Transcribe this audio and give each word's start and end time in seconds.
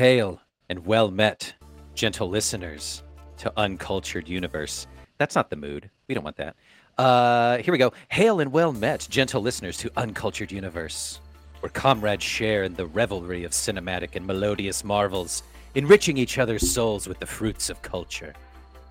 Hail 0.00 0.40
and 0.70 0.86
well 0.86 1.10
met, 1.10 1.52
gentle 1.94 2.30
listeners 2.30 3.02
to 3.36 3.52
Uncultured 3.58 4.30
Universe. 4.30 4.86
That's 5.18 5.34
not 5.34 5.50
the 5.50 5.56
mood. 5.56 5.90
We 6.08 6.14
don't 6.14 6.24
want 6.24 6.38
that. 6.38 6.56
Uh, 6.96 7.58
here 7.58 7.70
we 7.70 7.76
go. 7.76 7.92
Hail 8.08 8.40
and 8.40 8.50
well 8.50 8.72
met, 8.72 9.06
gentle 9.10 9.42
listeners 9.42 9.76
to 9.76 9.92
Uncultured 9.98 10.50
Universe, 10.50 11.20
where 11.60 11.68
comrades 11.68 12.24
share 12.24 12.62
in 12.62 12.72
the 12.76 12.86
revelry 12.86 13.44
of 13.44 13.52
cinematic 13.52 14.16
and 14.16 14.26
melodious 14.26 14.84
marvels, 14.84 15.42
enriching 15.74 16.16
each 16.16 16.38
other's 16.38 16.70
souls 16.70 17.06
with 17.06 17.18
the 17.18 17.26
fruits 17.26 17.68
of 17.68 17.82
culture. 17.82 18.32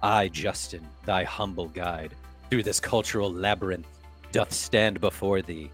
I, 0.03 0.28
Justin, 0.28 0.88
thy 1.06 1.23
humble 1.23 1.69
guide, 1.69 2.14
through 2.52 2.62
this 2.62 2.80
cultural 2.80 3.34
labyrinth, 3.34 3.88
doth 4.31 4.53
stand 4.53 5.02
before 5.02 5.41
thee. 5.41 5.72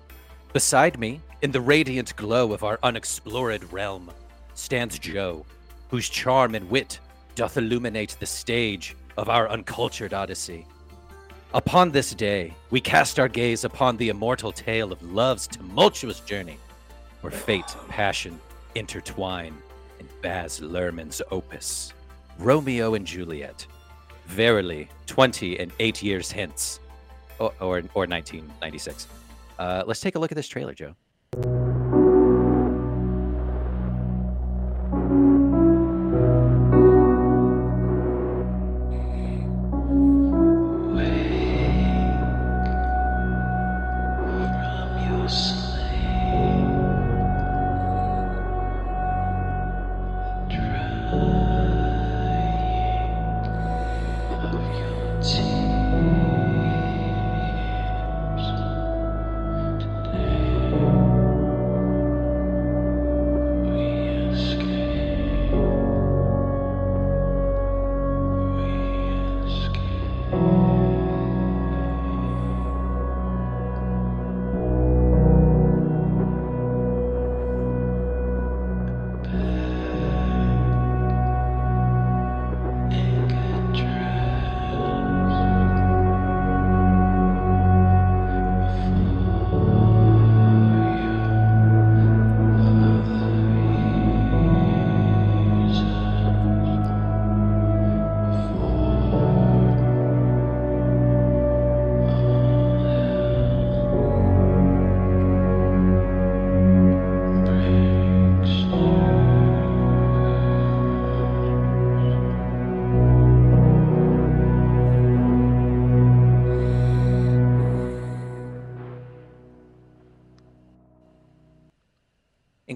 Beside 0.54 0.98
me, 0.98 1.20
in 1.42 1.52
the 1.52 1.60
radiant 1.60 2.16
glow 2.16 2.54
of 2.54 2.64
our 2.64 2.80
unexplored 2.84 3.70
realm, 3.74 4.10
stands 4.56 4.98
Joe, 4.98 5.46
whose 5.90 6.10
charm 6.10 6.56
and 6.56 6.70
wit 6.70 7.00
doth 7.36 7.58
illuminate 7.58 8.18
the 8.20 8.26
stage 8.26 8.96
of 9.18 9.30
our 9.30 9.50
uncultured 9.50 10.14
odyssey. 10.14 10.66
Upon 11.54 11.92
this 11.92 12.14
day, 12.14 12.54
we 12.70 12.82
cast 12.82 13.20
our 13.20 13.30
gaze 13.30 13.64
upon 13.64 13.96
the 13.98 14.10
immortal 14.10 14.52
tale 14.52 14.92
of 14.92 15.02
love's 15.04 15.48
tumultuous 15.48 16.20
journey, 16.20 16.58
where 17.22 17.32
fate 17.32 17.76
and 17.80 17.90
passion 17.90 18.40
intertwine 18.76 19.56
in 20.00 20.08
Baz 20.22 20.60
Luhrmann's 20.60 21.22
opus, 21.32 21.94
Romeo 22.40 22.96
and 22.96 23.06
Juliet. 23.06 23.66
Verily, 24.28 24.90
20 25.06 25.60
and 25.60 25.72
8 25.80 26.04
years 26.04 26.32
hence, 26.32 26.80
or, 27.40 27.54
or, 27.60 27.78
or 27.94 28.06
1996. 28.08 29.08
Uh, 29.58 29.84
let's 29.86 30.00
take 30.00 30.16
a 30.16 30.20
look 30.20 30.32
at 30.32 30.36
this 30.36 30.48
trailer, 30.48 30.74
Joe. 30.74 30.96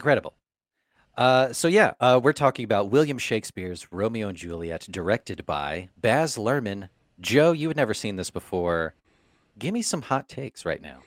Incredible. 0.10 0.34
Uh, 1.16 1.54
so 1.54 1.68
yeah, 1.68 1.94
uh, 2.00 2.20
we're 2.24 2.34
talking 2.34 2.66
about 2.66 2.90
William 2.90 3.20
Shakespeare's 3.20 3.86
Romeo 3.92 4.30
and 4.30 4.36
Juliet, 4.36 4.88
directed 4.90 5.46
by 5.46 5.90
Baz 5.98 6.36
Luhrmann. 6.36 6.90
Joe, 7.22 7.52
you 7.52 7.68
had 7.68 7.78
never 7.78 7.94
seen 7.94 8.16
this 8.16 8.32
before. 8.32 8.96
Give 9.60 9.72
me 9.72 9.84
some 9.84 10.02
hot 10.02 10.28
takes 10.28 10.66
right 10.66 10.82
now. 10.82 11.04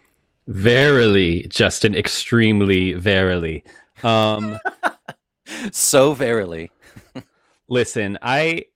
Verily, 0.46 1.48
Justin, 1.48 1.96
extremely 1.96 2.92
verily. 2.92 3.64
Um, 4.04 4.56
so 5.72 6.14
verily. 6.14 6.70
listen, 7.68 8.20
I 8.22 8.66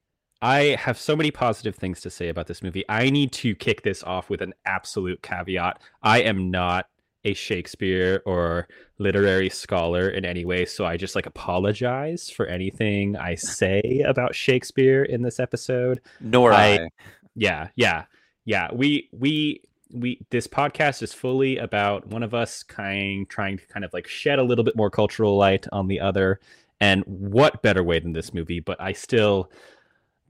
I 0.42 0.76
have 0.80 0.98
so 0.98 1.14
many 1.14 1.30
positive 1.30 1.76
things 1.76 2.00
to 2.00 2.10
say 2.10 2.30
about 2.30 2.48
this 2.48 2.64
movie. 2.64 2.84
I 2.88 3.10
need 3.10 3.30
to 3.34 3.54
kick 3.54 3.82
this 3.82 4.02
off 4.02 4.28
with 4.28 4.42
an 4.42 4.54
absolute 4.64 5.22
caveat. 5.22 5.80
I 6.02 6.22
am 6.22 6.50
not 6.50 6.86
a 7.26 7.34
Shakespeare 7.34 8.22
or 8.24 8.68
literary 8.98 9.50
scholar 9.50 10.08
in 10.08 10.24
any 10.24 10.44
way, 10.44 10.64
so 10.64 10.86
I 10.86 10.96
just 10.96 11.14
like 11.14 11.26
apologize 11.26 12.30
for 12.30 12.46
anything 12.46 13.16
I 13.16 13.34
say 13.34 14.02
about 14.06 14.34
Shakespeare 14.34 15.02
in 15.02 15.22
this 15.22 15.38
episode. 15.40 16.00
Nor 16.20 16.52
I. 16.52 16.66
I. 16.66 16.88
Yeah, 17.34 17.68
yeah, 17.74 18.04
yeah. 18.44 18.68
We 18.72 19.10
we 19.12 19.60
we 19.92 20.24
this 20.30 20.46
podcast 20.46 21.02
is 21.02 21.12
fully 21.12 21.58
about 21.58 22.06
one 22.06 22.22
of 22.22 22.32
us 22.32 22.62
kind 22.62 23.28
trying 23.28 23.58
to 23.58 23.66
kind 23.66 23.84
of 23.84 23.92
like 23.92 24.06
shed 24.06 24.38
a 24.38 24.44
little 24.44 24.64
bit 24.64 24.76
more 24.76 24.90
cultural 24.90 25.36
light 25.36 25.66
on 25.72 25.88
the 25.88 26.00
other. 26.00 26.40
And 26.80 27.02
what 27.06 27.62
better 27.62 27.82
way 27.82 27.98
than 27.98 28.12
this 28.12 28.32
movie? 28.32 28.60
But 28.60 28.80
I 28.80 28.92
still 28.92 29.50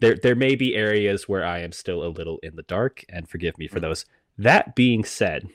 there 0.01 0.17
there 0.21 0.35
may 0.35 0.55
be 0.55 0.75
areas 0.75 1.29
where 1.29 1.45
I 1.45 1.61
am 1.61 1.73
still 1.73 2.03
a 2.05 2.09
little 2.09 2.39
in 2.43 2.57
the 2.57 2.63
dark, 2.63 3.05
and 3.09 3.29
forgive 3.29 3.59
me 3.59 3.69
for 3.69 3.79
mm. 3.79 3.83
those. 3.83 4.07
That 4.39 4.75
being 4.75 5.05
said, 5.05 5.49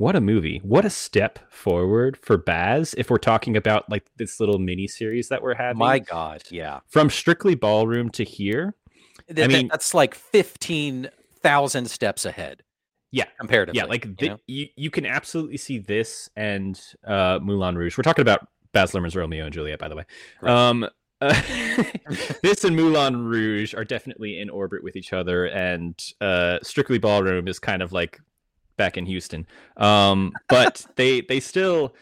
what 0.00 0.16
a 0.16 0.20
movie. 0.20 0.62
What 0.64 0.86
a 0.86 0.90
step 0.90 1.38
forward 1.52 2.16
for 2.16 2.38
baz 2.38 2.94
if 2.96 3.10
we're 3.10 3.18
talking 3.18 3.54
about 3.54 3.90
like 3.90 4.06
this 4.16 4.40
little 4.40 4.58
mini 4.58 4.88
series 4.88 5.28
that 5.28 5.42
we're 5.42 5.54
having. 5.54 5.76
My 5.76 5.98
god 5.98 6.42
yeah. 6.50 6.80
From 6.88 7.10
strictly 7.10 7.54
ballroom 7.54 8.08
to 8.12 8.24
here 8.24 8.74
Th- 9.28 9.44
i 9.44 9.46
mean 9.46 9.68
that's 9.68 9.92
like 9.92 10.14
15000 10.14 11.90
steps 11.90 12.24
ahead 12.24 12.62
yeah. 13.12 13.24
Comparatively 13.38 13.78
yeah 13.78 13.84
like 13.84 14.08
you, 14.22 14.38
you, 14.46 14.66
you, 14.74 14.90
can 14.90 15.04
absolutely 15.04 15.58
see 15.58 15.78
this 15.78 16.30
and 16.34 16.80
uh 17.06 17.38
moulin 17.42 17.76
rouge. 17.76 17.98
We're 17.98 18.02
talking 18.02 18.22
about 18.22 18.48
baz 18.72 18.92
luhrmann's 18.92 19.14
romeo 19.14 19.44
and 19.44 19.52
juliet 19.52 19.78
by 19.78 19.88
the 19.88 19.96
way. 19.96 20.04
Right. 20.40 20.50
um 20.50 20.88
uh, 21.20 21.34
this 22.42 22.64
and 22.64 22.74
Moulin 22.74 23.26
Rouge 23.26 23.74
are 23.74 23.84
definitely 23.84 24.40
in 24.40 24.48
orbit 24.48 24.82
with 24.82 24.96
each 24.96 25.12
other, 25.12 25.44
and 25.48 26.02
uh, 26.22 26.58
Strictly 26.62 26.96
Ballroom 26.96 27.46
is 27.46 27.58
kind 27.58 27.82
of 27.82 27.92
like 27.92 28.18
back 28.80 28.96
in 28.96 29.04
Houston. 29.04 29.46
Um, 29.76 30.32
but 30.48 30.86
they 30.96 31.20
they 31.20 31.38
still 31.38 31.94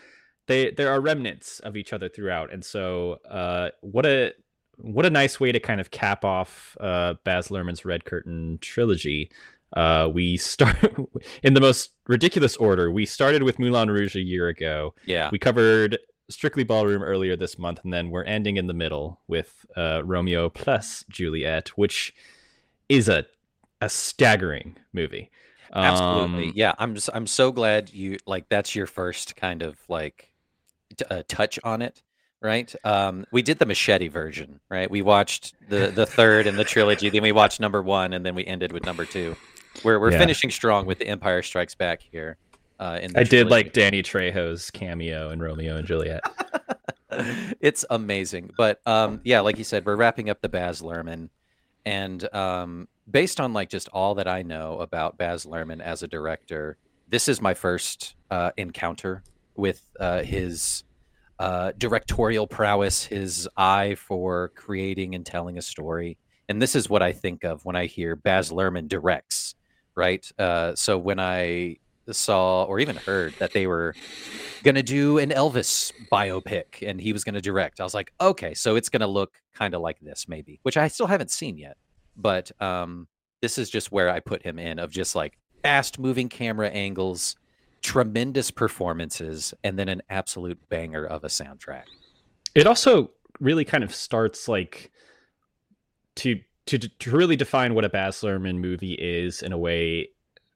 they 0.47 0.71
there 0.71 0.93
are 0.93 1.01
remnants 1.01 1.59
of 1.61 1.77
each 1.77 1.93
other 1.93 2.09
throughout, 2.09 2.53
and 2.53 2.65
so 2.65 3.19
uh, 3.29 3.71
what 3.81 4.07
a 4.07 4.33
what 4.77 5.05
a 5.05 5.11
nice 5.11 5.41
way 5.41 5.51
to 5.51 5.59
kind 5.59 5.81
of 5.81 5.91
cap 5.91 6.25
off 6.25 6.77
uh, 6.81 7.15
Baz 7.25 7.49
Luhrmann's 7.49 7.85
Red 7.85 8.05
Curtain 8.05 8.59
trilogy. 8.61 9.33
Uh, 9.77 10.09
we 10.11 10.37
start 10.37 10.77
in 11.43 11.55
the 11.55 11.61
most 11.61 11.91
ridiculous 12.07 12.57
order. 12.57 12.93
We 12.93 13.05
started 13.05 13.43
with 13.43 13.59
Moulin 13.59 13.91
Rouge 13.91 14.15
a 14.15 14.21
year 14.21 14.47
ago. 14.47 14.95
Yeah, 15.05 15.31
we 15.33 15.39
covered 15.41 15.99
Strictly 16.31 16.63
Ballroom 16.63 17.03
earlier 17.03 17.37
this 17.37 17.59
month, 17.59 17.81
and 17.83 17.93
then 17.93 18.11
we're 18.11 18.23
ending 18.23 18.57
in 18.57 18.69
the 18.69 18.73
middle 18.73 19.21
with 19.27 19.67
uh, 19.77 20.03
Romeo 20.05 20.49
plus 20.49 21.05
Juliet, 21.11 21.71
which 21.71 22.15
is 22.89 23.09
a 23.09 23.27
a 23.81 23.89
staggering 23.89 24.77
movie. 24.93 25.31
Absolutely. 25.75 26.49
Um, 26.49 26.53
yeah, 26.55 26.73
I'm 26.79 26.95
just, 26.95 27.11
I'm 27.13 27.27
so 27.27 27.53
glad 27.53 27.91
you 27.91 28.19
like 28.27 28.49
that's 28.49 28.75
your 28.75 28.87
first 28.87 29.37
kind 29.37 29.63
of 29.63 29.79
like 29.89 30.31
t- 30.97 31.05
uh, 31.11 31.23
touch 31.29 31.59
on 31.65 31.83
it, 31.83 32.03
right? 32.41 32.75
Um 32.85 33.27
we 33.33 33.43
did 33.43 33.59
the 33.59 33.67
machete 33.67 34.09
version, 34.09 34.61
right? 34.71 34.91
We 34.91 35.03
watched 35.03 35.55
the 35.69 35.89
the 35.89 36.07
third 36.07 36.47
in 36.47 36.57
the 36.57 36.65
trilogy, 36.65 37.11
then 37.11 37.23
we 37.23 37.33
watched 37.33 37.61
number 37.61 37.83
1 37.83 38.13
and 38.13 38.25
then 38.25 38.35
we 38.35 38.45
ended 38.47 38.73
with 38.73 38.85
number 38.85 39.05
2. 39.05 39.37
We're 39.85 39.99
we're 39.99 40.13
yeah. 40.13 40.19
finishing 40.19 40.51
strong 40.51 40.87
with 40.87 40.99
The 40.99 41.07
Empire 41.07 41.43
Strikes 41.43 41.75
Back 41.75 42.01
here. 42.01 42.37
Uh, 42.81 42.99
in 43.03 43.11
I 43.11 43.25
trilogy. 43.25 43.31
did 43.31 43.49
like 43.49 43.73
Danny 43.73 44.03
Trejo's 44.03 44.71
cameo 44.71 45.31
in 45.31 45.41
Romeo 45.41 45.77
and 45.77 45.87
Juliet. 45.87 46.23
it's 47.61 47.85
amazing. 47.91 48.51
But 48.57 48.81
um 48.87 49.21
yeah, 49.25 49.41
like 49.41 49.59
you 49.59 49.65
said, 49.65 49.85
we're 49.85 49.97
wrapping 49.97 50.31
up 50.31 50.41
the 50.41 50.49
Baz 50.49 50.81
Luhrmann 50.81 51.29
and 51.85 52.35
um 52.35 52.89
based 53.11 53.41
on 53.41 53.53
like 53.53 53.71
just 53.71 53.89
all 53.89 54.15
that 54.17 54.29
I 54.29 54.43
know 54.43 54.81
about 54.81 55.19
Baz 55.19 55.47
Luhrmann 55.47 55.81
as 55.81 56.03
a 56.03 56.09
director, 56.09 56.77
this 57.09 57.29
is 57.29 57.41
my 57.41 57.55
first 57.55 58.15
uh, 58.31 58.51
encounter 58.57 59.23
with 59.57 59.83
uh, 59.99 60.23
his 60.23 60.85
uh, 61.39 61.73
directorial 61.79 62.47
prowess, 62.47 63.05
his 63.05 63.49
eye 63.57 63.95
for 63.95 64.51
creating 64.55 65.15
and 65.15 65.25
telling 65.25 65.59
a 65.59 65.63
story. 65.63 66.19
And 66.49 66.61
this 66.61 66.75
is 66.75 66.89
what 66.89 67.03
I 67.03 67.13
think 67.13 67.45
of 67.45 67.65
when 67.65 67.77
I 67.77 67.87
hear 67.87 68.17
Baz 68.17 68.51
Luhrmann 68.51 68.89
directs, 68.89 69.55
right? 69.95 70.31
Uh, 70.39 70.75
so 70.75 70.99
when 70.99 71.21
I 71.21 71.77
saw 72.11 72.65
or 72.65 72.81
even 72.81 72.97
heard 72.97 73.35
that 73.39 73.53
they 73.53 73.67
were 73.67 73.95
going 74.65 74.75
to 74.75 74.83
do 74.83 75.19
an 75.19 75.31
Elvis 75.31 75.93
biopic 76.11 76.87
and 76.87 77.01
he 77.01 77.13
was 77.13 77.25
going 77.25 77.35
to 77.35 77.41
direct, 77.41 77.81
I 77.81 77.85
was 77.85 77.95
like, 77.95 78.13
okay, 78.21 78.55
so 78.55 78.77
it's 78.77 78.89
going 78.89 79.01
to 79.01 79.07
look 79.07 79.41
kind 79.55 79.75
of 79.75 79.81
like 79.81 79.99
this, 80.01 80.27
maybe, 80.29 80.59
which 80.63 80.77
I 80.77 80.89
still 80.89 81.07
haven't 81.07 81.31
seen 81.31 81.59
yet. 81.59 81.77
But 82.19 82.51
um, 82.61 83.07
this 83.41 83.59
is 83.59 83.71
just 83.71 83.93
where 83.93 84.11
I 84.11 84.21
put 84.21 84.43
him 84.43 84.59
in 84.59 84.79
of 84.79 84.91
just 84.91 85.15
like 85.15 85.39
fast 85.63 85.99
moving 85.99 86.29
camera 86.29 86.69
angles, 86.69 87.37
tremendous 87.83 88.51
performances, 88.51 89.55
and 89.65 89.79
then 89.79 89.89
an 89.89 90.03
absolute 90.11 90.59
banger 90.69 91.07
of 91.07 91.25
a 91.25 91.29
soundtrack. 91.29 91.85
It 92.55 92.67
also 92.67 93.13
really 93.41 93.65
kind 93.65 93.85
of 93.85 93.95
starts 93.95 94.49
like 94.49 94.91
to 96.17 96.41
to 96.67 96.79
to 96.79 97.11
really 97.11 97.37
define 97.37 97.75
what 97.75 97.85
a 97.85 97.89
Baz 97.89 98.21
Luhrmann 98.21 98.59
movie 98.59 98.95
is 98.95 99.43
in 99.43 99.53
a 99.53 99.59
way 99.59 100.09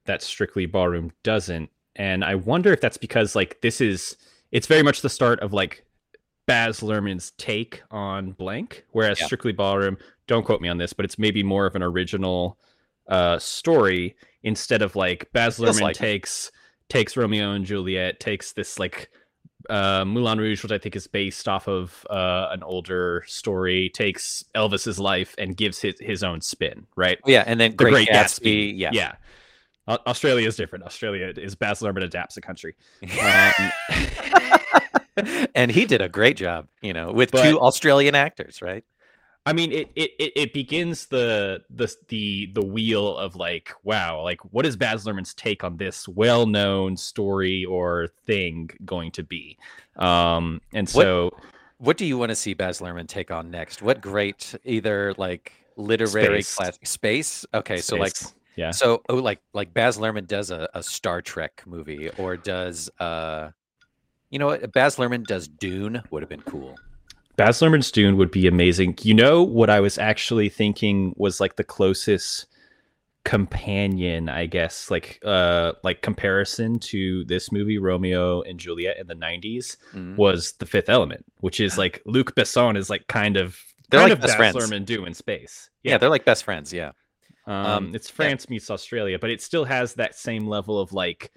that 0.04 0.22
Strictly 0.22 0.66
Ballroom 0.66 1.12
doesn't. 1.22 1.70
And 1.96 2.24
I 2.24 2.34
wonder 2.34 2.72
if 2.72 2.80
that's 2.80 2.96
because 2.96 3.36
like 3.36 3.60
this 3.60 3.80
is 3.80 4.16
it's 4.50 4.66
very 4.66 4.82
much 4.82 5.02
the 5.02 5.08
start 5.08 5.40
of 5.40 5.52
like 5.52 5.84
Baz 6.46 6.80
Luhrmann's 6.80 7.32
take 7.38 7.82
on 7.90 8.32
blank, 8.32 8.84
whereas 8.90 9.20
yeah. 9.20 9.26
Strictly 9.26 9.52
Ballroom, 9.52 9.96
don't 10.26 10.44
quote 10.44 10.60
me 10.60 10.68
on 10.68 10.78
this, 10.78 10.92
but 10.92 11.04
it's 11.04 11.18
maybe 11.18 11.42
more 11.42 11.66
of 11.66 11.74
an 11.74 11.82
original 11.82 12.58
uh 13.08 13.36
story 13.38 14.14
instead 14.44 14.80
of 14.80 14.94
like 14.94 15.28
Baz 15.32 15.58
Luhrmann 15.58 15.80
like 15.80 15.96
takes 15.96 16.52
takes 16.88 17.16
Romeo 17.16 17.52
and 17.52 17.64
Juliet, 17.64 18.20
takes 18.20 18.52
this 18.52 18.78
like 18.78 19.10
uh, 19.70 20.04
Moulin 20.04 20.38
Rouge, 20.38 20.62
which 20.62 20.72
I 20.72 20.78
think 20.78 20.96
is 20.96 21.06
based 21.06 21.48
off 21.48 21.68
of 21.68 22.06
uh, 22.10 22.48
an 22.50 22.62
older 22.62 23.24
story, 23.26 23.90
takes 23.90 24.44
Elvis's 24.54 24.98
life 24.98 25.34
and 25.38 25.56
gives 25.56 25.80
his, 25.80 25.94
his 26.00 26.22
own 26.22 26.40
spin, 26.40 26.86
right? 26.96 27.18
Yeah, 27.26 27.44
and 27.46 27.60
then 27.60 27.72
the 27.72 27.76
Great, 27.76 27.92
Great 27.92 28.08
Gatsby, 28.08 28.74
Gatsby, 28.74 28.78
yeah, 28.78 28.90
yeah. 28.92 29.14
Australia 29.88 30.46
is 30.46 30.56
different. 30.56 30.84
Australia 30.84 31.32
is 31.36 31.54
Baz 31.56 31.80
Luhrmann 31.80 32.04
adapts 32.04 32.36
a 32.36 32.40
country, 32.40 32.74
um, 35.16 35.48
and 35.54 35.70
he 35.70 35.86
did 35.86 36.00
a 36.00 36.08
great 36.08 36.36
job, 36.36 36.68
you 36.82 36.92
know, 36.92 37.12
with 37.12 37.32
but, 37.32 37.42
two 37.42 37.60
Australian 37.60 38.14
actors, 38.14 38.62
right? 38.62 38.84
I 39.44 39.52
mean, 39.52 39.72
it, 39.72 39.90
it 39.96 40.12
it 40.18 40.52
begins 40.52 41.06
the 41.06 41.62
the 41.68 41.92
the 42.08 42.50
the 42.54 42.64
wheel 42.64 43.16
of 43.16 43.34
like, 43.34 43.72
wow, 43.82 44.22
like 44.22 44.40
what 44.52 44.64
is 44.64 44.76
Baz 44.76 45.04
Luhrmann's 45.04 45.34
take 45.34 45.64
on 45.64 45.76
this 45.76 46.06
well 46.06 46.46
known 46.46 46.96
story 46.96 47.64
or 47.64 48.08
thing 48.24 48.70
going 48.84 49.10
to 49.12 49.24
be? 49.24 49.58
Um, 49.96 50.60
and 50.72 50.88
so, 50.88 51.24
what, 51.24 51.34
what 51.78 51.96
do 51.96 52.06
you 52.06 52.16
want 52.16 52.30
to 52.30 52.36
see 52.36 52.54
Baz 52.54 52.78
Luhrmann 52.78 53.08
take 53.08 53.32
on 53.32 53.50
next? 53.50 53.82
What 53.82 54.00
great 54.00 54.54
either 54.64 55.12
like 55.18 55.52
literary 55.76 56.42
space. 56.42 56.54
class 56.54 56.78
space? 56.84 57.46
Okay, 57.52 57.78
space. 57.78 57.86
so 57.86 57.96
like 57.96 58.14
yeah. 58.54 58.70
So 58.70 59.02
oh, 59.08 59.16
like 59.16 59.40
like 59.54 59.74
Baz 59.74 59.98
Luhrmann 59.98 60.28
does 60.28 60.52
a, 60.52 60.68
a 60.74 60.84
Star 60.84 61.20
Trek 61.20 61.64
movie, 61.66 62.10
or 62.10 62.36
does 62.36 62.88
uh, 63.00 63.50
you 64.30 64.38
know 64.38 64.46
what? 64.46 64.72
Baz 64.72 64.96
Luhrmann 64.96 65.24
does 65.24 65.48
Dune 65.48 66.00
would 66.12 66.22
have 66.22 66.30
been 66.30 66.42
cool. 66.42 66.76
Baz 67.36 67.60
Luhrmann's 67.60 67.90
Dune 67.90 68.16
would 68.16 68.30
be 68.30 68.46
amazing. 68.46 68.98
You 69.02 69.14
know 69.14 69.42
what 69.42 69.70
I 69.70 69.80
was 69.80 69.98
actually 69.98 70.48
thinking 70.48 71.14
was 71.16 71.40
like 71.40 71.56
the 71.56 71.64
closest 71.64 72.46
companion, 73.24 74.28
I 74.28 74.46
guess, 74.46 74.90
like 74.90 75.18
uh 75.24 75.72
like 75.82 76.02
comparison 76.02 76.78
to 76.80 77.24
this 77.24 77.52
movie 77.52 77.78
Romeo 77.78 78.42
and 78.42 78.58
Juliet 78.58 78.98
in 78.98 79.06
the 79.06 79.14
90s 79.14 79.76
mm-hmm. 79.94 80.16
was 80.16 80.52
The 80.52 80.66
Fifth 80.66 80.88
Element, 80.88 81.24
which 81.40 81.60
is 81.60 81.78
like 81.78 82.02
Luc 82.04 82.34
Besson 82.34 82.76
is 82.76 82.90
like 82.90 83.06
kind 83.06 83.36
of 83.36 83.58
they're 83.90 84.00
kind 84.00 84.10
like 84.10 84.18
of 84.18 84.22
best 84.22 84.38
Baz 84.38 84.52
friends. 84.52 84.70
Luhrmann 84.70 84.84
do 84.84 85.04
in 85.04 85.14
space. 85.14 85.70
Yeah. 85.82 85.92
yeah. 85.92 85.98
they're 85.98 86.10
like 86.10 86.24
best 86.24 86.44
friends, 86.44 86.72
yeah. 86.72 86.92
Um, 87.46 87.54
um 87.66 87.94
it's 87.94 88.10
France 88.10 88.46
yeah. 88.48 88.54
meets 88.54 88.70
Australia, 88.70 89.18
but 89.18 89.30
it 89.30 89.40
still 89.40 89.64
has 89.64 89.94
that 89.94 90.14
same 90.14 90.46
level 90.46 90.78
of 90.78 90.92
like 90.92 91.32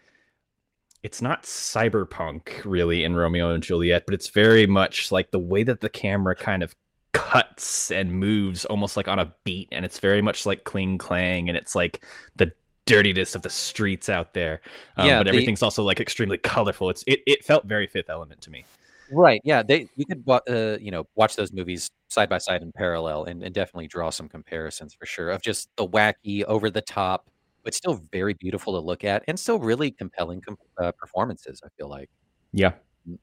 it's 1.05 1.21
not 1.21 1.43
cyberpunk 1.43 2.65
really 2.65 3.03
in 3.03 3.15
Romeo 3.15 3.51
and 3.51 3.61
Juliet, 3.61 4.05
but 4.07 4.15
it's 4.15 4.29
very 4.29 4.65
much 4.65 5.11
like 5.11 5.29
the 5.29 5.37
way 5.37 5.61
that 5.61 5.79
the 5.79 5.87
camera 5.87 6.35
kind 6.35 6.63
of 6.63 6.75
cuts 7.13 7.91
and 7.91 8.11
moves 8.11 8.65
almost 8.65 8.97
like 8.97 9.07
on 9.07 9.19
a 9.19 9.31
beat 9.43 9.69
and 9.71 9.85
it's 9.85 9.99
very 9.99 10.19
much 10.19 10.47
like 10.47 10.63
cling 10.63 10.97
clang 10.97 11.47
and 11.47 11.55
it's 11.55 11.75
like 11.75 12.03
the 12.37 12.51
dirtiness 12.87 13.35
of 13.35 13.43
the 13.43 13.51
streets 13.51 14.09
out 14.09 14.33
there. 14.33 14.61
Um, 14.97 15.07
yeah 15.07 15.19
but 15.19 15.27
everything's 15.27 15.61
also 15.61 15.83
like 15.83 15.99
extremely 15.99 16.39
colorful. 16.39 16.89
It's 16.89 17.03
it, 17.05 17.19
it 17.27 17.45
felt 17.45 17.65
very 17.65 17.85
fifth 17.85 18.09
element 18.09 18.41
to 18.41 18.49
me. 18.49 18.65
Right 19.11 19.41
yeah 19.43 19.61
they 19.61 19.87
you 19.95 20.07
could 20.07 20.23
uh, 20.27 20.79
you 20.81 20.89
know 20.89 21.05
watch 21.13 21.35
those 21.35 21.53
movies 21.53 21.91
side 22.07 22.29
by 22.29 22.39
side 22.39 22.63
in 22.63 22.71
parallel 22.71 23.25
and, 23.25 23.43
and 23.43 23.53
definitely 23.53 23.87
draw 23.87 24.09
some 24.09 24.27
comparisons 24.27 24.95
for 24.95 25.05
sure 25.05 25.29
of 25.29 25.43
just 25.43 25.69
the 25.75 25.87
wacky 25.87 26.43
over 26.45 26.71
the 26.71 26.81
top 26.81 27.29
but 27.65 27.73
still 27.73 28.01
very 28.13 28.33
beautiful 28.35 28.71
to 28.73 28.79
look 28.79 29.03
at 29.03 29.23
and 29.27 29.37
still 29.37 29.59
really 29.59 29.91
compelling 29.91 30.39
com- 30.39 30.57
uh, 30.77 30.93
performances. 30.93 31.61
I 31.65 31.67
feel 31.77 31.89
like. 31.89 32.09
Yeah. 32.53 32.73
Mm. 33.09 33.17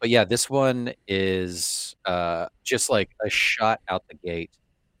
But 0.00 0.08
yeah, 0.08 0.24
this 0.24 0.48
one 0.48 0.94
is 1.06 1.96
uh, 2.06 2.46
just 2.64 2.88
like 2.88 3.10
a 3.22 3.28
shot 3.28 3.80
out 3.88 4.04
the 4.08 4.14
gate 4.14 4.52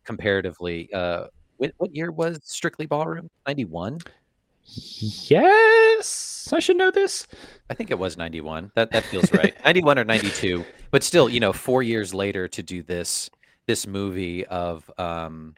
comparatively. 0.04 0.92
Uh, 0.92 1.28
what, 1.56 1.72
what 1.78 1.94
year 1.94 2.10
was 2.10 2.40
Strictly 2.44 2.84
Ballroom? 2.84 3.30
Ninety 3.46 3.64
one. 3.64 4.00
Yes, 4.70 6.50
I 6.52 6.58
should 6.58 6.76
know 6.76 6.90
this. 6.90 7.26
I 7.70 7.74
think 7.74 7.90
it 7.90 7.98
was 7.98 8.18
91. 8.18 8.70
That 8.74 8.90
that 8.90 9.04
feels 9.04 9.32
right. 9.32 9.54
91 9.64 9.98
or 9.98 10.04
92. 10.04 10.62
But 10.90 11.02
still, 11.02 11.26
you 11.26 11.40
know, 11.40 11.54
4 11.54 11.82
years 11.82 12.12
later 12.12 12.48
to 12.48 12.62
do 12.62 12.82
this 12.82 13.30
this 13.66 13.86
movie 13.86 14.44
of 14.46 14.90
um 14.98 15.54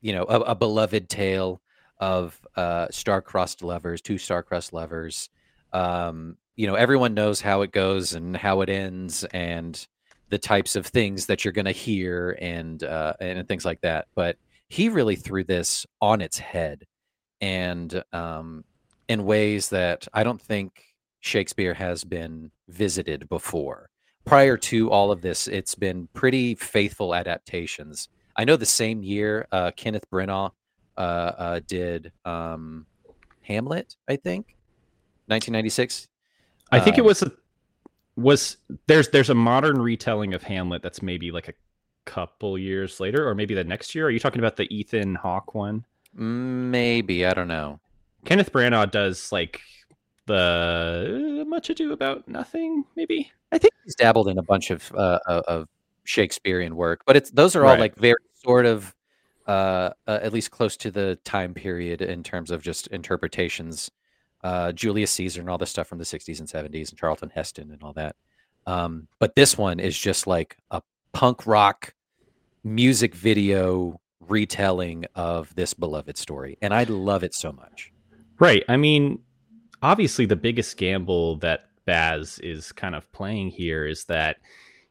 you 0.00 0.12
know, 0.14 0.24
a, 0.24 0.40
a 0.40 0.54
beloved 0.54 1.08
tale 1.08 1.60
of 2.00 2.40
uh, 2.56 2.88
star-crossed 2.90 3.62
lovers, 3.62 4.00
two 4.00 4.18
star-crossed 4.18 4.72
lovers. 4.72 5.28
Um, 5.72 6.36
you 6.56 6.66
know, 6.66 6.74
everyone 6.74 7.14
knows 7.14 7.40
how 7.40 7.62
it 7.62 7.70
goes 7.70 8.14
and 8.14 8.36
how 8.36 8.62
it 8.62 8.68
ends, 8.68 9.24
and 9.32 9.86
the 10.30 10.38
types 10.38 10.76
of 10.76 10.86
things 10.86 11.26
that 11.26 11.44
you're 11.44 11.52
going 11.52 11.64
to 11.64 11.72
hear 11.72 12.36
and 12.40 12.82
uh, 12.82 13.14
and 13.20 13.46
things 13.46 13.64
like 13.64 13.80
that. 13.82 14.06
But 14.14 14.36
he 14.68 14.88
really 14.88 15.16
threw 15.16 15.44
this 15.44 15.86
on 16.00 16.20
its 16.20 16.38
head, 16.38 16.84
and 17.40 18.02
um, 18.12 18.64
in 19.08 19.24
ways 19.24 19.68
that 19.70 20.08
I 20.12 20.24
don't 20.24 20.40
think 20.40 20.84
Shakespeare 21.20 21.74
has 21.74 22.04
been 22.04 22.50
visited 22.68 23.28
before. 23.28 23.90
Prior 24.24 24.56
to 24.56 24.90
all 24.90 25.10
of 25.10 25.22
this, 25.22 25.48
it's 25.48 25.74
been 25.74 26.08
pretty 26.14 26.54
faithful 26.54 27.14
adaptations. 27.14 28.08
I 28.36 28.44
know 28.44 28.56
the 28.56 28.66
same 28.66 29.02
year, 29.02 29.46
uh, 29.50 29.70
Kenneth 29.76 30.08
Branagh 30.10 30.52
uh, 31.00 31.32
uh, 31.38 31.60
did 31.66 32.12
um, 32.26 32.84
Hamlet, 33.40 33.96
I 34.06 34.16
think, 34.16 34.54
1996. 35.28 36.08
I 36.70 36.78
think 36.78 36.98
it 36.98 37.04
was 37.04 37.22
a 37.22 37.32
was 38.16 38.58
there's 38.86 39.08
there's 39.08 39.30
a 39.30 39.34
modern 39.34 39.80
retelling 39.80 40.34
of 40.34 40.42
Hamlet 40.42 40.82
that's 40.82 41.00
maybe 41.00 41.30
like 41.30 41.48
a 41.48 41.54
couple 42.04 42.58
years 42.58 43.00
later, 43.00 43.26
or 43.26 43.34
maybe 43.34 43.54
the 43.54 43.64
next 43.64 43.94
year. 43.94 44.06
Are 44.06 44.10
you 44.10 44.20
talking 44.20 44.40
about 44.40 44.56
the 44.56 44.72
Ethan 44.74 45.14
Hawke 45.14 45.54
one? 45.54 45.84
Maybe 46.12 47.24
I 47.24 47.32
don't 47.32 47.48
know. 47.48 47.80
Kenneth 48.26 48.52
Branagh 48.52 48.90
does 48.90 49.32
like 49.32 49.62
the 50.26 51.40
uh, 51.40 51.44
Much 51.46 51.70
Ado 51.70 51.92
About 51.92 52.28
Nothing, 52.28 52.84
maybe. 52.94 53.32
I 53.52 53.58
think 53.58 53.72
he's 53.84 53.94
dabbled 53.94 54.28
in 54.28 54.36
a 54.36 54.42
bunch 54.42 54.70
of 54.70 54.92
uh, 54.94 55.18
of 55.26 55.66
Shakespearean 56.04 56.76
work, 56.76 57.02
but 57.06 57.16
it's 57.16 57.30
those 57.30 57.56
are 57.56 57.64
all 57.64 57.72
right. 57.72 57.80
like 57.80 57.96
very 57.96 58.20
sort 58.44 58.66
of 58.66 58.94
uh, 59.46 59.90
uh, 60.06 60.18
at 60.22 60.32
least 60.32 60.50
close 60.50 60.76
to 60.78 60.90
the 60.90 61.18
time 61.24 61.54
period 61.54 62.02
in 62.02 62.22
terms 62.22 62.50
of 62.50 62.62
just 62.62 62.86
interpretations. 62.88 63.90
Uh, 64.42 64.72
Julius 64.72 65.10
Caesar 65.12 65.40
and 65.40 65.50
all 65.50 65.58
this 65.58 65.70
stuff 65.70 65.86
from 65.86 65.98
the 65.98 66.04
60s 66.04 66.38
and 66.38 66.48
70s, 66.48 66.90
and 66.90 66.98
Charlton 66.98 67.30
Heston 67.30 67.70
and 67.70 67.82
all 67.82 67.92
that. 67.92 68.16
Um, 68.66 69.08
but 69.18 69.34
this 69.34 69.58
one 69.58 69.80
is 69.80 69.98
just 69.98 70.26
like 70.26 70.56
a 70.70 70.82
punk 71.12 71.46
rock 71.46 71.94
music 72.64 73.14
video 73.14 74.00
retelling 74.20 75.04
of 75.14 75.54
this 75.54 75.74
beloved 75.74 76.16
story. 76.16 76.56
And 76.62 76.72
I 76.72 76.84
love 76.84 77.24
it 77.24 77.34
so 77.34 77.52
much. 77.52 77.92
Right. 78.38 78.64
I 78.68 78.76
mean, 78.76 79.18
obviously, 79.82 80.26
the 80.26 80.36
biggest 80.36 80.76
gamble 80.76 81.36
that 81.36 81.66
Baz 81.84 82.38
is 82.38 82.72
kind 82.72 82.94
of 82.94 83.10
playing 83.12 83.50
here 83.50 83.86
is 83.86 84.04
that 84.04 84.36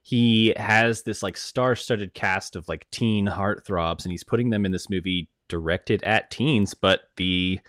he 0.01 0.53
has 0.58 1.03
this 1.03 1.22
like 1.22 1.38
star-studded 1.38 2.13
cast 2.13 2.56
of 2.56 2.68
like 2.68 2.88
teen 2.91 3.27
heartthrobs 3.27 4.03
and 4.03 4.12
he's 4.12 4.24
putting 4.24 4.50
them 4.50 4.65
in 4.65 4.72
this 4.72 4.89
movie 4.89 5.29
directed 5.48 6.03
at 6.03 6.29
teens 6.32 6.74
but 6.74 7.01
the 7.18 7.60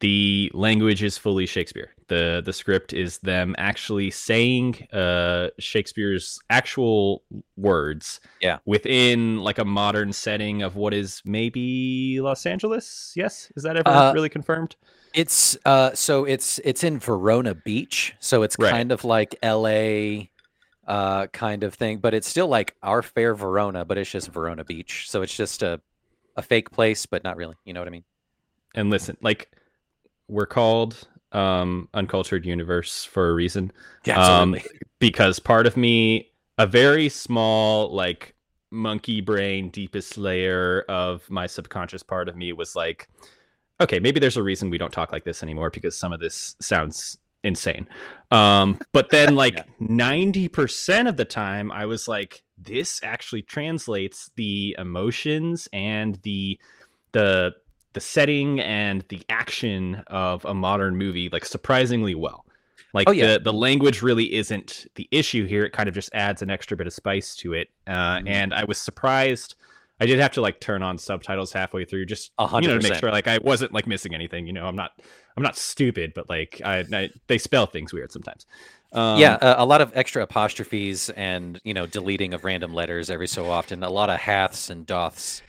the 0.00 0.50
language 0.52 1.02
is 1.02 1.16
fully 1.16 1.46
shakespeare. 1.46 1.94
The 2.08 2.42
the 2.44 2.52
script 2.52 2.92
is 2.92 3.18
them 3.20 3.54
actually 3.58 4.10
saying 4.10 4.86
uh 4.92 5.48
shakespeare's 5.58 6.38
actual 6.50 7.22
words 7.56 8.20
yeah. 8.40 8.58
within 8.66 9.38
like 9.38 9.58
a 9.58 9.64
modern 9.64 10.12
setting 10.12 10.62
of 10.62 10.76
what 10.76 10.92
is 10.92 11.22
maybe 11.24 12.20
los 12.20 12.44
angeles? 12.44 13.12
Yes? 13.16 13.50
Is 13.56 13.62
that 13.62 13.76
ever 13.76 13.88
uh, 13.88 14.12
really 14.12 14.28
confirmed? 14.28 14.76
it's 15.14 15.56
uh 15.64 15.94
so 15.94 16.24
it's 16.24 16.60
it's 16.62 16.84
in 16.84 16.98
verona 16.98 17.54
beach 17.54 18.14
so 18.20 18.42
it's 18.42 18.56
right. 18.58 18.70
kind 18.70 18.92
of 18.92 19.02
like 19.02 19.34
la 19.42 20.26
uh, 20.86 21.26
kind 21.28 21.62
of 21.62 21.74
thing. 21.74 21.98
But 21.98 22.14
it's 22.14 22.28
still 22.28 22.48
like 22.48 22.74
our 22.82 23.02
fair 23.02 23.34
Verona, 23.34 23.84
but 23.84 23.98
it's 23.98 24.10
just 24.10 24.30
Verona 24.30 24.64
Beach. 24.64 25.10
So 25.10 25.22
it's 25.22 25.34
just 25.34 25.62
a 25.62 25.80
a 26.36 26.42
fake 26.42 26.70
place, 26.70 27.06
but 27.06 27.24
not 27.24 27.36
really. 27.36 27.56
You 27.64 27.72
know 27.72 27.80
what 27.80 27.88
I 27.88 27.92
mean? 27.92 28.04
And 28.74 28.90
listen, 28.90 29.16
like 29.20 29.50
we're 30.28 30.46
called 30.46 31.08
um 31.32 31.88
uncultured 31.94 32.44
universe 32.44 33.04
for 33.04 33.30
a 33.30 33.32
reason. 33.32 33.72
Yeah, 34.04 34.20
Um, 34.20 34.56
because 34.98 35.38
part 35.38 35.66
of 35.66 35.76
me, 35.76 36.30
a 36.58 36.66
very 36.66 37.08
small, 37.08 37.90
like 37.90 38.34
monkey 38.70 39.20
brain, 39.20 39.70
deepest 39.70 40.18
layer 40.18 40.84
of 40.88 41.28
my 41.30 41.46
subconscious 41.46 42.02
part 42.02 42.28
of 42.28 42.36
me 42.36 42.52
was 42.52 42.76
like, 42.76 43.08
okay, 43.80 43.98
maybe 43.98 44.20
there's 44.20 44.36
a 44.36 44.42
reason 44.42 44.70
we 44.70 44.78
don't 44.78 44.92
talk 44.92 45.12
like 45.12 45.24
this 45.24 45.42
anymore 45.42 45.70
because 45.70 45.96
some 45.96 46.12
of 46.12 46.20
this 46.20 46.56
sounds 46.60 47.18
insane. 47.46 47.88
Um, 48.30 48.78
but 48.92 49.10
then 49.10 49.34
like 49.44 49.64
ninety 49.80 50.48
percent 50.48 51.08
of 51.08 51.16
the 51.16 51.24
time, 51.24 51.70
I 51.72 51.86
was 51.86 52.08
like, 52.08 52.42
this 52.58 53.00
actually 53.02 53.42
translates 53.42 54.30
the 54.36 54.74
emotions 54.78 55.68
and 55.72 56.16
the 56.22 56.58
the 57.12 57.54
the 57.92 58.00
setting 58.00 58.60
and 58.60 59.04
the 59.08 59.22
action 59.30 60.02
of 60.08 60.44
a 60.44 60.52
modern 60.52 60.96
movie 60.96 61.30
like 61.30 61.44
surprisingly 61.46 62.14
well. 62.14 62.44
Like 62.92 63.08
Oh, 63.08 63.12
yeah. 63.12 63.34
the 63.34 63.40
the 63.40 63.52
language 63.52 64.02
really 64.02 64.34
isn't 64.34 64.86
the 64.96 65.08
issue 65.10 65.46
here. 65.46 65.64
It 65.64 65.72
kind 65.72 65.88
of 65.88 65.94
just 65.94 66.10
adds 66.14 66.42
an 66.42 66.50
extra 66.50 66.76
bit 66.76 66.86
of 66.86 66.92
spice 66.92 67.34
to 67.36 67.52
it. 67.54 67.68
Uh, 67.86 68.18
Mhm. 68.18 68.28
And 68.28 68.54
I 68.54 68.64
was 68.64 68.78
surprised. 68.78 69.54
I 69.98 70.04
did 70.04 70.18
have 70.18 70.32
to 70.32 70.42
like 70.42 70.60
turn 70.60 70.82
on 70.82 70.98
subtitles 70.98 71.52
halfway 71.54 71.86
through, 71.86 72.04
just 72.06 72.32
A 72.38 72.46
you 72.60 72.68
know, 72.68 72.78
to 72.78 72.86
make 72.88 72.98
sure 72.98 73.10
like 73.10 73.28
I 73.28 73.38
wasn't 73.38 73.72
like 73.72 73.86
missing 73.86 74.14
anything. 74.14 74.46
You 74.46 74.52
know, 74.52 74.66
I'm 74.66 74.76
not 74.76 74.92
I'm 75.36 75.42
not 75.42 75.56
stupid, 75.56 76.12
but 76.14 76.28
like 76.28 76.60
I, 76.64 76.84
I 76.92 77.10
they 77.26 77.38
spell 77.38 77.66
things 77.66 77.92
weird 77.92 78.12
sometimes. 78.12 78.46
Um, 78.92 79.18
yeah, 79.18 79.34
uh, 79.34 79.56
a 79.58 79.66
lot 79.66 79.80
of 79.80 79.92
extra 79.94 80.22
apostrophes 80.22 81.10
and 81.10 81.60
you 81.64 81.74
know 81.74 81.86
deleting 81.86 82.32
of 82.34 82.44
random 82.44 82.72
letters 82.72 83.10
every 83.10 83.28
so 83.28 83.50
often. 83.50 83.82
A 83.82 83.90
lot 83.90 84.10
of 84.10 84.18
haths 84.18 84.70
and 84.70 84.86
doths. 84.86 85.42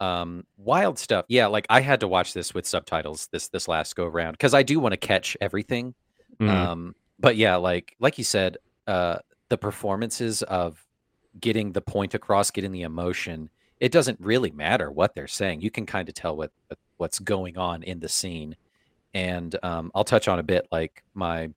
Um, 0.00 0.46
wild 0.56 0.98
stuff. 0.98 1.26
Yeah, 1.28 1.46
like 1.46 1.66
I 1.70 1.80
had 1.80 2.00
to 2.00 2.08
watch 2.08 2.34
this 2.34 2.54
with 2.54 2.66
subtitles 2.66 3.28
this 3.32 3.48
this 3.48 3.68
last 3.68 3.96
go 3.96 4.04
around 4.06 4.32
because 4.32 4.54
I 4.54 4.62
do 4.62 4.80
want 4.80 4.92
to 4.92 4.96
catch 4.98 5.36
everything. 5.40 5.94
mhm. 6.40 6.48
Um, 6.48 6.94
but 7.18 7.36
yeah, 7.36 7.56
like 7.56 7.96
like 8.00 8.18
you 8.18 8.24
said, 8.24 8.58
uh, 8.86 9.18
the 9.48 9.58
performances 9.58 10.42
of 10.44 10.84
getting 11.40 11.72
the 11.72 11.80
point 11.82 12.14
across, 12.14 12.50
getting 12.50 12.72
the 12.72 12.82
emotion, 12.82 13.50
it 13.78 13.92
doesn't 13.92 14.20
really 14.20 14.50
matter 14.50 14.90
what 14.90 15.14
they're 15.14 15.26
saying. 15.28 15.60
You 15.62 15.70
can 15.70 15.86
kind 15.86 16.08
of 16.08 16.14
tell 16.14 16.36
what 16.36 16.50
what's 16.96 17.18
going 17.18 17.56
on 17.58 17.82
in 17.82 18.00
the 18.00 18.08
scene. 18.08 18.56
And 19.14 19.56
um, 19.62 19.90
I'll 19.94 20.04
touch 20.04 20.28
on 20.28 20.38
a 20.38 20.42
bit 20.42 20.66
like 20.70 21.02
my 21.14 21.50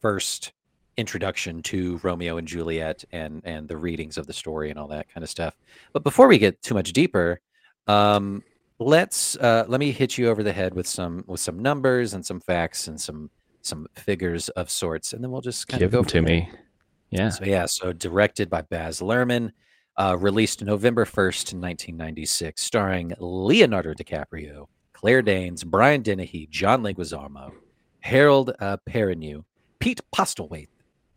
first 0.00 0.52
introduction 0.96 1.62
to 1.62 1.98
Romeo 2.02 2.36
and 2.36 2.46
Juliet 2.46 3.04
and 3.12 3.40
and 3.44 3.66
the 3.66 3.76
readings 3.76 4.18
of 4.18 4.26
the 4.26 4.32
story 4.32 4.70
and 4.70 4.78
all 4.78 4.88
that 4.88 5.12
kind 5.12 5.24
of 5.24 5.30
stuff. 5.30 5.56
But 5.92 6.04
before 6.04 6.28
we 6.28 6.38
get 6.38 6.60
too 6.62 6.74
much 6.74 6.92
deeper, 6.92 7.40
um, 7.86 8.42
let's 8.78 9.36
uh, 9.36 9.64
let 9.68 9.80
me 9.80 9.92
hit 9.92 10.18
you 10.18 10.28
over 10.28 10.42
the 10.42 10.52
head 10.52 10.74
with 10.74 10.86
some 10.86 11.24
with 11.26 11.40
some 11.40 11.58
numbers 11.58 12.14
and 12.14 12.24
some 12.24 12.40
facts 12.40 12.86
and 12.88 13.00
some 13.00 13.30
some 13.62 13.86
figures 13.94 14.48
of 14.50 14.70
sorts, 14.70 15.12
and 15.12 15.22
then 15.22 15.30
we'll 15.30 15.40
just 15.40 15.68
kind 15.68 15.80
give 15.80 15.88
of 15.88 15.92
go 15.92 15.98
them 15.98 16.06
to 16.06 16.22
me. 16.22 16.50
Yeah. 17.10 17.30
So 17.30 17.44
yeah, 17.44 17.66
so 17.66 17.92
directed 17.92 18.48
by 18.48 18.62
Baz 18.62 19.00
Luhrmann, 19.00 19.52
uh, 19.96 20.16
released 20.18 20.62
November 20.62 21.04
first, 21.04 21.54
nineteen 21.54 21.96
ninety 21.96 22.26
six, 22.26 22.62
starring 22.62 23.12
Leonardo 23.18 23.94
DiCaprio, 23.94 24.66
Claire 25.00 25.22
Danes, 25.22 25.64
Brian 25.64 26.02
Dennehy, 26.02 26.46
John 26.50 26.82
Leguizamo, 26.82 27.52
Harold 28.00 28.52
uh, 28.60 28.76
Perrineau, 28.86 29.44
Pete 29.78 30.02
Postlethwaite, 30.14 30.68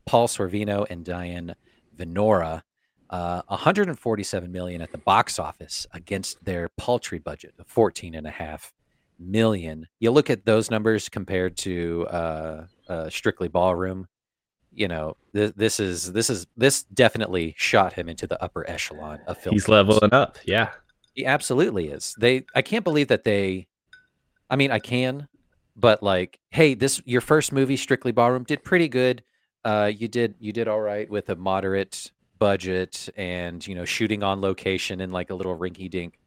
Paul 0.06 0.30
Sorvino, 0.30 0.88
and 0.90 1.04
Diane 1.04 1.54
Venora. 1.98 2.62
Uh, 3.10 3.42
147 3.48 4.50
million 4.50 4.82
at 4.82 4.94
the 4.94 4.98
box 5.00 5.38
office 5.38 5.86
against 5.92 6.42
their 6.46 6.70
paltry 6.78 7.20
budget 7.20 7.54
of 7.60 7.68
14 7.68 8.16
and 8.16 8.26
a 8.26 8.32
half 8.32 8.72
million. 9.20 9.86
You 10.00 10.12
look 10.12 10.30
at 10.30 10.46
those 10.46 10.72
numbers 10.72 11.10
compared 11.10 11.58
to 11.58 12.08
uh, 12.10 12.66
uh, 12.88 13.10
Strictly 13.10 13.50
Ballroom. 13.50 14.08
You 14.72 14.88
know, 14.88 15.18
th- 15.36 15.54
this 15.58 15.82
is 15.82 16.14
this 16.14 16.30
is 16.30 16.48
this 16.56 16.84
definitely 16.84 17.54
shot 17.58 17.92
him 17.92 18.08
into 18.08 18.28
the 18.28 18.42
upper 18.42 18.68
echelon 18.70 19.20
of 19.28 19.38
film. 19.40 19.54
He's 19.54 19.66
films. 19.66 19.90
leveling 19.90 20.14
up. 20.14 20.40
Yeah. 20.46 20.70
He 21.14 21.26
absolutely 21.26 21.90
is. 21.90 22.16
They 22.18 22.46
I 22.56 22.62
can't 22.62 22.86
believe 22.86 23.10
that 23.10 23.26
they 23.26 23.68
I 24.54 24.56
mean, 24.56 24.70
I 24.70 24.78
can, 24.78 25.28
but 25.76 26.04
like, 26.04 26.38
hey, 26.52 26.76
this 26.76 27.02
your 27.06 27.22
first 27.22 27.52
movie, 27.52 27.76
Strictly 27.76 28.12
Ballroom, 28.12 28.44
did 28.44 28.64
pretty 28.64 28.88
good. 28.88 29.24
Uh 29.66 29.92
you 29.98 30.08
did 30.08 30.36
you 30.40 30.54
did 30.54 30.68
all 30.68 30.80
right 30.80 31.10
with 31.10 31.30
a 31.30 31.36
moderate 31.36 32.12
budget 32.38 33.10
and 33.18 33.66
you 33.66 33.74
know, 33.74 33.84
shooting 33.84 34.22
on 34.22 34.42
location 34.42 35.02
in 35.02 35.12
like 35.12 35.32
a 35.32 35.34
little 35.34 35.58
rinky 35.58 35.90
dink 35.90 36.20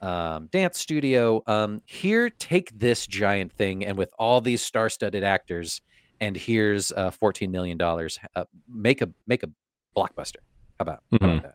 um 0.00 0.48
dance 0.50 0.78
studio. 0.78 1.42
Um 1.46 1.82
here, 1.84 2.30
take 2.30 2.70
this 2.78 3.06
giant 3.06 3.52
thing 3.52 3.84
and 3.84 3.98
with 3.98 4.14
all 4.18 4.40
these 4.40 4.62
star-studded 4.62 5.22
actors, 5.22 5.82
and 6.22 6.38
here's 6.38 6.90
uh 6.92 7.10
14 7.10 7.50
million 7.50 7.76
dollars. 7.76 8.18
Uh, 8.34 8.44
make 8.66 9.02
a 9.02 9.10
make 9.26 9.42
a 9.42 9.50
blockbuster. 9.94 10.40
How 10.78 10.84
about 10.84 11.02
how 11.10 11.16
about 11.20 11.42
that? 11.42 11.54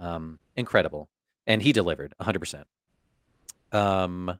Um 0.00 0.38
incredible 0.56 1.10
and 1.46 1.60
he 1.60 1.74
delivered 1.74 2.14
100%. 2.22 2.64
Um, 3.72 4.38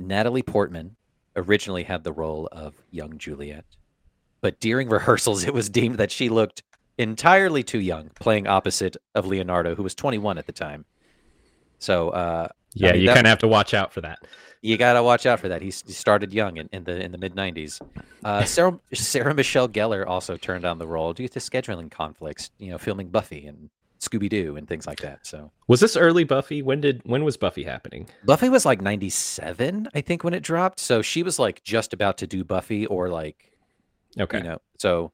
Natalie 0.00 0.42
Portman 0.42 0.96
originally 1.36 1.84
had 1.84 2.02
the 2.04 2.12
role 2.12 2.48
of 2.50 2.74
young 2.90 3.18
Juliet, 3.18 3.64
but 4.40 4.58
during 4.60 4.88
rehearsals, 4.88 5.44
it 5.48 5.54
was 5.54 5.68
deemed 5.68 5.98
that 5.98 6.10
she 6.10 6.28
looked 6.28 6.62
entirely 6.98 7.62
too 7.62 7.78
young, 7.80 8.10
playing 8.20 8.46
opposite 8.46 8.96
of 9.14 9.26
Leonardo, 9.26 9.74
who 9.74 9.82
was 9.82 9.94
21 9.94 10.38
at 10.38 10.46
the 10.46 10.52
time. 10.52 10.84
So 11.78 12.10
uh, 12.10 12.48
Yeah, 12.74 12.92
mean, 12.92 13.02
you 13.02 13.08
kind 13.08 13.26
of 13.26 13.30
have 13.30 13.38
to 13.38 13.48
watch 13.48 13.72
out 13.74 13.92
for 13.92 14.00
that. 14.02 14.18
you 14.62 14.76
gotta 14.76 15.02
watch 15.02 15.24
out 15.24 15.40
for 15.40 15.48
that. 15.48 15.62
He, 15.62 15.68
he 15.68 15.92
started 15.92 16.32
young 16.32 16.56
in, 16.58 16.68
in 16.72 16.84
the 16.84 17.02
in 17.02 17.12
the 17.12 17.18
mid 17.18 17.34
90s. 17.34 17.80
Uh, 18.24 18.44
Sarah 18.54 18.78
Sarah 18.92 19.34
Michelle 19.34 19.68
Gellar 19.68 20.06
also 20.06 20.36
turned 20.36 20.62
down 20.62 20.78
the 20.78 20.86
role 20.86 21.12
due 21.14 21.28
to 21.28 21.38
scheduling 21.38 21.90
conflicts. 21.90 22.50
You 22.58 22.72
know, 22.72 22.78
filming 22.78 23.08
Buffy 23.08 23.46
and 23.46 23.70
Scooby 24.00 24.28
Doo 24.28 24.56
and 24.56 24.66
things 24.66 24.86
like 24.86 25.00
that. 25.00 25.26
So. 25.26 25.50
Was 25.68 25.80
this 25.80 25.96
early 25.96 26.24
Buffy? 26.24 26.62
When 26.62 26.80
did 26.80 27.02
when 27.04 27.22
was 27.24 27.36
Buffy 27.36 27.62
happening? 27.64 28.08
Buffy 28.24 28.48
was 28.48 28.64
like 28.64 28.80
97, 28.80 29.88
I 29.94 30.00
think, 30.00 30.24
when 30.24 30.34
it 30.34 30.42
dropped. 30.42 30.80
So 30.80 31.02
she 31.02 31.22
was 31.22 31.38
like 31.38 31.62
just 31.64 31.92
about 31.92 32.16
to 32.18 32.26
do 32.26 32.42
Buffy 32.44 32.86
or 32.86 33.08
like, 33.08 33.52
Okay. 34.18 34.38
you 34.38 34.44
know, 34.44 34.58
so, 34.78 35.12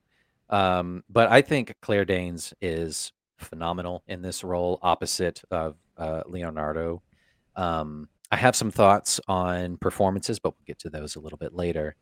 um, 0.50 1.02
but 1.10 1.30
I 1.30 1.42
think 1.42 1.74
Claire 1.82 2.04
Danes 2.04 2.54
is 2.62 3.12
phenomenal 3.36 4.02
in 4.06 4.22
this 4.22 4.42
role 4.44 4.78
opposite 4.82 5.42
of 5.50 5.76
uh, 5.98 6.22
Leonardo. 6.26 7.02
Um, 7.56 8.08
I 8.30 8.36
have 8.36 8.56
some 8.56 8.70
thoughts 8.70 9.20
on 9.28 9.76
performances, 9.78 10.38
but 10.38 10.50
we'll 10.50 10.64
get 10.66 10.78
to 10.80 10.90
those 10.90 11.16
a 11.16 11.20
little 11.20 11.38
bit 11.38 11.54
later. 11.54 11.96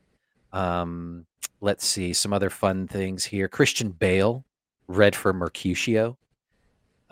Um, 0.53 1.27
let's 1.61 1.87
see 1.87 2.13
some 2.13 2.33
other 2.33 2.51
fun 2.51 2.87
things 2.89 3.25
here. 3.25 3.49
Christian 3.49 3.91
Bale 3.91 4.45
read 4.87 5.17
for 5.17 5.33
Mercutio, 5.33 6.17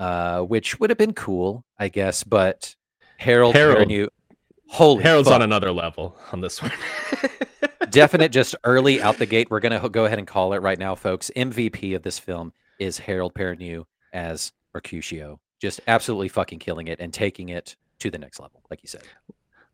uh, 0.02 0.42
which 0.42 0.80
would 0.80 0.90
have 0.90 0.98
been 0.98 1.14
cool, 1.14 1.64
I 1.78 1.88
guess, 1.88 2.24
but 2.24 2.74
Harold, 3.18 3.54
Harold. 3.54 3.88
Perrineau, 3.88 4.08
holy 4.68 5.02
Harold's 5.02 5.28
fuck. 5.28 5.36
on 5.36 5.42
another 5.42 5.70
level 5.70 6.16
on 6.32 6.40
this 6.40 6.60
one. 6.60 6.72
definite 7.90 8.32
just 8.32 8.56
early 8.64 9.02
out 9.02 9.18
the 9.18 9.26
gate 9.26 9.50
we're 9.50 9.60
going 9.60 9.78
to 9.78 9.88
go 9.90 10.06
ahead 10.06 10.18
and 10.18 10.26
call 10.26 10.54
it 10.54 10.62
right 10.62 10.78
now 10.78 10.94
folks 10.94 11.30
mvp 11.36 11.94
of 11.94 12.02
this 12.02 12.18
film 12.18 12.50
is 12.78 12.96
harold 12.96 13.34
perrineau 13.34 13.84
as 14.14 14.50
mercutio 14.72 15.38
just 15.60 15.78
absolutely 15.86 16.28
fucking 16.28 16.58
killing 16.58 16.88
it 16.88 16.98
and 17.00 17.12
taking 17.12 17.50
it 17.50 17.76
to 17.98 18.10
the 18.10 18.16
next 18.16 18.40
level 18.40 18.62
like 18.70 18.82
you 18.82 18.88
said 18.88 19.02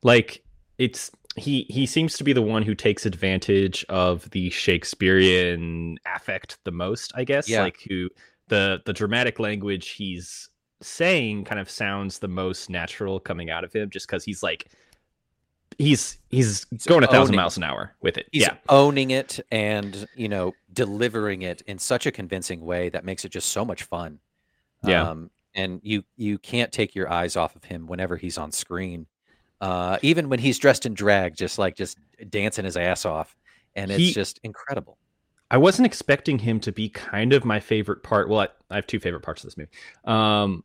like 0.03 0.43
it's 0.79 1.13
he 1.37 1.67
he 1.69 1.87
seems 1.87 2.17
to 2.17 2.25
be 2.25 2.33
the 2.33 2.43
one 2.43 2.63
who 2.63 2.75
takes 2.75 3.07
advantage 3.07 3.85
of 3.89 4.29
the 4.31 4.51
Shakespearean 4.51 5.99
affect 6.07 6.59
the 6.65 6.71
most, 6.71 7.13
I 7.15 7.25
guess. 7.25 7.49
Yeah. 7.49 7.63
Like 7.63 7.81
who 7.89 8.09
the 8.49 8.81
the 8.85 8.93
dramatic 8.93 9.39
language 9.39 9.91
he's 9.91 10.49
saying 10.81 11.45
kind 11.45 11.61
of 11.61 11.69
sounds 11.71 12.19
the 12.19 12.29
most 12.29 12.71
natural 12.71 13.19
coming 13.21 13.51
out 13.51 13.65
of 13.65 13.73
him 13.73 13.91
just 13.91 14.07
because 14.07 14.25
he's 14.25 14.43
like 14.43 14.71
he's 15.77 16.19
he's 16.31 16.65
going 16.87 17.05
a 17.05 17.07
thousand 17.07 17.37
miles 17.37 17.57
an 17.57 17.63
hour 17.63 17.95
with 18.01 18.17
it. 18.19 18.27
he's 18.33 18.43
yeah. 18.43 18.55
owning 18.69 19.11
it 19.11 19.39
and 19.51 20.07
you 20.17 20.29
know 20.29 20.53
delivering 20.73 21.43
it 21.43 21.63
in 21.67 21.79
such 21.79 22.07
a 22.07 22.11
convincing 22.11 22.61
way 22.61 22.89
that 22.89 23.05
makes 23.05 23.25
it 23.25 23.31
just 23.31 23.51
so 23.51 23.65
much 23.65 23.83
fun 23.85 24.19
Yeah. 24.85 25.09
um, 25.11 25.31
and 25.55 25.81
you 25.83 26.05
you 26.17 26.39
can't 26.39 26.73
take 26.73 26.95
your 26.95 27.11
eyes 27.13 27.37
off 27.37 27.55
of 27.57 27.65
him 27.65 27.87
whenever 27.87 28.17
he's 28.17 28.39
on 28.39 28.51
screen 28.53 29.07
uh, 29.61 29.99
even 30.03 30.29
when 30.29 30.39
he's 30.39 30.59
dressed 30.59 30.87
in 30.87 30.95
drag 30.95 31.37
just 31.37 31.59
like 31.59 31.77
just 31.77 31.99
dancing 32.31 32.65
his 32.65 32.77
ass 32.77 33.05
off 33.05 33.37
and 33.77 33.91
it's 33.91 33.99
He- 34.01 34.13
just 34.13 34.41
incredible 34.45 34.97
I 35.51 35.57
wasn't 35.57 35.87
expecting 35.87 36.39
him 36.39 36.61
to 36.61 36.73
be 36.73 36.89
kind 36.89 37.33
of 37.33 37.45
my 37.45 37.59
favorite 37.61 38.03
part. 38.03 38.29
Well, 38.29 38.41
I, 38.41 38.49
I 38.71 38.75
have 38.77 38.87
two 38.87 39.01
favorite 39.01 39.23
parts 39.23 39.43
of 39.43 39.49
this 39.49 39.57
movie. 39.57 39.71
Um, 40.05 40.63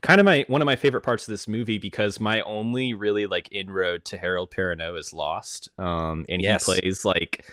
kind 0.00 0.20
of 0.20 0.24
my 0.24 0.44
one 0.48 0.60
of 0.60 0.66
my 0.66 0.76
favorite 0.76 1.02
parts 1.02 1.26
of 1.26 1.32
this 1.32 1.46
movie 1.48 1.78
because 1.78 2.20
my 2.20 2.40
only 2.42 2.94
really 2.94 3.26
like 3.26 3.48
inroad 3.52 4.04
to 4.06 4.18
Harold 4.18 4.50
Perrineau 4.50 4.98
is 4.98 5.12
Lost. 5.12 5.68
Um, 5.78 6.26
and 6.28 6.42
Yes. 6.42 6.66
he 6.66 6.80
plays 6.80 7.04
like 7.04 7.46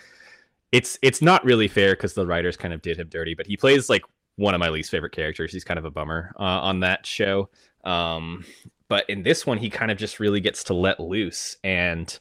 it's 0.72 0.98
it's 1.02 1.22
not 1.22 1.44
really 1.44 1.68
fair 1.68 1.92
because 1.92 2.14
the 2.14 2.26
writers 2.26 2.56
kind 2.56 2.74
of 2.74 2.82
did 2.82 2.98
him 2.98 3.08
dirty, 3.08 3.34
but 3.34 3.46
he 3.46 3.56
plays 3.56 3.88
like 3.88 4.02
one 4.36 4.54
of 4.54 4.58
my 4.60 4.70
least 4.70 4.90
favorite 4.90 5.12
characters. 5.12 5.52
He's 5.52 5.64
kind 5.64 5.78
of 5.78 5.84
a 5.84 5.90
bummer 5.90 6.34
uh, 6.38 6.42
on 6.42 6.80
that 6.80 7.06
show. 7.06 7.48
Um, 7.84 8.44
but 8.88 9.08
in 9.08 9.22
this 9.22 9.46
one, 9.46 9.58
he 9.58 9.70
kind 9.70 9.90
of 9.90 9.98
just 9.98 10.20
really 10.20 10.40
gets 10.40 10.64
to 10.64 10.74
let 10.74 10.98
loose 11.00 11.56
and 11.62 12.18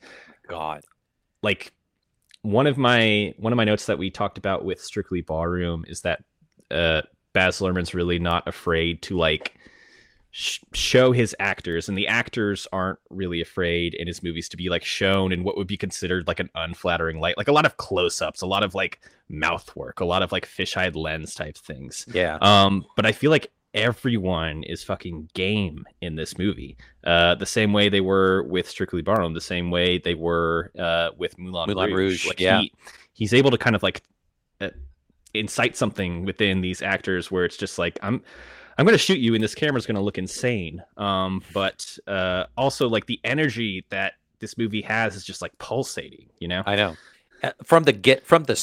God, 0.47 0.83
like 1.43 1.73
one 2.41 2.67
of 2.67 2.77
my 2.77 3.33
one 3.37 3.53
of 3.53 3.57
my 3.57 3.63
notes 3.63 3.85
that 3.85 3.97
we 3.97 4.09
talked 4.09 4.37
about 4.37 4.65
with 4.65 4.81
Strictly 4.81 5.21
Ballroom 5.21 5.85
is 5.87 6.01
that 6.01 6.23
uh, 6.69 7.01
Baz 7.33 7.59
Luhrmann's 7.59 7.93
really 7.93 8.19
not 8.19 8.47
afraid 8.47 9.01
to 9.03 9.17
like 9.17 9.55
sh- 10.31 10.59
show 10.73 11.11
his 11.11 11.35
actors, 11.39 11.87
and 11.87 11.97
the 11.97 12.07
actors 12.07 12.67
aren't 12.71 12.99
really 13.09 13.41
afraid 13.41 13.93
in 13.93 14.07
his 14.07 14.23
movies 14.23 14.49
to 14.49 14.57
be 14.57 14.69
like 14.69 14.83
shown 14.83 15.31
in 15.31 15.43
what 15.43 15.57
would 15.57 15.67
be 15.67 15.77
considered 15.77 16.27
like 16.27 16.39
an 16.39 16.49
unflattering 16.55 17.19
light, 17.19 17.37
like 17.37 17.47
a 17.47 17.53
lot 17.53 17.65
of 17.65 17.77
close-ups, 17.77 18.41
a 18.41 18.47
lot 18.47 18.63
of 18.63 18.73
like 18.73 19.01
mouth 19.29 19.73
work, 19.75 19.99
a 19.99 20.05
lot 20.05 20.23
of 20.23 20.31
like 20.31 20.47
fisheye 20.47 20.95
lens 20.95 21.35
type 21.35 21.57
things. 21.57 22.05
yeah, 22.11 22.37
Um, 22.41 22.85
but 22.95 23.05
I 23.05 23.11
feel 23.11 23.31
like 23.31 23.51
everyone 23.73 24.63
is 24.63 24.83
fucking 24.83 25.29
game 25.33 25.85
in 26.01 26.15
this 26.15 26.37
movie. 26.37 26.77
Uh, 27.03 27.35
the 27.35 27.45
same 27.45 27.73
way 27.73 27.89
they 27.89 28.01
were 28.01 28.43
with 28.43 28.69
Strictly 28.69 29.01
Ballroom, 29.01 29.33
the 29.33 29.41
same 29.41 29.71
way 29.71 29.97
they 29.97 30.15
were 30.15 30.71
uh, 30.77 31.09
with 31.17 31.37
Moulin, 31.37 31.69
Moulin 31.69 31.93
Rouge. 31.93 32.25
Rouge, 32.25 32.27
Like 32.27 32.39
yeah. 32.39 32.61
he, 32.61 32.73
he's 33.13 33.33
able 33.33 33.51
to 33.51 33.57
kind 33.57 33.75
of 33.75 33.83
like 33.83 34.01
uh, 34.59 34.69
incite 35.33 35.77
something 35.77 36.25
within 36.25 36.61
these 36.61 36.81
actors 36.81 37.31
where 37.31 37.45
it's 37.45 37.57
just 37.57 37.79
like 37.79 37.99
I'm. 38.01 38.21
I'm 38.77 38.85
going 38.85 38.97
to 38.97 39.03
shoot 39.03 39.19
you, 39.19 39.35
and 39.35 39.43
this 39.43 39.53
camera's 39.53 39.85
going 39.85 39.97
to 39.97 40.01
look 40.01 40.17
insane. 40.17 40.81
Um, 40.97 41.43
but 41.53 41.99
uh, 42.07 42.45
also, 42.57 42.87
like 42.87 43.05
the 43.05 43.19
energy 43.25 43.85
that 43.89 44.13
this 44.39 44.57
movie 44.57 44.81
has 44.81 45.15
is 45.15 45.23
just 45.23 45.41
like 45.41 45.55
pulsating. 45.59 46.29
You 46.39 46.47
know? 46.47 46.63
I 46.65 46.75
know. 46.77 46.95
Uh, 47.43 47.51
From 47.63 47.83
the 47.83 47.91
get 47.91 48.25
from 48.25 48.45
the 48.45 48.55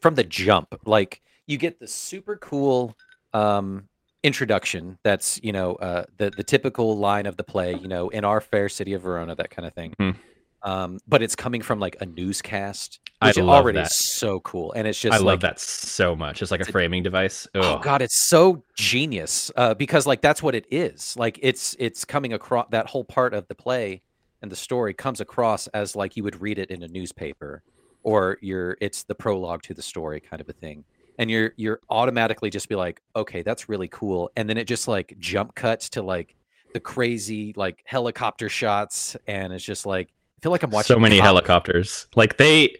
from 0.00 0.14
the 0.14 0.22
jump, 0.22 0.78
like 0.84 1.22
you 1.46 1.56
get 1.56 1.80
the 1.80 1.88
super 1.88 2.36
cool 2.36 2.94
um, 3.32 3.88
introduction. 4.24 4.98
That's 5.04 5.38
you 5.42 5.52
know 5.52 5.74
uh, 5.76 6.04
the 6.16 6.30
the 6.36 6.42
typical 6.42 6.98
line 6.98 7.26
of 7.26 7.36
the 7.36 7.44
play. 7.44 7.74
You 7.74 7.86
know, 7.86 8.08
in 8.08 8.24
our 8.24 8.40
fair 8.40 8.68
city 8.68 8.94
of 8.94 9.02
Verona, 9.02 9.36
that 9.36 9.50
kind 9.50 9.66
of 9.68 9.74
thing. 9.74 9.94
Mhm. 10.00 10.16
Um, 10.62 10.98
but 11.06 11.22
it's 11.22 11.36
coming 11.36 11.60
from 11.60 11.78
like 11.78 11.96
a 12.00 12.06
newscast, 12.06 12.98
I 13.20 13.28
which 13.28 13.36
love 13.36 13.62
already 13.62 13.76
that. 13.78 13.90
is 13.90 13.98
so 13.98 14.40
cool, 14.40 14.72
and 14.72 14.88
it's 14.88 14.98
just 14.98 15.14
I 15.14 15.18
like, 15.18 15.26
love 15.26 15.40
that 15.42 15.60
so 15.60 16.16
much. 16.16 16.40
It's 16.40 16.50
like 16.50 16.62
a 16.62 16.64
framing 16.64 17.02
device. 17.02 17.46
Oh 17.54 17.78
god, 17.78 18.00
it's 18.00 18.28
so 18.28 18.64
genius 18.74 19.52
uh, 19.56 19.74
because 19.74 20.06
like 20.06 20.22
that's 20.22 20.42
what 20.42 20.54
it 20.54 20.66
is. 20.70 21.16
Like 21.18 21.38
it's 21.42 21.76
it's 21.78 22.04
coming 22.04 22.32
across 22.32 22.66
that 22.70 22.86
whole 22.86 23.04
part 23.04 23.34
of 23.34 23.46
the 23.48 23.54
play 23.54 24.00
and 24.40 24.50
the 24.50 24.56
story 24.56 24.94
comes 24.94 25.20
across 25.20 25.66
as 25.68 25.94
like 25.94 26.16
you 26.16 26.22
would 26.22 26.40
read 26.40 26.58
it 26.58 26.70
in 26.70 26.82
a 26.82 26.88
newspaper 26.88 27.62
or 28.02 28.38
you're 28.40 28.76
it's 28.80 29.04
the 29.04 29.14
prologue 29.14 29.62
to 29.62 29.74
the 29.74 29.82
story 29.82 30.20
kind 30.20 30.40
of 30.40 30.48
a 30.48 30.52
thing. 30.52 30.84
And 31.18 31.30
you're 31.30 31.52
you're 31.56 31.80
automatically 31.90 32.50
just 32.50 32.68
be 32.68 32.74
like, 32.74 33.00
okay, 33.14 33.42
that's 33.42 33.68
really 33.68 33.88
cool. 33.88 34.30
And 34.36 34.48
then 34.48 34.56
it 34.56 34.66
just 34.66 34.88
like 34.88 35.16
jump 35.18 35.54
cuts 35.54 35.88
to 35.90 36.02
like 36.02 36.34
the 36.72 36.80
crazy 36.80 37.52
like 37.56 37.82
helicopter 37.84 38.48
shots, 38.48 39.16
and 39.26 39.52
it's 39.52 39.64
just 39.64 39.86
like 39.86 40.08
I 40.08 40.40
feel 40.42 40.52
like 40.52 40.62
I'm 40.62 40.70
watching 40.70 40.94
so 40.94 41.00
many 41.00 41.18
Top- 41.18 41.26
helicopters. 41.26 42.08
Like 42.16 42.36
they, 42.36 42.76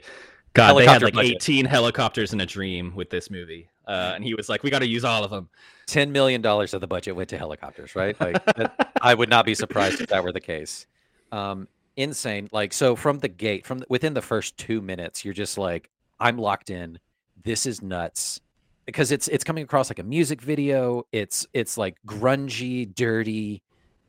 God, 0.52 0.74
they 0.74 0.86
had 0.86 1.02
like 1.02 1.14
budget. 1.14 1.36
18 1.36 1.64
helicopters 1.64 2.32
in 2.32 2.40
a 2.40 2.46
dream 2.46 2.92
with 2.96 3.10
this 3.10 3.30
movie, 3.30 3.68
uh, 3.86 4.12
and 4.14 4.24
he 4.24 4.34
was 4.34 4.48
like, 4.48 4.64
"We 4.64 4.70
got 4.70 4.80
to 4.80 4.88
use 4.88 5.04
all 5.04 5.22
of 5.22 5.30
them." 5.30 5.48
ten 5.86 6.12
million 6.12 6.40
dollars 6.40 6.74
of 6.74 6.80
the 6.80 6.86
budget 6.86 7.16
went 7.16 7.28
to 7.30 7.38
helicopters, 7.38 7.94
right? 7.94 8.18
Like 8.20 8.44
that, 8.56 8.92
I 9.00 9.14
would 9.14 9.28
not 9.28 9.44
be 9.44 9.54
surprised 9.54 10.00
if 10.00 10.08
that 10.08 10.24
were 10.24 10.32
the 10.32 10.40
case. 10.40 10.86
Um, 11.32 11.68
insane. 11.96 12.48
Like 12.52 12.72
so, 12.72 12.96
from 12.96 13.18
the 13.18 13.28
gate, 13.28 13.66
from 13.66 13.80
the, 13.80 13.86
within 13.88 14.14
the 14.14 14.22
first 14.22 14.56
two 14.56 14.80
minutes, 14.80 15.24
you're 15.24 15.34
just 15.34 15.58
like, 15.58 15.90
I'm 16.18 16.38
locked 16.38 16.70
in. 16.70 16.98
This 17.44 17.66
is 17.66 17.82
nuts 17.82 18.40
because 18.86 19.12
it's 19.12 19.28
it's 19.28 19.44
coming 19.44 19.64
across 19.64 19.90
like 19.90 19.98
a 19.98 20.02
music 20.04 20.40
video. 20.40 21.04
It's 21.12 21.46
it's 21.52 21.76
like 21.76 21.96
grungy, 22.06 22.92
dirty, 22.94 23.62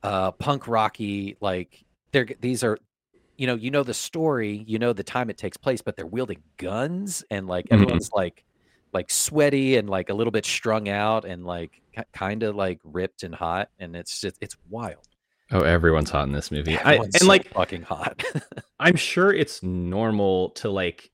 uh, 0.04 0.32
punk 0.34 0.68
rocky. 0.68 1.38
Like 1.42 1.86
they're 2.14 2.28
these 2.40 2.64
are. 2.64 2.78
You 3.38 3.48
know, 3.48 3.56
you 3.56 3.72
know 3.72 3.84
the 3.84 3.94
story, 3.96 4.64
you 4.68 4.80
know 4.80 4.94
the 4.94 5.04
time 5.04 5.30
it 5.30 5.38
takes 5.38 5.58
place, 5.58 5.82
but 5.82 5.96
they're 5.98 6.08
wielding 6.08 6.44
guns 6.58 7.24
and 7.32 7.48
like 7.48 7.68
Mhm. 7.72 7.72
everyone's 7.72 8.10
like 8.14 8.46
like 8.94 9.12
sweaty 9.12 9.78
and 9.78 9.90
like 9.90 10.10
a 10.10 10.14
little 10.14 10.32
bit 10.32 10.46
strung 10.46 10.90
out 10.90 11.26
and 11.26 11.46
like 11.46 11.82
kind 12.14 12.44
of 12.44 12.56
like 12.56 12.80
ripped 12.86 13.24
and 13.24 13.36
hot 13.36 13.70
and 13.80 13.96
it's 13.96 14.22
just 14.22 14.38
it's 14.42 14.56
wild 14.70 15.08
Oh, 15.52 15.62
everyone's 15.62 16.10
hot 16.10 16.28
in 16.28 16.34
this 16.34 16.52
movie. 16.52 16.78
I, 16.78 16.96
and 16.96 17.14
so 17.14 17.28
like, 17.28 17.50
fucking 17.50 17.84
hot 17.84 18.24
I'm 18.80 18.96
sure 18.96 19.32
it's 19.32 19.62
normal 19.62 20.50
to 20.52 20.70
like 20.70 21.12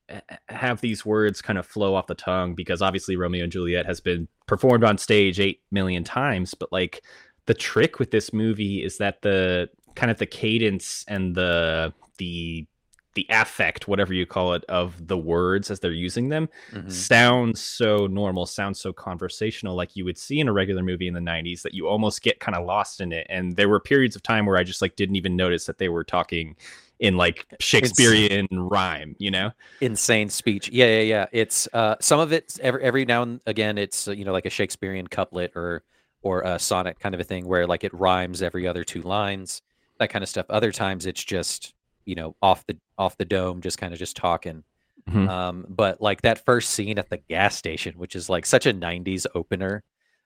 have 0.48 0.82
these 0.82 1.06
words 1.06 1.41
kind 1.41 1.60
of 1.60 1.65
flow 1.65 1.96
off 1.96 2.08
the 2.08 2.15
tongue 2.15 2.56
because 2.56 2.82
obviously 2.82 3.15
Romeo 3.17 3.44
and 3.44 3.52
Juliet 3.52 3.86
has 3.86 4.00
been 4.00 4.28
performed 4.48 4.84
on 4.84 4.98
stage 4.98 5.39
eight 5.39 5.62
million 5.72 6.04
times. 6.04 6.54
But 6.54 6.72
like, 6.72 7.04
the 7.46 7.54
trick 7.54 8.00
with 8.00 8.12
this 8.12 8.34
movie 8.34 8.84
is 8.84 8.98
that 8.98 9.22
the 9.22 9.70
kind 9.96 10.12
of 10.12 10.17
the 10.17 10.26
cadence 10.26 11.04
and 11.08 11.36
the 11.36 11.94
the 12.17 12.65
the 13.13 13.26
affect, 13.30 13.88
whatever 13.88 14.13
you 14.13 14.26
call 14.26 14.54
it, 14.54 14.63
of 14.69 15.08
the 15.08 15.17
words 15.17 15.69
as 15.71 15.80
they're 15.80 15.91
using 15.91 16.30
them 16.30 16.50
Mhm. 16.71 17.08
sounds 17.08 17.62
so 17.62 18.08
normal, 18.08 18.45
sounds 18.45 18.80
so 18.80 18.91
conversational, 18.93 19.76
like 19.76 19.95
you 19.95 20.06
would 20.06 20.17
see 20.17 20.39
in 20.39 20.47
a 20.47 20.54
regular 20.54 20.84
movie 20.84 21.08
in 21.08 21.13
the 21.13 21.21
90s, 21.21 21.63
that 21.63 21.74
you 21.74 21.88
almost 21.88 22.21
get 22.21 22.39
kind 22.39 22.56
of 22.56 22.65
lost 22.65 23.02
in 23.02 23.12
it. 23.13 23.26
And 23.30 23.56
there 23.56 23.69
were 23.69 23.80
periods 23.80 24.15
of 24.15 24.24
time 24.24 24.45
where 24.45 24.58
I 24.58 24.63
just 24.63 24.82
like 24.82 24.95
didn't 24.95 25.15
even 25.15 25.36
notice 25.36 25.65
that 25.65 25.78
they 25.78 25.89
were 25.89 26.04
talking 26.04 26.56
in 27.00 27.17
like 27.17 27.47
Shakespearean 27.60 28.47
rhyme, 28.52 29.15
you 29.19 29.32
know? 29.32 29.52
insane 29.80 30.30
speech 30.30 30.69
yeah 30.69 30.86
yeah 30.86 31.02
yeah 31.02 31.26
it's 31.32 31.67
uh 31.74 31.95
some 32.00 32.19
of 32.19 32.32
it 32.32 32.56
every 32.62 32.84
every 32.84 33.04
now 33.04 33.24
and 33.24 33.41
again 33.47 33.80
it's 33.80 34.08
uh, 34.08 34.12
you 34.12 34.24
know 34.24 34.32
like 34.32 34.45
a 34.45 34.50
shakespearean 34.50 35.08
couplet 35.08 35.52
or 35.56 35.84
or 36.21 36.41
a 36.41 36.60
sonnet 36.60 37.00
kind 37.00 37.15
of 37.15 37.21
a 37.21 37.24
thing 37.24 37.47
where 37.47 37.65
like 37.65 37.84
it 37.84 37.91
rhymes 37.93 38.43
every 38.43 38.67
other 38.67 38.84
two 38.84 39.02
lines 39.02 39.63
that 39.97 40.12
kind 40.12 40.21
of 40.21 40.30
stuff 40.30 40.45
other 40.50 40.71
times 40.71 41.08
it's 41.08 41.24
just 41.24 41.74
you 42.05 42.15
know 42.15 42.35
off 42.41 42.65
the 42.67 42.77
off 42.97 43.17
the 43.17 43.25
dome 43.25 43.61
just 43.61 43.77
kind 43.77 43.93
of 43.93 43.99
just 43.99 44.15
talking 44.15 44.63
Mhm. 45.09 45.27
um 45.27 45.65
but 45.67 45.99
like 45.99 46.21
that 46.21 46.45
first 46.45 46.69
scene 46.71 46.99
at 46.99 47.09
the 47.09 47.17
gas 47.17 47.55
station 47.55 47.97
which 47.97 48.15
is 48.15 48.29
like 48.29 48.45
such 48.45 48.65
a 48.67 48.73
90s 48.73 49.25
opener 49.33 49.83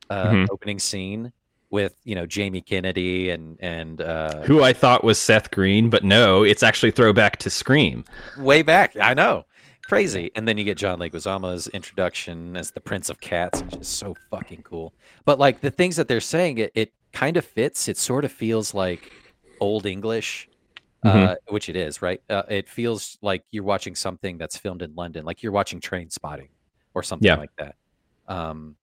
uh 0.09 0.25
Mhm. 0.31 0.47
opening 0.51 0.79
scene 0.79 1.31
with 1.69 1.95
you 2.03 2.13
know 2.13 2.25
jamie 2.25 2.61
kennedy 2.61 3.29
and 3.29 3.57
and 3.61 4.01
uh 4.01 4.41
Who 4.43 4.61
I 4.61 4.73
thought 4.73 5.03
was 5.03 5.17
Seth 5.17 5.49
Green, 5.51 5.89
but 5.89 6.03
no, 6.03 6.43
it's 6.43 6.61
actually 6.61 6.91
throwback 6.91 7.37
to 7.37 7.49
Scream. 7.49 8.03
way 8.37 8.61
back 8.63 8.95
i 9.01 9.13
know 9.13 9.45
crazy 9.87 10.29
and 10.35 10.47
then 10.47 10.57
you 10.57 10.63
get 10.63 10.77
john 10.77 10.99
leguizamo's 10.99 11.67
introduction 11.69 12.57
as 12.57 12.71
the 12.71 12.81
prince 12.81 13.09
of 13.09 13.19
cats 13.21 13.61
which 13.63 13.75
is 13.77 13.87
so 13.87 14.15
fucking 14.31 14.61
cool 14.63 14.93
but 15.25 15.37
like 15.39 15.61
the 15.61 15.71
things 15.71 15.95
that 15.95 16.07
they're 16.07 16.19
saying 16.19 16.57
it, 16.57 16.71
it 16.75 16.91
kind 17.13 17.37
of 17.37 17.45
fits 17.45 17.87
it 17.87 17.95
sort 17.97 18.25
of 18.25 18.31
feels 18.31 18.73
like 18.73 19.11
old 19.59 19.85
english 19.85 20.49
Mhm. 21.05 21.27
uh, 21.29 21.35
which 21.49 21.69
it 21.69 21.75
is 21.75 22.01
right 22.01 22.21
uh, 22.29 22.43
it 22.49 22.67
feels 22.67 23.17
like 23.21 23.43
you're 23.51 23.63
watching 23.63 23.93
something 23.95 24.37
that's 24.37 24.57
filmed 24.57 24.81
in 24.81 24.93
london 24.95 25.23
like 25.25 25.43
you're 25.43 25.51
watching 25.51 25.79
Trainspotting 25.79 26.49
or 26.93 27.03
something 27.03 27.27
Yeah. 27.27 27.35
like 27.35 27.55
that 27.57 27.75
um 28.27 28.75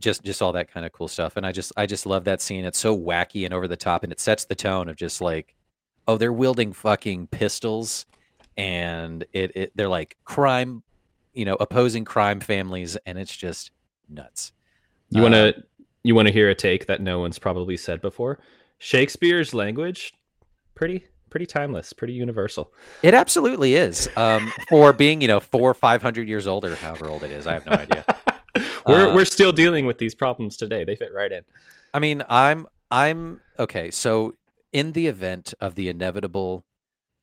just 0.00 0.22
just 0.24 0.42
all 0.42 0.52
that 0.52 0.70
kind 0.70 0.84
of 0.84 0.92
cool 0.92 1.08
stuff 1.08 1.36
and 1.36 1.46
i 1.46 1.52
just 1.52 1.72
i 1.76 1.86
just 1.86 2.04
love 2.04 2.24
that 2.24 2.42
scene 2.42 2.64
it's 2.64 2.78
so 2.78 2.96
wacky 2.98 3.44
and 3.44 3.54
over 3.54 3.68
the 3.68 3.76
top 3.76 4.02
and 4.02 4.12
it 4.12 4.20
sets 4.20 4.44
the 4.44 4.54
tone 4.54 4.88
of 4.88 4.96
just 4.96 5.20
like 5.20 5.54
oh 6.08 6.16
they're 6.18 6.32
wielding 6.32 6.72
fucking 6.72 7.26
pistols 7.28 8.06
and 8.56 9.24
it, 9.32 9.56
it 9.56 9.72
they're 9.76 9.88
like 9.88 10.16
crime 10.24 10.82
you 11.32 11.44
know 11.44 11.54
opposing 11.60 12.04
crime 12.04 12.40
families 12.40 12.96
and 13.06 13.18
it's 13.18 13.34
just 13.36 13.70
nuts 14.08 14.52
You 15.10 15.22
want 15.22 15.34
to 15.34 15.54
you 16.02 16.14
want 16.14 16.26
to 16.28 16.32
hear 16.32 16.50
a 16.50 16.54
take 16.54 16.86
that 16.86 17.00
no 17.00 17.18
one's 17.20 17.38
probably 17.38 17.76
said 17.76 18.00
before? 18.00 18.38
Shakespeare's 18.78 19.52
language 19.54 20.12
pretty 20.74 21.04
pretty 21.30 21.46
timeless, 21.46 21.92
pretty 21.92 22.12
universal. 22.14 22.72
it 23.02 23.14
absolutely 23.14 23.74
is 23.74 24.08
um 24.16 24.52
for 24.68 24.92
being 24.92 25.20
you 25.20 25.28
know 25.28 25.40
four 25.40 25.70
or 25.70 25.74
five 25.74 26.00
hundred 26.02 26.28
years 26.28 26.46
old 26.46 26.64
or 26.64 26.76
however 26.76 27.10
old 27.10 27.22
it 27.24 27.30
is 27.30 27.46
i 27.46 27.52
have 27.52 27.66
no 27.66 27.72
idea 27.72 28.04
we're 28.86 29.10
Uh, 29.10 29.14
we're 29.14 29.24
still 29.24 29.52
dealing 29.52 29.84
with 29.86 29.98
these 29.98 30.14
problems 30.14 30.56
today. 30.56 30.82
They 30.84 30.96
fit 30.96 31.12
right 31.14 31.30
in. 31.30 31.42
I 31.92 31.98
mean, 31.98 32.22
I'm 32.28 32.66
I'm 32.90 33.40
okay. 33.58 33.90
So 33.90 34.34
in 34.72 34.92
the 34.92 35.06
event 35.08 35.52
of 35.60 35.74
the 35.74 35.88
inevitable 35.88 36.64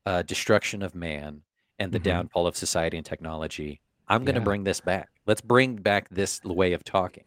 uh, 0.06 0.22
destruction 0.22 0.82
of 0.82 0.94
man 0.94 1.42
and 1.78 1.90
the 1.92 1.98
Mhm. 1.98 2.04
downfall 2.04 2.46
of 2.46 2.56
society 2.56 2.96
and 2.98 3.06
technology, 3.06 3.80
I'm 4.08 4.24
going 4.24 4.34
to 4.34 4.40
Yeah. 4.40 4.44
bring 4.44 4.64
this 4.64 4.80
back. 4.80 5.08
Let's 5.26 5.40
bring 5.40 5.76
back 5.76 6.08
this 6.10 6.40
way 6.44 6.72
of 6.74 6.84
talking, 6.84 7.24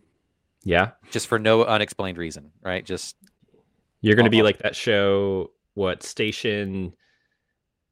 Yeah. 0.64 0.92
just 1.12 1.28
for 1.28 1.40
no 1.40 1.66
unexplained 1.66 2.18
reason, 2.18 2.52
right? 2.62 2.86
Just 2.86 3.16
You're 4.02 4.16
going 4.16 4.26
to 4.26 4.30
be 4.32 4.44
like 4.44 4.60
that 4.60 4.76
show 4.76 5.52
what 5.78 6.02
station 6.04 6.94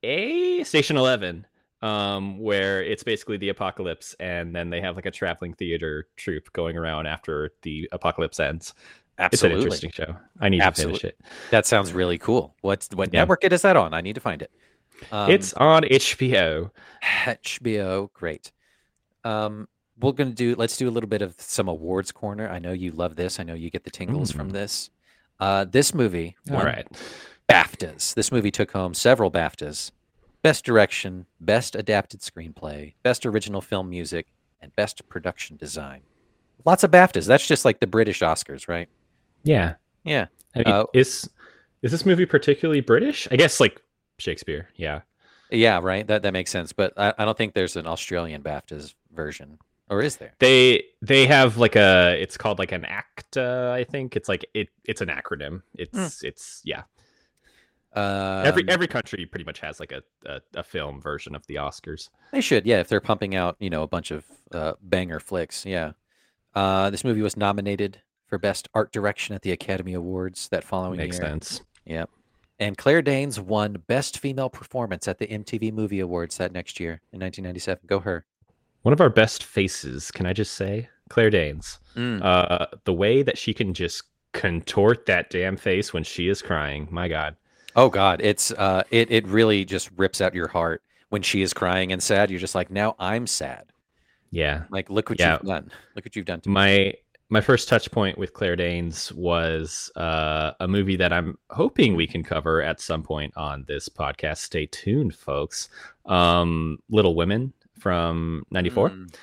A, 0.03 0.63
station 0.63 0.97
11 0.97 1.45
um 1.81 2.39
where 2.39 2.81
it's 2.81 3.03
basically 3.03 3.37
the 3.37 3.49
apocalypse 3.49 4.15
and 4.19 4.55
then 4.55 4.69
they 4.69 4.79
have 4.81 4.95
like 4.95 5.05
a 5.05 5.11
traveling 5.11 5.53
theater 5.53 6.07
troupe 6.15 6.51
going 6.53 6.77
around 6.77 7.05
after 7.05 7.51
the 7.63 7.87
apocalypse 7.91 8.39
ends. 8.39 8.73
Absolutely, 9.19 9.65
It's 9.67 9.83
an 9.83 9.87
interesting 9.87 9.91
show. 9.91 10.15
I 10.39 10.49
need 10.49 10.61
Absolute- 10.61 10.93
to 10.95 10.99
finish 10.99 11.13
it. 11.13 11.21
That 11.51 11.65
sounds 11.65 11.93
really 11.93 12.17
cool. 12.17 12.55
What's 12.61 12.89
what 12.95 13.13
Yeah. 13.13 13.21
network 13.21 13.43
is 13.43 13.61
that 13.61 13.77
on? 13.77 13.93
I 13.93 14.01
need 14.01 14.15
to 14.15 14.21
find 14.21 14.41
it. 14.41 14.51
Um, 15.11 15.29
it's 15.29 15.53
on 15.53 15.83
HBO. 15.83 16.71
HBO. 17.03 18.09
Great. 18.13 18.51
Um, 19.23 19.67
we're 19.99 20.11
gonna 20.13 20.31
do. 20.31 20.55
Let's 20.55 20.77
do 20.77 20.87
a 20.89 20.91
little 20.91 21.09
bit 21.09 21.21
of 21.21 21.35
some 21.39 21.67
awards 21.67 22.11
corner. 22.11 22.49
I 22.49 22.59
know 22.59 22.71
you 22.71 22.91
love 22.91 23.15
this. 23.15 23.39
I 23.39 23.43
know 23.43 23.53
you 23.53 23.69
get 23.69 23.83
the 23.83 23.91
tingles 23.91 24.31
from 24.31 24.49
Mm. 24.49 24.53
this. 24.53 24.89
Uh, 25.39 25.65
this 25.65 25.93
movie 25.93 26.35
All 26.49 26.55
won 26.57 26.65
right. 26.65 26.87
BAFTAs. 27.49 28.13
This 28.13 28.31
movie 28.31 28.51
took 28.51 28.71
home 28.71 28.93
several 28.93 29.31
BAFTAs: 29.31 29.91
Best 30.41 30.65
Direction, 30.65 31.25
Best 31.39 31.75
Adapted 31.75 32.21
Screenplay, 32.21 32.93
Best 33.03 33.25
Original 33.25 33.61
Film 33.61 33.89
Music, 33.89 34.27
and 34.61 34.75
Best 34.75 35.07
Production 35.09 35.57
Design. 35.57 36.01
Lots 36.65 36.83
of 36.83 36.91
BAFTAs. 36.91 37.27
That's 37.27 37.47
just 37.47 37.65
like 37.65 37.79
the 37.79 37.87
British 37.87 38.21
Oscars, 38.21 38.67
right? 38.67 38.89
Yeah. 39.43 39.75
Yeah. 40.03 40.27
I 40.55 40.59
mean, 40.59 40.67
Uh, 40.67 40.85
is 40.93 41.29
is 41.81 41.91
this 41.91 42.05
movie 42.05 42.25
particularly 42.25 42.81
British? 42.81 43.27
I 43.31 43.35
guess 43.35 43.59
like 43.59 43.81
Shakespeare. 44.17 44.69
Yeah. 44.75 45.01
Yeah, 45.51 45.79
right. 45.81 46.07
That 46.07 46.23
that 46.23 46.33
makes 46.33 46.49
sense. 46.49 46.73
But 46.73 46.93
I, 46.97 47.13
I 47.19 47.25
don't 47.25 47.37
think 47.37 47.53
there's 47.53 47.75
an 47.75 47.85
Australian 47.85 48.41
BAFTAs 48.41 48.95
version, 49.13 49.59
or 49.91 50.01
is 50.01 50.15
there? 50.17 50.33
They 50.39 50.83
they 51.03 51.27
have 51.27 51.57
like 51.57 51.75
a 51.75 52.17
it's 52.19 52.35
called 52.37 52.57
like 52.57 52.71
an 52.71 52.85
ACTA. 52.85 53.71
I 53.75 53.83
think 53.83 54.15
it's 54.15 54.27
like 54.27 54.43
it 54.55 54.69
it's 54.85 55.01
an 55.01 55.09
acronym. 55.09 55.61
It's 55.75 56.23
it's 56.23 56.61
yeah. 56.65 56.83
Every 57.95 58.63
Um, 58.63 58.69
every 58.69 58.87
country 58.87 59.25
pretty 59.25 59.45
much 59.45 59.59
has 59.59 59.79
like 59.79 59.91
a, 59.91 60.01
a 60.25 60.41
a 60.55 60.63
film 60.63 61.01
version 61.01 61.35
of 61.35 61.45
the 61.47 61.55
Oscars. 61.55 62.09
They 62.31 62.41
should, 62.41 62.65
yeah, 62.65 62.79
if 62.79 62.87
they're 62.87 62.99
pumping 63.01 63.35
out, 63.35 63.55
you 63.59 63.69
know, 63.69 63.83
a 63.83 63.87
bunch 63.87 64.11
of 64.11 64.25
uh, 64.51 64.73
banger 64.81 65.19
flicks, 65.19 65.65
yeah. 65.65 65.91
Uh, 66.53 66.89
this 66.89 67.03
movie 67.03 67.21
was 67.21 67.35
nominated 67.37 68.01
for 68.27 68.37
Best 68.37 68.67
Art 68.73 68.91
Direction 68.91 69.35
at 69.35 69.41
the 69.41 69.51
Academy 69.51 69.93
Awards 69.93 70.47
that 70.49 70.63
following 70.63 70.97
Makes 70.97 71.17
year. 71.19 71.27
sense. 71.27 71.61
Yeah. 71.85 72.05
And 72.59 72.77
Claire 72.77 73.01
Danes 73.01 73.39
won 73.39 73.83
Best 73.87 74.19
Female 74.19 74.49
Performance 74.49 75.07
at 75.09 75.19
the 75.19 75.27
MTV 75.27 75.73
Movie 75.73 75.99
Awards 75.99 76.37
that 76.37 76.53
next 76.53 76.79
year 76.79 77.01
in 77.11 77.19
1997. 77.19 77.81
Go 77.85 77.99
her. 77.99 78.25
One 78.83 78.93
of 78.93 79.01
our 79.01 79.09
best 79.09 79.43
faces, 79.43 80.09
can 80.11 80.25
I 80.25 80.31
just 80.33 80.53
say? 80.53 80.87
Claire 81.09 81.29
Danes. 81.29 81.79
Mm. 81.95 82.23
Uh 82.23 82.67
the 82.85 82.93
way 82.93 83.23
that 83.23 83.37
she 83.37 83.53
can 83.53 83.73
just 83.73 84.03
contort 84.33 85.05
that 85.05 85.29
damn 85.29 85.57
face 85.57 85.93
when 85.93 86.03
she 86.03 86.27
is 86.29 86.41
crying. 86.41 86.87
My 86.91 87.07
god. 87.07 87.35
Oh 87.75 87.89
God, 87.89 88.21
it's 88.21 88.51
uh, 88.51 88.83
it 88.91 89.11
it 89.11 89.27
really 89.27 89.65
just 89.65 89.89
rips 89.97 90.21
out 90.21 90.33
your 90.33 90.47
heart 90.47 90.81
when 91.09 91.21
she 91.21 91.41
is 91.41 91.53
crying 91.53 91.91
and 91.91 92.01
sad. 92.01 92.29
You're 92.31 92.39
just 92.39 92.55
like, 92.55 92.71
now 92.71 92.95
I'm 92.99 93.27
sad. 93.27 93.65
Yeah. 94.31 94.63
Like, 94.69 94.89
look 94.89 95.09
what 95.09 95.19
Yeah. 95.19 95.33
you've 95.33 95.47
done. 95.47 95.71
Look 95.95 96.05
what 96.05 96.15
you've 96.15 96.25
done 96.25 96.41
to 96.41 96.49
me. 96.49 96.53
my 96.53 96.93
my 97.29 97.41
first 97.41 97.67
touch 97.67 97.89
point 97.91 98.17
with 98.17 98.33
Claire 98.33 98.55
Danes 98.55 99.11
was 99.13 99.91
uh, 99.95 100.51
a 100.59 100.67
movie 100.67 100.95
that 100.95 101.11
I'm 101.11 101.37
hoping 101.49 101.95
we 101.95 102.05
can 102.07 102.23
cover 102.23 102.61
at 102.61 102.79
some 102.79 103.01
point 103.01 103.33
on 103.35 103.65
this 103.67 103.89
podcast. 103.89 104.37
Stay 104.37 104.67
tuned, 104.67 105.15
folks. 105.15 105.69
Um, 106.05 106.79
Little 106.89 107.15
Women 107.15 107.51
from 107.79 108.45
'94. 108.51 108.89
Mm. 108.91 109.15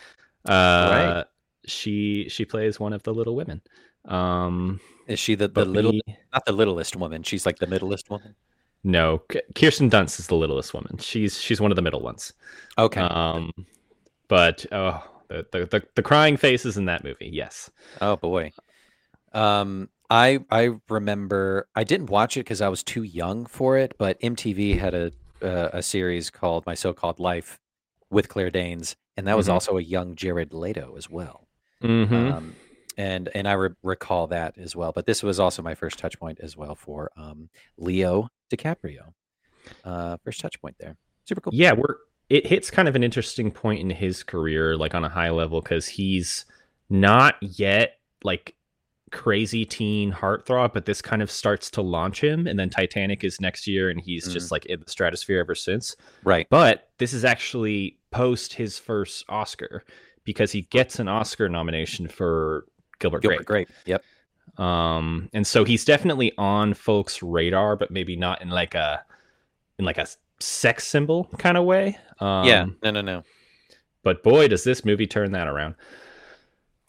Uh, 0.46 1.24
She 1.66 2.28
she 2.28 2.44
plays 2.44 2.80
one 2.80 2.92
of 2.92 3.02
the 3.04 3.14
Little 3.14 3.36
Women. 3.36 3.60
Um, 4.06 4.80
Is 5.12 5.18
she 5.20 5.34
the, 5.34 5.48
the 5.48 5.64
little, 5.64 5.92
we- 5.92 6.02
not 6.32 6.44
the 6.46 6.52
littlest 6.52 6.96
woman? 6.96 7.22
She's 7.22 7.46
like 7.46 7.58
the 7.58 7.66
middlest 7.66 8.10
woman. 8.10 8.34
no, 8.84 9.22
Kirsten 9.54 9.88
Dunst 9.90 10.18
is 10.18 10.26
the 10.26 10.34
littlest 10.34 10.74
woman. 10.74 10.98
She's 10.98 11.40
she's 11.40 11.60
one 11.60 11.70
of 11.70 11.76
the 11.76 11.82
middle 11.82 12.00
ones. 12.00 12.32
Okay. 12.78 13.00
Um, 13.00 13.52
but 14.28 14.66
oh, 14.72 15.02
the, 15.28 15.46
the 15.52 15.66
the 15.66 15.82
the 15.94 16.02
crying 16.02 16.36
faces 16.36 16.76
in 16.76 16.86
that 16.86 17.04
movie. 17.04 17.30
Yes. 17.32 17.70
Oh 18.00 18.16
boy. 18.16 18.52
Um 19.32 19.88
I 20.10 20.40
I 20.50 20.70
remember 20.88 21.68
I 21.74 21.84
didn't 21.84 22.10
watch 22.10 22.36
it 22.36 22.40
because 22.40 22.60
I 22.60 22.68
was 22.68 22.82
too 22.82 23.02
young 23.02 23.46
for 23.46 23.78
it, 23.78 23.94
but 23.98 24.20
MTV 24.20 24.78
had 24.78 24.94
a 24.94 25.12
uh, 25.42 25.70
a 25.72 25.82
series 25.82 26.30
called 26.30 26.64
My 26.66 26.74
So-Called 26.74 27.18
Life 27.18 27.58
with 28.10 28.28
Claire 28.28 28.50
Danes, 28.50 28.94
and 29.16 29.26
that 29.26 29.36
was 29.36 29.48
Mhm. 29.48 29.54
also 29.54 29.76
a 29.76 29.82
young 29.82 30.14
Jared 30.14 30.52
Leto 30.52 30.94
as 30.96 31.10
well. 31.10 31.48
Mm-hmm. 31.82 32.14
Um, 32.32 32.54
and 32.96 33.28
and 33.34 33.46
I 33.48 33.52
re- 33.52 33.70
recall 33.82 34.26
that 34.28 34.56
as 34.58 34.74
well. 34.76 34.92
But 34.92 35.06
this 35.06 35.22
was 35.22 35.38
also 35.40 35.62
my 35.62 35.74
first 35.74 35.98
touch 35.98 36.18
point 36.18 36.38
as 36.40 36.56
well 36.56 36.74
for 36.74 37.10
um, 37.16 37.48
Leo 37.78 38.28
DiCaprio. 38.50 39.12
Uh, 39.84 40.16
first 40.24 40.40
touch 40.40 40.60
point 40.60 40.76
there. 40.78 40.96
Super 41.24 41.40
cool. 41.40 41.52
yeah 41.54 41.72
we're 41.72 41.96
it 42.28 42.46
hits 42.46 42.70
kind 42.70 42.88
of 42.88 42.96
an 42.96 43.04
interesting 43.04 43.50
point 43.52 43.78
in 43.80 43.90
his 43.90 44.22
career 44.24 44.76
like 44.76 44.94
on 44.94 45.04
a 45.04 45.08
high 45.08 45.30
level 45.30 45.60
because 45.60 45.86
he's 45.86 46.46
not 46.90 47.36
yet 47.40 47.98
like 48.24 48.56
crazy 49.12 49.64
teen 49.64 50.10
heartthrob 50.12 50.72
but 50.72 50.84
this 50.86 51.00
kind 51.02 51.20
of 51.22 51.30
starts 51.30 51.70
to 51.70 51.82
launch 51.82 52.20
him 52.22 52.46
and 52.46 52.58
then 52.58 52.70
titanic 52.70 53.22
is 53.24 53.40
next 53.40 53.66
year 53.66 53.90
and 53.90 54.00
he's 54.00 54.32
just 54.32 54.50
like 54.50 54.64
in 54.66 54.80
the 54.80 54.90
stratosphere 54.90 55.38
ever 55.38 55.54
since 55.54 55.94
Right. 56.24 56.46
but 56.50 56.88
this 56.98 57.12
is 57.12 57.24
actually 57.24 57.98
post 58.10 58.54
his 58.54 58.78
first 58.78 59.24
oscar 59.28 59.84
because 60.24 60.50
he 60.50 60.62
gets 60.62 60.98
an 60.98 61.08
oscar 61.08 61.48
nomination 61.48 62.08
for 62.08 62.64
gilbert, 63.02 63.20
Gilbert 63.22 63.44
grape 63.44 63.68
Grape. 63.68 63.76
Yep. 63.86 64.02
um 64.58 65.28
and 65.34 65.46
so 65.46 65.64
he's 65.64 65.84
definitely 65.84 66.32
on 66.38 66.72
folks 66.74 67.22
radar 67.22 67.76
but 67.76 67.90
maybe 67.90 68.16
not 68.16 68.40
in 68.40 68.48
like 68.48 68.74
a 68.74 69.04
in 69.78 69.84
like 69.84 69.98
a 69.98 70.06
sex 70.40 70.86
symbol 70.86 71.28
kind 71.38 71.56
of 71.58 71.64
way 71.64 71.98
um 72.20 72.46
yeah. 72.46 72.64
No. 72.82 72.90
No. 72.90 73.00
No. 73.02 73.22
but 74.02 74.22
boy 74.22 74.48
does 74.48 74.64
this 74.64 74.84
movie 74.84 75.06
turn 75.06 75.32
that 75.32 75.46
around 75.48 75.74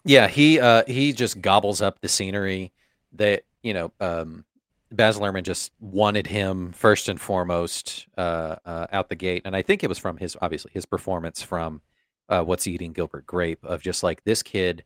Yeah, 0.05 0.27
he 0.27 0.59
uh 0.59 0.83
he 0.87 1.13
just 1.13 1.41
gobbles 1.41 1.81
up 1.81 2.01
the 2.01 2.09
scenery 2.09 2.71
that, 3.13 3.43
you 3.61 3.73
know, 3.73 3.91
um 3.99 4.43
Baz 4.91 5.17
Luhrmann 5.17 5.43
just 5.43 5.71
wanted 5.79 6.27
him 6.27 6.71
first 6.73 7.09
and 7.09 7.19
foremost 7.19 8.07
uh, 8.17 8.55
uh 8.65 8.87
out 8.91 9.09
the 9.09 9.15
gate. 9.15 9.41
And 9.45 9.55
I 9.55 9.61
think 9.63 9.83
it 9.83 9.87
was 9.87 9.97
from 9.97 10.17
his 10.17 10.35
obviously 10.41 10.71
his 10.73 10.85
performance 10.85 11.41
from 11.41 11.81
uh 12.29 12.43
What's 12.43 12.67
Eating 12.67 12.91
Gilbert 12.93 13.25
Grape 13.25 13.63
of 13.63 13.81
just 13.81 14.03
like 14.03 14.23
this 14.25 14.43
kid 14.43 14.83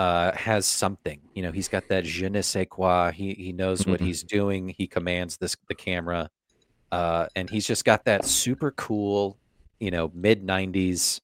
uh 0.00 0.32
has 0.48 0.64
something. 0.66 1.20
You 1.34 1.42
know, 1.44 1.52
he's 1.52 1.68
got 1.68 1.84
that 1.88 2.04
je 2.04 2.28
ne 2.28 2.42
sais 2.42 2.66
quoi. 2.70 3.10
He 3.12 3.34
he 3.34 3.52
knows 3.52 3.86
what 3.86 4.00
Mhm. 4.00 4.06
he's 4.06 4.22
doing. 4.22 4.62
He 4.80 4.86
commands 4.96 5.36
this 5.36 5.56
the 5.68 5.74
camera. 5.74 6.22
Uh 6.90 7.26
and 7.36 7.50
he's 7.50 7.66
just 7.66 7.84
got 7.84 8.04
that 8.04 8.24
super 8.24 8.70
cool, 8.86 9.36
you 9.78 9.90
know, 9.90 10.10
mid 10.14 10.38
90s 10.46 11.20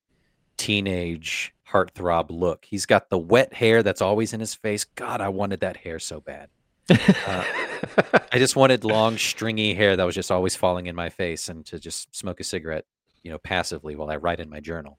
teenage 0.57 1.53
heartthrob 1.71 2.27
look. 2.31 2.65
He's 2.65 2.87
got 2.87 3.11
the 3.11 3.19
wet 3.19 3.53
hair 3.53 3.83
that's 3.83 4.03
always 4.03 4.33
in 4.33 4.41
his 4.41 4.55
face. 4.55 4.85
God, 4.85 5.21
I 5.21 5.29
wanted 5.29 5.61
that 5.61 5.77
hair 5.77 5.99
so 5.99 6.21
bad. 6.21 6.49
Uh, 6.91 7.45
I 8.33 8.39
just 8.39 8.57
wanted 8.57 8.85
long, 8.85 9.17
stringy 9.19 9.75
hair 9.75 9.97
that 9.97 10.05
was 10.05 10.15
just 10.15 10.31
always 10.31 10.55
falling 10.57 10.87
in 10.87 10.95
my 10.95 11.09
face 11.11 11.49
and 11.49 11.65
to 11.67 11.79
just 11.79 12.15
smoke 12.15 12.41
a 12.41 12.45
cigarette, 12.45 12.85
you 13.23 13.31
know, 13.31 13.39
passively 13.39 13.97
while 13.97 14.11
I 14.11 14.17
write 14.17 14.41
in 14.41 14.49
my 14.49 14.61
journal. 14.61 14.99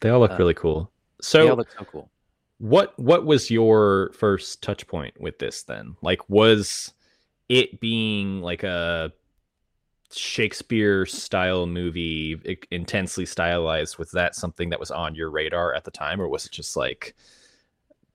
they 0.00 0.08
all 0.10 0.20
look 0.20 0.32
uh, 0.32 0.36
really 0.38 0.54
cool 0.54 0.90
So, 1.20 1.38
they 1.42 1.48
all 1.50 1.56
look 1.56 1.70
so 1.78 1.84
cool. 1.84 2.10
What 2.58 2.98
what 2.98 3.26
was 3.26 3.50
your 3.50 4.10
first 4.12 4.62
touch 4.62 4.86
point 4.86 5.18
with 5.20 5.38
this 5.38 5.62
then 5.64 5.96
like 6.02 6.28
was 6.28 6.94
it 7.48 7.80
being 7.80 8.40
like 8.40 8.62
a 8.62 9.12
shakespeare 10.12 11.04
style 11.04 11.66
movie 11.66 12.58
intensely 12.70 13.26
stylized 13.26 13.98
was 13.98 14.10
that 14.12 14.34
something 14.34 14.70
that 14.70 14.80
was 14.80 14.90
on 14.90 15.14
your 15.14 15.30
radar 15.30 15.74
at 15.74 15.84
the 15.84 15.90
time 15.90 16.20
or 16.20 16.28
was 16.28 16.46
it 16.46 16.52
just 16.52 16.76
like 16.76 17.14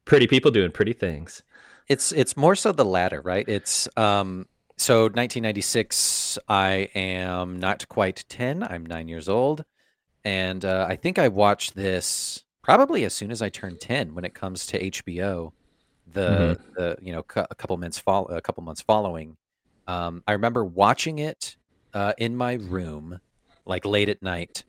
pretty 0.06 0.26
people 0.26 0.52
doing 0.52 0.72
pretty 0.72 0.94
things 0.94 1.44
It's 1.88 2.12
it's 2.12 2.38
more 2.38 2.56
so 2.56 2.72
the 2.72 2.86
latter, 2.86 3.22
right? 3.22 3.48
It's 3.48 3.88
um 3.98 4.48
so 4.78 5.04
1996 5.04 6.40
I 6.48 6.90
am 6.96 7.60
not 7.60 7.88
quite 7.88 8.26
10. 8.30 8.64
I'm 8.64 8.86
9 8.86 9.08
years 9.08 9.28
old 9.30 9.66
and 10.24 10.64
uh, 10.66 10.86
I 10.90 10.96
think 10.96 11.20
I 11.20 11.28
watched 11.28 11.76
this 11.76 12.44
probably 12.76 13.04
as 13.04 13.14
soon 13.14 13.32
as 13.32 13.42
I 13.42 13.50
turned 13.50 13.82
10 13.82 14.16
when 14.16 14.24
it 14.24 14.34
comes 14.34 14.66
to 14.68 14.80
HBO. 14.80 15.52
The 16.14 16.60
the 16.76 16.98
you 17.02 17.14
know 17.14 17.20
a 17.36 17.56
couple 17.56 17.78
months 17.78 18.00
follow 18.00 18.28
a 18.28 18.42
couple 18.42 18.64
months 18.64 18.82
following. 18.82 19.38
Um, 19.88 20.24
I 20.28 20.34
remember 20.34 20.64
watching 20.66 21.20
it 21.20 21.56
uh, 21.94 22.14
in 22.18 22.36
my 22.36 22.54
room 22.54 23.20
like 23.66 23.86
late 23.86 24.10
at 24.10 24.22
night. 24.22 24.64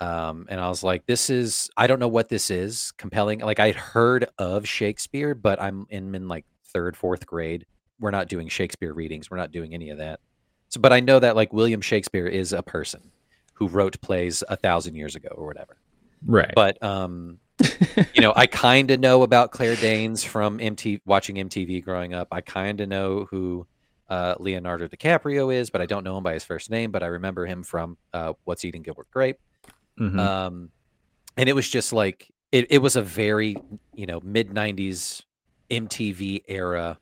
Um, 0.00 0.46
and 0.48 0.60
I 0.60 0.68
was 0.68 0.82
like, 0.82 1.06
this 1.06 1.28
is, 1.30 1.68
I 1.76 1.86
don't 1.86 1.98
know 1.98 2.08
what 2.08 2.28
this 2.28 2.50
is 2.50 2.92
compelling. 2.92 3.40
Like 3.40 3.60
I'd 3.60 3.74
heard 3.74 4.26
of 4.38 4.66
Shakespeare, 4.66 5.34
but 5.34 5.60
I'm 5.60 5.86
in, 5.90 6.14
in 6.14 6.28
like 6.28 6.46
third, 6.72 6.96
fourth 6.96 7.26
grade. 7.26 7.66
We're 7.98 8.12
not 8.12 8.28
doing 8.28 8.48
Shakespeare 8.48 8.94
readings. 8.94 9.30
We're 9.30 9.36
not 9.36 9.50
doing 9.52 9.74
any 9.74 9.90
of 9.90 9.98
that. 9.98 10.20
So, 10.68 10.80
but 10.80 10.92
I 10.92 11.00
know 11.00 11.18
that 11.18 11.36
like 11.36 11.52
William 11.52 11.80
Shakespeare 11.80 12.26
is 12.26 12.52
a 12.52 12.62
person 12.62 13.10
who 13.54 13.68
wrote 13.68 14.00
plays 14.00 14.42
a 14.48 14.56
thousand 14.56 14.94
years 14.94 15.16
ago 15.16 15.30
or 15.34 15.46
whatever. 15.46 15.76
Right 16.26 16.52
But, 16.54 16.82
um, 16.82 17.38
you 18.14 18.22
know, 18.22 18.32
I 18.36 18.46
kind 18.46 18.90
of 18.90 19.00
know 19.00 19.22
about 19.22 19.50
Claire 19.50 19.76
Danes 19.76 20.24
from 20.24 20.58
MTV, 20.58 21.00
watching 21.04 21.36
MTV 21.36 21.84
growing 21.84 22.14
up. 22.14 22.28
I 22.32 22.40
kind 22.40 22.80
of 22.80 22.88
know 22.88 23.26
who 23.30 23.66
uh, 24.08 24.34
Leonardo 24.38 24.88
DiCaprio 24.88 25.54
is, 25.54 25.70
but 25.70 25.80
I 25.80 25.86
don't 25.86 26.02
know 26.04 26.16
him 26.16 26.22
by 26.24 26.32
his 26.32 26.44
first 26.44 26.70
name. 26.70 26.90
But 26.90 27.02
I 27.02 27.06
remember 27.06 27.46
him 27.46 27.62
from 27.62 27.98
uh, 28.14 28.32
What's 28.44 28.64
Eating 28.64 28.82
Gilbert 28.82 29.10
Grape. 29.10 29.36
Mhm. 29.98 30.18
Um, 30.18 30.70
and 31.36 31.48
it 31.48 31.52
was 31.52 31.68
just 31.68 31.92
like 31.92 32.30
it, 32.52 32.66
it 32.70 32.78
was 32.78 32.96
a 32.96 33.02
very 33.02 33.56
you 33.94 34.06
know 34.06 34.20
mid 34.24 34.50
'90s 34.50 35.22
MTV 35.70 36.44
era, 36.48 36.98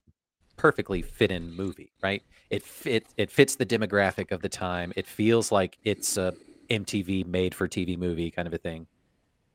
perfectly 0.56 1.02
fit 1.02 1.30
in 1.30 1.54
movie, 1.54 1.92
right? 2.02 2.22
It 2.50 2.62
fit 2.62 3.06
it 3.16 3.30
fits 3.30 3.56
the 3.56 3.66
demographic 3.66 4.32
of 4.32 4.42
the 4.42 4.48
time. 4.48 4.92
It 4.96 5.06
feels 5.06 5.52
like 5.52 5.78
it's 5.84 6.16
a 6.16 6.34
MTV 6.70 7.24
made 7.26 7.54
for 7.54 7.68
TV 7.68 7.96
movie 7.96 8.30
kind 8.30 8.48
of 8.48 8.54
a 8.54 8.58
thing. 8.58 8.86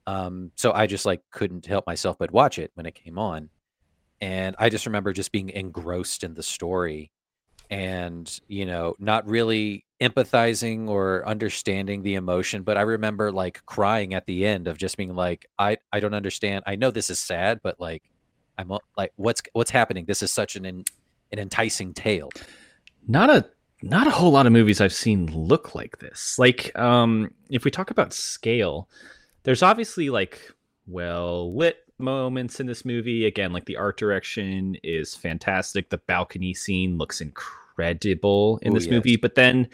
Um, 0.06 0.52
so 0.56 0.74
I 0.74 0.88
just 0.88 1.06
like 1.06 1.22
couldn't 1.32 1.66
help 1.66 1.88
myself 1.88 2.18
but 2.20 2.32
watch 2.32 2.60
it 2.60 2.72
when 2.76 2.86
it 2.86 2.96
came 2.96 3.18
on. 3.18 3.50
And 4.22 4.56
I 4.60 4.70
just 4.70 4.86
remember 4.86 5.14
just 5.14 5.32
being 5.32 5.50
engrossed 5.50 6.24
in 6.24 6.34
the 6.34 6.44
story 6.44 7.12
and, 7.70 8.40
you 8.48 8.66
know, 8.66 8.96
not 9.00 9.28
really 9.28 9.86
empathizing 10.02 10.88
or 10.90 11.28
understanding 11.28 12.04
the 12.04 12.16
emotion, 12.16 12.64
but 12.64 12.78
I 12.78 12.82
remember 12.82 13.32
like 13.32 13.66
crying 13.66 14.14
at 14.14 14.26
the 14.26 14.46
end 14.46 14.68
of 14.68 14.78
just 14.78 14.98
being 14.98 15.16
like, 15.16 15.48
I 15.58 15.78
I 15.92 16.00
don't 16.00 16.14
understand. 16.14 16.64
I 16.68 16.76
know 16.76 16.92
this 16.92 17.10
is 17.10 17.20
sad, 17.20 17.60
but 17.64 17.80
like 17.80 18.04
I'm 18.58 18.72
like 18.98 19.14
what's 19.16 19.42
what's 19.54 19.72
happening? 19.72 20.06
This 20.06 20.22
is 20.22 20.32
such 20.32 20.56
an 20.56 20.66
an 20.66 20.84
enticing 21.32 21.94
tale. 21.94 22.30
Not 23.08 23.30
a 23.30 23.50
not 23.82 24.08
a 24.08 24.12
whole 24.12 24.32
lot 24.32 24.46
of 24.46 24.54
movies 24.54 24.80
I've 24.80 24.94
seen 24.94 25.28
look 25.28 25.74
like 25.74 26.00
this. 26.00 26.38
Like 26.38 26.78
um 26.78 27.34
if 27.50 27.66
we 27.66 27.72
talk 27.72 27.92
about 27.92 28.14
scale, 28.14 28.90
there's 29.44 29.64
obviously 29.64 30.10
like 30.10 30.52
well 30.88 31.56
lit 31.56 31.78
moments 32.00 32.60
in 32.60 32.66
this 32.68 32.86
movie. 32.86 33.26
Again, 33.26 33.54
like 33.54 33.66
the 33.66 33.78
art 33.78 33.98
direction 33.98 34.76
is 34.84 35.16
fantastic. 35.16 35.90
The 35.90 35.98
balcony 36.00 36.54
scene 36.54 36.98
looks 36.98 37.22
incredible 37.22 38.60
in 38.62 38.72
Ooh, 38.72 38.76
this 38.76 38.86
yes. 38.86 38.92
movie, 38.92 39.16
but 39.16 39.36
then 39.36 39.68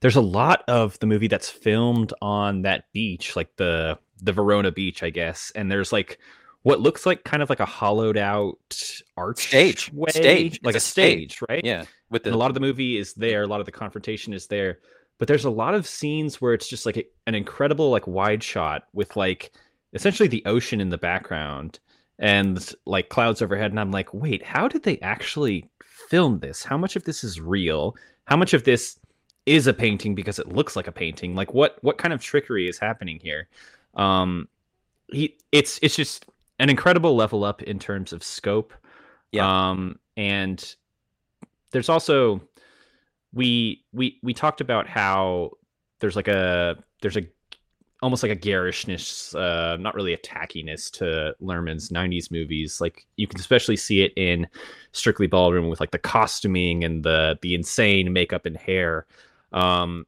there's 0.00 0.16
a 0.16 0.20
lot 0.20 0.62
of 0.68 0.98
the 0.98 1.06
movie 1.06 1.28
that's 1.28 1.48
filmed 1.48 2.12
on 2.20 2.62
that 2.62 2.92
beach, 2.92 3.36
like 3.36 3.54
the 3.56 3.98
the 4.22 4.32
Verona 4.32 4.72
beach, 4.72 5.02
I 5.02 5.10
guess. 5.10 5.52
And 5.54 5.70
there's 5.70 5.92
like 5.92 6.18
what 6.62 6.80
looks 6.80 7.06
like 7.06 7.22
kind 7.24 7.42
of 7.42 7.48
like 7.50 7.60
a 7.60 7.66
hollowed 7.66 8.16
out 8.16 8.58
arch 9.16 9.46
Stage. 9.48 9.92
way, 9.92 10.10
Stage. 10.10 10.60
like 10.64 10.74
a 10.74 10.78
a 10.78 10.80
stage. 10.80 11.34
stage, 11.34 11.48
right? 11.48 11.64
Yeah, 11.64 11.84
with 12.10 12.24
the 12.24 12.34
a 12.34 12.36
lot 12.36 12.50
of 12.50 12.54
the 12.54 12.60
movie 12.60 12.98
is 12.98 13.14
there 13.14 13.42
a 13.42 13.46
lot 13.46 13.60
of 13.60 13.66
the 13.66 13.72
confrontation 13.72 14.32
is 14.32 14.46
there 14.48 14.78
but 15.18 15.28
there's 15.28 15.44
a 15.44 15.50
lot 15.50 15.74
of 15.74 15.86
scenes 15.86 16.40
where 16.40 16.54
it's 16.54 16.68
just 16.68 16.86
like 16.86 16.96
a, 16.96 17.04
an 17.26 17.34
incredible 17.34 17.90
like 17.90 18.06
wide 18.06 18.42
shot 18.42 18.84
with 18.92 19.16
like 19.16 19.52
essentially 19.92 20.28
the 20.28 20.44
ocean 20.46 20.80
in 20.80 20.90
the 20.90 20.98
background 20.98 21.78
and 22.18 22.74
like 22.86 23.08
clouds 23.08 23.42
overhead 23.42 23.70
and 23.70 23.80
i'm 23.80 23.90
like 23.90 24.12
wait 24.14 24.42
how 24.42 24.66
did 24.68 24.82
they 24.82 24.98
actually 25.00 25.68
film 26.08 26.38
this? 26.38 26.62
How 26.62 26.76
much 26.76 26.96
of 26.96 27.04
this 27.04 27.24
is 27.24 27.40
real? 27.40 27.96
How 28.24 28.36
much 28.36 28.54
of 28.54 28.64
this 28.64 28.98
is 29.44 29.66
a 29.66 29.72
painting 29.74 30.14
because 30.14 30.38
it 30.38 30.48
looks 30.48 30.76
like 30.76 30.86
a 30.86 30.92
painting? 30.92 31.34
Like 31.34 31.54
what 31.54 31.78
what 31.82 31.98
kind 31.98 32.12
of 32.14 32.20
trickery 32.20 32.68
is 32.68 32.78
happening 32.78 33.20
here? 33.22 33.48
Um 33.94 34.48
he 35.12 35.36
it's 35.52 35.78
it's 35.82 35.96
just 35.96 36.26
an 36.58 36.70
incredible 36.70 37.14
level 37.14 37.44
up 37.44 37.62
in 37.62 37.78
terms 37.78 38.12
of 38.12 38.22
scope. 38.22 38.72
Yeah. 39.32 39.70
um 39.70 39.98
and 40.16 40.74
there's 41.70 41.88
also 41.88 42.40
we 43.36 43.84
we 43.92 44.18
we 44.22 44.32
talked 44.32 44.62
about 44.62 44.88
how 44.88 45.50
there's 46.00 46.16
like 46.16 46.26
a 46.26 46.74
there's 47.02 47.18
a 47.18 47.28
almost 48.02 48.22
like 48.22 48.32
a 48.32 48.36
garishness 48.36 49.34
uh 49.34 49.76
not 49.78 49.94
really 49.94 50.14
a 50.14 50.18
tackiness 50.18 50.90
to 50.90 51.34
Luhrmann's 51.40 51.90
90s 51.90 52.30
movies. 52.30 52.80
Like 52.80 53.06
you 53.16 53.28
can 53.28 53.38
especially 53.38 53.76
see 53.76 54.02
it 54.02 54.12
in 54.16 54.46
strictly 54.92 55.26
ballroom 55.26 55.68
with 55.68 55.80
like 55.80 55.90
the 55.90 55.98
costuming 55.98 56.82
and 56.82 57.04
the 57.04 57.38
the 57.42 57.54
insane 57.54 58.12
makeup 58.12 58.46
and 58.46 58.56
hair. 58.56 59.06
Um 59.52 60.06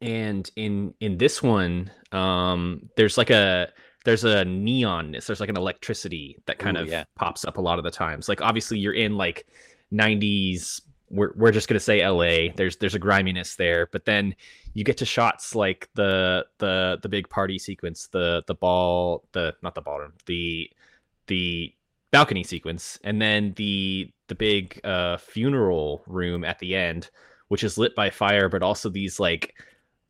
and 0.00 0.50
in 0.56 0.94
in 1.00 1.18
this 1.18 1.42
one 1.42 1.90
um 2.10 2.88
there's 2.96 3.18
like 3.18 3.30
a 3.30 3.68
there's 4.04 4.24
a 4.24 4.44
neonness 4.44 5.26
there's 5.26 5.40
like 5.40 5.48
an 5.48 5.56
electricity 5.56 6.36
that 6.46 6.58
kind 6.58 6.76
Ooh, 6.76 6.80
of 6.80 6.88
yeah. 6.88 7.04
pops 7.14 7.44
up 7.44 7.56
a 7.56 7.60
lot 7.60 7.78
of 7.78 7.84
the 7.84 7.90
times. 7.90 8.28
Like 8.28 8.42
obviously 8.42 8.80
you're 8.80 8.94
in 8.94 9.16
like 9.16 9.46
90s 9.92 10.80
we're, 11.12 11.32
we're 11.36 11.52
just 11.52 11.68
going 11.68 11.78
to 11.78 11.84
say 11.84 12.06
la 12.08 12.52
there's 12.56 12.76
there's 12.78 12.94
a 12.94 12.98
griminess 12.98 13.56
there 13.56 13.86
but 13.92 14.04
then 14.06 14.34
you 14.74 14.82
get 14.82 14.96
to 14.96 15.04
shots 15.04 15.54
like 15.54 15.88
the 15.94 16.44
the 16.58 16.98
the 17.02 17.08
big 17.08 17.28
party 17.28 17.58
sequence 17.58 18.08
the 18.08 18.42
the 18.46 18.54
ball 18.54 19.22
the 19.32 19.54
not 19.62 19.74
the 19.74 19.80
ballroom 19.82 20.12
the 20.26 20.68
the 21.26 21.72
balcony 22.10 22.42
sequence 22.42 22.98
and 23.04 23.20
then 23.20 23.52
the 23.56 24.10
the 24.28 24.34
big 24.34 24.80
uh 24.84 25.16
funeral 25.18 26.02
room 26.06 26.44
at 26.44 26.58
the 26.58 26.74
end 26.74 27.10
which 27.48 27.62
is 27.62 27.76
lit 27.78 27.94
by 27.94 28.08
fire 28.10 28.48
but 28.48 28.62
also 28.62 28.88
these 28.88 29.20
like 29.20 29.54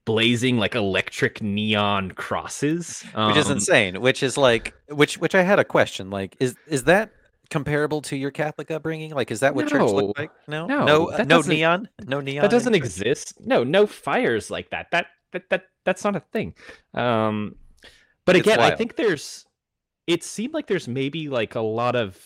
blazing 0.05 0.57
like 0.59 0.75
electric 0.75 1.41
neon 1.41 2.11
crosses. 2.11 3.05
Which 3.15 3.37
is 3.37 3.47
Um, 3.47 3.53
insane 3.53 4.01
which 4.01 4.23
is 4.23 4.37
like 4.37 4.75
which 4.89 5.19
which 5.19 5.35
i 5.35 5.43
had 5.43 5.59
a 5.61 5.65
question 5.65 6.11
like 6.11 6.37
is 6.41 6.57
is 6.67 6.85
that 6.85 7.11
comparable 7.53 8.01
to 8.01 8.17
your 8.17 8.31
catholic 8.31 8.71
upbringing? 8.71 9.13
Like 9.13 9.31
is 9.31 9.41
that 9.41 9.55
what 9.55 9.69
church 9.69 9.79
No. 9.79 9.87
looked 9.87 10.19
like? 10.19 10.31
No? 10.49 10.67
No, 10.67 10.85
no 10.87 11.11
uh, 11.11 11.25
no 11.25 11.41
neon? 11.43 11.89
No 12.07 12.21
neon 12.21 12.43
that 12.43 12.51
doesn't 12.51 12.75
exist. 12.75 13.35
No 13.41 13.63
no 13.63 13.87
fires 13.87 14.51
like 14.51 14.71
that. 14.71 14.87
That 14.91 15.07
that, 15.33 15.43
that 15.51 15.65
that's 15.85 16.03
not 16.03 16.17
a 16.17 16.21
thing. 16.21 16.55
Um 16.95 17.57
but 18.25 18.37
It's 18.37 18.47
again 18.47 18.61
i 18.61 18.75
think 18.75 18.97
there's 18.97 19.45
it 20.07 20.25
seemed 20.25 20.55
like 20.55 20.67
there's 20.67 20.89
maybe 20.89 21.29
like 21.29 21.55
a 21.55 21.61
lot 21.61 21.95
of 21.95 22.17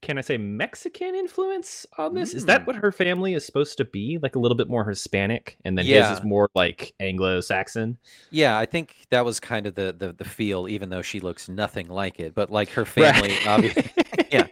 can 0.00 0.16
i 0.18 0.20
say 0.20 0.38
mexican 0.38 1.14
influence 1.14 1.86
on 1.98 2.14
this 2.14 2.34
is 2.34 2.44
that 2.44 2.62
Mm. 2.62 2.66
what 2.68 2.76
her 2.76 2.92
family 2.92 3.34
is 3.34 3.44
supposed 3.44 3.76
to 3.78 3.84
be 3.84 4.18
like 4.22 4.36
a 4.36 4.38
little 4.38 4.56
bit 4.56 4.68
more 4.68 4.84
hispanic 4.88 5.56
and 5.64 5.76
then 5.76 5.86
his 5.86 6.10
is 6.18 6.24
more 6.24 6.48
like 6.54 6.94
anglo-saxon 7.00 7.98
yeah 8.30 8.58
i 8.58 8.64
think 8.64 8.94
that 9.10 9.24
was 9.24 9.40
kind 9.40 9.66
of 9.66 9.74
the 9.74 9.94
the, 9.98 10.12
the 10.12 10.24
feel 10.24 10.68
even 10.68 10.88
though 10.88 11.02
she 11.02 11.20
looks 11.20 11.48
nothing 11.48 11.88
like 11.88 12.20
it 12.20 12.34
but 12.34 12.50
like 12.50 12.70
her 12.70 12.84
Right. 12.84 13.14
family 13.14 13.36
obviously 13.46 13.90
yeah 14.30 14.46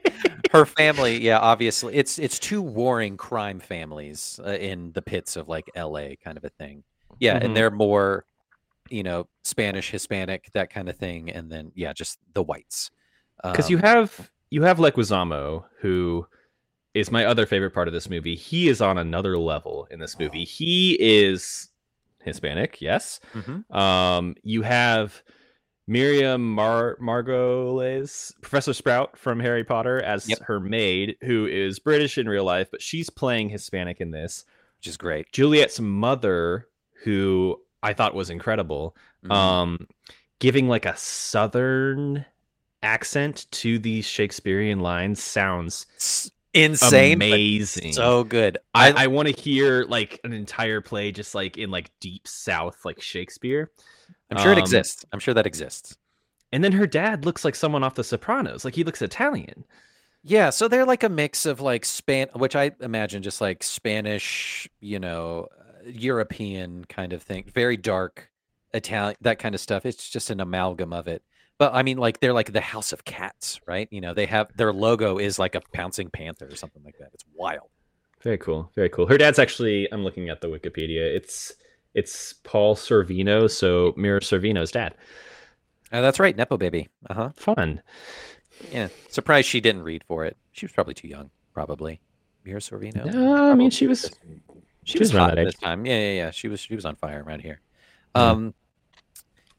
her 0.52 0.66
family 0.66 1.18
yeah 1.22 1.38
obviously 1.38 1.94
it's 1.94 2.18
it's 2.18 2.38
two 2.38 2.62
warring 2.62 3.16
crime 3.16 3.60
families 3.60 4.40
uh, 4.44 4.50
in 4.50 4.92
the 4.92 5.02
pits 5.02 5.36
of 5.36 5.48
like 5.48 5.70
la 5.76 6.08
kind 6.24 6.36
of 6.36 6.44
a 6.44 6.50
thing 6.50 6.82
yeah 7.20 7.38
Mhm. 7.38 7.44
and 7.44 7.56
they're 7.56 7.70
more 7.70 8.24
you 8.90 9.02
know 9.02 9.26
spanish 9.44 9.90
hispanic 9.90 10.50
that 10.54 10.70
kind 10.70 10.88
of 10.88 10.96
thing 10.96 11.30
and 11.30 11.50
then 11.50 11.70
yeah 11.74 11.92
just 11.92 12.18
the 12.34 12.42
whites 12.42 12.90
because 13.42 13.70
you 13.70 13.76
Um, 13.76 13.82
have 13.82 14.30
you 14.50 14.62
have 14.62 14.78
leguizamo 14.78 15.64
who 15.80 16.26
is 16.94 17.10
my 17.10 17.24
other 17.24 17.46
favorite 17.46 17.72
part 17.72 17.88
of 17.88 17.94
this 17.94 18.08
movie 18.08 18.36
he 18.36 18.68
is 18.68 18.80
on 18.80 18.98
another 18.98 19.36
level 19.38 19.86
in 19.90 19.98
this 20.00 20.18
movie 20.18 20.44
he 20.44 20.96
is 21.00 21.68
hispanic 22.22 22.80
yes 22.80 23.20
mhm. 23.34 23.68
um 23.74 24.34
you 24.42 24.62
have 24.62 25.22
miriam 25.88 26.42
Mar- 26.54 26.96
margolyes 27.00 28.32
professor 28.40 28.72
sprout 28.72 29.16
from 29.18 29.38
harry 29.38 29.62
potter 29.64 30.02
as 30.02 30.28
Yep. 30.28 30.38
her 30.42 30.58
maid 30.60 31.16
who 31.22 31.46
is 31.46 31.78
british 31.78 32.18
in 32.18 32.28
real 32.28 32.44
life 32.44 32.68
but 32.70 32.82
she's 32.82 33.10
playing 33.10 33.48
hispanic 33.48 34.00
in 34.00 34.10
this 34.10 34.44
which 34.78 34.88
is 34.88 34.96
great 34.96 35.30
juliet's 35.32 35.78
mother 35.78 36.66
who 37.04 37.60
i 37.82 37.92
thought 37.92 38.14
was 38.14 38.30
incredible 38.30 38.96
Mhm. 39.24 39.32
um 39.32 39.86
giving 40.40 40.68
like 40.68 40.86
a 40.86 40.96
southern 40.96 42.24
accent 42.82 43.46
to 43.50 43.78
these 43.78 44.06
shakespearean 44.06 44.80
lines 44.80 45.22
sounds 45.22 45.86
insane 46.54 47.14
amazing. 47.14 47.92
so 47.92 48.24
good. 48.24 48.58
I, 48.74 48.92
I, 48.92 49.04
I 49.04 49.06
want 49.08 49.28
to 49.28 49.34
hear 49.34 49.84
like 49.84 50.20
an 50.24 50.32
entire 50.32 50.80
play 50.80 51.12
just 51.12 51.34
like 51.34 51.58
in 51.58 51.70
like 51.70 51.90
deep 52.00 52.26
south 52.26 52.84
like 52.84 53.00
shakespeare. 53.00 53.70
I'm 54.30 54.38
sure 54.38 54.52
it 54.52 54.58
um, 54.58 54.62
exists. 54.62 55.04
I'm 55.12 55.20
sure 55.20 55.34
that 55.34 55.46
exists. 55.46 55.96
and 56.52 56.64
then 56.64 56.72
her 56.72 56.86
dad 56.86 57.24
looks 57.24 57.44
like 57.44 57.54
someone 57.54 57.84
off 57.84 57.94
the 57.94 58.04
sopranos 58.04 58.64
like 58.64 58.74
he 58.74 58.84
looks 58.84 59.02
italian. 59.02 59.64
Yeah, 60.28 60.50
so 60.50 60.66
they're 60.66 60.84
like 60.84 61.04
a 61.04 61.08
mix 61.08 61.46
of 61.46 61.60
like 61.60 61.84
Span, 61.84 62.26
which 62.34 62.56
I 62.56 62.72
imagine 62.80 63.22
just 63.22 63.40
like 63.40 63.62
Spanish, 63.62 64.68
you 64.80 64.98
know, 64.98 65.46
uh, 65.56 65.88
European 65.88 66.84
kind 66.86 67.12
of 67.12 67.22
thing, 67.22 67.44
very 67.54 67.76
dark 67.76 68.28
Italian, 68.74 69.14
that 69.20 69.38
kind 69.38 69.54
of 69.54 69.60
stuff. 69.60 69.86
It's 69.86 70.10
just 70.10 70.30
an 70.30 70.40
amalgam 70.40 70.92
of 70.92 71.06
it. 71.06 71.22
But 71.58 71.74
I 71.74 71.82
mean, 71.82 71.96
like 71.98 72.20
they're 72.20 72.32
like 72.34 72.52
the 72.52 72.60
House 72.60 72.92
of 72.92 73.04
Cats, 73.04 73.60
right? 73.66 73.88
You 73.90 74.00
know, 74.00 74.12
they 74.14 74.26
have 74.26 74.54
their 74.56 74.72
logo 74.72 75.18
is 75.18 75.38
like 75.38 75.54
a 75.54 75.60
pouncing 75.72 76.10
panther 76.10 76.46
or 76.50 76.56
something 76.56 76.82
like 76.84 76.98
that. 76.98 77.10
It's 77.14 77.24
wild. 77.34 77.68
very 78.22 78.38
cool 78.38 78.70
very 78.74 78.88
cool 78.88 79.06
her 79.06 79.16
dad's 79.18 79.38
actually 79.38 79.86
i'm 79.92 80.02
looking 80.02 80.28
at 80.30 80.40
the 80.40 80.48
wikipedia 80.48 81.04
it's 81.14 81.52
it's 81.94 82.32
paul 82.42 82.74
Sorvino, 82.74 83.48
so 83.48 83.94
mira 83.96 84.20
Sorvino's 84.20 84.72
dad 84.72 84.94
Uh, 85.92 86.00
that's 86.00 86.18
right, 86.18 86.36
Nepo 86.36 86.56
baby. 86.56 86.88
Uh 87.08 87.14
huh. 87.14 87.30
fun 87.36 87.80
Yeah. 88.72 88.88
Surprised 89.10 89.48
she 89.48 89.60
didn't 89.60 89.82
read 89.82 90.02
for 90.08 90.24
it. 90.24 90.36
She 90.52 90.66
was 90.66 90.72
probably 90.72 90.94
too 90.94 91.06
young, 91.08 91.30
probably. 91.54 92.00
Mira 92.44 92.58
Sorvino. 92.60 93.04
No, 93.12 93.50
I 93.52 93.54
mean, 93.54 93.70
she 93.70 93.86
was- 93.86 94.10
She 94.84 94.92
she 94.94 94.98
was 94.98 95.12
was 95.12 95.18
hot 95.20 95.38
at 95.38 95.44
this 95.44 95.54
time. 95.56 95.84
Yeah, 95.86 95.98
yeah, 95.98 96.12
yeah. 96.12 96.30
She 96.32 96.48
was 96.48 96.60
she 96.60 96.74
was 96.74 96.84
on 96.84 96.96
fire 96.96 97.22
around 97.22 97.40
here. 97.42 97.60
Mhm. 98.16 98.20
Um, 98.20 98.54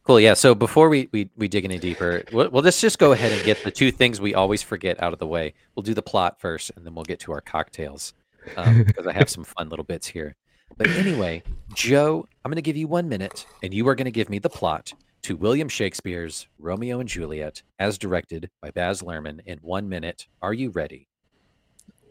cool. 0.07 0.19
Yeah. 0.19 0.33
So 0.33 0.55
before 0.55 0.89
we 0.89 1.09
we, 1.11 1.29
we 1.35 1.47
dig 1.47 1.65
any 1.65 1.77
deeper, 1.77 2.23
we'll, 2.31 2.49
we'll 2.49 2.63
just 2.63 2.81
just 2.81 2.97
go 2.97 3.11
ahead 3.11 3.33
and 3.33 3.43
get 3.43 3.63
the 3.63 3.71
two 3.71 3.91
things 3.91 4.19
we 4.19 4.33
always 4.33 4.63
forget 4.63 5.01
out 5.03 5.13
of 5.13 5.19
the 5.19 5.27
way. 5.27 5.53
We'll 5.75 5.83
do 5.83 5.93
the 5.93 6.01
plot 6.01 6.39
first, 6.39 6.71
and 6.75 6.85
then 6.85 6.95
we'll 6.95 7.03
get 7.03 7.19
to 7.21 7.33
our 7.33 7.41
cocktails 7.41 8.13
um, 8.55 8.83
because 8.85 9.05
I 9.05 9.13
have 9.13 9.29
some 9.29 9.43
fun 9.43 9.69
little 9.69 9.85
bits 9.85 10.07
here. 10.07 10.35
But 10.77 10.87
anyway, 10.87 11.43
Joe, 11.73 12.27
I'm 12.43 12.49
going 12.49 12.55
to 12.55 12.61
give 12.61 12.77
you 12.77 12.87
one 12.87 13.09
minute, 13.09 13.45
and 13.63 13.73
you 13.73 13.87
are 13.87 13.95
going 13.95 14.05
to 14.05 14.11
give 14.11 14.29
me 14.29 14.39
the 14.39 14.49
plot 14.49 14.93
to 15.23 15.35
William 15.35 15.67
Shakespeare's 15.67 16.47
Romeo 16.59 16.99
and 16.99 17.09
Juliet, 17.09 17.61
as 17.79 17.97
directed 17.97 18.49
by 18.61 18.71
Baz 18.71 19.01
Luhrmann. 19.01 19.41
In 19.45 19.59
one 19.59 19.89
minute, 19.89 20.27
are 20.41 20.53
you 20.53 20.69
ready? 20.69 21.07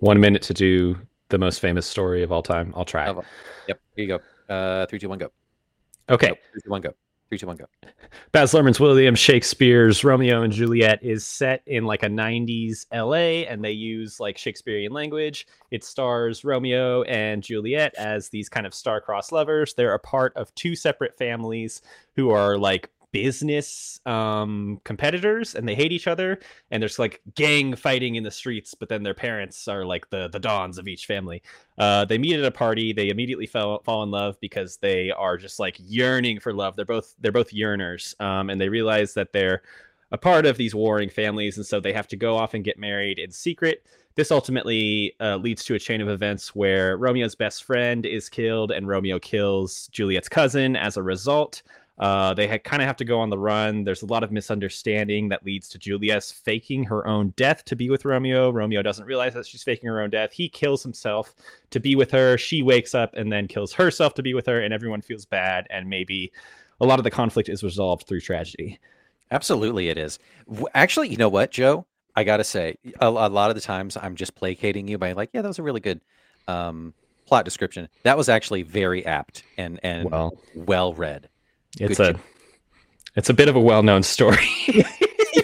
One 0.01 0.21
minute 0.21 0.43
to 0.43 0.55
do 0.55 0.99
the 1.29 1.39
most 1.39 1.61
famous 1.61 1.87
story 1.87 2.23
of 2.23 2.33
all 2.33 2.43
time. 2.43 2.73
I'll 2.77 2.85
try. 2.85 3.07
Yep. 3.07 3.25
Here 3.69 3.81
you 4.05 4.07
go. 4.07 4.55
Uh, 4.55 4.87
three, 4.87 4.99
two, 4.99 5.09
one, 5.09 5.19
go. 5.19 5.31
Okay. 6.09 6.29
Nope, 6.29 6.39
three, 6.53 6.61
two, 6.63 6.71
one, 6.71 6.81
go. 6.83 6.95
Three, 7.29 7.39
two, 7.39 7.47
one, 7.49 7.57
go. 7.57 7.65
Baz 8.31 8.53
Luhrmann's 8.53 8.79
William 8.79 9.17
Shakespeare's 9.17 10.05
Romeo 10.05 10.43
and 10.43 10.53
Juliet 10.53 11.03
is 11.03 11.27
set 11.27 11.61
in 11.67 11.85
like 11.85 12.05
a 12.05 12.09
90s 12.09 12.87
LA 12.93 13.49
and 13.51 13.65
they 13.65 13.73
use 13.73 14.21
like 14.21 14.39
Shakespearean 14.39 14.93
language. 14.93 15.47
It 15.73 15.83
stars 15.83 16.45
Romeo 16.45 17.03
and 17.03 17.43
Juliet 17.43 17.95
as 17.97 18.29
these 18.29 18.49
kind 18.49 18.65
of 18.65 18.73
star-crossed 18.73 19.33
lovers. 19.33 19.75
They're 19.75 19.95
a 19.95 19.99
part 19.99 20.37
of 20.37 20.55
two 20.55 20.77
separate 20.77 21.19
families 21.19 21.83
who 22.15 22.31
are 22.31 22.57
like 22.57 22.91
business 23.17 23.99
um 24.05 24.79
competitors 24.85 25.55
and 25.55 25.67
they 25.67 25.75
hate 25.75 25.91
each 25.91 26.07
other 26.07 26.39
and 26.71 26.83
there's 26.83 26.99
like 26.99 27.23
gang 27.35 27.75
fighting 27.75 28.17
in 28.17 28.23
the 28.23 28.31
streets 28.31 28.75
but 28.75 28.91
then 28.91 29.03
their 29.03 29.15
parents 29.15 29.67
are 29.69 29.87
like 29.87 30.09
the 30.11 30.29
the 30.29 30.39
dons 30.39 30.77
of 30.77 30.87
each 30.87 31.07
family. 31.07 31.43
Uh 31.79 32.05
they 32.05 32.19
meet 32.19 32.39
at 32.39 32.45
a 32.45 32.51
party 32.51 32.93
they 32.93 33.09
immediately 33.09 33.47
fell 33.47 33.81
fall 33.85 34.03
in 34.03 34.11
love 34.11 34.37
because 34.41 34.77
they 34.77 35.11
are 35.11 35.39
just 35.39 35.59
like 35.59 35.77
yearning 35.79 36.39
for 36.39 36.53
love. 36.53 36.77
They're 36.77 36.85
both 36.85 37.15
they're 37.21 37.33
both 37.33 37.53
yearners 37.53 38.15
um 38.21 38.51
and 38.51 38.61
they 38.61 38.69
realize 38.69 39.15
that 39.15 39.33
they're 39.33 39.63
a 40.13 40.19
part 40.19 40.45
of 40.45 40.59
these 40.59 40.75
warring 40.75 41.09
families 41.09 41.57
and 41.57 41.67
so 41.67 41.81
they 41.81 41.95
have 41.95 42.09
to 42.09 42.17
go 42.17 42.37
off 42.37 42.53
and 42.53 42.65
get 42.65 42.79
married 42.79 43.19
in 43.19 43.31
secret. 43.31 43.85
This 44.15 44.31
ultimately 44.31 45.15
uh, 45.21 45.37
leads 45.37 45.63
to 45.65 45.75
a 45.75 45.79
chain 45.79 46.01
of 46.01 46.09
events 46.09 46.55
where 46.55 46.97
Romeo's 46.97 47.35
best 47.35 47.65
friend 47.65 48.07
is 48.07 48.31
killed 48.31 48.71
and 48.71 48.89
Romeo 48.89 49.19
kills 49.19 49.89
Juliet's 49.89 50.29
cousin 50.29 50.75
as 50.75 50.97
a 50.97 51.03
result. 51.03 51.63
Uh, 51.99 52.35
they 52.35 52.59
kind 52.59 52.83
of 52.83 52.87
have 52.87 52.97
to 52.97 53.05
go 53.05 53.19
on 53.19 53.31
the 53.31 53.39
run. 53.39 53.83
There's 53.83 54.03
a 54.03 54.07
lot 54.07 54.23
of 54.23 54.31
misunderstanding 54.31 55.31
that 55.31 55.45
leads 55.45 55.69
to 55.71 55.79
Juliet 55.79 56.25
faking 56.25 56.85
her 56.85 57.07
own 57.07 57.31
death 57.37 57.65
to 57.67 57.77
be 57.77 57.89
with 57.89 58.05
Romeo. 58.05 58.51
Romeo 58.51 58.83
doesn't 58.83 59.07
realize 59.07 59.33
that 59.35 59.47
she's 59.47 59.63
faking 59.63 59.89
her 59.89 60.01
own 60.01 60.11
death. 60.11 60.33
He 60.33 60.49
kills 60.49 60.83
himself 60.83 61.35
to 61.71 61.81
be 61.81 61.97
with 61.97 62.11
her. 62.11 62.37
She 62.37 62.63
wakes 62.63 62.95
up 62.95 63.15
and 63.15 63.33
then 63.33 63.49
kills 63.49 63.73
herself 63.73 64.13
to 64.15 64.23
be 64.23 64.35
with 64.35 64.47
her, 64.47 64.61
and 64.61 64.75
everyone 64.75 65.01
feels 65.01 65.25
bad. 65.25 65.67
And 65.71 65.89
maybe 65.89 66.33
a 66.81 66.87
lot 66.87 66.99
of 66.99 67.05
the 67.05 67.11
conflict 67.11 67.49
is 67.49 67.63
resolved 67.63 68.07
through 68.07 68.21
tragedy. 68.21 68.79
Absolutely, 69.31 69.89
it 69.89 69.97
is. 69.97 70.19
Actually, 70.75 71.09
you 71.09 71.17
know 71.17 71.31
what, 71.31 71.51
Joe? 71.51 71.87
I 72.15 72.25
gotta 72.25 72.45
say, 72.45 72.77
a, 73.01 73.09
a 73.09 73.29
lot 73.29 73.51
of 73.51 73.55
the 73.55 73.61
times 73.63 73.97
I'm 73.97 74.17
just 74.17 74.35
placating 74.35 74.89
you 74.89 74.99
by 74.99 75.13
like, 75.13 75.31
yeah, 75.33 75.43
that 75.43 75.49
was 75.49 75.59
a 75.59 75.63
really 75.63 75.81
good 75.81 76.01
um, 76.47 76.95
plot 77.27 77.45
description. 77.45 77.89
That 78.05 78.17
was 78.17 78.29
actually 78.29 78.63
very 78.63 79.05
apt 79.05 79.43
and 79.57 79.81
and 79.83 80.11
well, 80.11 80.39
well 80.55 80.95
read. 80.95 81.29
It's 81.79 81.99
Good 81.99 82.17
a 82.17 82.21
it's 83.17 83.31
a 83.31 83.35
bit 83.35 83.49
of 83.49 83.57
a 83.57 83.61
well-known 83.61 84.03
story. 84.03 84.47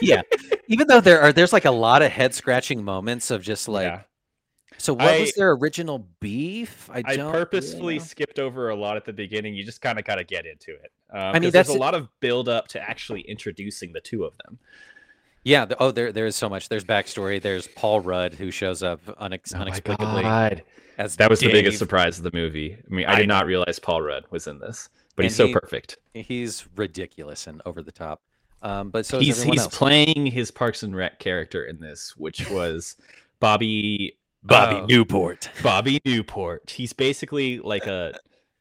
yeah. 0.02 0.22
Even 0.68 0.86
though 0.86 1.00
there 1.00 1.20
are 1.20 1.32
there's 1.32 1.52
like 1.52 1.64
a 1.64 1.70
lot 1.70 2.02
of 2.02 2.12
head 2.12 2.34
scratching 2.34 2.84
moments 2.84 3.30
of 3.30 3.42
just 3.42 3.68
like 3.68 3.86
yeah. 3.86 4.00
So 4.78 4.94
what 4.94 5.08
I, 5.08 5.20
was 5.20 5.32
their 5.34 5.52
original 5.52 6.08
beef? 6.18 6.90
I, 6.92 7.04
I 7.06 7.16
purposefully 7.16 8.00
skipped 8.00 8.40
over 8.40 8.70
a 8.70 8.74
lot 8.74 8.96
at 8.96 9.04
the 9.04 9.12
beginning. 9.12 9.54
You 9.54 9.64
just 9.64 9.80
kind 9.80 9.96
of 9.96 10.04
got 10.04 10.16
to 10.16 10.24
get 10.24 10.44
into 10.44 10.72
it. 10.72 10.90
Um, 11.12 11.36
I 11.36 11.38
mean, 11.38 11.52
there's 11.52 11.68
a 11.68 11.78
lot 11.78 11.94
of 11.94 12.08
build 12.18 12.48
up 12.48 12.66
to 12.68 12.80
actually 12.80 13.20
introducing 13.20 13.92
the 13.92 14.00
two 14.00 14.24
of 14.24 14.32
them. 14.44 14.58
Yeah. 15.44 15.66
The, 15.66 15.80
oh, 15.80 15.92
there 15.92 16.10
there 16.10 16.26
is 16.26 16.34
so 16.34 16.48
much. 16.48 16.68
There's 16.68 16.84
backstory. 16.84 17.40
There's 17.40 17.68
Paul 17.68 18.00
Rudd 18.00 18.34
who 18.34 18.50
shows 18.50 18.82
up 18.82 19.04
unex- 19.20 19.54
oh 19.54 19.60
unexplicably. 19.60 20.64
As 20.98 21.14
that 21.16 21.30
was 21.30 21.38
Dave. 21.38 21.50
the 21.50 21.52
biggest 21.52 21.78
surprise 21.78 22.18
of 22.18 22.24
the 22.24 22.32
movie. 22.34 22.74
I 22.74 22.92
mean, 22.92 23.06
I, 23.06 23.14
I 23.14 23.18
did 23.20 23.28
not 23.28 23.46
realize 23.46 23.78
Paul 23.78 24.02
Rudd 24.02 24.24
was 24.30 24.48
in 24.48 24.58
this 24.58 24.88
but 25.16 25.24
he's 25.24 25.36
so 25.36 25.46
he, 25.46 25.52
perfect. 25.52 25.98
He's 26.14 26.66
ridiculous 26.76 27.46
and 27.46 27.62
over 27.66 27.82
the 27.82 27.92
top. 27.92 28.22
Um, 28.62 28.90
but 28.90 29.06
so 29.06 29.18
he's 29.18 29.42
he's 29.42 29.62
else. 29.62 29.76
playing 29.76 30.26
his 30.26 30.50
Parks 30.50 30.82
and 30.82 30.94
Rec 30.94 31.18
character 31.18 31.64
in 31.64 31.80
this, 31.80 32.14
which 32.16 32.48
was 32.50 32.96
Bobby 33.40 34.16
Bobby 34.42 34.76
uh, 34.76 34.86
Newport. 34.86 35.50
Bobby 35.62 36.00
Newport. 36.04 36.70
He's 36.70 36.92
basically 36.92 37.58
like 37.58 37.86
a 37.86 38.18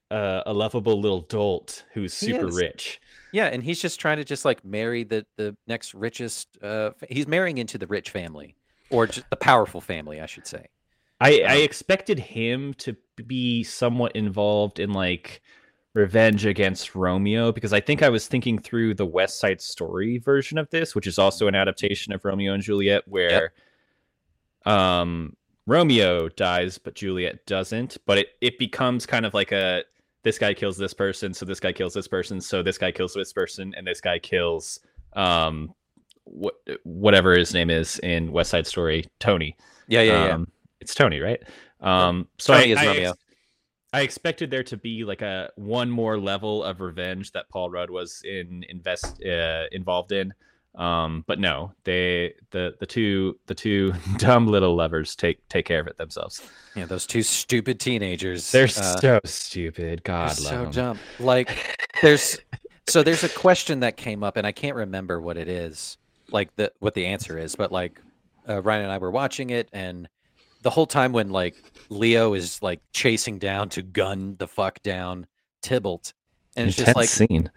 a, 0.09 0.43
a 0.47 0.53
lovable 0.53 0.99
little 0.99 1.21
dolt 1.21 1.83
who's 1.93 2.13
super 2.13 2.47
rich. 2.47 2.99
Yeah, 3.31 3.45
and 3.45 3.63
he's 3.63 3.81
just 3.81 3.99
trying 3.99 4.17
to 4.17 4.25
just 4.25 4.43
like 4.43 4.63
marry 4.65 5.03
the 5.03 5.25
the 5.37 5.55
next 5.67 5.93
richest. 5.93 6.57
Uh, 6.61 6.91
he's 7.09 7.27
marrying 7.27 7.57
into 7.59 7.77
the 7.77 7.87
rich 7.87 8.09
family 8.09 8.55
or 8.89 9.07
just 9.07 9.29
the 9.29 9.37
powerful 9.37 9.81
family, 9.81 10.19
I 10.19 10.25
should 10.25 10.47
say. 10.47 10.67
I 11.19 11.41
um, 11.41 11.51
I 11.51 11.55
expected 11.57 12.19
him 12.19 12.73
to 12.75 12.95
be 13.25 13.63
somewhat 13.63 14.15
involved 14.15 14.79
in 14.79 14.91
like 14.91 15.41
revenge 15.93 16.45
against 16.45 16.95
Romeo 16.95 17.51
because 17.51 17.73
I 17.73 17.81
think 17.81 18.01
I 18.01 18.09
was 18.09 18.27
thinking 18.27 18.57
through 18.57 18.93
the 18.93 19.05
West 19.05 19.39
Side 19.39 19.61
Story 19.61 20.17
version 20.19 20.57
of 20.57 20.69
this, 20.69 20.95
which 20.95 21.07
is 21.07 21.19
also 21.19 21.47
an 21.47 21.55
adaptation 21.55 22.13
of 22.13 22.23
Romeo 22.23 22.53
and 22.53 22.63
Juliet, 22.63 23.03
where 23.07 23.51
yep. 24.65 24.73
um, 24.73 25.35
Romeo 25.67 26.29
dies 26.29 26.77
but 26.77 26.95
Juliet 26.95 27.45
doesn't. 27.45 27.97
But 28.05 28.19
it 28.19 28.27
it 28.41 28.57
becomes 28.57 29.05
kind 29.05 29.25
of 29.25 29.33
like 29.33 29.51
a 29.51 29.83
this 30.23 30.37
guy 30.37 30.53
kills 30.53 30.77
this 30.77 30.93
person, 30.93 31.33
so 31.33 31.45
this 31.45 31.59
guy 31.59 31.73
kills 31.73 31.93
this 31.93 32.07
person, 32.07 32.39
so 32.39 32.61
this 32.61 32.77
guy 32.77 32.91
kills 32.91 33.13
this 33.13 33.33
person, 33.33 33.73
and 33.75 33.85
this 33.85 34.01
guy 34.01 34.19
kills 34.19 34.79
um 35.13 35.73
what 36.23 36.53
whatever 36.83 37.37
his 37.37 37.53
name 37.53 37.69
is 37.69 37.99
in 37.99 38.31
West 38.31 38.51
Side 38.51 38.67
Story, 38.67 39.05
Tony. 39.19 39.57
Yeah, 39.87 40.01
yeah, 40.01 40.33
um, 40.33 40.41
yeah. 40.41 40.45
It's 40.79 40.95
Tony, 40.95 41.19
right? 41.19 41.41
Um, 41.81 42.27
so 42.37 42.53
Tony 42.53 42.69
I, 42.69 42.73
is 42.73 42.77
I, 42.77 42.85
Romeo. 42.85 43.13
I 43.93 44.01
expected 44.01 44.49
there 44.49 44.63
to 44.63 44.77
be 44.77 45.03
like 45.03 45.21
a 45.21 45.49
one 45.55 45.89
more 45.89 46.17
level 46.17 46.63
of 46.63 46.79
revenge 46.79 47.31
that 47.33 47.49
Paul 47.49 47.69
Rudd 47.69 47.89
was 47.89 48.21
in 48.23 48.65
invest 48.69 49.21
uh, 49.23 49.65
involved 49.71 50.11
in. 50.11 50.33
Um, 50.75 51.25
but 51.27 51.39
no, 51.39 51.73
they 51.83 52.33
the 52.51 52.75
the 52.79 52.85
two 52.85 53.37
the 53.47 53.55
two 53.55 53.93
dumb 54.17 54.47
little 54.47 54.75
lovers 54.75 55.15
take 55.15 55.45
take 55.49 55.65
care 55.65 55.81
of 55.81 55.87
it 55.87 55.97
themselves. 55.97 56.41
Yeah, 56.75 56.85
those 56.85 57.05
two 57.05 57.23
stupid 57.23 57.79
teenagers. 57.79 58.49
They're 58.51 58.65
uh, 58.65 58.99
so 58.99 59.19
stupid. 59.25 60.03
God, 60.03 60.31
so 60.31 60.63
them. 60.63 60.71
dumb. 60.71 60.99
Like 61.19 61.89
there's 62.01 62.39
so 62.87 63.03
there's 63.03 63.25
a 63.25 63.29
question 63.29 63.81
that 63.81 63.97
came 63.97 64.23
up, 64.23 64.37
and 64.37 64.47
I 64.47 64.53
can't 64.53 64.77
remember 64.77 65.19
what 65.19 65.37
it 65.37 65.49
is, 65.49 65.97
like 66.29 66.55
the 66.55 66.71
what 66.79 66.93
the 66.93 67.07
answer 67.07 67.37
is, 67.37 67.55
but 67.55 67.73
like 67.73 67.99
uh, 68.47 68.61
Ryan 68.61 68.83
and 68.83 68.91
I 68.91 68.97
were 68.97 69.11
watching 69.11 69.49
it, 69.49 69.67
and 69.73 70.07
the 70.61 70.69
whole 70.69 70.85
time 70.85 71.11
when 71.11 71.29
like 71.29 71.55
Leo 71.89 72.33
is 72.33 72.61
like 72.61 72.81
chasing 72.93 73.39
down 73.39 73.69
to 73.69 73.81
gun 73.81 74.35
the 74.37 74.47
fuck 74.47 74.81
down 74.83 75.25
Tybalt, 75.61 76.13
and 76.55 76.67
it's 76.67 76.77
just 76.77 76.95
like 76.95 77.09
scene. 77.09 77.49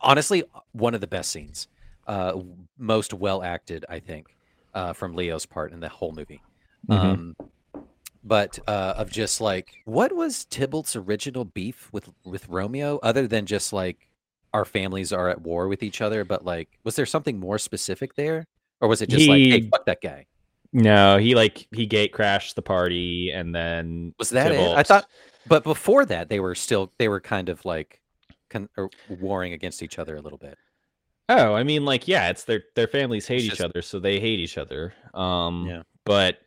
Honestly, 0.00 0.44
one 0.72 0.94
of 0.94 1.00
the 1.00 1.06
best 1.06 1.30
scenes, 1.30 1.68
uh, 2.06 2.38
most 2.78 3.12
well 3.12 3.42
acted, 3.42 3.84
I 3.88 3.98
think, 3.98 4.28
uh, 4.74 4.92
from 4.92 5.14
Leo's 5.14 5.46
part 5.46 5.72
in 5.72 5.80
the 5.80 5.88
whole 5.88 6.12
movie. 6.12 6.40
Mm-hmm. 6.88 7.06
Um, 7.06 7.36
but 8.24 8.58
uh, 8.66 8.94
of 8.96 9.10
just 9.10 9.40
like 9.40 9.72
what 9.84 10.12
was 10.14 10.44
Tybalt's 10.46 10.96
original 10.96 11.44
beef 11.44 11.88
with 11.92 12.08
with 12.24 12.48
Romeo, 12.48 12.98
other 13.02 13.26
than 13.26 13.46
just 13.46 13.72
like 13.72 14.08
our 14.52 14.64
families 14.64 15.12
are 15.12 15.28
at 15.28 15.40
war 15.42 15.68
with 15.68 15.82
each 15.82 16.00
other? 16.00 16.24
But 16.24 16.44
like, 16.44 16.68
was 16.84 16.96
there 16.96 17.06
something 17.06 17.38
more 17.38 17.58
specific 17.58 18.14
there, 18.14 18.46
or 18.80 18.88
was 18.88 19.02
it 19.02 19.08
just 19.08 19.22
he, 19.22 19.28
like, 19.28 19.62
hey, 19.62 19.68
fuck 19.68 19.86
that 19.86 20.00
guy? 20.02 20.26
No, 20.72 21.16
he 21.16 21.34
like 21.34 21.66
he 21.72 21.86
gate 21.86 22.12
crashed 22.12 22.56
the 22.56 22.62
party 22.62 23.30
and 23.30 23.54
then 23.54 24.14
was 24.18 24.30
that 24.30 24.50
Tybalt... 24.50 24.72
it? 24.72 24.78
I 24.78 24.82
thought, 24.82 25.06
but 25.46 25.64
before 25.64 26.04
that, 26.06 26.28
they 26.28 26.40
were 26.40 26.54
still 26.54 26.92
they 26.98 27.08
were 27.08 27.20
kind 27.20 27.48
of 27.48 27.64
like 27.64 28.00
con- 28.50 28.68
warring 29.08 29.52
against 29.52 29.82
each 29.82 29.98
other 29.98 30.16
a 30.16 30.20
little 30.20 30.38
bit. 30.38 30.58
Oh, 31.30 31.54
I 31.54 31.62
mean, 31.62 31.84
like 31.84 32.08
yeah, 32.08 32.28
it's 32.28 32.44
their 32.44 32.64
their 32.74 32.88
families 32.88 33.26
hate 33.26 33.42
each 33.42 33.60
other, 33.60 33.82
so 33.82 33.98
they 33.98 34.20
hate 34.20 34.40
each 34.40 34.58
other. 34.58 34.94
Um, 35.14 35.66
yeah, 35.66 35.82
but 36.04 36.38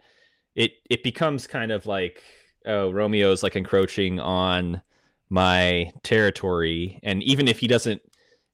it 0.55 0.73
it 0.89 1.03
becomes 1.03 1.47
kind 1.47 1.71
of 1.71 1.85
like 1.85 2.23
oh, 2.65 2.91
Romeo's 2.91 3.43
like 3.43 3.55
encroaching 3.55 4.19
on 4.19 4.81
my 5.29 5.91
territory, 6.03 6.99
and 7.03 7.23
even 7.23 7.47
if 7.47 7.59
he 7.59 7.67
doesn't 7.67 8.01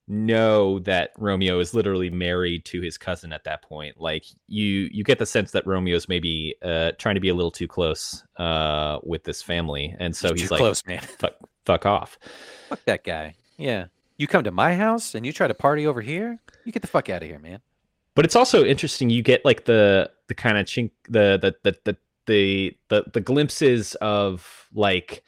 know 0.07 0.79
that 0.79 1.11
Romeo 1.17 1.59
is 1.59 1.73
literally 1.73 2.09
married 2.09 2.63
to 2.65 2.81
his 2.81 2.97
cousin 2.97 3.33
at 3.33 3.43
that 3.43 3.61
point. 3.61 3.99
Like 3.99 4.25
you 4.47 4.89
you 4.91 5.03
get 5.03 5.19
the 5.19 5.25
sense 5.25 5.51
that 5.51 5.65
Romeo's 5.67 6.07
maybe 6.07 6.55
uh 6.61 6.91
trying 6.97 7.15
to 7.15 7.21
be 7.21 7.29
a 7.29 7.33
little 7.33 7.51
too 7.51 7.67
close 7.67 8.23
uh 8.37 8.99
with 9.03 9.23
this 9.23 9.41
family. 9.41 9.95
And 9.99 10.15
so 10.15 10.33
he's, 10.33 10.49
like 10.49 10.59
close, 10.59 10.85
man. 10.85 11.01
Fuck 11.01 11.33
fuck 11.65 11.85
off. 11.85 12.17
Fuck 12.69 12.83
that 12.85 13.03
guy. 13.03 13.35
Yeah. 13.57 13.87
You 14.17 14.27
come 14.27 14.43
to 14.45 14.51
my 14.51 14.75
house 14.75 15.13
and 15.13 15.25
you 15.25 15.33
try 15.33 15.47
to 15.47 15.53
party 15.53 15.85
over 15.85 16.01
here? 16.01 16.39
You 16.63 16.71
get 16.71 16.81
the 16.81 16.87
fuck 16.87 17.09
out 17.09 17.21
of 17.21 17.29
here, 17.29 17.39
man. 17.39 17.59
But 18.15 18.25
it's 18.25 18.35
also 18.35 18.65
interesting 18.65 19.09
you 19.09 19.21
get 19.21 19.45
like 19.45 19.65
the 19.65 20.09
the 20.27 20.33
kind 20.33 20.57
of 20.57 20.65
chink 20.65 20.91
the 21.09 21.37
the 21.39 21.55
the 21.63 21.77
the 21.83 21.97
the 22.25 22.77
the, 22.89 23.03
the 23.13 23.21
glimpses 23.21 23.95
of 23.95 24.67
like 24.73 25.23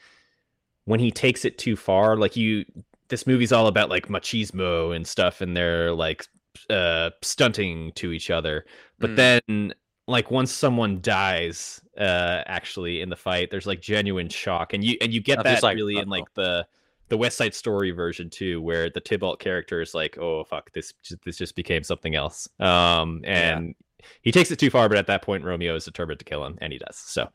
when 0.86 0.99
he 0.99 1.11
takes 1.11 1.45
it 1.45 1.57
too 1.57 1.75
far 1.75 2.17
like 2.17 2.36
you 2.36 2.65
this 3.10 3.28
movie's 3.28 3.51
all 3.51 3.68
about 3.68 3.89
like 3.89 4.07
machismo 4.07 4.95
and 4.95 5.05
stuff 5.05 5.41
and 5.41 5.55
they're 5.55 5.91
like 5.91 6.26
uh 6.70 7.10
stunting 7.22 7.91
to 7.93 8.12
each 8.12 8.30
other 8.30 8.66
but 8.99 9.12
mm. 9.12 9.16
then 9.16 9.74
like 10.07 10.32
once 10.32 10.51
someone 10.51 10.99
dies 11.01 11.82
uh 11.97 12.41
actually 12.45 13.01
in 13.01 13.10
the 13.10 13.16
fight 13.16 13.51
there's 13.51 13.68
like 13.68 13.82
genuine 13.82 14.30
shock 14.30 14.74
and 14.74 14.84
you 14.84 14.97
and 15.01 15.14
you 15.14 15.22
get 15.22 15.43
that 15.43 15.62
like, 15.62 15.76
really 15.76 15.97
in 15.97 16.10
like 16.10 16.32
the 16.36 16.66
the 17.10 17.18
west 17.18 17.38
side 17.38 17.53
story 17.53 17.91
version 17.91 18.30
too 18.30 18.62
where 18.62 18.89
the 18.89 18.99
tybalt 18.99 19.39
character 19.39 19.82
is 19.82 19.93
like 19.93 20.18
oh 20.18 20.43
fuck 20.43 20.72
this 20.74 20.93
this 21.26 21.38
just 21.38 21.55
became 21.55 21.84
something 21.84 22.16
else 22.16 22.47
um 22.60 23.22
and 23.26 23.76
yeah. 23.99 24.05
he 24.22 24.32
takes 24.32 24.51
it 24.51 24.60
too 24.60 24.70
far 24.70 24.88
but 24.88 24.97
at 24.97 25.07
that 25.07 25.22
point 25.22 25.43
romeo 25.43 25.76
is 25.76 25.86
determined 25.86 26.20
to 26.20 26.26
kill 26.26 26.45
him 26.45 26.57
and 26.62 26.74
he 26.74 26.80
does 26.80 26.95
so 26.95 27.28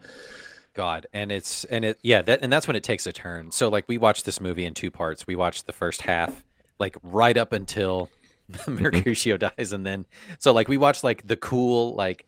God, 0.75 1.07
and 1.12 1.33
it's 1.33 1.64
and 1.64 1.85
it 1.85 1.99
yeah, 2.03 2.22
that 2.22 2.41
and 2.43 2.53
that's 2.53 2.66
when 2.66 2.77
it 2.77 2.83
takes 2.83 3.07
a 3.07 3.12
turn. 3.12 3.51
So 3.51 3.68
like 3.68 3.85
we 3.89 3.99
watched 3.99 4.25
this 4.25 4.41
movie 4.41 4.64
in 4.64 4.75
two 4.75 4.91
parts. 4.91 5.27
We 5.27 5.37
watched 5.37 5.66
the 5.66 5.72
first 5.72 6.03
half 6.03 6.43
like 6.79 6.97
right 7.03 7.37
up 7.37 7.53
until 7.53 8.11
Mercutio 8.66 9.37
dies, 9.37 9.72
and 9.72 9.87
then 9.87 10.07
so 10.39 10.53
like 10.53 10.68
we 10.68 10.77
watched 10.77 11.05
like 11.05 11.27
the 11.27 11.37
cool 11.37 11.95
like 11.95 12.27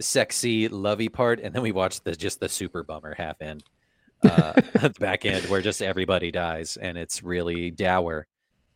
sexy 0.00 0.68
lovey 0.68 1.08
part, 1.08 1.40
and 1.40 1.54
then 1.54 1.62
we 1.62 1.72
watched 1.72 2.04
the 2.04 2.14
just 2.14 2.40
the 2.40 2.48
super 2.48 2.82
bummer 2.82 3.14
half 3.14 3.40
end 3.42 3.64
uh, 4.22 4.60
back 5.00 5.24
end 5.24 5.44
where 5.46 5.60
just 5.60 5.82
everybody 5.82 6.30
dies, 6.30 6.76
and 6.76 6.96
it's 6.96 7.22
really 7.22 7.70
dour. 7.70 8.26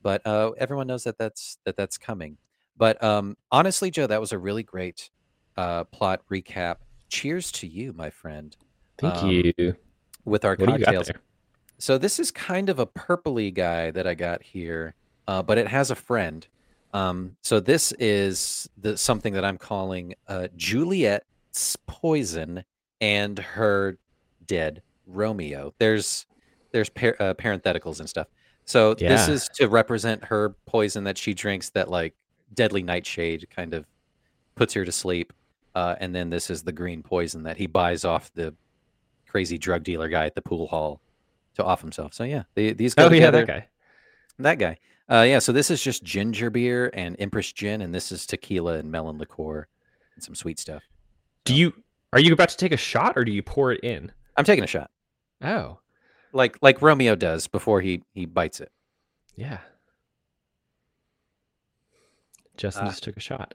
But 0.02 0.26
uh, 0.26 0.50
everyone 0.58 0.86
knows 0.86 1.04
that 1.04 1.18
that's 1.18 1.58
that 1.64 1.76
that's 1.76 1.98
coming. 1.98 2.38
But 2.76 3.02
um, 3.02 3.36
honestly, 3.50 3.90
Joe, 3.90 4.06
that 4.06 4.20
was 4.20 4.32
a 4.32 4.38
really 4.38 4.62
great 4.62 5.10
uh, 5.56 5.84
plot 5.84 6.22
recap. 6.30 6.76
Cheers 7.08 7.52
to 7.52 7.66
you, 7.66 7.92
my 7.92 8.10
friend. 8.10 8.56
Thank 9.02 9.22
Um, 9.22 9.30
you. 9.30 9.76
with 10.24 10.44
our 10.44 10.52
What 10.56 10.66
do 10.66 10.72
you 10.72 10.78
got 10.78 10.94
cocktails. 10.94 11.10
So 11.78 11.98
this 11.98 12.20
is 12.20 12.30
kind 12.30 12.68
of 12.68 12.78
a 12.78 12.86
purpley 12.86 13.52
guy 13.52 13.90
that 13.90 14.06
I 14.06 14.14
got 14.14 14.42
here, 14.42 14.94
uh, 15.26 15.42
but 15.42 15.58
it 15.58 15.66
has 15.66 15.90
a 15.90 15.96
friend. 15.96 16.46
Um, 16.94 17.36
so 17.42 17.58
this 17.58 17.92
is 17.98 18.70
the 18.78 18.96
something 18.96 19.32
that 19.32 19.44
I'm 19.44 19.58
calling 19.58 20.14
uh, 20.28 20.48
Juliet's 20.56 21.76
poison 21.86 22.64
and 23.00 23.38
her 23.38 23.98
dead 24.46 24.82
Romeo. 25.06 25.74
There's 25.78 26.26
there's 26.70 26.88
par- 26.88 27.16
uh, 27.18 27.34
parentheticals 27.34 27.98
and 27.98 28.08
stuff. 28.08 28.28
So 28.64 28.94
this 28.94 29.26
is 29.28 29.48
to 29.56 29.68
represent 29.68 30.24
her 30.24 30.50
poison 30.66 31.04
that 31.04 31.18
she 31.18 31.34
drinks 31.34 31.70
that 31.70 31.90
like 31.90 32.14
deadly 32.54 32.82
nightshade 32.84 33.48
kind 33.50 33.74
of 33.74 33.86
puts 34.54 34.74
her 34.74 34.84
to 34.84 34.92
sleep. 34.92 35.32
Uh, 35.74 35.96
and 35.98 36.14
then 36.14 36.30
this 36.30 36.48
is 36.50 36.62
the 36.62 36.72
green 36.72 37.02
poison 37.02 37.42
that 37.42 37.56
he 37.56 37.66
buys 37.66 38.04
off 38.04 38.30
the 38.34 38.54
crazy 39.32 39.56
drug 39.56 39.82
dealer 39.82 40.08
guy 40.08 40.26
at 40.26 40.34
the 40.34 40.42
pool 40.42 40.66
hall 40.66 41.00
to 41.56 41.64
off 41.64 41.80
himself. 41.80 42.12
So 42.12 42.24
yeah, 42.24 42.42
they, 42.54 42.74
these 42.74 42.94
go 42.94 43.06
Oh 43.08 43.12
yeah, 43.12 43.30
that 43.30 43.46
guy. 43.46 43.66
That 44.38 44.58
guy. 44.58 44.76
Uh, 45.10 45.22
yeah. 45.22 45.38
So 45.38 45.52
this 45.52 45.70
is 45.70 45.82
just 45.82 46.04
ginger 46.04 46.50
beer 46.50 46.90
and 46.92 47.16
Empress 47.18 47.50
gin, 47.52 47.80
and 47.80 47.94
this 47.94 48.12
is 48.12 48.26
tequila 48.26 48.74
and 48.74 48.90
melon 48.90 49.16
liqueur 49.18 49.66
and 50.14 50.22
some 50.22 50.34
sweet 50.34 50.58
stuff. 50.58 50.82
Do 51.44 51.54
you 51.54 51.72
are 52.12 52.20
you 52.20 52.34
about 52.34 52.50
to 52.50 52.56
take 52.58 52.72
a 52.72 52.76
shot 52.76 53.14
or 53.16 53.24
do 53.24 53.32
you 53.32 53.42
pour 53.42 53.72
it 53.72 53.80
in? 53.82 54.12
I'm 54.36 54.44
taking 54.44 54.64
a 54.64 54.66
shot, 54.66 54.90
Oh, 55.42 55.78
like 56.34 56.58
like 56.60 56.82
Romeo 56.82 57.14
does 57.14 57.46
before 57.46 57.80
he 57.80 58.02
he 58.12 58.26
bites 58.26 58.60
it. 58.60 58.70
yeah. 59.34 59.58
Justin 62.58 62.84
Ah. 62.86 62.90
just 62.90 63.02
took 63.02 63.16
a 63.16 63.20
shot. 63.20 63.54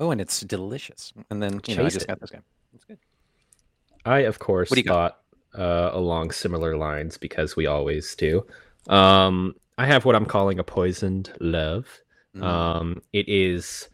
Oh, 0.00 0.10
and 0.10 0.20
it's 0.20 0.40
delicious. 0.40 1.12
And 1.30 1.42
then 1.42 1.60
you 1.66 1.76
know 1.76 1.84
I 1.86 1.88
just 1.88 2.02
it. 2.04 2.08
got 2.08 2.20
this 2.20 2.30
guy. 2.30 2.40
I, 4.04 4.20
of 4.20 4.38
course, 4.38 4.70
What 4.70 4.76
do 4.76 4.80
you 4.80 4.84
got? 4.84 5.20
thought 5.54 5.60
uh, 5.60 5.90
along 5.92 6.30
similar 6.30 6.76
lines 6.76 7.16
because 7.18 7.56
we 7.56 7.66
always 7.66 8.14
do. 8.14 8.46
Um, 8.88 9.54
I 9.76 9.86
have 9.86 10.04
what 10.04 10.14
I'm 10.14 10.26
calling 10.26 10.58
a 10.58 10.64
poisoned 10.64 11.32
love. 11.40 11.86
Mm. 12.36 12.42
Um, 12.42 13.02
it 13.12 13.28
is 13.28 13.88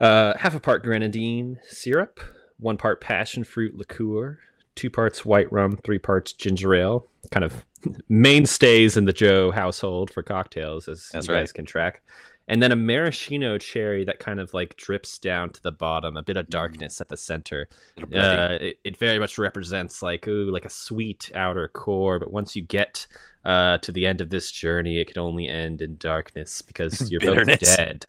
uh, 0.00 0.34
half 0.38 0.54
a 0.54 0.60
part 0.60 0.82
grenadine 0.82 1.58
syrup, 1.68 2.20
one 2.58 2.76
part 2.76 3.00
passion 3.00 3.44
fruit 3.44 3.76
liqueur, 3.76 4.38
two 4.74 4.90
parts 4.90 5.24
white 5.24 5.50
rum, 5.52 5.78
three 5.84 5.98
parts 5.98 6.32
ginger 6.32 6.74
ale. 6.74 7.06
Kind 7.30 7.44
of 7.44 7.64
mainstays 8.08 8.96
in 8.96 9.04
the 9.04 9.12
Joe 9.12 9.50
household 9.50 10.10
for 10.10 10.22
cocktails, 10.22 10.88
as 10.88 11.08
That's 11.12 11.28
you 11.28 11.34
right. 11.34 11.40
guys 11.40 11.52
can 11.52 11.64
track. 11.64 12.02
And 12.48 12.62
then 12.62 12.72
a 12.72 12.76
maraschino 12.76 13.58
cherry 13.58 14.04
that 14.04 14.20
kind 14.20 14.38
of 14.40 14.54
like 14.54 14.76
drips 14.76 15.18
down 15.18 15.50
to 15.50 15.62
the 15.62 15.72
bottom, 15.72 16.16
a 16.16 16.22
bit 16.22 16.36
of 16.36 16.48
Mm. 16.48 16.50
darkness 16.50 17.00
at 17.00 17.08
the 17.08 17.16
center. 17.16 17.68
Uh, 18.14 18.58
it, 18.60 18.78
it 18.84 18.96
very 18.98 19.18
much 19.18 19.38
represents 19.38 20.02
like 20.02 20.26
ooh, 20.28 20.50
like 20.50 20.64
a 20.64 20.70
sweet 20.70 21.30
outer 21.34 21.68
core, 21.68 22.18
but 22.18 22.32
once 22.32 22.54
you 22.54 22.62
get 22.62 23.06
uh, 23.44 23.78
to 23.78 23.92
the 23.92 24.06
end 24.06 24.20
of 24.20 24.30
this 24.30 24.50
journey, 24.52 24.98
it 25.00 25.12
can 25.12 25.20
only 25.22 25.48
end 25.48 25.82
in 25.82 25.96
darkness 25.98 26.62
because 26.62 27.10
you're 27.10 27.20
both 27.20 27.56
dead. 27.58 28.06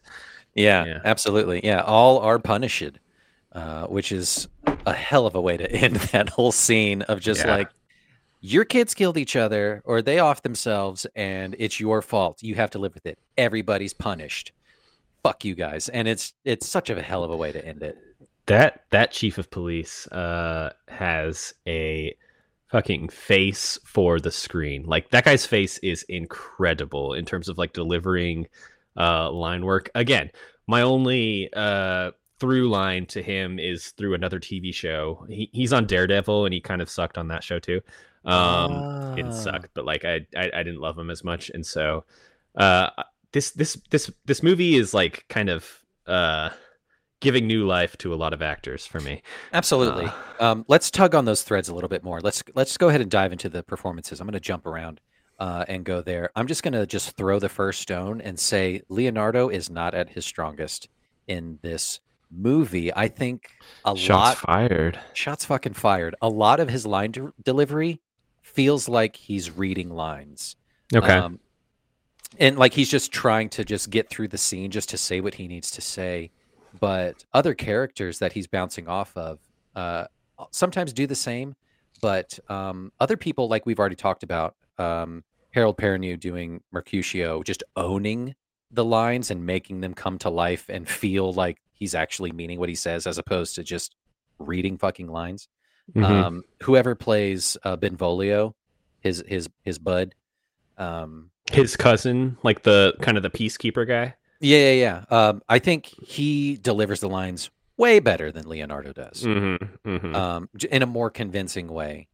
Yeah, 0.54 0.86
Yeah. 0.86 1.00
absolutely. 1.04 1.60
Yeah, 1.64 1.82
all 1.82 2.18
are 2.20 2.38
punished, 2.38 2.98
uh, 3.52 3.86
which 3.86 4.12
is 4.12 4.48
a 4.86 4.92
hell 4.94 5.26
of 5.26 5.34
a 5.34 5.40
way 5.40 5.56
to 5.56 5.70
end 5.72 5.96
that 6.12 6.28
whole 6.30 6.52
scene 6.52 7.02
of 7.02 7.20
just 7.20 7.44
Yeah. 7.44 7.50
like 7.50 7.70
your 8.40 8.64
kids 8.64 8.94
killed 8.94 9.18
each 9.18 9.36
other 9.36 9.82
or 9.84 10.02
they 10.02 10.18
off 10.18 10.42
themselves 10.42 11.06
and 11.16 11.56
it's 11.58 11.80
your 11.80 12.02
fault. 12.02 12.42
You 12.42 12.54
have 12.54 12.70
to 12.70 12.78
live 12.78 12.94
with 12.94 13.06
it. 13.06 13.18
Everybody's 13.36 13.92
punished. 13.92 14.52
Fuck 15.22 15.44
you 15.44 15.54
guys. 15.54 15.88
And 15.88 16.06
it's 16.06 16.34
it's 16.44 16.68
such 16.68 16.90
a 16.90 17.02
hell 17.02 17.24
of 17.24 17.30
a 17.30 17.36
way 17.36 17.52
to 17.52 17.64
end 17.64 17.82
it. 17.82 17.98
That 18.46 18.84
that 18.90 19.10
chief 19.10 19.38
of 19.38 19.50
police 19.50 20.06
uh, 20.08 20.72
has 20.88 21.52
a 21.66 22.14
fucking 22.70 23.08
face 23.08 23.78
for 23.84 24.20
the 24.20 24.30
screen. 24.30 24.84
Like 24.84 25.10
that 25.10 25.24
guy's 25.24 25.46
face 25.46 25.78
is 25.78 26.04
incredible 26.04 27.14
in 27.14 27.24
terms 27.24 27.48
of 27.48 27.58
like 27.58 27.72
delivering 27.72 28.46
uh, 28.96 29.30
line 29.32 29.64
work. 29.64 29.90
Again, 29.94 30.30
my 30.66 30.82
only 30.82 31.50
uh, 31.54 32.12
through 32.38 32.68
line 32.68 33.06
to 33.06 33.22
him 33.22 33.58
is 33.58 33.88
through 33.92 34.14
another 34.14 34.38
TV 34.38 34.72
show. 34.72 35.26
He, 35.28 35.50
he's 35.52 35.72
on 35.72 35.86
Daredevil, 35.86 36.44
and 36.44 36.54
he 36.54 36.60
kind 36.60 36.80
of 36.80 36.90
sucked 36.90 37.18
on 37.18 37.28
that 37.28 37.42
show 37.42 37.58
too. 37.58 37.80
Um, 38.28 39.16
it 39.18 39.26
Ah. 39.26 39.30
sucked, 39.30 39.70
but 39.74 39.84
like 39.84 40.04
I, 40.04 40.26
I 40.36 40.50
I 40.54 40.62
didn't 40.62 40.80
love 40.80 40.98
him 40.98 41.10
as 41.10 41.24
much, 41.24 41.50
and 41.50 41.64
so 41.66 42.04
uh, 42.56 42.90
this 43.32 43.50
this 43.52 43.80
this 43.90 44.10
this 44.26 44.42
movie 44.42 44.76
is 44.76 44.92
like 44.94 45.24
kind 45.28 45.48
of 45.48 45.66
uh 46.06 46.50
giving 47.20 47.46
new 47.48 47.66
life 47.66 47.96
to 47.98 48.14
a 48.14 48.16
lot 48.16 48.32
of 48.32 48.42
actors 48.42 48.86
for 48.86 49.00
me. 49.00 49.22
Absolutely. 49.52 50.06
Uh, 50.06 50.12
Um, 50.40 50.64
let's 50.68 50.88
tug 50.90 51.14
on 51.16 51.24
those 51.24 51.42
threads 51.42 51.68
a 51.68 51.74
little 51.74 51.88
bit 51.88 52.04
more. 52.04 52.20
Let's 52.20 52.42
let's 52.54 52.76
go 52.76 52.88
ahead 52.90 53.00
and 53.00 53.10
dive 53.10 53.32
into 53.32 53.48
the 53.48 53.62
performances. 53.64 54.20
I'm 54.20 54.26
going 54.26 54.34
to 54.34 54.40
jump 54.40 54.66
around 54.66 55.00
uh, 55.40 55.64
and 55.66 55.84
go 55.84 56.00
there. 56.00 56.30
I'm 56.36 56.46
just 56.46 56.62
going 56.62 56.74
to 56.74 56.86
just 56.86 57.16
throw 57.16 57.38
the 57.40 57.48
first 57.48 57.80
stone 57.82 58.20
and 58.20 58.38
say 58.38 58.82
Leonardo 58.88 59.48
is 59.48 59.68
not 59.68 59.94
at 59.94 60.10
his 60.10 60.24
strongest 60.26 60.88
in 61.26 61.58
this 61.62 61.98
movie. 62.30 62.94
I 62.94 63.08
think 63.08 63.50
a 63.84 63.96
shots 63.96 64.08
lot 64.10 64.36
fired. 64.38 65.00
shots 65.14 65.44
fucking 65.44 65.74
fired. 65.74 66.14
A 66.22 66.28
lot 66.28 66.60
of 66.60 66.68
his 66.68 66.86
line 66.86 67.10
de- 67.10 67.32
delivery 67.42 68.00
feels 68.58 68.88
like 68.88 69.14
he's 69.14 69.56
reading 69.56 69.88
lines. 69.88 70.56
Okay. 70.92 71.12
Um, 71.12 71.38
and 72.40 72.58
like 72.58 72.72
he's 72.72 72.90
just 72.90 73.12
trying 73.12 73.48
to 73.50 73.64
just 73.64 73.88
get 73.88 74.10
through 74.10 74.26
the 74.26 74.36
scene 74.36 74.72
just 74.72 74.88
to 74.88 74.98
say 74.98 75.20
what 75.20 75.32
he 75.32 75.46
needs 75.46 75.70
to 75.70 75.80
say. 75.80 76.32
But 76.80 77.24
other 77.32 77.54
characters 77.54 78.18
that 78.18 78.32
he's 78.32 78.48
bouncing 78.48 78.88
off 78.88 79.16
of 79.16 79.38
uh, 79.76 80.06
sometimes 80.50 80.92
do 80.92 81.06
the 81.06 81.14
same. 81.14 81.54
But 82.02 82.36
um, 82.48 82.90
other 82.98 83.16
people, 83.16 83.46
like 83.46 83.64
we've 83.64 83.78
already 83.78 83.94
talked 83.94 84.24
about, 84.24 84.56
um, 84.76 85.22
Harold 85.52 85.78
Perrineau 85.78 86.18
doing 86.18 86.60
Mercutio, 86.72 87.44
just 87.44 87.62
owning 87.76 88.34
the 88.72 88.84
lines 88.84 89.30
and 89.30 89.46
making 89.46 89.82
them 89.82 89.94
come 89.94 90.18
to 90.18 90.30
life 90.30 90.66
and 90.68 90.88
feel 90.88 91.32
like 91.32 91.58
he's 91.74 91.94
actually 91.94 92.32
meaning 92.32 92.58
what 92.58 92.68
he 92.68 92.74
says 92.74 93.06
as 93.06 93.18
opposed 93.18 93.54
to 93.54 93.62
just 93.62 93.94
reading 94.40 94.76
fucking 94.76 95.06
lines 95.06 95.46
Mhm. 95.94 96.04
um, 96.04 96.44
whoever 96.62 96.94
plays 96.94 97.56
uh, 97.64 97.76
Benvolio, 97.76 98.54
his 99.00 99.22
his 99.26 99.48
his 99.64 99.78
bud. 99.78 100.14
Um, 100.76 101.30
His 101.50 101.76
cousin, 101.76 102.36
like 102.42 102.62
the 102.62 102.94
kind 103.00 103.16
of 103.16 103.22
the 103.22 103.30
peacekeeper 103.30 103.86
guy. 103.88 104.14
yeah, 104.40 104.70
yeah, 104.70 105.04
yeah. 105.10 105.28
Um, 105.28 105.42
I 105.48 105.58
think 105.58 105.86
he 105.86 106.56
delivers 106.56 107.00
the 107.00 107.08
lines 107.08 107.50
way 107.76 107.98
better 108.00 108.30
than 108.30 108.48
Leonardo 108.48 108.92
does, 108.92 109.22
Mm-hmm, 109.24 109.88
mm-hmm. 109.88 110.14
um, 110.14 110.48
in 110.70 110.82
a 110.82 110.86
more 110.86 111.10
convincing 111.10 111.68
way. 111.68 112.06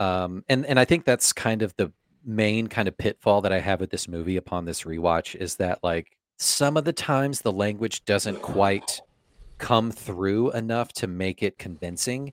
Um, 0.00 0.44
and 0.48 0.64
and 0.64 0.78
I 0.78 0.84
think 0.84 1.04
that's 1.04 1.32
kind 1.32 1.62
of 1.62 1.74
the 1.76 1.92
main 2.24 2.66
kind 2.68 2.88
of 2.88 2.96
pitfall 2.96 3.40
that 3.42 3.52
I 3.52 3.58
have 3.60 3.80
with 3.80 3.90
this 3.90 4.06
movie 4.08 4.36
upon 4.36 4.64
this 4.64 4.82
rewatch 4.84 5.34
is 5.34 5.56
that 5.56 5.80
like 5.82 6.16
some 6.36 6.76
of 6.76 6.84
the 6.84 6.92
times 6.92 7.40
the 7.42 7.52
language 7.52 8.04
doesn't 8.04 8.42
quite 8.42 9.00
come 9.58 9.90
through 9.90 10.52
enough 10.52 10.92
to 10.94 11.06
make 11.08 11.42
it 11.42 11.58
convincing 11.58 12.32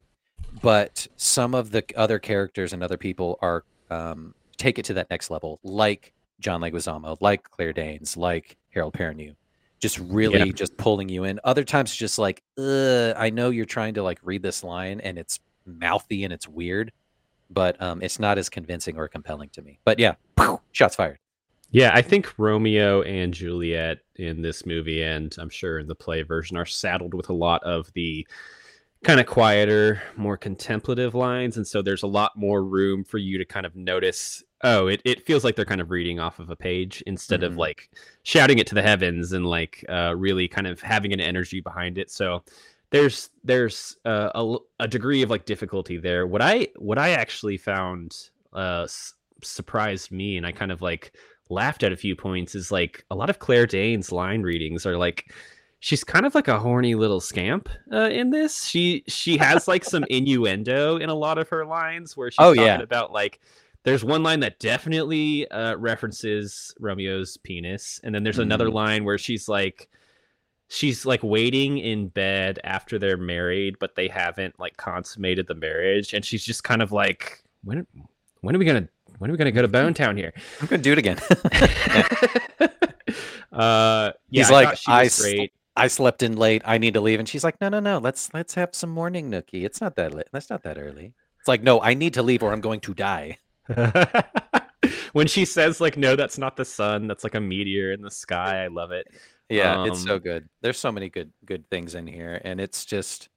but 0.61 1.07
some 1.17 1.53
of 1.55 1.71
the 1.71 1.83
other 1.95 2.19
characters 2.19 2.73
and 2.73 2.83
other 2.83 2.97
people 2.97 3.37
are 3.41 3.63
um, 3.89 4.33
take 4.57 4.79
it 4.79 4.85
to 4.85 4.93
that 4.93 5.09
next 5.09 5.29
level 5.29 5.59
like 5.63 6.13
john 6.39 6.61
leguizamo 6.61 7.17
like 7.21 7.43
claire 7.51 7.73
danes 7.73 8.17
like 8.17 8.57
harold 8.71 8.93
perrineau 8.93 9.35
just 9.79 9.99
really 9.99 10.39
Yeah. 10.39 10.51
just 10.53 10.75
pulling 10.77 11.09
you 11.09 11.25
in. 11.25 11.39
Other 11.43 11.63
times 11.63 11.95
just 11.95 12.17
like 12.17 12.41
i 12.57 13.29
know 13.31 13.49
you're 13.51 13.65
trying 13.65 13.93
to 13.95 14.03
like 14.03 14.19
read 14.23 14.41
this 14.41 14.63
line 14.63 14.99
and 15.01 15.17
it's 15.17 15.39
mouthy 15.65 16.23
and 16.23 16.33
it's 16.33 16.47
weird 16.47 16.91
but 17.51 17.79
um, 17.81 18.01
it's 18.01 18.19
not 18.19 18.37
as 18.39 18.49
convincing 18.49 18.97
or 18.97 19.07
compelling 19.07 19.49
to 19.49 19.61
me. 19.61 19.77
But 19.85 19.99
yeah 19.99 20.15
shots 20.71 20.95
fired. 20.95 21.19
Yeah, 21.71 21.91
I 21.93 22.01
think 22.01 22.33
Romeo 22.37 23.01
and 23.03 23.33
Juliet 23.33 23.99
in 24.15 24.41
this 24.41 24.65
movie, 24.65 25.03
and 25.03 25.35
I'm 25.37 25.49
sure 25.49 25.79
in 25.79 25.87
the 25.87 25.95
play 25.95 26.21
version, 26.21 26.55
are 26.57 26.65
saddled 26.65 27.13
with 27.13 27.29
a 27.29 27.33
lot 27.33 27.61
of 27.63 27.91
the 27.93 28.25
kind 29.05 29.19
of 29.19 29.25
quieter, 29.27 30.01
more 30.17 30.35
contemplative 30.35 31.13
lines. 31.15 31.57
And 31.57 31.65
so 31.67 31.81
there's 31.81 32.03
a 32.03 32.07
lot 32.07 32.35
more 32.35 32.63
room 32.63 33.03
for 33.03 33.17
you 33.19 33.37
to 33.37 33.45
kind 33.45 33.65
of 33.65 33.75
notice 33.75 34.43
oh, 34.63 34.87
it, 34.87 34.99
it 35.05 35.23
feels 35.27 35.43
like 35.43 35.55
they're 35.55 35.63
kind 35.63 35.81
of 35.81 35.91
reading 35.91 36.19
off 36.19 36.39
of 36.39 36.49
a 36.49 36.55
page 36.55 37.03
instead 37.05 37.41
Mhm. 37.41 37.45
of 37.45 37.57
like 37.57 37.91
shouting 38.23 38.57
it 38.57 38.65
to 38.65 38.73
the 38.73 38.81
heavens 38.81 39.31
and 39.33 39.45
like 39.45 39.85
uh, 39.89 40.15
really 40.17 40.47
kind 40.47 40.65
of 40.65 40.81
having 40.81 41.13
an 41.13 41.19
energy 41.19 41.61
behind 41.61 41.99
it. 41.99 42.09
So 42.09 42.43
there's 42.89 43.29
there's 43.43 43.97
uh, 44.05 44.31
a, 44.33 44.57
a 44.79 44.87
degree 44.87 45.21
of 45.21 45.29
like 45.29 45.45
difficulty 45.45 45.97
there. 45.97 46.25
What 46.25 46.41
I 46.41 46.69
what 46.77 46.97
I 46.97 47.11
actually 47.11 47.57
found 47.57 48.17
uh, 48.53 48.83
s- 48.85 49.13
surprised 49.43 50.11
me, 50.11 50.37
and 50.37 50.47
I 50.47 50.51
kind 50.51 50.71
of 50.71 50.81
like 50.81 51.11
laughed 51.49 51.83
at 51.83 51.91
a 51.91 51.97
few 51.97 52.15
points 52.15 52.55
is 52.55 52.71
like 52.71 53.05
a 53.11 53.15
lot 53.15 53.29
of 53.29 53.37
Claire 53.37 53.67
Danes 53.67 54.11
line 54.11 54.41
readings 54.41 54.87
are 54.87 54.97
like 54.97 55.31
she's 55.85 56.03
kind 56.03 56.25
of 56.25 56.33
like 56.33 56.47
a 56.47 56.57
horny 56.59 56.95
little 56.95 57.21
scamp 57.21 57.69
uh, 57.93 58.09
in 58.09 58.31
this. 58.31 58.63
She 58.65 59.03
she 59.07 59.37
has 59.37 59.67
like 59.67 59.83
some 59.85 60.03
innuendo 60.09 60.97
in 60.97 61.09
a 61.09 61.13
lot 61.13 61.37
of 61.37 61.47
her 61.49 61.63
lines 61.63 62.17
where 62.17 62.31
she's 62.31 62.39
Oh, 62.39 62.55
talking 62.55 62.63
yeah. 62.63 62.79
about 62.81 63.11
like 63.11 63.39
there's 63.83 64.03
one 64.03 64.23
line 64.23 64.39
that 64.39 64.57
definitely 64.59 65.47
uh, 65.51 65.75
references 65.75 66.73
Romeo's 66.79 67.37
penis, 67.37 67.99
and 68.03 68.15
then 68.15 68.23
there's 68.23 68.39
another 68.39 68.69
Mhm. 68.69 68.73
line 68.73 69.03
where 69.05 69.19
she's 69.19 69.47
like 69.47 69.87
she's 70.69 71.05
like 71.05 71.21
waiting 71.21 71.77
in 71.77 72.07
bed 72.07 72.59
after 72.63 72.97
they're 72.97 73.15
married, 73.17 73.77
but 73.79 73.93
they 73.93 74.07
haven't 74.07 74.59
like 74.59 74.75
consummated 74.77 75.45
the 75.45 75.53
marriage, 75.53 76.15
and 76.15 76.25
she's 76.25 76.43
just 76.43 76.63
kind 76.63 76.81
of 76.81 76.91
like 76.91 77.43
when 77.63 77.85
when 78.41 78.55
are 78.55 78.59
we 78.59 78.65
gonna 78.65 78.89
when 79.19 79.29
are 79.29 79.33
we 79.33 79.37
gonna 79.37 79.51
go 79.51 79.61
to 79.61 79.67
Bone 79.67 79.93
Town 80.01 80.17
here? 80.17 80.33
I'm 80.59 80.65
gonna 80.65 80.81
do 80.81 80.93
it 80.93 80.97
again. 80.97 81.19
uh, 83.53 84.11
yeah, 84.31 84.41
He's 84.41 84.49
I 84.49 84.53
like, 84.63 84.79
"I 84.87 85.09
great. 85.21 85.53
I 85.75 85.87
slept 85.87 86.23
in 86.23 86.37
late. 86.37 86.61
I 86.65 86.77
need 86.77 86.93
to 86.93 87.01
leave. 87.01 87.19
And 87.19 87.27
she's 87.27 87.43
like, 87.43 87.59
no, 87.59 87.69
no, 87.69 87.79
no. 87.79 87.97
Let's 87.97 88.33
let's 88.33 88.53
have 88.55 88.73
some 88.73 88.89
morning 88.89 89.29
nookie. 89.29 89.65
It's 89.65 89.81
not 89.81 89.95
that 89.97 90.13
late. 90.13 90.27
That's 90.31 90.49
not 90.49 90.63
that 90.63 90.77
early. 90.77 91.13
It's 91.39 91.47
like, 91.47 91.63
no, 91.63 91.81
I 91.81 91.93
need 91.93 92.13
to 92.15 92.23
leave 92.23 92.43
or 92.43 92.51
I'm 92.53 92.61
going 92.61 92.79
to 92.81 92.93
die. 92.93 93.37
when 95.13 95.27
she 95.27 95.45
says 95.45 95.81
like, 95.81 95.97
no, 95.97 96.15
that's 96.15 96.37
not 96.37 96.55
the 96.55 96.65
sun. 96.65 97.07
That's 97.07 97.23
like 97.23 97.35
a 97.35 97.41
meteor 97.41 97.91
in 97.91 98.01
the 98.01 98.11
sky. 98.11 98.63
I 98.63 98.67
love 98.67 98.91
it. 98.91 99.07
Yeah, 99.49 99.85
it's 99.85 100.03
so 100.03 100.15
Um, 100.15 100.21
good. 100.21 100.49
There's 100.61 100.79
so 100.79 100.91
many 100.91 101.09
good 101.09 101.31
good 101.45 101.69
things 101.69 101.93
in 101.93 102.07
here, 102.07 102.41
and 102.43 102.59
it's 102.59 102.83
just, 102.83 103.29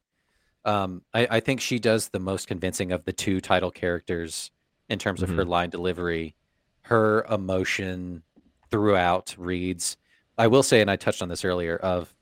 um, 0.65 1.03
I, 1.13 1.27
I 1.33 1.41
think 1.41 1.61
she 1.61 1.79
does 1.79 2.09
the 2.09 2.19
most 2.19 2.49
convincing 2.49 2.93
of 2.93 3.05
the 3.05 3.13
two 3.13 3.41
title 3.43 3.71
characters 3.71 4.51
in 4.89 4.99
terms 4.99 5.23
of 5.23 5.29
her 5.31 5.45
line 5.45 5.69
delivery. 5.69 6.35
Her 6.83 7.25
emotion 7.31 8.23
throughout 8.71 9.35
reads. 9.37 9.99
I 10.39 10.47
will 10.47 10.63
say, 10.63 10.81
and 10.81 10.91
I 10.91 10.97
touched 10.97 11.21
on 11.21 11.29
this 11.29 11.45
earlier, 11.45 11.77
of 11.77 12.15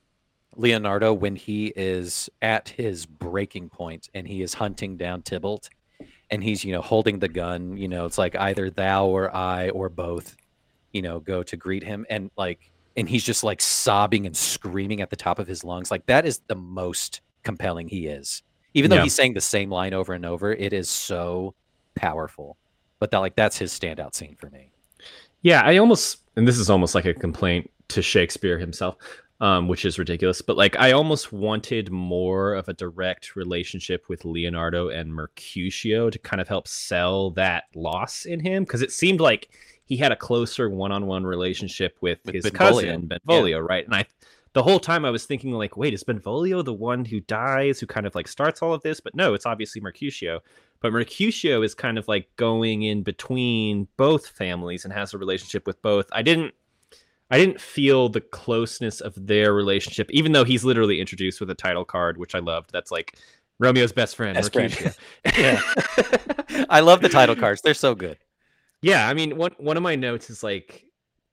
Leonardo 0.55 1.12
when 1.12 1.36
he 1.36 1.72
is 1.76 2.30
at 2.42 2.68
his 2.68 3.05
breaking 3.07 3.68
point 3.68 4.09
and 4.14 4.26
he 4.26 4.42
is 4.42 4.55
hunting 4.55 4.97
down 4.97 5.22
Tybalt, 5.22 5.68
and 6.30 6.42
he's 6.42 6.64
you 6.64 6.72
know 6.72 6.82
holding 6.82 7.18
the 7.18 7.28
gun. 7.28 7.76
You 7.76 7.88
know, 7.88 8.07
it's 8.07 8.18
like 8.18 8.36
either 8.36 8.70
thou 8.70 9.07
or 9.07 9.34
I 9.34 9.70
or 9.70 9.88
both. 9.88 10.36
You 10.92 11.03
know, 11.03 11.20
go 11.20 11.42
to 11.42 11.57
greet 11.57 11.82
him, 11.82 12.07
and 12.09 12.30
like 12.36 12.70
and 12.97 13.09
he's 13.09 13.24
just 13.24 13.44
like 13.44 13.61
sobbing 13.61 14.24
and 14.24 14.34
screaming 14.34 15.03
at 15.03 15.11
the 15.11 15.16
top 15.16 15.38
of 15.38 15.47
his 15.47 15.62
lungs. 15.64 15.90
Like 15.90 16.07
that 16.07 16.24
is 16.24 16.40
the 16.47 16.55
most 16.55 17.20
compelling 17.42 17.88
he 17.88 18.07
is. 18.07 18.42
Even 18.72 18.88
though 18.90 18.97
Yeah. 18.97 19.03
he's 19.03 19.14
saying 19.14 19.34
the 19.34 19.40
same 19.40 19.70
line 19.70 19.92
over 19.92 20.14
and 20.14 20.24
over, 20.24 20.53
it 20.53 20.72
is 20.72 20.88
so 20.88 21.55
powerful. 21.94 22.57
But 22.99 23.11
that 23.11 23.18
like 23.18 23.36
that's 23.36 23.59
his 23.59 23.72
standout 23.78 24.14
scene 24.14 24.36
for 24.36 24.49
me. 24.49 24.70
Yeah, 25.42 25.61
I 25.62 25.76
almost, 25.76 26.22
and 26.36 26.49
this 26.49 26.59
is 26.59 26.70
almost 26.70 26.94
like 26.94 27.05
a 27.05 27.12
complaint 27.14 27.70
to 27.88 28.01
Shakespeare 28.03 28.59
himself, 28.59 28.97
um, 29.41 29.68
which 29.68 29.84
is 29.84 29.99
ridiculous. 29.99 30.43
But 30.43 30.57
like, 30.57 30.76
I 30.76 30.93
almost 30.93 31.32
wanted 31.32 31.91
more 31.91 32.55
of 32.55 32.68
a 32.68 32.72
direct 32.72 33.37
relationship 33.37 34.09
with 34.09 34.24
Leonardo 34.24 34.89
and 34.89 35.12
Mercutio 35.12 36.11
to 36.11 36.18
kind 36.18 36.41
of 36.41 36.49
help 36.49 36.66
sell 36.66 37.30
that 37.32 37.64
loss 37.74 38.24
in 38.24 38.41
him, 38.41 38.64
because 38.64 38.82
it 38.82 38.93
seemed 38.93 39.20
like 39.20 39.51
he 39.84 39.97
had 39.97 40.11
a 40.11 40.16
closer 40.16 40.68
one-on-one 40.68 41.24
relationship 41.24 41.97
with, 42.01 42.18
With 42.24 42.34
his 42.34 42.51
Benvolio. 42.51 42.87
cousin 42.87 43.07
Benvolio, 43.07 43.59
right? 43.61 43.84
And 43.84 43.95
I, 43.95 44.07
the 44.53 44.62
whole 44.62 44.80
time 44.80 45.05
I 45.05 45.11
was 45.11 45.26
thinking 45.26 45.53
like, 45.53 45.76
wait, 45.76 45.95
is 45.95 46.03
Benvolio 46.03 46.62
the 46.62 46.72
one 46.72 47.05
who 47.05 47.20
dies, 47.20 47.78
who 47.78 47.87
kind 47.87 48.07
of 48.07 48.14
like 48.14 48.26
starts 48.26 48.62
all 48.62 48.72
of 48.72 48.82
this? 48.82 49.01
But 49.01 49.14
no, 49.14 49.34
it's 49.34 49.47
obviously 49.47 49.80
Mercutio. 49.80 50.43
But 50.80 50.93
Mercutio 50.93 51.62
is 51.62 51.74
kind 51.74 51.99
of 51.99 52.09
like 52.09 52.28
going 52.37 52.82
in 52.82 53.03
between 53.03 53.87
both 53.97 54.26
families 54.26 54.84
and 54.84 54.93
has 54.93 55.14
a 55.14 55.18
relationship 55.18 55.66
with 55.66 55.80
both. 55.82 56.07
I 56.12 56.22
didn't 56.22 56.55
I 57.31 57.39
didn't 57.39 57.61
feel 57.61 58.09
the 58.09 58.20
closeness 58.20 59.01
of 59.01 59.14
their 59.27 59.53
relationship, 59.53 60.11
even 60.12 60.33
though 60.33 60.45
he's 60.45 60.64
literally 60.64 61.01
introduced 61.01 61.41
with 61.41 61.51
a 61.51 61.55
title 61.55 61.85
card, 61.85 62.18
which 62.18 62.35
I 62.35 62.39
loved. 62.39 62.70
That's 62.72 62.91
like 62.93 63.18
Romeo's 63.59 63.93
best 63.93 64.14
friend, 64.16 64.35
Best 64.37 64.53
friend. 64.53 64.72
Yeah. 65.37 65.61
I 66.70 66.81
love 66.81 67.01
the 67.01 67.09
title 67.09 67.35
cards. 67.37 67.62
They're 67.62 67.74
so 67.74 67.95
good. 67.95 68.18
yeah, 68.83 69.09
I 69.09 69.14
mean, 69.14 69.37
one 69.37 69.53
one 69.59 69.77
of 69.77 69.83
my 69.83 69.97
notes 69.97 70.31
is 70.31 70.43
like, 70.43 70.85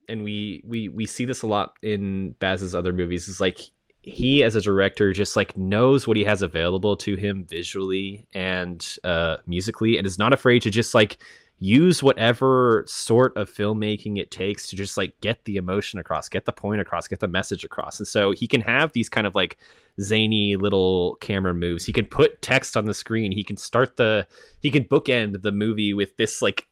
and 0.08 0.24
we 0.24 0.62
we 0.66 0.88
we 0.88 1.06
see 1.06 1.24
this 1.24 1.42
a 1.42 1.46
lot 1.46 1.74
in 1.82 2.32
Baz's 2.40 2.74
other 2.74 2.92
movies. 2.92 3.28
Is 3.28 3.40
like 3.40 3.60
he 4.02 4.42
as 4.42 4.54
a 4.56 4.60
director 4.60 5.12
just 5.12 5.34
like 5.36 5.56
knows 5.56 6.06
what 6.06 6.16
he 6.16 6.24
has 6.24 6.42
available 6.42 6.94
to 6.96 7.14
him 7.16 7.44
visually 7.44 8.26
and 8.34 8.96
uh 9.04 9.36
musically, 9.46 9.96
and 9.96 10.06
is 10.06 10.18
not 10.18 10.32
afraid 10.32 10.60
to 10.62 10.70
just 10.70 10.94
like 10.94 11.18
use 11.58 12.02
whatever 12.02 12.84
sort 12.86 13.36
of 13.36 13.50
filmmaking 13.50 14.18
it 14.18 14.30
takes 14.30 14.66
to 14.68 14.76
just 14.76 14.96
like 14.96 15.18
get 15.20 15.44
the 15.44 15.56
emotion 15.56 15.98
across, 15.98 16.28
get 16.28 16.44
the 16.44 16.52
point 16.52 16.80
across, 16.80 17.08
get 17.08 17.20
the 17.20 17.28
message 17.28 17.64
across. 17.64 17.98
And 17.98 18.06
so 18.08 18.32
he 18.32 18.46
can 18.46 18.60
have 18.60 18.92
these 18.92 19.08
kind 19.08 19.26
of 19.26 19.34
like 19.34 19.56
zany 20.00 20.56
little 20.56 21.16
camera 21.16 21.54
moves. 21.54 21.84
He 21.84 21.92
can 21.92 22.06
put 22.06 22.42
text 22.42 22.76
on 22.76 22.84
the 22.86 22.94
screen. 22.94 23.32
He 23.32 23.44
can 23.44 23.56
start 23.56 23.96
the 23.96 24.26
he 24.60 24.70
can 24.70 24.84
bookend 24.84 25.42
the 25.42 25.52
movie 25.52 25.94
with 25.94 26.16
this 26.16 26.42
like 26.42 26.66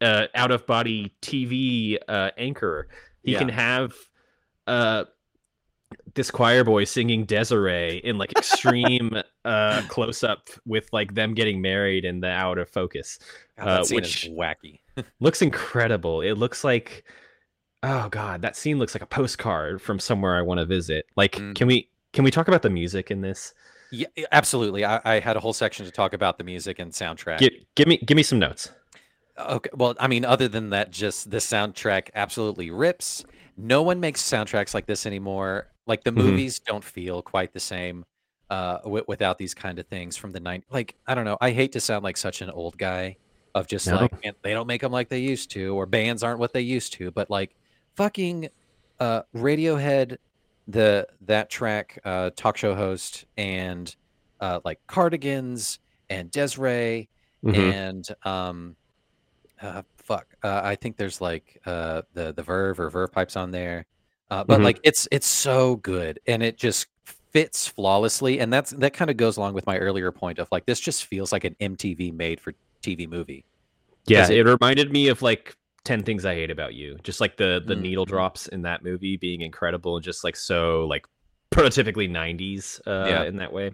uh 0.00 0.26
out 0.34 0.50
of 0.50 0.66
body 0.66 1.12
TV 1.22 1.96
uh 2.08 2.30
anchor. 2.36 2.88
He 3.24 3.32
Yeah. 3.32 3.38
can 3.38 3.48
have 3.48 3.94
uh 4.66 5.04
this 6.14 6.30
choir 6.30 6.64
boy 6.64 6.84
singing 6.84 7.24
Des'ree 7.26 8.00
in 8.02 8.16
like 8.18 8.32
extreme 8.32 9.12
uh 9.44 9.82
close 9.88 10.24
up 10.24 10.48
with 10.64 10.88
like 10.92 11.14
them 11.14 11.34
getting 11.34 11.60
married 11.60 12.04
and 12.04 12.22
the 12.22 12.28
out 12.30 12.58
of 12.58 12.68
focus 12.70 13.18
Uh, 13.58 13.84
scene 13.84 13.96
which- 13.96 14.26
is 14.26 14.30
wacky. 14.32 14.80
looks 15.20 15.42
incredible. 15.42 16.22
It 16.22 16.34
looks 16.34 16.64
like 16.64 17.04
oh 17.82 18.08
god, 18.08 18.42
that 18.42 18.56
scene 18.56 18.78
looks 18.78 18.94
like 18.94 19.02
a 19.02 19.06
postcard 19.06 19.80
from 19.82 19.98
somewhere 19.98 20.36
I 20.36 20.42
want 20.42 20.58
to 20.58 20.66
visit. 20.66 21.06
Like, 21.16 21.32
Mhm. 21.32 21.54
can 21.54 21.66
we 21.68 21.88
can 22.12 22.24
we 22.24 22.30
talk 22.30 22.48
about 22.48 22.62
the 22.62 22.70
music 22.70 23.10
in 23.10 23.20
this? 23.20 23.52
Yeah, 23.92 24.08
yeah, 24.16 24.26
absolutely. 24.32 24.84
I, 24.84 25.00
I 25.04 25.20
had 25.20 25.36
a 25.36 25.40
whole 25.40 25.52
section 25.52 25.84
to 25.86 25.92
talk 25.92 26.12
about 26.14 26.38
the 26.38 26.44
music 26.44 26.78
and 26.78 26.90
soundtrack. 26.90 27.38
Give, 27.38 27.52
give 27.76 27.86
me 27.86 27.98
give 27.98 28.16
me 28.16 28.22
some 28.22 28.38
notes. 28.38 28.70
Okay. 29.38 29.70
Well, 29.74 29.94
I 30.00 30.08
mean, 30.08 30.24
other 30.24 30.48
than 30.48 30.70
that, 30.70 30.90
just 30.90 31.30
the 31.30 31.36
soundtrack 31.36 32.08
absolutely 32.14 32.70
rips. 32.70 33.22
No 33.58 33.82
one 33.82 34.00
makes 34.00 34.22
soundtracks 34.22 34.72
like 34.74 34.86
this 34.86 35.04
anymore. 35.06 35.68
Like 35.86 36.04
the 36.04 36.12
Mhm. 36.16 36.22
movies 36.24 36.60
don't 36.60 36.84
feel 36.84 37.22
quite 37.22 37.52
the 37.52 37.60
same 37.60 38.04
uh, 38.50 38.78
w- 38.82 39.04
without 39.08 39.38
these 39.38 39.54
kind 39.54 39.78
of 39.78 39.86
things 39.88 40.16
from 40.16 40.32
the 40.32 40.40
night. 40.40 40.64
Like 40.70 40.96
I 41.06 41.14
don't 41.14 41.24
know. 41.24 41.38
I 41.40 41.50
hate 41.52 41.72
to 41.72 41.80
sound 41.80 42.04
like 42.04 42.16
such 42.16 42.42
an 42.42 42.50
old 42.50 42.78
guy 42.78 43.16
of 43.54 43.66
just 43.68 43.90
No. 43.90 43.92
like 43.92 44.12
"Man, 44.24 44.34
they 44.42 44.52
don't 44.52 44.66
make 44.68 44.82
them 44.82 44.92
like 44.92 45.08
they 45.08 45.18
used 45.20 45.50
to, 45.52 45.74
or 45.76 45.86
bands 45.86 46.22
aren't 46.22 46.38
what 46.40 46.52
they 46.52 46.60
used 46.62 46.92
to. 46.94 47.10
But 47.10 47.30
like 47.30 47.56
fucking 47.96 48.48
uh, 49.00 49.22
Radiohead, 49.34 50.16
the 50.68 51.08
that 51.22 51.50
track, 51.50 51.98
uh, 52.04 52.30
talk 52.36 52.56
show 52.56 52.74
host, 52.74 53.24
and 53.36 53.94
uh, 54.40 54.60
like 54.64 54.80
Cardigans 54.88 55.78
and 56.08 56.30
Des'ree 56.30 57.08
Mhm. 57.42 57.72
and 57.72 58.04
um 58.24 58.76
uh 59.62 59.82
fuck 59.98 60.34
uh, 60.42 60.60
i 60.64 60.74
think 60.76 60.96
there's 60.96 61.20
like 61.20 61.58
uh 61.66 62.02
the 62.12 62.32
the 62.34 62.42
verve 62.42 62.78
or 62.80 62.90
verve 62.90 63.12
pipes 63.12 63.36
on 63.36 63.50
there 63.50 63.86
uh 64.30 64.44
but 64.44 64.60
Mhm. 64.60 64.64
like 64.64 64.80
it's 64.82 65.06
it's 65.10 65.26
so 65.26 65.76
good 65.76 66.18
and 66.26 66.42
it 66.42 66.56
just 66.56 66.86
fits 67.32 67.66
flawlessly 67.66 68.40
and 68.40 68.52
that's 68.52 68.70
that 68.72 68.92
kind 68.94 69.10
of 69.10 69.16
goes 69.16 69.36
along 69.36 69.54
with 69.54 69.66
my 69.66 69.76
earlier 69.78 70.10
point 70.10 70.38
of 70.38 70.48
like 70.50 70.64
this 70.66 70.80
just 70.80 71.04
feels 71.04 71.32
like 71.32 71.44
an 71.44 71.54
mtv 71.60 72.12
made 72.14 72.40
for 72.40 72.54
tv 72.82 73.08
movie 73.08 73.44
Yeah, 74.06 74.24
it- 74.30 74.38
it, 74.38 74.44
reminded 74.44 74.92
me 74.92 75.08
of 75.08 75.20
like 75.22 75.54
10 75.84 76.02
things 76.02 76.24
I 76.24 76.34
hate 76.34 76.50
about 76.50 76.74
you. 76.74 76.96
Just 77.04 77.20
like 77.20 77.36
the 77.36 77.62
the 77.64 77.74
Mhm. 77.74 77.80
needle 77.80 78.04
drops 78.04 78.46
in 78.48 78.62
that 78.62 78.82
movie 78.82 79.16
being 79.16 79.40
incredible 79.42 79.96
and 79.96 80.04
just 80.04 80.24
like 80.24 80.34
so 80.36 80.84
like 80.86 81.06
prototypically 81.52 82.08
90s 82.10 82.80
uh 82.86 83.06
Yeah. 83.08 83.22
in 83.24 83.36
that 83.36 83.52
way. 83.52 83.72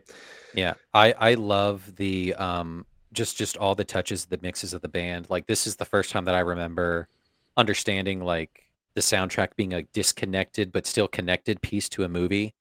yeah 0.54 0.74
i 0.92 1.12
i 1.18 1.34
love 1.34 1.94
the 1.96 2.34
um 2.34 2.84
just 3.14 3.36
just 3.38 3.56
all 3.56 3.74
the 3.74 3.84
touches 3.84 4.26
the 4.26 4.38
mixes 4.42 4.74
of 4.74 4.82
the 4.82 4.88
band 4.88 5.26
like 5.30 5.46
this 5.46 5.66
is 5.66 5.76
the 5.76 5.84
first 5.86 6.10
time 6.10 6.24
that 6.26 6.34
i 6.34 6.40
remember 6.40 7.08
understanding 7.56 8.20
like 8.20 8.61
the 8.94 9.00
soundtrack 9.00 9.56
being 9.56 9.72
a 9.74 9.82
disconnected 9.92 10.72
but 10.72 10.86
still 10.86 11.08
connected 11.08 11.60
piece 11.62 11.88
to 11.90 12.04
a 12.04 12.08
movie. 12.08 12.54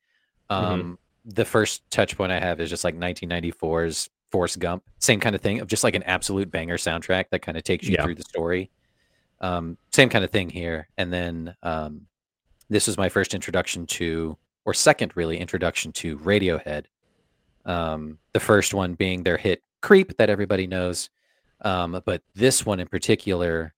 Um 0.50 0.98
the 1.26 1.46
first 1.46 1.84
touch 1.92 2.18
point 2.18 2.32
i 2.32 2.40
have 2.40 2.60
is 2.60 2.70
just 2.70 2.84
like 2.84 2.96
1994's 2.96 4.10
forrest 4.32 4.58
gump. 4.60 4.84
Same 5.00 5.20
kind 5.20 5.36
of 5.36 5.42
thing 5.42 5.60
of 5.60 5.68
just 5.68 5.84
like 5.84 5.94
an 5.96 6.04
absolute 6.04 6.50
banger 6.50 6.78
soundtrack 6.78 7.26
that 7.32 7.42
kind 7.42 7.58
of 7.58 7.64
takes 7.64 7.86
you 7.86 7.94
Yeah. 7.94 8.04
through 8.04 8.16
the 8.16 8.24
story. 8.24 8.72
Um 9.40 9.78
same 9.92 10.10
kind 10.10 10.24
of 10.24 10.32
thing 10.32 10.50
here. 10.50 10.88
And 10.98 11.12
then 11.14 11.56
um 11.64 12.08
this 12.70 12.88
was 12.88 12.98
my 12.98 13.10
first 13.10 13.34
introduction 13.34 13.86
to 13.88 14.38
or 14.66 14.74
second 14.74 15.12
really 15.16 15.38
introduction 15.38 15.92
to 15.94 16.18
radiohead. 16.20 16.86
Um, 17.66 18.18
the 18.34 18.40
first 18.40 18.74
one 18.74 18.94
being 18.94 19.24
their 19.24 19.38
hit 19.38 19.62
"Creep" 19.82 20.18
that 20.18 20.30
everybody 20.30 20.68
knows, 20.68 21.10
um, 21.62 22.02
but 22.06 22.22
this 22.34 22.66
one 22.66 22.80
in 22.80 22.88
particular, 22.88 23.74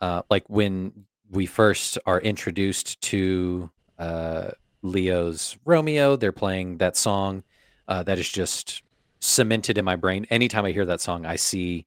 uh, 0.00 0.22
like 0.30 0.44
when 0.48 0.92
we 1.30 1.46
first 1.46 1.98
are 2.06 2.20
introduced 2.20 3.00
to 3.02 3.70
uh, 3.98 4.50
Leo's 4.82 5.56
Romeo, 5.64 6.16
they're 6.16 6.32
playing 6.32 6.78
that 6.78 6.96
song 6.96 7.42
uh, 7.88 8.02
that 8.04 8.18
is 8.18 8.28
just 8.28 8.82
cemented 9.20 9.78
in 9.78 9.84
my 9.84 9.96
brain. 9.96 10.26
Anytime 10.30 10.64
I 10.64 10.72
hear 10.72 10.84
that 10.86 11.00
song, 11.00 11.26
I 11.26 11.36
see 11.36 11.86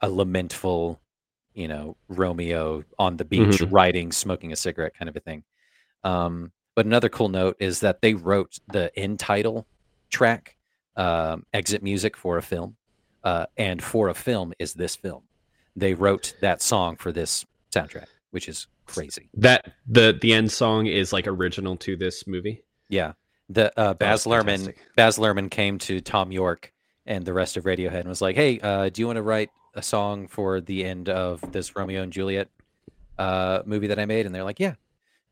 a 0.00 0.08
lamentful 0.08 1.00
you 1.54 1.66
know 1.68 1.96
Romeo 2.08 2.84
on 2.98 3.16
the 3.16 3.24
beach 3.24 3.58
Mhm. 3.60 3.72
writing, 3.72 4.12
smoking 4.12 4.52
a 4.52 4.56
cigarette, 4.56 4.94
kind 4.94 5.08
of 5.08 5.16
a 5.16 5.20
thing. 5.20 5.42
Um, 6.04 6.52
but 6.76 6.86
another 6.86 7.08
cool 7.08 7.28
note 7.28 7.56
is 7.58 7.80
that 7.80 8.00
they 8.00 8.14
wrote 8.14 8.58
the 8.68 8.96
end 8.96 9.18
title 9.18 9.66
track, 10.10 10.56
um, 10.96 11.44
exit 11.52 11.82
music 11.82 12.16
for 12.16 12.38
a 12.38 12.42
film, 12.42 12.76
uh, 13.24 13.46
and 13.56 13.82
for 13.82 14.08
a 14.08 14.14
film 14.14 14.52
is 14.60 14.74
this 14.74 14.94
film. 14.94 15.24
They 15.74 15.94
wrote 15.94 16.34
that 16.40 16.62
song 16.62 16.96
for 16.96 17.10
this 17.10 17.44
soundtrack, 17.74 18.06
which 18.30 18.48
is 18.48 18.68
crazy. 18.88 19.28
That 19.34 19.72
the 19.86 20.18
the 20.20 20.32
end 20.32 20.50
song 20.50 20.86
is 20.86 21.12
like 21.12 21.26
original 21.26 21.76
to 21.78 21.96
this 21.96 22.26
movie. 22.26 22.62
Yeah, 22.88 23.12
the 23.48 23.72
uh, 23.78 23.94
Baz 23.94 24.24
Luhrmann. 24.24 24.74
Baz 24.96 25.18
Luhrmann 25.18 25.50
came 25.50 25.78
to 25.78 26.00
Thom 26.00 26.32
Yorke 26.32 26.72
and 27.06 27.24
the 27.24 27.32
rest 27.32 27.56
of 27.56 27.64
Radiohead 27.64 28.00
and 28.00 28.08
was 28.08 28.20
like, 28.20 28.36
"Hey, 28.36 28.60
uh, 28.60 28.88
do 28.88 29.00
you 29.00 29.06
want 29.06 29.16
to 29.16 29.22
write 29.22 29.50
a 29.74 29.82
song 29.82 30.28
for 30.28 30.60
the 30.60 30.84
end 30.84 31.08
of 31.08 31.40
this 31.52 31.76
Romeo 31.76 32.02
and 32.02 32.12
Juliet 32.12 32.48
uh, 33.18 33.62
movie 33.64 33.86
that 33.86 33.98
I 33.98 34.06
made?" 34.06 34.26
And 34.26 34.34
they're 34.34 34.44
like, 34.44 34.60
"Yeah." 34.60 34.74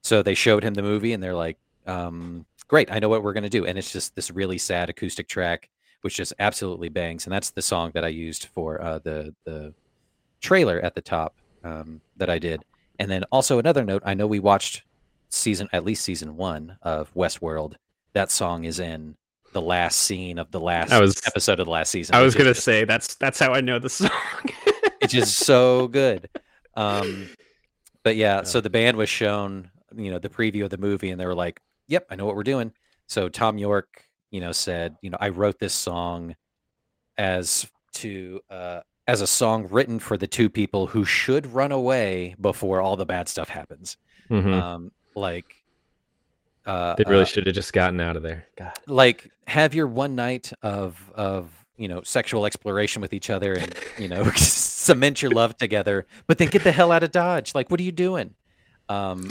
So 0.02 0.22
they 0.22 0.34
showed 0.34 0.62
him 0.62 0.74
the 0.74 0.82
movie, 0.82 1.12
and 1.12 1.22
they're 1.22 1.34
like, 1.34 1.58
um, 1.86 2.46
"Great, 2.68 2.90
I 2.92 2.98
know 2.98 3.08
what 3.08 3.22
we're 3.22 3.32
gonna 3.32 3.48
do." 3.48 3.66
And 3.66 3.78
it's 3.78 3.92
just 3.92 4.14
this 4.14 4.30
really 4.30 4.58
sad 4.58 4.90
acoustic 4.90 5.28
track, 5.28 5.68
which 6.02 6.16
just 6.16 6.32
absolutely 6.38 6.88
bangs. 6.88 7.26
And 7.26 7.32
that's 7.32 7.50
the 7.50 7.62
song 7.62 7.90
that 7.94 8.04
I 8.04 8.08
used 8.08 8.46
for 8.46 8.80
uh, 8.80 8.98
the 9.00 9.34
the 9.44 9.74
trailer 10.40 10.80
at 10.80 10.94
the 10.94 11.02
top 11.02 11.34
um, 11.64 12.00
that 12.16 12.30
I 12.30 12.38
did. 12.38 12.64
And 12.98 13.10
then 13.10 13.24
also 13.32 13.58
another 13.58 13.84
note, 13.84 14.02
I 14.06 14.14
know 14.14 14.26
we 14.26 14.40
watched 14.40 14.82
season 15.28 15.68
at 15.72 15.84
least 15.84 16.04
season 16.04 16.36
one 16.36 16.78
of 16.82 17.12
Westworld. 17.14 17.74
That 18.14 18.30
song 18.30 18.64
is 18.64 18.80
in 18.80 19.16
the 19.52 19.60
last 19.62 19.96
scene 20.02 20.38
of 20.38 20.50
the 20.50 20.60
last 20.60 20.92
I 20.92 21.00
was- 21.00 21.20
episode 21.26 21.60
of 21.60 21.66
the 21.66 21.72
last 21.72 21.90
season. 21.90 22.14
I 22.14 22.22
was 22.22 22.34
gonna 22.34 22.50
just- 22.50 22.64
say 22.64 22.84
that's 22.84 23.14
that's 23.16 23.38
how 23.38 23.52
I 23.52 23.60
know 23.60 23.78
the 23.78 23.88
song. 24.00 24.10
it's 25.00 25.12
just 25.12 25.36
so 25.38 25.88
good. 25.88 26.28
Um, 26.74 27.28
but 28.02 28.16
yeah, 28.16 28.42
so 28.42 28.60
the 28.60 28.70
band 28.70 28.96
was 28.96 29.08
shown, 29.08 29.70
you 29.96 30.10
know, 30.10 30.18
the 30.18 30.28
preview 30.28 30.64
of 30.64 30.70
the 30.70 30.78
movie, 30.78 31.10
and 31.10 31.20
they 31.20 31.26
were 31.26 31.34
like, 31.34 31.60
"Yep, 31.88 32.06
I 32.10 32.16
know 32.16 32.24
what 32.26 32.36
we're 32.36 32.42
doing." 32.42 32.72
So 33.08 33.28
Thom 33.28 33.58
Yorke, 33.58 34.04
you 34.30 34.40
know, 34.40 34.52
said, 34.52 34.96
"You 35.02 35.10
know, 35.10 35.16
I 35.20 35.30
wrote 35.30 35.58
this 35.58 35.74
song 35.74 36.36
as 37.18 37.66
to 37.94 38.40
uh, 38.50 38.80
as 39.08 39.20
a 39.20 39.26
song 39.26 39.66
written 39.70 39.98
for 39.98 40.16
the 40.16 40.26
two 40.26 40.48
people 40.50 40.86
who 40.88 41.04
should 41.04 41.52
run 41.52 41.72
away 41.72 42.34
before 42.40 42.80
all 42.80 42.96
the 42.96 43.06
bad 43.06 43.28
stuff 43.28 43.48
happens." 43.48 43.96
Mhm. 44.30 44.60
Um, 44.60 44.92
like, 45.14 45.46
uh, 46.66 46.94
they 46.96 47.04
really 47.06 47.22
uh, 47.22 47.26
should 47.26 47.46
have 47.46 47.54
just 47.54 47.72
gotten 47.72 48.00
out 48.00 48.16
of 48.16 48.22
there. 48.22 48.46
God. 48.56 48.72
like 48.86 49.30
have 49.46 49.74
your 49.74 49.86
one 49.86 50.14
night 50.16 50.52
of 50.62 50.98
of 51.14 51.50
you 51.76 51.86
know 51.88 52.02
sexual 52.02 52.46
exploration 52.46 53.00
with 53.02 53.12
each 53.12 53.30
other 53.30 53.52
and 53.54 53.74
you 53.98 54.08
know 54.08 54.24
cement 54.36 55.22
your 55.22 55.30
love 55.30 55.56
together 55.58 56.06
but 56.26 56.38
then 56.38 56.48
get 56.48 56.64
the 56.64 56.72
hell 56.72 56.90
out 56.90 57.02
of 57.04 57.12
dodge 57.12 57.54
like 57.54 57.70
what 57.70 57.78
are 57.78 57.82
you 57.84 57.92
doing 57.92 58.34
um 58.88 59.30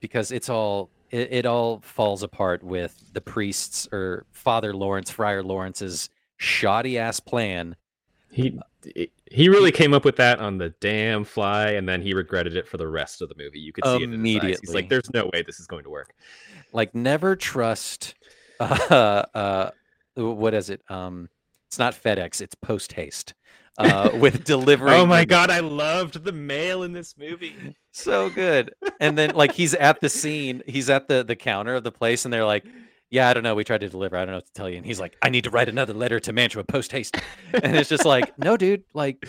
because 0.00 0.30
it's 0.30 0.48
all 0.50 0.90
it, 1.10 1.32
it 1.32 1.46
all 1.46 1.80
falls 1.80 2.22
apart 2.22 2.62
with 2.62 3.02
the 3.14 3.20
priests 3.20 3.88
or 3.92 4.26
father 4.30 4.74
lawrence 4.74 5.10
friar 5.10 5.42
lawrence's 5.42 6.10
shoddy 6.36 6.98
ass 6.98 7.18
plan 7.18 7.74
He 8.30 8.58
he 9.30 9.48
really 9.48 9.72
came 9.72 9.92
up 9.92 10.04
with 10.04 10.16
that 10.16 10.38
on 10.38 10.58
the 10.58 10.70
damn 10.80 11.24
fly, 11.24 11.70
and 11.72 11.88
then 11.88 12.00
he 12.00 12.14
regretted 12.14 12.56
it 12.56 12.66
for 12.68 12.76
the 12.76 12.88
rest 12.88 13.20
of 13.22 13.28
the 13.28 13.34
movie. 13.36 13.58
You 13.60 13.72
could 13.72 13.84
see 13.84 13.90
it 13.90 14.00
his 14.00 14.02
eyes. 14.02 14.10
He's 14.10 14.14
Immediately. 14.18 14.74
like, 14.74 14.88
"There's 14.88 15.10
no 15.12 15.28
way 15.32 15.42
this 15.42 15.60
is 15.60 15.66
going 15.66 15.84
to 15.84 15.90
work." 15.90 16.14
like 16.72 16.94
never 16.94 17.34
trust 17.34 18.14
uh 18.60 19.24
uh 19.34 19.70
what 20.14 20.54
is 20.54 20.70
it 20.70 20.82
um 20.88 21.28
it's 21.68 21.78
not 21.80 21.94
fedex 21.94 22.40
it's 22.40 22.54
post 22.54 22.92
haste 22.92 23.34
uh 23.78 24.10
with 24.14 24.44
delivering 24.44 24.92
Oh 24.94 25.06
my 25.06 25.24
god, 25.24 25.50
I 25.50 25.60
loved 25.60 26.22
the 26.24 26.32
mail 26.32 26.82
in 26.84 26.92
this 26.92 27.16
movie. 27.18 27.74
so 27.92 28.30
good. 28.30 28.72
And 29.00 29.18
then 29.18 29.34
like 29.34 29.52
he's 29.52 29.74
at 29.74 30.00
the 30.00 30.08
scene, 30.08 30.62
he's 30.66 30.88
at 30.90 31.08
the 31.08 31.24
the 31.24 31.36
counter 31.36 31.74
of 31.74 31.82
the 31.84 31.92
place, 31.92 32.24
and 32.24 32.32
they're 32.32 32.44
like, 32.44 32.64
"Yeah, 33.10 33.28
I 33.28 33.34
don't 33.34 33.42
know. 33.42 33.54
We 33.54 33.64
tried 33.64 33.80
to 33.82 33.88
deliver. 33.88 34.16
I 34.16 34.20
don't 34.20 34.30
know 34.30 34.38
what 34.38 34.46
to 34.46 34.52
tell 34.52 34.68
you." 34.68 34.76
And 34.76 34.86
he's 34.86 35.00
like, 35.00 35.16
"I 35.22 35.28
need 35.28 35.44
to 35.44 35.50
write 35.50 35.68
another 35.68 35.92
letter 35.94 36.20
to 36.20 36.32
Mantua 36.32 36.64
post 36.64 36.92
haste." 36.92 37.16
And 37.62 37.76
it's 37.76 37.88
just 37.88 38.04
like, 38.04 38.38
"No, 38.38 38.56
dude. 38.56 38.84
Like, 38.94 39.26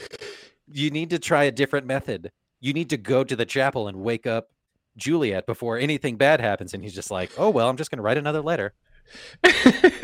you 0.68 0.92
need 0.92 1.10
to 1.12 1.20
try 1.20 1.44
a 1.46 1.52
different 1.52 1.88
method. 1.88 2.32
You 2.60 2.74
need 2.74 2.90
to 2.92 2.98
go 2.98 3.24
to 3.24 3.36
the 3.36 3.46
chapel 3.46 3.88
and 3.88 3.98
wake 3.98 4.28
up 4.28 4.50
Juliet 4.98 5.46
before 5.46 5.78
anything 5.78 6.18
bad 6.18 6.42
happens." 6.42 6.74
And 6.74 6.84
he's 6.84 6.96
just 6.96 7.12
like, 7.12 7.32
"Oh 7.38 7.50
well, 7.50 7.70
I'm 7.70 7.78
just 7.78 7.92
gonna 7.92 8.04
write 8.04 8.18
another 8.18 8.42
letter." 8.42 8.74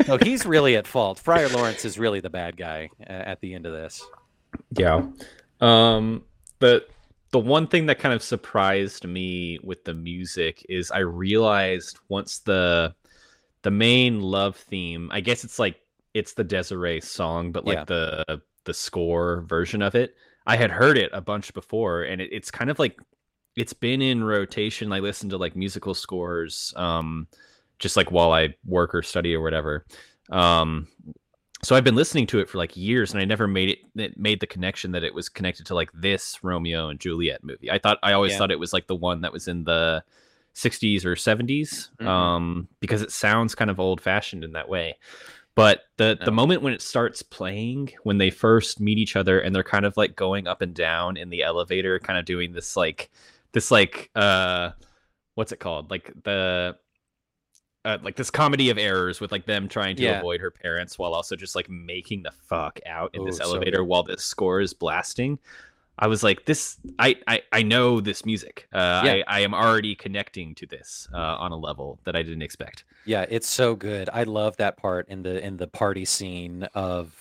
So 0.06 0.18
he's 0.22 0.44
really 0.44 0.76
at 0.76 0.86
fault. 0.86 1.18
Friar 1.18 1.48
Lawrence 1.48 1.84
is 1.84 1.98
really 1.98 2.20
the 2.20 2.30
bad 2.30 2.56
guy 2.56 2.90
uh, 3.00 3.12
at 3.12 3.40
the 3.40 3.54
end 3.54 3.66
of 3.66 3.72
this. 3.72 4.04
Yeah. 4.76 5.06
Um 5.60 6.24
the 6.60 6.86
the 7.30 7.38
one 7.38 7.66
thing 7.66 7.86
that 7.86 7.98
kind 7.98 8.14
of 8.14 8.22
surprised 8.22 9.04
me 9.04 9.58
with 9.62 9.84
the 9.84 9.94
music 9.94 10.64
is 10.68 10.90
I 10.90 11.00
realized 11.00 11.98
once 12.08 12.38
the 12.38 12.94
the 13.68 13.72
main 13.72 14.22
love 14.22 14.56
theme, 14.56 15.10
I 15.12 15.20
guess 15.20 15.44
it's 15.44 15.58
like 15.58 15.78
it's 16.14 16.32
the 16.32 16.42
Des'ree 16.42 17.02
song, 17.02 17.52
but 17.52 17.66
like 17.66 17.80
Yeah. 17.80 17.84
the 17.84 18.40
the 18.64 18.72
score 18.72 19.42
version 19.42 19.82
of 19.82 19.94
it. 19.94 20.16
I 20.46 20.56
had 20.56 20.70
heard 20.70 20.96
it 20.96 21.10
a 21.12 21.20
bunch 21.20 21.52
before 21.52 22.04
and 22.04 22.18
it, 22.22 22.30
it's 22.32 22.50
kind 22.50 22.70
of 22.70 22.78
like 22.78 22.98
it's 23.56 23.74
been 23.74 24.00
in 24.00 24.24
rotation. 24.24 24.90
I 24.90 25.00
listen 25.00 25.28
to 25.28 25.36
like 25.36 25.54
musical 25.54 25.92
scores 25.92 26.72
um 26.76 27.28
just 27.78 27.94
like 27.94 28.10
while 28.10 28.32
I 28.32 28.54
work 28.64 28.94
or 28.94 29.02
study 29.02 29.34
or 29.34 29.42
whatever. 29.42 29.84
Um 30.30 30.88
so 31.62 31.76
I've 31.76 31.84
been 31.84 31.94
listening 31.94 32.26
to 32.28 32.38
it 32.38 32.48
for 32.48 32.56
like 32.56 32.74
years, 32.74 33.12
and 33.12 33.20
I 33.20 33.26
never 33.26 33.46
made 33.46 33.68
it, 33.68 33.80
it 33.96 34.16
made 34.16 34.40
the 34.40 34.46
connection 34.46 34.92
that 34.92 35.04
it 35.04 35.12
was 35.12 35.28
connected 35.28 35.66
to 35.66 35.74
like 35.74 35.90
this 35.92 36.42
Romeo 36.42 36.88
and 36.88 36.98
Juliet 36.98 37.44
movie. 37.44 37.70
I 37.70 37.78
thought 37.78 37.98
I 38.02 38.14
always 38.14 38.32
Yeah. 38.32 38.38
thought 38.38 38.50
it 38.50 38.58
was 38.58 38.72
like 38.72 38.86
the 38.86 38.96
one 38.96 39.20
that 39.20 39.32
was 39.32 39.46
in 39.46 39.64
the 39.64 40.02
60s 40.58 41.04
or 41.04 41.14
70s, 41.16 41.90
Mhm. 42.00 42.06
um, 42.06 42.68
because 42.80 43.02
it 43.02 43.12
sounds 43.12 43.54
kind 43.54 43.70
of 43.70 43.78
old 43.80 44.00
fashioned 44.00 44.44
in 44.44 44.52
that 44.52 44.68
way. 44.68 44.96
But 45.54 45.82
the 45.96 46.16
the 46.24 46.30
moment 46.32 46.62
when 46.62 46.72
it 46.72 46.82
starts 46.82 47.22
playing, 47.22 47.92
when 48.04 48.18
they 48.18 48.30
first 48.30 48.80
meet 48.80 48.98
each 48.98 49.16
other, 49.16 49.40
and 49.40 49.54
they're 49.54 49.64
kind 49.64 49.84
of 49.86 49.96
like 49.96 50.14
going 50.14 50.46
up 50.46 50.62
and 50.62 50.74
down 50.74 51.16
in 51.16 51.30
the 51.30 51.42
elevator, 51.42 51.98
kind 51.98 52.18
of 52.18 52.24
doing 52.24 52.52
this 52.52 52.76
like 52.76 53.10
this 53.52 53.70
like 53.70 54.10
uh 54.14 54.70
what's 55.34 55.52
it 55.52 55.58
called 55.60 55.90
like 55.90 56.12
the 56.24 56.76
uh, 57.84 57.98
like 58.02 58.16
this 58.16 58.30
comedy 58.30 58.70
of 58.70 58.78
errors 58.78 59.20
with 59.20 59.32
like 59.32 59.46
them 59.46 59.68
trying 59.68 59.96
to 59.96 60.02
Yeah. 60.02 60.18
avoid 60.18 60.40
her 60.40 60.50
parents 60.50 60.98
while 60.98 61.14
also 61.14 61.36
just 61.36 61.54
like 61.54 61.68
making 61.70 62.22
the 62.22 62.32
fuck 62.48 62.78
out 62.86 63.14
in 63.14 63.22
Oh, 63.22 63.24
this 63.24 63.40
elevator 63.40 63.78
good. 63.78 63.86
while 63.86 64.02
this 64.02 64.24
score 64.24 64.60
is 64.60 64.74
blasting. 64.74 65.38
I 65.98 66.06
was 66.06 66.22
like, 66.22 66.44
this, 66.44 66.76
I, 66.98 67.16
I, 67.26 67.42
I 67.52 67.62
know 67.62 68.00
this 68.00 68.24
music. 68.24 68.68
Uh, 68.72 69.02
Yeah. 69.04 69.12
I, 69.12 69.24
I 69.26 69.40
am 69.40 69.52
already 69.54 69.94
connecting 69.94 70.54
to 70.56 70.66
this 70.66 71.08
uh, 71.12 71.16
on 71.16 71.50
a 71.50 71.56
level 71.56 71.98
that 72.04 72.14
I 72.14 72.22
didn't 72.22 72.42
expect. 72.42 72.84
Yeah, 73.04 73.26
it's 73.28 73.48
so 73.48 73.74
good. 73.74 74.08
I 74.12 74.22
love 74.22 74.56
that 74.58 74.76
part 74.76 75.08
in 75.08 75.22
the 75.22 75.44
in 75.44 75.56
the 75.56 75.66
party 75.66 76.04
scene 76.04 76.64
of 76.74 77.12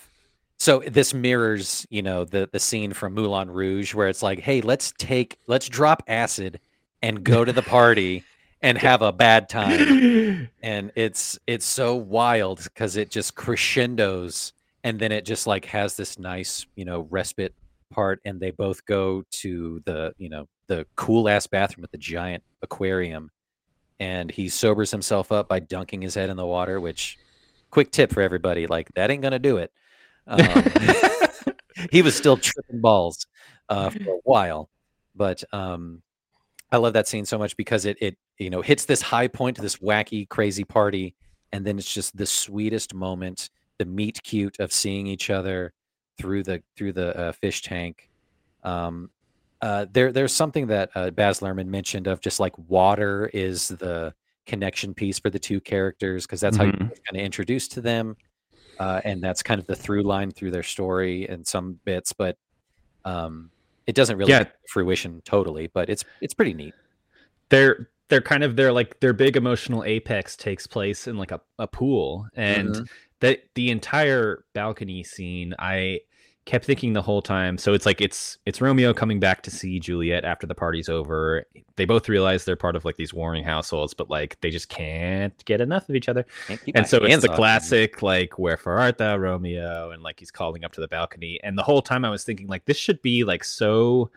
so 0.60 0.84
this 0.88 1.14
mirrors, 1.14 1.86
you 1.90 2.02
know, 2.02 2.26
the 2.26 2.50
the 2.52 2.60
scene 2.60 2.94
from 2.94 3.14
Moulin 3.14 3.50
Rouge 3.50 3.94
where 3.94 4.08
it's 4.08 4.22
like, 4.24 4.40
"Hey, 4.40 4.62
let's 4.62 4.92
take 4.98 5.38
let's 5.48 5.70
drop 5.70 6.04
acid 6.08 6.60
and 7.02 7.24
go 7.24 7.46
to 7.46 7.54
the 7.54 7.62
party 7.62 8.24
and 8.62 8.78
have 8.90 9.02
a 9.02 9.12
bad 9.12 9.50
time." 9.50 10.50
And 10.62 10.92
it's 10.96 11.40
it's 11.48 11.66
so 11.66 11.96
wild 11.96 12.68
cuz 12.76 12.98
it 12.98 13.10
just 13.10 13.36
crescendos 13.36 14.52
and 14.84 15.00
then 15.00 15.12
it 15.12 15.24
just 15.26 15.48
like 15.48 15.66
has 15.66 15.96
this 15.96 16.20
nice, 16.20 16.66
you 16.76 16.84
know, 16.86 17.08
respite 17.10 17.54
part 17.90 18.20
and 18.26 18.40
they 18.40 18.52
both 18.52 18.86
go 18.86 19.24
to 19.32 19.82
the, 19.86 20.14
you 20.18 20.30
know, 20.30 20.48
the 20.68 20.86
cool 20.96 21.30
ass 21.30 21.48
bathroom 21.48 21.82
with 21.82 21.92
the 21.92 21.98
giant 21.98 22.44
aquarium 22.62 23.30
and 24.00 24.30
he 24.30 24.50
sobers 24.50 24.92
himself 24.92 25.32
up 25.32 25.48
by 25.48 25.60
dunking 25.60 26.02
his 26.02 26.16
head 26.16 26.30
in 26.30 26.38
the 26.38 26.46
water 26.46 26.80
which 26.80 27.18
quick 27.72 27.92
tip 27.92 28.12
for 28.12 28.22
everybody 28.22 28.68
like 28.68 28.90
that 28.96 29.10
ain't 29.10 29.22
gonna 29.22 29.40
do 29.40 29.58
it. 29.58 29.72
Um, 30.28 30.40
he 31.92 32.02
was 32.02 32.16
still 32.16 32.38
tripping 32.38 32.82
balls 32.82 33.26
uh, 33.70 33.90
for 33.90 34.16
a 34.16 34.20
while 34.24 34.70
but 35.16 35.44
um, 35.54 36.02
i 36.72 36.78
love 36.78 36.94
that 36.94 37.08
scene 37.08 37.26
so 37.26 37.38
much 37.38 37.58
because 37.58 37.86
it 37.86 37.98
it 38.00 38.18
you 38.38 38.50
know 38.50 38.62
hits 38.62 38.86
this 38.86 39.02
high 39.02 39.28
point 39.28 39.56
to 39.56 39.62
this 39.62 39.78
wacky 39.78 40.28
crazy 40.30 40.64
party 40.64 41.16
and 41.52 41.66
then 41.66 41.78
it's 41.78 41.94
just 41.94 42.16
the 42.16 42.26
sweetest 42.26 42.94
moment 42.94 43.50
the 43.80 43.86
meet 43.86 44.22
cute 44.24 44.60
of 44.60 44.72
seeing 44.72 45.08
each 45.08 45.30
other 45.30 45.74
through 46.18 46.44
the 46.44 46.62
through 46.76 46.94
the 46.94 47.18
uh, 47.18 47.32
fish 47.32 47.62
tank 47.62 48.10
um, 48.64 49.10
uh, 49.62 49.86
there 49.92 50.12
there's 50.12 50.34
something 50.34 50.68
that 50.68 50.90
uh, 50.96 51.10
Baz 51.12 51.40
Luhrmann 51.40 51.68
mentioned 51.68 52.08
of 52.08 52.22
just 52.22 52.40
like 52.40 52.58
water 52.58 53.30
is 53.34 53.70
the 53.70 54.14
connection 54.46 54.94
piece 54.94 55.20
for 55.20 55.30
the 55.30 55.40
two 55.40 55.60
characters 55.60 56.26
because 56.26 56.40
that's 56.42 56.58
how 56.58 56.66
Mhm. 56.66 56.80
you're 56.80 56.90
kind 57.10 57.16
of 57.18 57.22
introduced 57.22 57.72
to 57.74 57.82
them, 57.82 58.16
uh, 58.80 59.02
and 59.04 59.22
that's 59.22 59.42
kind 59.42 59.60
of 59.60 59.66
the 59.68 59.76
through 59.76 60.04
line 60.04 60.32
through 60.32 60.52
their 60.52 60.64
story 60.64 61.28
and 61.28 61.46
some 61.46 61.80
bits, 61.86 62.14
but 62.14 62.38
um, 63.06 63.50
it 63.88 63.96
doesn't 63.96 64.18
really 64.18 64.32
Yeah. 64.32 64.44
fruition 64.70 65.22
totally. 65.26 65.68
But 65.74 65.90
it's 65.90 66.04
it's 66.22 66.34
pretty 66.34 66.54
neat. 66.54 66.76
they're 67.50 67.90
they're 68.10 68.22
kind 68.22 68.44
of 68.44 68.56
their 68.56 68.72
like 68.72 69.00
their 69.00 69.14
big 69.14 69.38
emotional 69.38 69.84
apex 69.86 70.36
takes 70.36 70.68
place 70.68 71.08
in 71.08 71.18
like 71.18 71.32
a, 71.32 71.42
a 71.60 71.68
pool 71.68 72.28
and 72.36 72.70
Mhm. 72.76 72.88
The 73.20 73.40
the 73.56 73.70
entire 73.70 74.46
balcony 74.54 75.04
scene 75.04 75.54
i 75.60 76.00
kept 76.48 76.66
thinking 76.66 76.94
the 76.94 77.02
whole 77.02 77.22
time. 77.22 77.58
So 77.58 77.74
it's 77.74 77.86
like 77.86 78.02
it's 78.02 78.40
it's 78.46 78.62
Romeo 78.62 78.94
coming 78.94 79.20
back 79.20 79.44
to 79.44 79.52
see 79.52 79.80
Juliet 79.80 80.24
after 80.26 80.48
the 80.48 80.56
party's 80.56 80.90
over. 80.90 81.46
They 81.76 81.86
both 81.86 82.10
realize 82.10 82.46
they're 82.46 82.56
part 82.56 82.76
of 82.76 82.86
like 82.86 82.96
these 82.96 83.14
warring 83.14 83.44
households, 83.44 83.94
but 83.94 84.10
like 84.10 84.40
they 84.42 84.50
just 84.50 84.70
can't 84.70 85.34
get 85.46 85.62
enough 85.62 85.88
of 85.90 85.96
each 85.96 86.10
other. 86.10 86.26
And 86.74 86.88
so 86.88 86.98
it's 87.04 87.22
the 87.22 87.30
classic 87.30 88.02
like 88.02 88.40
"Wherefore 88.40 88.80
art 88.80 88.98
thou, 88.98 89.18
Romeo?" 89.18 89.92
and 89.92 90.02
like 90.02 90.20
he's 90.20 90.32
calling 90.32 90.64
up 90.64 90.72
to 90.74 90.82
the 90.82 90.88
balcony. 90.88 91.40
And 91.44 91.58
the 91.58 91.64
whole 91.64 91.82
time 91.82 92.04
I 92.04 92.10
was 92.10 92.24
thinking 92.24 92.48
like 92.48 92.66
this 92.66 92.78
should 92.78 93.02
be 93.02 93.24
like 93.24 93.44
so 93.44 94.10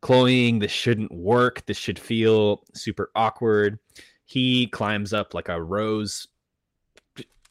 cloying. 0.00 0.60
This 0.60 0.72
shouldn't 0.72 1.12
work. 1.12 1.66
This 1.66 1.76
should 1.76 1.98
feel 1.98 2.64
super 2.72 3.10
awkward. 3.14 3.78
He 4.24 4.68
climbs 4.68 5.12
up 5.12 5.34
like 5.34 5.48
a 5.48 5.60
rose 5.60 6.28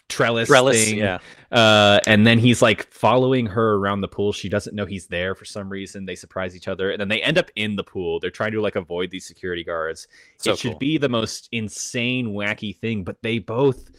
trellis, 0.10 0.48
trellis 0.48 0.86
thing. 0.86 0.98
Yeah. 0.98 1.20
Uh, 1.52 2.00
and 2.06 2.26
then 2.26 2.40
he's 2.40 2.62
like 2.62 2.92
following 2.92 3.46
her 3.46 3.76
around 3.76 4.02
the 4.02 4.08
pool. 4.08 4.34
She 4.34 4.50
doesn't 4.50 4.76
know 4.76 4.86
he's 4.86 5.08
there 5.08 5.36
for 5.36 5.46
some 5.46 5.70
reason. 5.70 6.06
They 6.06 6.16
surprise 6.16 6.56
each 6.56 6.68
other, 6.68 6.92
and 6.92 7.00
then 7.00 7.08
they 7.08 7.22
end 7.22 7.38
up 7.38 7.50
in 7.56 7.76
the 7.76 7.84
pool. 7.84 8.20
They're 8.20 8.32
trying 8.32 8.52
to 8.54 8.62
like 8.62 8.76
avoid 8.76 9.12
these 9.12 9.26
security 9.26 9.64
guards. 9.64 10.08
So 10.38 10.52
it 10.52 10.60
should 10.60 10.72
cool. 10.72 10.80
be 10.80 10.98
the 10.98 11.10
most 11.10 11.50
insane, 11.52 12.30
wacky 12.30 12.78
thing, 12.78 13.04
but 13.04 13.22
they 13.22 13.40
both 13.40 13.90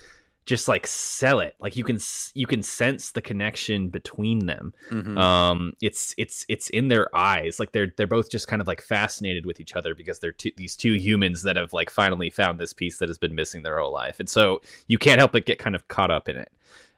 just 0.47 0.69
like 0.69 0.87
sell 0.87 1.41
it. 1.41 1.57
Like 1.59 1.77
you 1.77 1.83
can 1.83 1.99
you 2.35 2.47
can 2.47 2.63
sense 2.63 3.11
the 3.11 3.21
connection 3.21 3.89
between 3.89 4.47
them. 4.47 4.73
Mm-hmm. 4.91 5.19
um 5.19 5.73
it's 5.83 6.15
it's 6.17 6.47
it's 6.49 6.71
in 6.71 6.89
their 6.89 7.15
eyes. 7.15 7.59
Like 7.59 7.73
they're 7.73 7.93
they're 7.97 8.07
both 8.07 8.31
just 8.31 8.47
kind 8.47 8.63
of 8.63 8.69
like 8.69 8.81
fascinated 8.81 9.45
with 9.45 9.61
each 9.61 9.75
other 9.75 9.95
because 9.95 10.21
they're 10.21 10.33
two, 10.33 10.53
these 10.57 10.77
two 10.77 10.95
humans 10.95 11.43
that 11.43 11.57
have 11.57 11.73
like 11.73 11.91
finally 11.91 12.31
found 12.31 12.59
this 12.59 12.73
piece 12.73 12.99
that 12.99 13.09
has 13.09 13.19
been 13.19 13.35
missing 13.35 13.63
their 13.63 13.81
whole 13.81 13.93
life. 13.93 14.21
And 14.21 14.29
so 14.29 14.63
you 14.87 14.99
can't 14.99 15.19
help 15.19 15.33
but 15.33 15.47
get 15.47 15.59
kind 15.59 15.75
of 15.75 15.89
caught 15.89 16.13
up 16.13 16.29
in 16.29 16.37
it. 16.37 16.51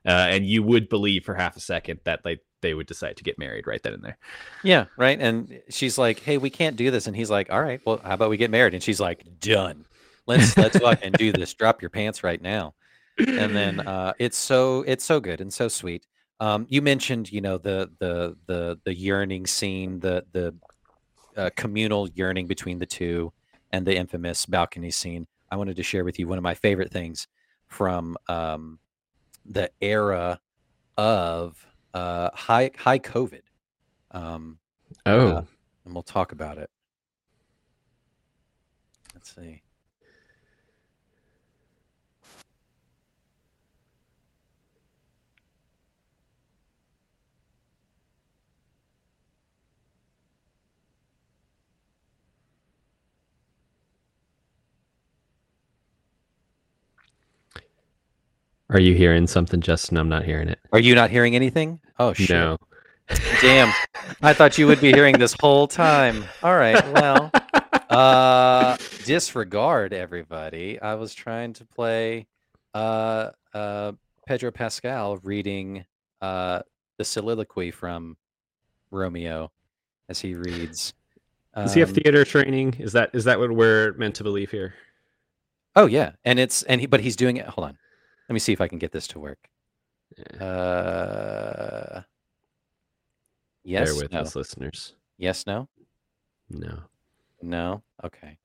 Uh, 0.07 0.29
and 0.31 0.47
you 0.47 0.63
would 0.63 0.89
believe 0.89 1.25
for 1.25 1.35
half 1.35 1.57
a 1.57 1.61
second 1.61 2.01
that 2.05 2.25
like 2.25 2.41
they 2.61 2.75
would 2.75 2.87
decide 2.87 3.17
to 3.17 3.25
get 3.25 3.39
married 3.39 3.67
right 3.67 3.83
then 3.83 3.95
and 3.95 4.05
there. 4.05 4.19
Yeah 4.63 4.85
right? 4.99 5.19
And 5.19 5.59
she's 5.71 5.97
like 5.97 6.21
hey 6.21 6.37
we 6.37 6.51
can't 6.51 6.77
do 6.77 6.91
this. 6.91 7.07
And 7.07 7.17
he's 7.17 7.31
like 7.31 7.51
all 7.51 7.63
right 7.63 7.81
well 7.87 7.99
how 8.05 8.13
about 8.13 8.29
we 8.29 8.37
get 8.37 8.51
married? 8.51 8.75
And 8.75 8.83
she's 8.83 9.01
like 9.01 9.25
done. 9.41 9.87
Let's 10.27 10.55
let's 10.59 10.79
fucking 10.79 11.13
do 11.13 11.33
this. 11.33 11.55
Drop 11.55 11.81
your 11.81 11.89
pants 11.89 12.23
right 12.23 12.43
now 12.43 12.75
and 13.19 13.55
then 13.55 13.81
uh, 13.87 14.13
it's 14.19 14.39
so 14.39 14.83
it's 14.87 15.05
so 15.05 15.21
good 15.21 15.41
and 15.41 15.53
so 15.53 15.69
sweet. 15.69 16.07
Um, 16.41 16.67
you 16.69 16.83
mentioned, 16.83 17.33
you 17.33 17.41
know, 17.41 17.59
the 17.59 17.91
the 17.99 18.37
the 18.47 18.79
the 18.85 18.95
yearning 18.95 19.47
scene, 19.47 20.01
the 20.01 20.25
the 20.33 20.55
uh, 21.37 21.51
communal 21.57 22.09
yearning 22.11 22.47
between 22.47 22.79
the 22.79 22.87
two, 22.87 23.33
and 23.73 23.87
the 23.87 23.97
infamous 23.97 24.47
balcony 24.47 24.91
scene. 24.91 25.27
I 25.51 25.57
wanted 25.57 25.77
to 25.77 25.83
share 25.83 26.05
with 26.05 26.19
you 26.19 26.29
one 26.29 26.39
of 26.39 26.45
my 26.45 26.55
favorite 26.55 26.93
things 26.93 27.27
from 27.69 28.17
um, 28.29 28.79
the 29.47 29.71
era 29.81 30.41
of 30.97 31.65
uh, 31.95 32.31
high 32.35 32.71
high 32.77 32.99
COVID. 32.99 33.43
Um, 34.11 34.59
oh, 35.07 35.29
uh, 35.29 35.45
and 35.85 35.95
we'll 35.95 36.03
talk 36.03 36.33
about 36.33 36.59
it. 36.59 36.71
Let's 39.15 39.35
see. 39.35 39.63
Are 58.71 58.81
you 58.81 58.95
hearing 58.95 59.27
something, 59.27 59.61
Justin? 59.61 59.97
I'm 59.97 60.09
not 60.09 60.25
hearing 60.25 60.49
it. 60.49 60.59
Are 60.73 60.79
you 60.79 60.95
not 60.95 61.11
hearing 61.11 61.35
anything? 61.35 61.81
Oh 61.99 62.13
shit. 62.13 62.31
No. 62.31 62.59
Damn. 63.41 63.73
I 64.21 64.35
thought 64.35 64.59
you 64.59 64.67
would 64.67 64.81
be 64.81 64.93
hearing 64.93 65.19
this 65.19 65.35
whole 65.41 65.67
time. 65.67 66.25
All 66.43 66.57
right. 66.57 66.83
Well, 66.93 67.31
uh 67.91 68.77
disregard 69.05 69.95
everybody. 69.95 70.81
I 70.81 70.95
was 70.95 71.15
trying 71.15 71.55
to 71.55 71.65
play 71.65 72.27
uh 72.75 73.31
uh 73.55 73.93
Pedro 74.27 74.51
Pascal 74.51 75.17
reading 75.23 75.87
uh 76.21 76.61
the 76.99 77.05
soliloquy 77.05 77.71
from 77.71 78.19
Romeo 78.91 79.51
as 80.11 80.21
he 80.21 80.35
reads. 80.35 80.93
Does 81.55 81.75
he 81.75 81.81
have 81.81 81.89
um, 81.89 81.95
theater 81.97 82.25
training? 82.25 82.75
Is 82.79 82.93
that 82.93 83.11
is 83.15 83.25
that 83.25 83.39
what 83.39 83.51
we're 83.51 83.95
meant 83.95 84.15
to 84.17 84.23
believe 84.23 84.51
here? 84.51 84.75
Oh 85.75 85.87
yeah, 85.87 86.13
and 86.25 86.39
it's 86.39 86.63
and 86.65 86.81
he 86.81 86.87
but 86.87 87.01
he's 87.01 87.17
doing 87.17 87.37
it. 87.37 87.47
Hold 87.47 87.69
on, 87.69 87.79
let 88.29 88.35
me 88.35 88.39
see 88.39 88.53
if 88.53 88.61
I 88.61 88.69
can 88.69 88.79
get 88.79 88.93
this 88.93 89.07
to 89.09 89.19
work. 89.19 89.49
Uh, 90.41 92.03
yes. 93.65 93.89
Bear 93.89 94.03
with 94.03 94.13
no. 94.13 94.21
us, 94.21 94.37
listeners. 94.37 94.95
Yes. 95.17 95.47
No. 95.47 95.69
No. 96.51 96.81
No. 97.43 97.83
Okay. 98.05 98.39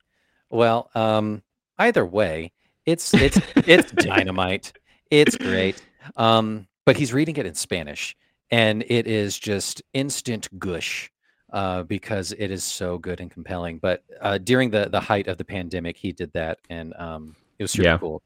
Well, 0.49 0.89
um, 0.95 1.43
either 1.77 2.05
way, 2.05 2.51
it's 2.85 3.13
it's 3.13 3.39
it's 3.55 3.91
dynamite. 3.91 4.73
It's 5.09 5.35
great. 5.35 5.81
Um, 6.15 6.67
but 6.85 6.97
he's 6.97 7.13
reading 7.13 7.35
it 7.37 7.45
in 7.45 7.55
Spanish, 7.55 8.15
and 8.51 8.83
it 8.87 9.07
is 9.07 9.37
just 9.37 9.81
instant 9.93 10.47
gush. 10.59 11.09
Uh, 11.51 11.83
because 11.83 12.31
it 12.39 12.49
is 12.49 12.63
so 12.63 12.97
good 12.97 13.19
and 13.19 13.29
compelling. 13.29 13.77
But 13.77 14.03
uh, 14.21 14.39
during 14.39 14.71
the 14.71 14.89
the 14.89 14.99
height 14.99 15.27
of 15.27 15.37
the 15.37 15.45
pandemic, 15.45 15.97
he 15.97 16.11
did 16.11 16.33
that, 16.33 16.57
and 16.71 16.95
um, 16.97 17.35
it 17.59 17.63
was 17.63 17.71
super 17.71 17.89
yeah. 17.89 17.97
cool. 17.99 18.23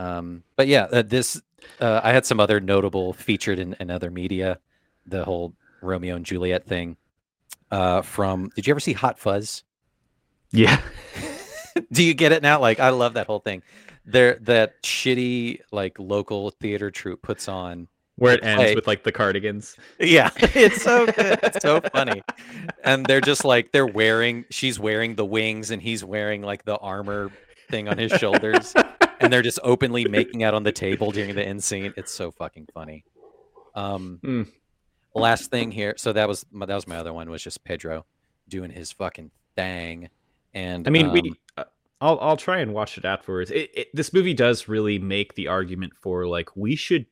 Um, 0.00 0.44
but 0.56 0.66
yeah, 0.66 0.84
uh, 0.84 1.02
this 1.02 1.40
uh, 1.78 2.00
I 2.02 2.12
had 2.12 2.24
some 2.24 2.40
other 2.40 2.58
notable 2.58 3.12
featured 3.12 3.58
in, 3.58 3.76
in 3.80 3.90
other 3.90 4.10
media. 4.10 4.58
The 5.06 5.24
whole 5.24 5.54
Romeo 5.82 6.16
and 6.16 6.24
Juliet 6.24 6.66
thing. 6.66 6.96
Uh, 7.70 8.00
from 8.00 8.50
did 8.56 8.66
you 8.66 8.72
ever 8.72 8.80
see 8.80 8.94
Hot 8.94 9.18
Fuzz? 9.18 9.62
Yeah. 10.52 10.80
Do 11.92 12.02
you 12.02 12.14
get 12.14 12.32
it 12.32 12.42
now? 12.42 12.60
Like 12.60 12.80
I 12.80 12.88
love 12.90 13.14
that 13.14 13.26
whole 13.26 13.40
thing. 13.40 13.62
There, 14.06 14.38
that 14.40 14.82
shitty 14.82 15.60
like 15.70 15.98
local 15.98 16.50
theater 16.50 16.90
troupe 16.90 17.20
puts 17.20 17.46
on 17.46 17.86
where 18.16 18.34
it 18.34 18.44
ends 18.44 18.74
with 18.74 18.86
like 18.86 19.04
the 19.04 19.12
cardigans. 19.12 19.76
Yeah, 19.98 20.30
it's 20.36 20.82
so 20.82 21.06
good. 21.06 21.38
It's 21.42 21.62
so 21.62 21.80
funny. 21.92 22.22
And 22.84 23.04
they're 23.04 23.20
just 23.20 23.44
like 23.44 23.72
they're 23.72 23.86
wearing 23.86 24.46
she's 24.50 24.80
wearing 24.80 25.14
the 25.16 25.26
wings 25.26 25.70
and 25.70 25.82
he's 25.82 26.02
wearing 26.02 26.40
like 26.40 26.64
the 26.64 26.78
armor 26.78 27.30
thing 27.68 27.86
on 27.86 27.98
his 27.98 28.10
shoulders 28.12 28.74
and 29.20 29.32
they're 29.32 29.42
just 29.42 29.60
openly 29.62 30.06
making 30.06 30.42
out 30.42 30.54
on 30.54 30.62
the 30.62 30.72
table 30.72 31.10
during 31.12 31.34
the 31.34 31.46
end 31.46 31.62
scene. 31.62 31.92
It's 31.96 32.12
so 32.12 32.30
fucking 32.30 32.68
funny. 32.72 33.04
Um, 33.74 34.18
mm. 34.22 34.48
last 35.14 35.50
thing 35.50 35.70
here. 35.70 35.94
So 35.96 36.12
that 36.12 36.26
was 36.26 36.44
my, 36.50 36.66
that 36.66 36.74
was 36.74 36.88
my 36.88 36.96
other 36.96 37.12
one 37.12 37.30
was 37.30 37.42
just 37.42 37.62
Pedro 37.62 38.04
doing 38.48 38.70
his 38.70 38.90
fucking 38.90 39.30
thing. 39.54 40.08
And 40.54 40.88
I 40.88 40.90
mean, 40.90 41.06
um, 41.06 41.12
we. 41.12 41.34
Uh, 41.56 41.64
I'll 42.00 42.18
I'll 42.20 42.36
try 42.36 42.60
and 42.60 42.72
watch 42.72 42.96
it 42.96 43.04
afterwards. 43.04 43.50
It, 43.50 43.70
it, 43.74 43.88
this 43.94 44.12
movie 44.12 44.34
does 44.34 44.68
really 44.68 44.98
make 44.98 45.34
the 45.34 45.48
argument 45.48 45.92
for 46.00 46.26
like 46.26 46.56
we 46.56 46.74
should 46.74 47.04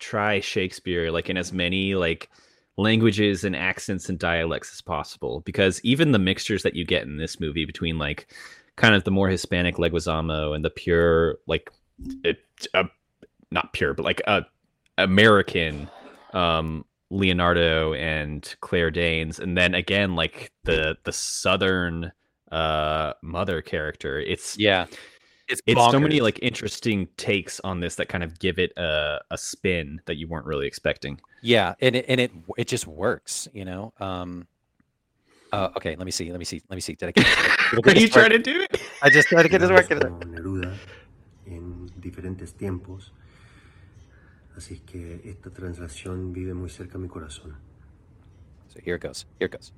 try 0.00 0.40
Shakespeare 0.40 1.12
like 1.12 1.30
in 1.30 1.36
as 1.36 1.52
many 1.52 1.94
like 1.94 2.28
languages 2.76 3.44
and 3.44 3.54
accents 3.54 4.08
and 4.08 4.18
dialects 4.18 4.72
as 4.72 4.80
possible 4.80 5.40
because 5.40 5.80
even 5.84 6.10
the 6.10 6.18
mixtures 6.18 6.64
that 6.64 6.74
you 6.74 6.84
get 6.84 7.02
in 7.04 7.18
this 7.18 7.38
movie 7.38 7.64
between 7.64 7.98
like 7.98 8.34
kind 8.76 8.94
of 8.94 9.04
the 9.04 9.10
more 9.10 9.28
Hispanic 9.28 9.76
Leguizamo 9.76 10.54
and 10.54 10.64
the 10.64 10.70
pure 10.70 11.38
like 11.46 11.70
it, 12.24 12.38
uh, 12.74 12.84
not 13.50 13.72
pure 13.72 13.94
but 13.94 14.04
like 14.04 14.20
a 14.26 14.44
American 14.98 15.88
um, 16.32 16.84
Leonardo 17.10 17.92
and 17.94 18.54
Claire 18.60 18.90
Danes, 18.90 19.38
and 19.38 19.56
then 19.56 19.74
again 19.74 20.14
like 20.14 20.52
the 20.64 20.96
the 21.04 21.12
Southern 21.12 22.12
uh, 22.50 23.12
mother 23.22 23.62
character. 23.62 24.18
It's 24.18 24.58
yeah. 24.58 24.86
It's, 25.48 25.60
it's 25.66 25.90
so 25.90 26.00
many 26.00 26.20
like 26.20 26.38
interesting 26.40 27.08
takes 27.18 27.60
on 27.60 27.80
this 27.80 27.96
that 27.96 28.08
kind 28.08 28.24
of 28.24 28.38
give 28.38 28.58
it 28.58 28.72
a, 28.78 29.18
a 29.30 29.36
spin 29.36 30.00
that 30.06 30.16
you 30.16 30.26
weren't 30.26 30.46
really 30.46 30.66
expecting. 30.66 31.20
Yeah, 31.42 31.74
and 31.80 31.96
it, 31.96 32.06
and 32.08 32.20
it 32.20 32.30
it 32.56 32.68
just 32.68 32.86
works, 32.86 33.48
you 33.52 33.66
know. 33.66 33.92
Um, 34.00 34.46
uh, 35.52 35.68
okay, 35.76 35.96
let 35.96 36.04
me 36.04 36.10
see. 36.10 36.30
Let 36.30 36.38
me 36.38 36.44
see. 36.44 36.62
Let 36.68 36.76
me 36.76 36.80
see. 36.80 36.94
Did 36.94 37.08
I 37.08 37.12
get, 37.12 37.26
did 37.70 37.86
Are 37.86 38.00
you 38.00 38.08
trying 38.08 38.30
to 38.30 38.38
do 38.38 38.62
it? 38.62 38.80
I 39.02 39.10
just 39.10 39.28
tried 39.28 39.42
to 39.44 39.48
get 39.48 39.60
this 39.60 39.70
work. 39.70 39.88
Neruda 39.88 40.74
en 41.46 41.86
diferentes 42.00 42.54
tiempos. 42.54 43.12
Así 44.56 44.80
que 44.80 45.22
esta 45.24 45.50
translación 45.50 46.32
vive 46.32 46.54
muy 46.54 46.70
cerca 46.70 46.94
de 46.94 46.98
mi 47.00 47.08
corazón. 47.08 47.56
So 48.68 48.80
here 48.80 48.96
it 48.96 49.02
goes. 49.02 49.26
Here 49.38 49.46
it 49.46 49.52
goes. 49.52 49.72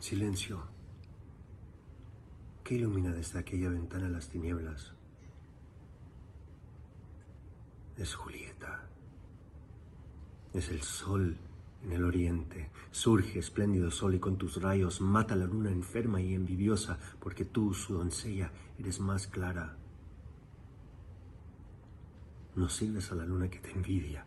Silencio. 0.00 0.68
¿Qué 2.64 2.74
ilumina 2.74 3.12
desde 3.12 3.38
aquella 3.38 3.68
ventana 3.68 4.08
las 4.08 4.28
tinieblas? 4.28 4.92
Es 7.96 8.14
Julieta. 8.14 8.88
Es 10.52 10.68
el 10.68 10.82
sol 10.82 11.36
en 11.84 11.92
el 11.92 12.04
oriente. 12.04 12.70
Surge 12.90 13.38
espléndido 13.38 13.90
sol 13.90 14.14
y 14.14 14.18
con 14.18 14.36
tus 14.36 14.60
rayos 14.60 15.00
mata 15.00 15.36
la 15.36 15.46
luna 15.46 15.70
enferma 15.70 16.20
y 16.20 16.34
envidiosa, 16.34 16.98
porque 17.20 17.44
tú, 17.44 17.74
su 17.74 17.94
doncella, 17.94 18.50
eres 18.78 19.00
más 19.00 19.26
clara. 19.26 19.76
No 22.54 22.68
sirves 22.68 23.12
a 23.12 23.14
la 23.14 23.24
luna 23.24 23.48
que 23.50 23.58
te 23.58 23.70
envidia. 23.72 24.24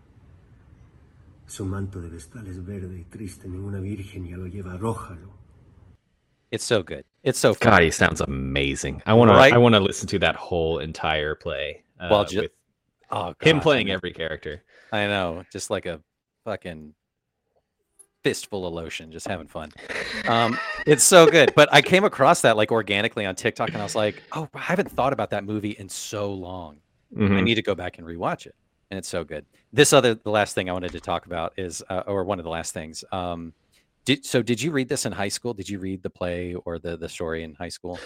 Su 1.47 1.65
manto 1.65 1.99
de 1.99 2.09
vestal 2.09 2.45
es 2.47 2.63
verde 2.63 2.99
y 2.99 3.03
triste, 3.05 3.47
ninguna 3.47 3.79
virgen 3.79 4.27
ya 4.27 4.37
lo 4.37 4.45
lleva, 4.45 4.73
arrójalo. 4.73 5.33
It's 6.51 6.63
so 6.63 6.83
good. 6.83 7.05
It's 7.23 7.39
so 7.39 7.53
fun. 7.53 7.71
God, 7.71 7.81
he 7.83 7.91
sounds 7.91 8.21
amazing. 8.21 9.01
I 9.05 9.13
want 9.13 9.31
Right? 9.31 9.49
to. 9.49 9.55
I 9.55 9.57
want 9.59 9.73
to 9.75 9.79
listen 9.81 10.07
to 10.09 10.19
that 10.19 10.35
whole 10.35 10.79
entire 10.79 11.35
play. 11.35 11.83
Uh, 11.99 12.07
Well, 12.11 12.25
ju- 12.25 12.41
with 12.41 12.51
Oh, 13.11 13.33
him 13.41 13.57
God, 13.57 13.63
playing 13.63 13.87
I 13.87 13.89
know. 13.89 13.95
every 13.95 14.13
character. 14.13 14.63
I 14.91 15.07
know, 15.07 15.43
just 15.51 15.69
like 15.71 15.87
a 15.87 15.99
fucking 16.45 16.93
fistful 18.23 18.65
of 18.67 18.73
lotion, 18.73 19.11
just 19.11 19.27
having 19.27 19.47
fun. 19.47 19.71
Um, 20.27 20.57
it's 20.85 21.03
so 21.03 21.25
good. 21.29 21.53
But 21.55 21.69
I 21.71 21.81
came 21.81 22.03
across 22.03 22.41
that 22.41 22.57
like 22.57 22.71
organically 22.71 23.25
on 23.25 23.35
TikTok, 23.35 23.69
and 23.69 23.77
I 23.77 23.83
was 23.83 23.95
like, 23.95 24.21
oh, 24.33 24.47
I 24.53 24.59
haven't 24.59 24.91
thought 24.91 25.13
about 25.13 25.29
that 25.31 25.43
movie 25.43 25.71
in 25.71 25.89
so 25.89 26.31
long. 26.33 26.77
I 27.15 27.19
Mhm. 27.21 27.43
need 27.43 27.55
to 27.55 27.61
go 27.61 27.73
back 27.75 27.97
and 27.97 28.05
rewatch 28.05 28.45
it, 28.45 28.55
and 28.91 28.97
it's 28.97 29.07
so 29.09 29.23
good. 29.23 29.45
This 29.73 29.93
other, 29.93 30.13
the 30.15 30.29
last 30.29 30.53
thing 30.55 30.69
I 30.69 30.73
wanted 30.73 30.91
to 30.91 30.99
talk 30.99 31.25
about 31.25 31.53
is, 31.57 31.83
uh, 31.89 32.03
or 32.07 32.23
one 32.23 32.39
of 32.39 32.43
the 32.43 32.51
last 32.51 32.73
things. 32.73 33.03
Um, 33.11 33.53
did 34.05 34.25
so? 34.25 34.41
Did 34.41 34.61
you 34.61 34.71
read 34.71 34.89
this 34.89 35.05
in 35.05 35.11
high 35.11 35.27
school? 35.29 35.53
Did 35.53 35.69
you 35.69 35.79
read 35.79 36.01
the 36.03 36.09
play 36.09 36.55
or 36.65 36.79
the 36.79 36.97
the 36.97 37.09
story 37.09 37.43
in 37.43 37.53
high 37.55 37.69
school? 37.69 37.99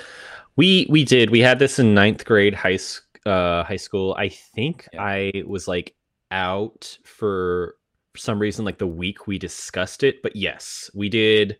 We 0.55 0.85
we 0.89 1.03
did. 1.05 1.29
We 1.29 1.39
had 1.39 1.59
this 1.59 1.79
in 1.79 1.93
ninth 1.93 2.23
grade 2.25 2.53
high 2.53 2.79
uh, 3.25 3.63
high 3.63 3.77
school. 3.77 4.13
I 4.17 4.29
think 4.29 4.87
Yeah. 4.93 5.01
I 5.03 5.43
was 5.45 5.67
like 5.67 5.95
out 6.31 6.97
for 7.03 7.75
some 8.15 8.39
reason, 8.39 8.65
like 8.65 8.77
the 8.77 8.87
week 8.87 9.27
we 9.27 9.37
discussed 9.39 10.03
it. 10.03 10.21
But 10.21 10.35
yes, 10.35 10.89
we 10.93 11.09
did. 11.09 11.57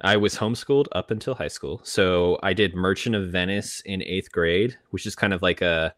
I 0.00 0.16
was 0.16 0.36
homeschooled 0.36 0.86
up 0.92 1.10
until 1.10 1.34
high 1.34 1.48
school, 1.48 1.80
so 1.84 2.38
I 2.42 2.52
did 2.54 2.74
Merchant 2.74 3.14
of 3.14 3.30
Venice 3.30 3.80
in 3.84 4.02
eighth 4.02 4.32
grade, 4.32 4.78
which 4.90 5.06
is 5.06 5.14
kind 5.14 5.32
of 5.34 5.42
like 5.42 5.60
a 5.60 5.94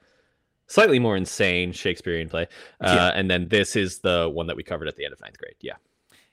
slightly 0.67 0.99
more 0.99 1.17
insane 1.17 1.73
Shakespearean 1.73 2.29
play. 2.29 2.49
Uh, 2.81 2.95
Yeah. 2.95 3.09
And 3.15 3.31
then 3.31 3.49
this 3.49 3.77
is 3.77 4.01
the 4.01 4.31
one 4.33 4.47
that 4.49 4.57
we 4.57 4.63
covered 4.63 4.89
at 4.89 4.97
the 4.97 5.05
end 5.05 5.13
of 5.13 5.21
ninth 5.21 5.39
grade. 5.39 5.57
Yeah. 5.61 5.77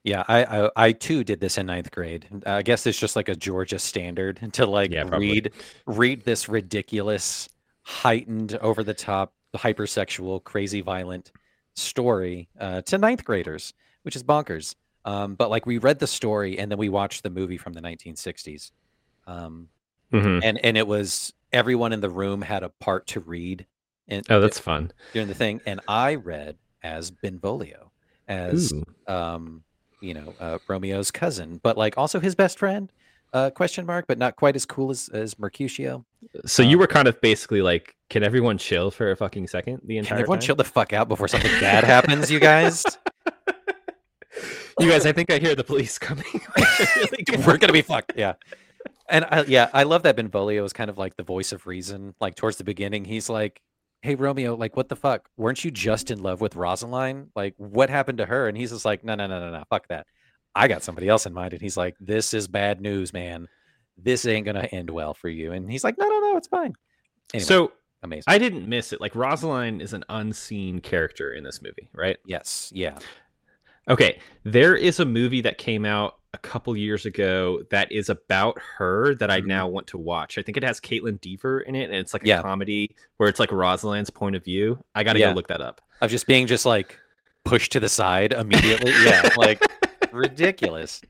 Yeah, 0.03 0.23
I, 0.27 0.43
I 0.65 0.69
I 0.75 0.91
too 0.93 1.23
did 1.23 1.39
this 1.39 1.59
in 1.59 1.67
ninth 1.67 1.91
grade. 1.91 2.25
I 2.47 2.63
guess 2.63 2.87
it's 2.87 2.99
just 2.99 3.15
like 3.15 3.29
a 3.29 3.35
Georgia 3.35 3.77
standard 3.77 4.39
to 4.53 4.65
like 4.65 4.91
Yeah, 4.91 5.03
read 5.07 5.51
read 5.85 6.23
this 6.23 6.49
ridiculous, 6.49 7.47
heightened, 7.83 8.55
over 8.61 8.83
the 8.83 8.95
top, 8.95 9.33
hypersexual, 9.55 10.43
crazy 10.43 10.81
violent 10.81 11.31
story 11.75 12.49
uh, 12.59 12.81
to 12.83 12.97
ninth 12.97 13.23
graders, 13.23 13.73
which 14.03 14.15
is 14.15 14.23
bonkers. 14.23 14.75
Um, 15.05 15.35
but 15.35 15.49
like 15.49 15.65
we 15.65 15.77
read 15.79 15.99
the 15.99 16.07
story 16.07 16.59
and 16.59 16.69
then 16.69 16.77
we 16.77 16.89
watched 16.89 17.23
the 17.23 17.29
movie 17.29 17.57
from 17.57 17.73
the 17.73 17.81
1960s, 17.81 18.71
um, 19.25 19.67
Mhm. 20.13 20.41
and 20.43 20.63
and 20.63 20.77
it 20.77 20.85
was 20.87 21.33
everyone 21.51 21.91
in 21.93 22.01
the 22.01 22.09
room 22.09 22.41
had 22.41 22.63
a 22.63 22.69
part 22.69 23.07
to 23.07 23.19
read. 23.19 23.65
And 24.07 24.25
Oh, 24.29 24.39
that's 24.41 24.59
fun. 24.59 24.91
during 25.13 25.27
the 25.27 25.33
thing, 25.33 25.61
and 25.65 25.79
I 25.87 26.15
read 26.15 26.57
as 26.83 27.11
Benvolio, 27.11 27.91
as 28.27 28.73
Ooh. 28.73 28.83
um, 29.07 29.63
you 30.01 30.13
know, 30.13 30.35
uh, 30.39 30.57
Romeo's 30.67 31.11
cousin, 31.11 31.59
but 31.63 31.77
like 31.77 31.97
also 31.97 32.19
his 32.19 32.35
best 32.35 32.59
friend, 32.59 32.91
uh, 33.33 33.49
question 33.49 33.85
mark, 33.85 34.05
but 34.07 34.17
not 34.17 34.35
quite 34.35 34.55
as 34.55 34.65
cool 34.65 34.91
as, 34.91 35.09
as 35.13 35.39
Mercutio. 35.39 36.05
So 36.45 36.63
you 36.63 36.77
um, 36.77 36.81
were 36.81 36.87
kind 36.87 37.07
of 37.07 37.19
basically 37.21 37.61
like, 37.61 37.95
can 38.09 38.23
everyone 38.23 38.57
chill 38.57 38.91
for 38.91 39.11
a 39.11 39.15
fucking 39.15 39.47
second? 39.47 39.81
The 39.85 39.97
entire 39.97 40.17
Can 40.17 40.21
everyone 40.23 40.39
time? 40.39 40.47
chill 40.47 40.55
the 40.55 40.63
fuck 40.63 40.93
out 40.93 41.07
before 41.07 41.27
something 41.27 41.51
bad 41.59 41.83
happens, 41.85 42.29
you 42.29 42.39
guys? 42.39 42.83
You 44.79 44.89
guys, 44.89 45.05
I 45.05 45.11
think 45.11 45.31
I 45.31 45.37
hear 45.37 45.55
the 45.55 45.63
police 45.63 45.97
coming. 45.97 46.25
We're 47.45 47.57
gonna 47.57 47.73
be 47.73 47.81
fucked. 47.81 48.13
Yeah. 48.15 48.33
And 49.09 49.25
I, 49.25 49.43
yeah, 49.43 49.69
I 49.73 49.83
love 49.83 50.03
that 50.03 50.15
Benvolio 50.15 50.63
is 50.63 50.73
kind 50.73 50.89
of 50.89 50.97
like 50.97 51.15
the 51.17 51.23
voice 51.23 51.51
of 51.51 51.67
reason. 51.67 52.15
Like 52.21 52.35
towards 52.35 52.57
the 52.57 52.63
beginning, 52.63 53.05
he's 53.05 53.29
like, 53.29 53.61
"Hey 54.01 54.15
Romeo, 54.15 54.55
like 54.55 54.75
what 54.75 54.89
the 54.89 54.95
fuck? 54.95 55.29
Weren't 55.37 55.63
you 55.63 55.71
just 55.71 56.09
in 56.09 56.23
love 56.23 56.41
with 56.41 56.55
Rosaline? 56.55 57.27
Like 57.35 57.53
what 57.57 57.89
happened 57.89 58.19
to 58.19 58.25
her?" 58.25 58.47
And 58.47 58.57
he's 58.57 58.71
just 58.71 58.85
like, 58.85 59.03
"No, 59.03 59.15
no, 59.15 59.27
no, 59.27 59.39
no, 59.39 59.51
no, 59.51 59.63
fuck 59.69 59.87
that. 59.89 60.07
I 60.55 60.67
got 60.67 60.83
somebody 60.83 61.07
else 61.07 61.25
in 61.25 61.33
mind." 61.33 61.53
And 61.53 61.61
he's 61.61 61.77
like, 61.77 61.95
"This 61.99 62.33
is 62.33 62.47
bad 62.47 62.81
news, 62.81 63.13
man. 63.13 63.47
This 63.97 64.25
ain't 64.25 64.45
gonna 64.45 64.67
end 64.71 64.89
well 64.89 65.13
for 65.13 65.29
you." 65.29 65.51
And 65.51 65.69
he's 65.71 65.83
like, 65.83 65.97
"No, 65.97 66.07
no, 66.07 66.19
no, 66.19 66.37
it's 66.37 66.47
fine." 66.47 66.73
Anyway, 67.33 67.45
So 67.45 67.71
amazing. 68.03 68.23
I 68.27 68.37
didn't 68.37 68.67
miss 68.67 68.93
it. 68.93 68.99
Like 69.01 69.15
Rosaline 69.15 69.79
is 69.81 69.93
an 69.93 70.03
unseen 70.09 70.79
character 70.81 71.31
in 71.33 71.43
this 71.43 71.61
movie, 71.61 71.89
right? 71.93 72.17
yes, 72.25 72.71
yeah. 72.75 72.97
Okay, 73.89 74.19
there 74.43 74.75
is 74.75 74.99
a 74.99 75.05
movie 75.05 75.41
that 75.41 75.57
came 75.57 75.85
out 75.85 76.17
a 76.33 76.37
couple 76.37 76.77
years 76.77 77.05
ago 77.05 77.61
that 77.71 77.91
is 77.91 78.09
about 78.09 78.57
her 78.77 79.15
that 79.15 79.29
I 79.31 79.41
Mhm. 79.41 79.47
now 79.47 79.67
want 79.67 79.87
to 79.87 79.97
watch. 79.97 80.37
I 80.37 80.41
think 80.43 80.55
it 80.55 80.63
has 80.63 80.79
Kaitlyn 80.79 81.19
Dever 81.19 81.61
in 81.61 81.75
it, 81.75 81.85
and 81.85 81.95
it's 81.95 82.13
like 82.13 82.23
a 82.23 82.27
Yeah. 82.27 82.41
comedy 82.41 82.95
where 83.17 83.27
it's 83.27 83.39
like 83.39 83.51
Rosaline's 83.51 84.09
point 84.09 84.35
of 84.35 84.43
view. 84.43 84.81
I 84.95 85.03
got 85.03 85.13
to 85.13 85.19
Yeah. 85.19 85.29
go 85.31 85.35
look 85.35 85.47
that 85.47 85.61
up. 85.61 85.81
Of 85.99 86.09
just 86.11 86.27
being 86.27 86.47
just 86.47 86.65
like 86.65 86.97
pushed 87.43 87.71
to 87.73 87.79
the 87.79 87.89
side 87.89 88.33
immediately. 88.33 88.91
yeah, 89.03 89.29
like 89.35 89.61
ridiculous. 90.13 91.01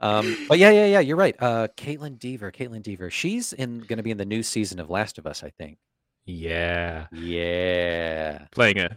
Um, 0.00 0.36
but 0.48 0.58
yeah, 0.58 0.70
yeah, 0.70 0.86
yeah, 0.86 1.00
you're 1.00 1.16
right. 1.16 1.34
Uh, 1.38 1.68
Kaitlyn 1.76 2.18
Dever, 2.18 2.52
Kaitlyn 2.52 2.82
Dever, 2.82 3.10
she's 3.10 3.52
in 3.52 3.80
going 3.80 3.96
to 3.96 4.02
be 4.02 4.10
in 4.10 4.18
the 4.18 4.26
new 4.26 4.42
season 4.42 4.78
of 4.78 4.90
Last 4.90 5.18
of 5.18 5.26
Us, 5.26 5.42
I 5.42 5.50
think. 5.50 5.78
Yeah, 6.26 7.06
Yeah, 7.12 8.46
playing 8.50 8.78
a 8.80 8.96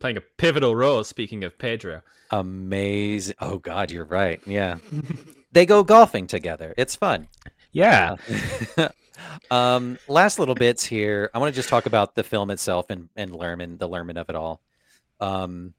playing 0.00 0.16
a 0.16 0.22
pivotal 0.22 0.74
role. 0.74 1.04
Speaking 1.04 1.44
of 1.44 1.58
Pedro, 1.58 2.00
amazing. 2.30 3.36
Oh 3.40 3.58
God, 3.58 3.90
you're 3.90 4.06
right. 4.06 4.40
Yeah, 4.46 4.78
they 5.52 5.66
go 5.66 5.84
golfing 5.84 6.26
together. 6.26 6.74
It's 6.78 6.96
fun. 6.96 7.28
yeah, 7.72 8.16
Uh, 8.78 8.88
um, 9.50 9.98
last 10.08 10.38
little 10.38 10.54
bits 10.54 10.82
here. 10.82 11.30
I 11.34 11.38
want 11.38 11.54
to 11.54 11.56
just 11.56 11.68
talk 11.68 11.84
about 11.84 12.14
the 12.14 12.24
film 12.24 12.50
itself 12.50 12.86
and 12.88 13.10
and 13.16 13.32
Luhrmann, 13.32 13.78
the 13.78 13.88
Luhrmann 13.88 14.18
of 14.18 14.30
it 14.30 14.34
all. 14.34 14.62
Um, 15.20 15.74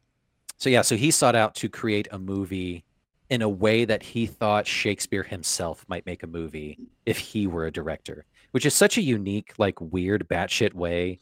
so 0.57 0.69
yeah, 0.69 0.83
so 0.83 0.95
he 0.95 1.09
sought 1.11 1.35
out 1.35 1.55
to 1.55 1.69
create 1.69 2.07
a 2.11 2.19
movie 2.19 2.85
in 3.29 3.41
a 3.41 3.49
way 3.49 3.85
that 3.85 4.03
he 4.03 4.25
thought 4.25 4.67
Shakespeare 4.67 5.23
himself 5.23 5.85
might 5.87 6.05
make 6.05 6.23
a 6.23 6.27
movie 6.27 6.77
if 7.05 7.17
he 7.17 7.47
were 7.47 7.65
a 7.65 7.71
director, 7.71 8.25
which 8.51 8.65
is 8.65 8.73
such 8.73 8.97
a 8.97 9.01
unique, 9.01 9.53
like 9.57 9.79
weird, 9.79 10.27
batshit 10.27 10.73
way 10.73 11.19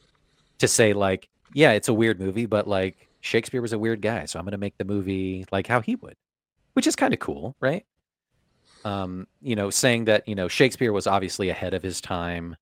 to 0.58 0.68
say, 0.68 0.92
like, 0.92 1.28
yeah, 1.54 1.72
it's 1.72 1.88
a 1.88 1.94
weird 1.94 2.20
movie, 2.20 2.46
but 2.46 2.66
like 2.66 3.08
Shakespeare 3.20 3.62
was 3.62 3.72
a 3.72 3.78
weird 3.78 4.02
guy, 4.02 4.24
so 4.24 4.38
I'm 4.38 4.44
gonna 4.44 4.58
make 4.58 4.76
the 4.78 4.84
movie 4.84 5.46
like 5.52 5.66
how 5.66 5.80
he 5.80 5.96
would, 5.96 6.16
which 6.74 6.86
is 6.86 6.96
kind 6.96 7.14
of 7.14 7.20
cool, 7.20 7.56
right? 7.60 7.84
um, 8.84 9.26
you 9.40 9.56
know, 9.56 9.70
saying 9.70 10.06
that 10.06 10.26
you 10.26 10.34
know 10.34 10.48
Shakespeare 10.48 10.92
was 10.92 11.06
obviously 11.06 11.48
ahead 11.48 11.74
of 11.74 11.82
his 11.82 12.00
time, 12.00 12.56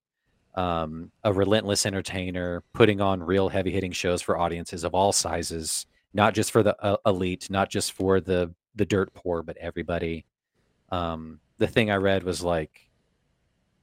um, 0.55 1.11
a 1.25 1.33
relentless 1.33 1.87
entertainer, 1.87 2.63
putting 2.73 3.01
on 3.01 3.23
real 3.23 3.49
heavy 3.49 3.71
hitting 3.71 3.93
shows 3.93 4.23
for 4.23 4.39
audiences 4.39 4.85
of 4.85 4.95
all 4.95 5.13
sizes, 5.13 5.87
not 6.13 6.35
just 6.35 6.51
for 6.51 6.63
the 6.63 6.77
uh, 6.85 6.97
elite, 7.07 7.49
not 7.51 7.71
just 7.71 7.93
for 7.93 8.21
the 8.21 8.53
the 8.75 8.85
dirt 8.85 9.13
poor, 9.15 9.43
but 9.43 9.57
everybody. 9.59 10.25
Um, 10.91 11.41
the 11.59 11.67
thing 11.67 11.91
I 11.91 11.97
read 11.97 12.25
was 12.25 12.43
like 12.43 12.91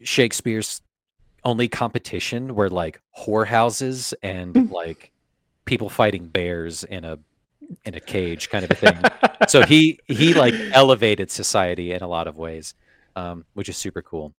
Shakespeare's 0.02 0.82
only 1.44 1.68
competition 1.68 2.56
were 2.56 2.70
like 2.70 3.02
whorehouses 3.18 4.14
and 4.22 4.70
like 4.72 5.12
people 5.66 5.90
fighting 5.90 6.28
bears 6.28 6.84
in 6.84 7.06
a 7.06 7.20
in 7.86 7.96
a 7.96 8.00
cage 8.00 8.50
kind 8.50 8.66
of 8.66 8.72
a 8.72 8.76
thing. 8.76 8.98
So 9.48 9.64
he 9.64 10.00
he 10.08 10.34
like 10.34 10.54
elevated 10.74 11.32
society 11.32 11.94
in 11.94 12.02
a 12.02 12.08
lot 12.08 12.28
of 12.28 12.38
ways 12.38 12.74
um, 13.16 13.46
which 13.54 13.70
is 13.70 13.78
super 13.78 14.02
cool. 14.02 14.34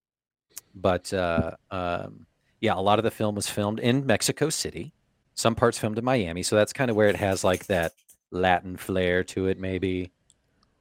But 0.74 1.12
uh, 1.14 1.53
um, 1.70 2.26
yeah 2.61 2.74
a 2.74 2.80
lot 2.82 2.99
of 2.99 3.05
the 3.05 3.11
film 3.11 3.34
was 3.34 3.49
filmed 3.49 3.80
in 3.80 4.05
mexico 4.05 4.51
city. 4.51 4.92
Some 5.34 5.55
parts 5.55 5.78
filmed 5.78 5.99
in 5.99 6.05
miami 6.05 6.42
so 6.42 6.57
that's 6.57 6.72
kind 6.72 6.90
of 6.90 6.96
where 6.96 7.09
it 7.09 7.16
has 7.16 7.44
like 7.44 7.66
that 7.66 7.92
latin 8.30 8.76
flair 8.76 9.24
to 9.24 9.46
it 9.46 9.59
maybe 9.59 10.11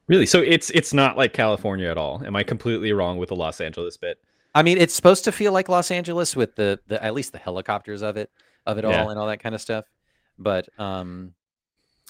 really. 0.08 0.26
So 0.26 0.41
it's 0.41 0.70
it's 0.72 0.93
not 0.93 1.18
like 1.18 1.34
California 1.34 1.89
at 1.89 1.97
all. 1.97 2.22
Am 2.26 2.36
I 2.36 2.43
completely 2.43 2.91
wrong 2.93 3.18
with 3.18 3.30
the 3.30 3.36
Los 3.36 3.62
Angeles 3.62 3.97
bit? 3.97 4.18
i 4.55 4.64
mean 4.64 4.78
it's 4.78 4.93
supposed 4.93 5.26
to 5.26 5.32
feel 5.32 5.51
like 5.51 5.68
los 5.70 5.91
angeles 5.91 6.34
with 6.36 6.55
the, 6.55 6.80
the 6.88 7.03
at 7.03 7.14
least 7.14 7.34
the 7.34 7.38
helicopters 7.38 8.01
of 8.01 8.16
it 8.18 8.32
of 8.66 8.78
it 8.78 8.86
Yeah. 8.86 9.03
all 9.03 9.10
and 9.10 9.20
all 9.20 9.28
that 9.28 9.41
kind 9.43 9.53
of 9.53 9.60
stuff 9.62 9.86
but 10.39 10.68
um 10.80 11.34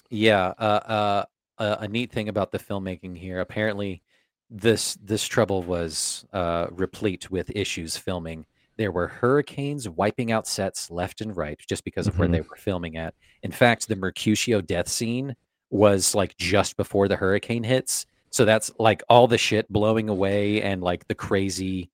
yeah 0.08 0.54
uh, 0.58 0.62
uh 0.62 1.24
a, 1.58 1.76
a 1.84 1.88
neat 1.88 2.12
thing 2.12 2.28
about 2.28 2.52
the 2.52 2.58
filmmaking 2.58 3.18
here 3.18 3.40
apparently 3.40 4.02
this 4.48 4.94
this 5.02 5.26
trouble 5.26 5.62
was 5.64 6.24
uh 6.32 6.68
replete 6.70 7.28
with 7.30 7.50
issues 7.54 7.96
filming 7.96 8.46
there 8.76 8.92
were 8.92 9.08
hurricanes 9.08 9.88
wiping 9.88 10.30
out 10.30 10.46
sets 10.46 10.90
left 10.92 11.20
and 11.20 11.36
right 11.36 11.60
just 11.68 11.84
because 11.84 12.06
of 12.06 12.16
where 12.18 12.28
Mhm. 12.28 12.32
they 12.32 12.40
were 12.42 12.56
filming 12.56 12.96
at 12.96 13.14
in 13.42 13.50
fact 13.52 13.88
the 13.88 13.96
mercutio 13.96 14.60
death 14.60 14.88
scene 14.88 15.34
was 15.70 16.14
like 16.14 16.36
just 16.36 16.76
before 16.76 17.08
the 17.08 17.16
hurricane 17.16 17.62
hits 17.62 18.06
so 18.30 18.44
that's 18.44 18.70
like 18.78 19.02
all 19.08 19.26
the 19.26 19.38
shit 19.38 19.70
blowing 19.72 20.08
away 20.08 20.62
and 20.62 20.82
like 20.82 21.06
the 21.08 21.14
crazy 21.14 21.90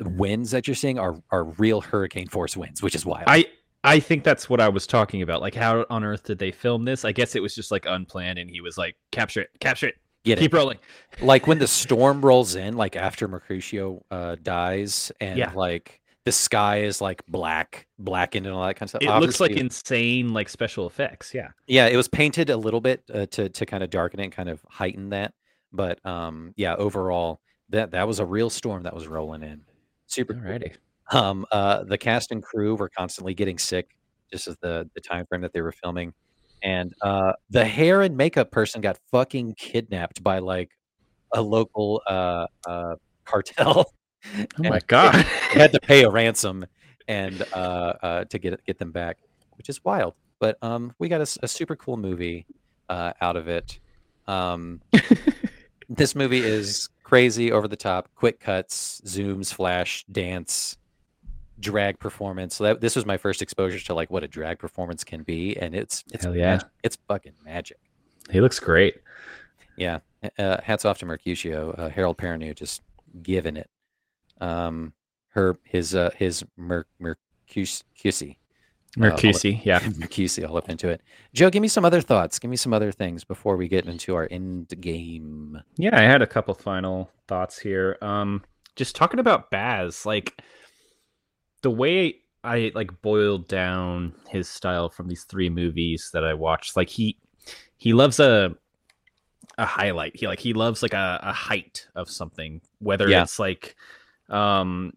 winds 0.00 0.50
that 0.50 0.66
you're 0.66 0.74
seeing 0.74 0.98
are 0.98 1.14
are 1.30 1.44
real 1.44 1.80
hurricane 1.80 2.28
force 2.28 2.56
winds 2.56 2.82
which 2.82 2.94
is 2.94 3.06
wild 3.06 3.24
I 3.26 3.46
I 3.86 4.00
think 4.00 4.24
that's 4.24 4.48
what 4.48 4.62
I 4.62 4.70
was 4.70 4.86
talking 4.86 5.20
about. 5.20 5.42
Like, 5.42 5.54
how 5.54 5.84
on 5.90 6.04
earth 6.04 6.22
did 6.24 6.38
they 6.38 6.52
film 6.52 6.86
this? 6.86 7.04
I 7.04 7.12
guess 7.12 7.34
it 7.36 7.42
was 7.42 7.54
just 7.54 7.70
like 7.70 7.84
unplanned, 7.84 8.38
and 8.38 8.48
he 8.48 8.62
was 8.62 8.78
like, 8.78 8.96
"Capture 9.12 9.42
it, 9.42 9.50
capture 9.60 9.88
it, 9.88 9.96
Get 10.24 10.38
it? 10.38 10.40
keep 10.40 10.54
rolling." 10.54 10.78
like 11.20 11.46
when 11.46 11.58
the 11.58 11.66
storm 11.68 12.22
rolls 12.24 12.54
in 12.54 12.78
like 12.78 12.96
after 12.96 13.28
mercutio 13.28 14.02
uh 14.10 14.36
dies 14.42 15.12
and 15.20 15.38
Yeah. 15.38 15.52
like 15.54 16.00
the 16.24 16.32
sky 16.32 16.80
is 16.80 17.00
like 17.00 17.22
black, 17.26 17.86
blackened, 17.98 18.46
and 18.46 18.54
all 18.54 18.64
that 18.66 18.74
kind 18.74 18.86
of 18.86 18.90
stuff. 18.90 19.02
It 19.02 19.20
looks 19.20 19.40
like 19.40 19.52
insane 19.52 20.32
like 20.32 20.48
special 20.48 20.86
effects. 20.86 21.34
Yeah. 21.34 21.48
yeah, 21.66 21.86
it 21.86 21.96
was 21.96 22.08
painted 22.08 22.50
a 22.50 22.56
little 22.56 22.80
bit 22.80 23.02
uh, 23.12 23.26
to 23.26 23.48
to 23.48 23.66
kind 23.66 23.82
of 23.82 23.90
darken 23.90 24.20
it 24.20 24.24
and 24.24 24.32
kind 24.32 24.48
of 24.48 24.64
heighten 24.68 25.10
that. 25.10 25.34
But 25.72 26.04
um, 26.06 26.54
yeah, 26.56 26.74
overall, 26.76 27.40
that 27.70 27.90
that 27.90 28.08
was 28.08 28.20
a 28.20 28.24
real 28.24 28.48
storm 28.48 28.84
that 28.84 28.94
was 28.94 29.06
rolling 29.06 29.42
in. 29.42 29.62
Super 30.06 30.34
cool. 30.34 30.42
Alrighty. 30.42 30.74
Um, 31.12 31.44
uh, 31.52 31.84
the 31.84 31.98
cast 31.98 32.32
and 32.32 32.42
crew 32.42 32.76
were 32.76 32.88
constantly 32.88 33.34
getting 33.34 33.58
sick, 33.58 33.90
just 34.32 34.48
as 34.48 34.56
the 34.62 34.88
the 34.94 35.02
time 35.02 35.26
frame 35.26 35.42
that 35.42 35.52
they 35.52 35.60
were 35.60 35.70
filming, 35.70 36.14
and 36.62 36.94
uh, 37.02 37.34
the 37.50 37.62
hair 37.62 38.00
and 38.00 38.16
makeup 38.16 38.50
person 38.50 38.80
got 38.80 38.98
fucking 39.10 39.54
kidnapped 39.58 40.22
by 40.22 40.38
like 40.38 40.70
a 41.34 41.42
local 41.42 42.00
uh, 42.06 42.46
uh, 42.66 42.94
cartel. 43.26 43.84
Oh 44.36 44.44
my 44.68 44.80
god. 44.86 45.14
they 45.52 45.60
had 45.60 45.72
to 45.72 45.80
pay 45.80 46.04
a 46.04 46.10
ransom 46.10 46.66
and 47.08 47.42
uh, 47.52 47.92
uh, 48.02 48.24
to 48.24 48.38
get 48.38 48.64
get 48.64 48.78
them 48.78 48.90
back, 48.92 49.18
which 49.56 49.68
is 49.68 49.84
wild. 49.84 50.14
But 50.38 50.58
um, 50.62 50.92
we 50.98 51.08
got 51.08 51.20
a 51.20 51.48
super 51.48 51.76
cool 51.76 51.96
movie 51.96 52.46
uh, 52.88 53.12
out 53.20 53.36
of 53.36 53.48
it. 53.48 53.78
Um, 54.26 54.80
this 55.88 56.14
movie 56.14 56.40
is 56.40 56.88
crazy, 57.02 57.52
over 57.52 57.68
the 57.68 57.76
top, 57.76 58.08
quick 58.14 58.40
cuts, 58.40 59.00
zooms, 59.06 59.52
flash, 59.52 60.04
dance, 60.10 60.76
drag 61.60 61.98
performance. 61.98 62.56
So 62.56 62.64
that, 62.64 62.80
this 62.80 62.96
was 62.96 63.06
my 63.06 63.16
first 63.16 63.42
exposure 63.42 63.78
to 63.78 63.94
like 63.94 64.10
what 64.10 64.24
a 64.24 64.28
drag 64.28 64.58
performance 64.58 65.04
can 65.04 65.22
be, 65.22 65.56
and 65.58 65.74
it's 65.74 66.04
it's 66.12 66.24
Hell 66.24 66.34
yeah. 66.36 66.56
mag- 66.56 66.66
it's 66.82 66.96
fucking 67.08 67.34
magic. 67.44 67.78
he 68.30 68.40
looks 68.40 68.58
great. 68.58 68.96
Yeah. 69.76 70.00
Uh, 70.38 70.58
hats 70.62 70.84
off 70.84 70.98
to 70.98 71.06
Mercutio. 71.06 71.72
Uh, 71.72 71.88
Harold 71.90 72.16
Perrineau 72.16 72.54
just 72.54 72.82
giving 73.22 73.56
it. 73.56 73.68
Um, 74.40 74.92
her 75.28 75.58
his 75.64 75.94
uh 75.94 76.10
his 76.16 76.44
Mer 76.56 76.86
Mercusy. 77.00 78.36
Mercusi. 78.96 79.60
yeah. 79.64 79.80
Mercusy 79.80 80.48
all 80.48 80.56
up 80.56 80.68
into 80.70 80.88
it. 80.88 81.00
Joe, 81.32 81.50
give 81.50 81.62
me 81.62 81.68
some 81.68 81.84
other 81.84 82.00
thoughts. 82.00 82.38
Give 82.38 82.50
me 82.50 82.56
some 82.56 82.72
other 82.72 82.92
things 82.92 83.24
before 83.24 83.56
we 83.56 83.66
get 83.66 83.86
into 83.86 84.14
our 84.14 84.28
end 84.30 84.68
game. 84.80 85.60
Yeah, 85.76 85.98
I 85.98 86.02
had 86.02 86.22
a 86.22 86.26
couple 86.28 86.54
final 86.54 87.10
thoughts 87.26 87.58
here. 87.58 87.98
Um, 88.02 88.42
just 88.76 88.94
talking 88.94 89.18
about 89.18 89.50
Baz, 89.50 90.06
like 90.06 90.40
the 91.62 91.70
way 91.70 92.16
I 92.44 92.70
like 92.74 93.02
boiled 93.02 93.48
down 93.48 94.14
his 94.28 94.48
style 94.48 94.88
from 94.90 95.08
these 95.08 95.24
three 95.24 95.50
movies 95.50 96.10
that 96.12 96.24
I 96.24 96.34
watched, 96.34 96.76
like 96.76 96.88
he 96.88 97.16
he 97.78 97.92
loves 97.92 98.20
a 98.20 98.54
a 99.58 99.66
highlight. 99.66 100.14
He 100.16 100.28
like 100.28 100.38
he 100.40 100.52
loves 100.52 100.82
like 100.82 100.94
a, 100.94 101.18
a 101.22 101.32
height 101.32 101.86
of 101.96 102.08
something, 102.08 102.60
whether 102.78 103.08
Yeah. 103.08 103.22
it's 103.24 103.38
like 103.40 103.74
um 104.28 104.92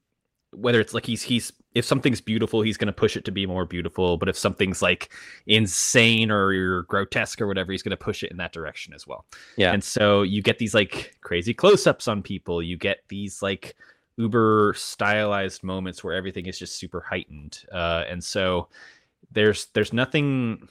whether 0.51 0.79
it's 0.79 0.93
like 0.93 1.05
he's 1.05 1.21
he's 1.21 1.51
if 1.75 1.85
something's 1.85 2.21
beautiful, 2.21 2.61
he's 2.61 2.77
gonna 2.77 2.93
push 2.93 3.15
it 3.15 3.25
to 3.25 3.31
be 3.31 3.45
more 3.45 3.65
beautiful. 3.65 4.17
But 4.17 4.29
if 4.29 4.37
something's 4.37 4.81
like 4.81 5.13
insane 5.45 6.31
or 6.31 6.83
grotesque 6.83 7.41
or 7.41 7.47
whatever, 7.47 7.71
he's 7.71 7.83
gonna 7.83 7.97
push 7.97 8.23
it 8.23 8.31
in 8.31 8.37
that 8.37 8.53
direction 8.53 8.93
as 8.93 9.05
well. 9.05 9.25
Yeah. 9.57 9.73
And 9.73 9.83
so 9.83 10.23
you 10.23 10.41
get 10.41 10.57
these 10.57 10.73
like 10.73 11.15
crazy 11.21 11.53
close-ups 11.53 12.07
on 12.07 12.23
people. 12.23 12.63
You 12.63 12.77
get 12.77 12.99
these 13.09 13.41
like 13.41 13.75
uber 14.17 14.73
stylized 14.75 15.63
moments 15.63 16.03
where 16.03 16.15
everything 16.15 16.47
is 16.47 16.57
just 16.57 16.79
super 16.79 17.01
heightened. 17.01 17.63
Uh, 17.71 18.03
and 18.09 18.23
so 18.23 18.69
there's 19.31 19.67
there's 19.73 19.93
nothing 19.93 20.67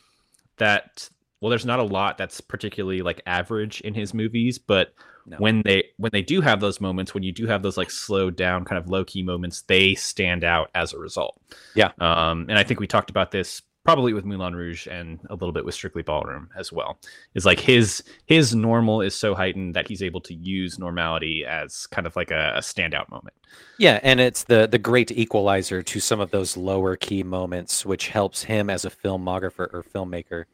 that 0.56 1.08
well, 1.40 1.50
there's 1.50 1.66
not 1.66 1.78
a 1.78 1.84
lot 1.84 2.18
that's 2.18 2.40
particularly 2.40 3.02
like 3.02 3.22
average 3.26 3.80
in 3.82 3.94
his 3.94 4.14
movies, 4.14 4.58
but 4.58 4.94
No. 5.28 5.38
when 5.38 5.62
they 5.64 5.84
when 5.96 6.10
they 6.12 6.22
do 6.22 6.40
have 6.40 6.60
those 6.60 6.80
moments, 6.80 7.12
when 7.12 7.24
you 7.24 7.32
do 7.32 7.46
have 7.46 7.62
those 7.62 7.76
like 7.76 7.90
slowed 7.90 8.36
down 8.36 8.64
kind 8.64 8.78
of 8.78 8.88
low 8.88 9.04
key 9.04 9.22
moments, 9.22 9.62
they 9.62 9.94
stand 9.96 10.44
out 10.44 10.70
as 10.74 10.92
a 10.92 10.98
result. 10.98 11.40
Yeah. 11.74 11.90
Um, 11.98 12.46
and 12.48 12.58
I 12.58 12.62
think 12.62 12.78
we 12.78 12.86
talked 12.86 13.10
about 13.10 13.32
this 13.32 13.62
probably 13.86 14.12
with 14.12 14.24
Moulin 14.24 14.54
Rouge 14.54 14.88
and 14.88 15.20
a 15.30 15.34
little 15.34 15.52
bit 15.52 15.64
with 15.64 15.74
Strictly 15.74 16.02
Ballroom 16.02 16.50
as 16.56 16.72
well. 16.72 16.98
Is 17.34 17.46
like 17.46 17.60
his 17.60 18.02
his 18.26 18.54
normal 18.54 19.00
is 19.00 19.14
so 19.14 19.34
heightened 19.34 19.74
that 19.74 19.88
he's 19.88 20.02
able 20.02 20.20
to 20.22 20.34
use 20.34 20.78
normality 20.78 21.44
as 21.46 21.86
kind 21.86 22.06
of 22.06 22.16
like 22.16 22.30
a, 22.32 22.54
a 22.56 22.60
standout 22.60 23.08
moment. 23.08 23.34
Yeah, 23.78 24.00
and 24.02 24.20
it's 24.20 24.44
the 24.44 24.66
the 24.66 24.78
great 24.78 25.10
equalizer 25.12 25.82
to 25.82 26.00
some 26.00 26.20
of 26.20 26.32
those 26.32 26.56
lower 26.56 26.96
key 26.96 27.22
moments, 27.22 27.86
which 27.86 28.08
helps 28.08 28.42
him 28.44 28.68
as 28.68 28.84
a 28.84 28.90
filmographer 28.90 29.72
or 29.72 29.84
filmmaker, 29.84 30.44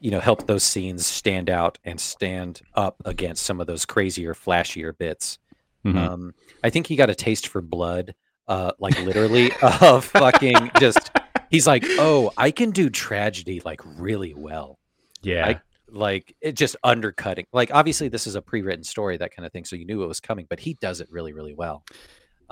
you 0.00 0.10
know, 0.10 0.20
help 0.20 0.46
those 0.46 0.62
scenes 0.62 1.06
stand 1.06 1.50
out 1.50 1.78
and 1.84 2.00
stand 2.00 2.62
up 2.74 2.96
against 3.04 3.42
some 3.44 3.60
of 3.60 3.66
those 3.66 3.84
crazier, 3.86 4.34
flashier 4.34 4.96
bits. 4.96 5.38
Mhm. 5.84 5.96
Um, 5.96 6.34
I 6.62 6.70
think 6.70 6.86
he 6.86 6.96
got 6.96 7.10
a 7.10 7.14
taste 7.14 7.48
for 7.48 7.60
blood, 7.60 8.14
uh, 8.46 8.72
like 8.78 8.98
literally 9.02 9.50
of 9.62 10.04
fucking 10.04 10.70
just. 10.80 11.10
He's 11.50 11.66
like, 11.66 11.84
oh, 11.86 12.30
I 12.36 12.50
can 12.50 12.70
do 12.72 12.90
tragedy 12.90 13.60
like 13.64 13.80
really 13.98 14.34
well. 14.34 14.78
yeah. 15.22 15.46
I- 15.46 15.60
Like 15.90 16.34
it 16.42 16.52
just 16.52 16.76
undercutting. 16.84 17.46
Like 17.54 17.70
obviously 17.72 18.08
this 18.08 18.26
is 18.26 18.34
a 18.34 18.42
pre-written 18.42 18.84
story, 18.84 19.16
that 19.16 19.34
kind 19.34 19.46
of 19.46 19.52
thing, 19.52 19.64
so 19.64 19.74
you 19.74 19.86
knew 19.86 20.02
it 20.02 20.06
was 20.06 20.20
coming, 20.20 20.46
but 20.50 20.60
he 20.60 20.74
does 20.74 21.00
it 21.00 21.08
really, 21.10 21.32
really 21.32 21.54
well. 21.54 21.82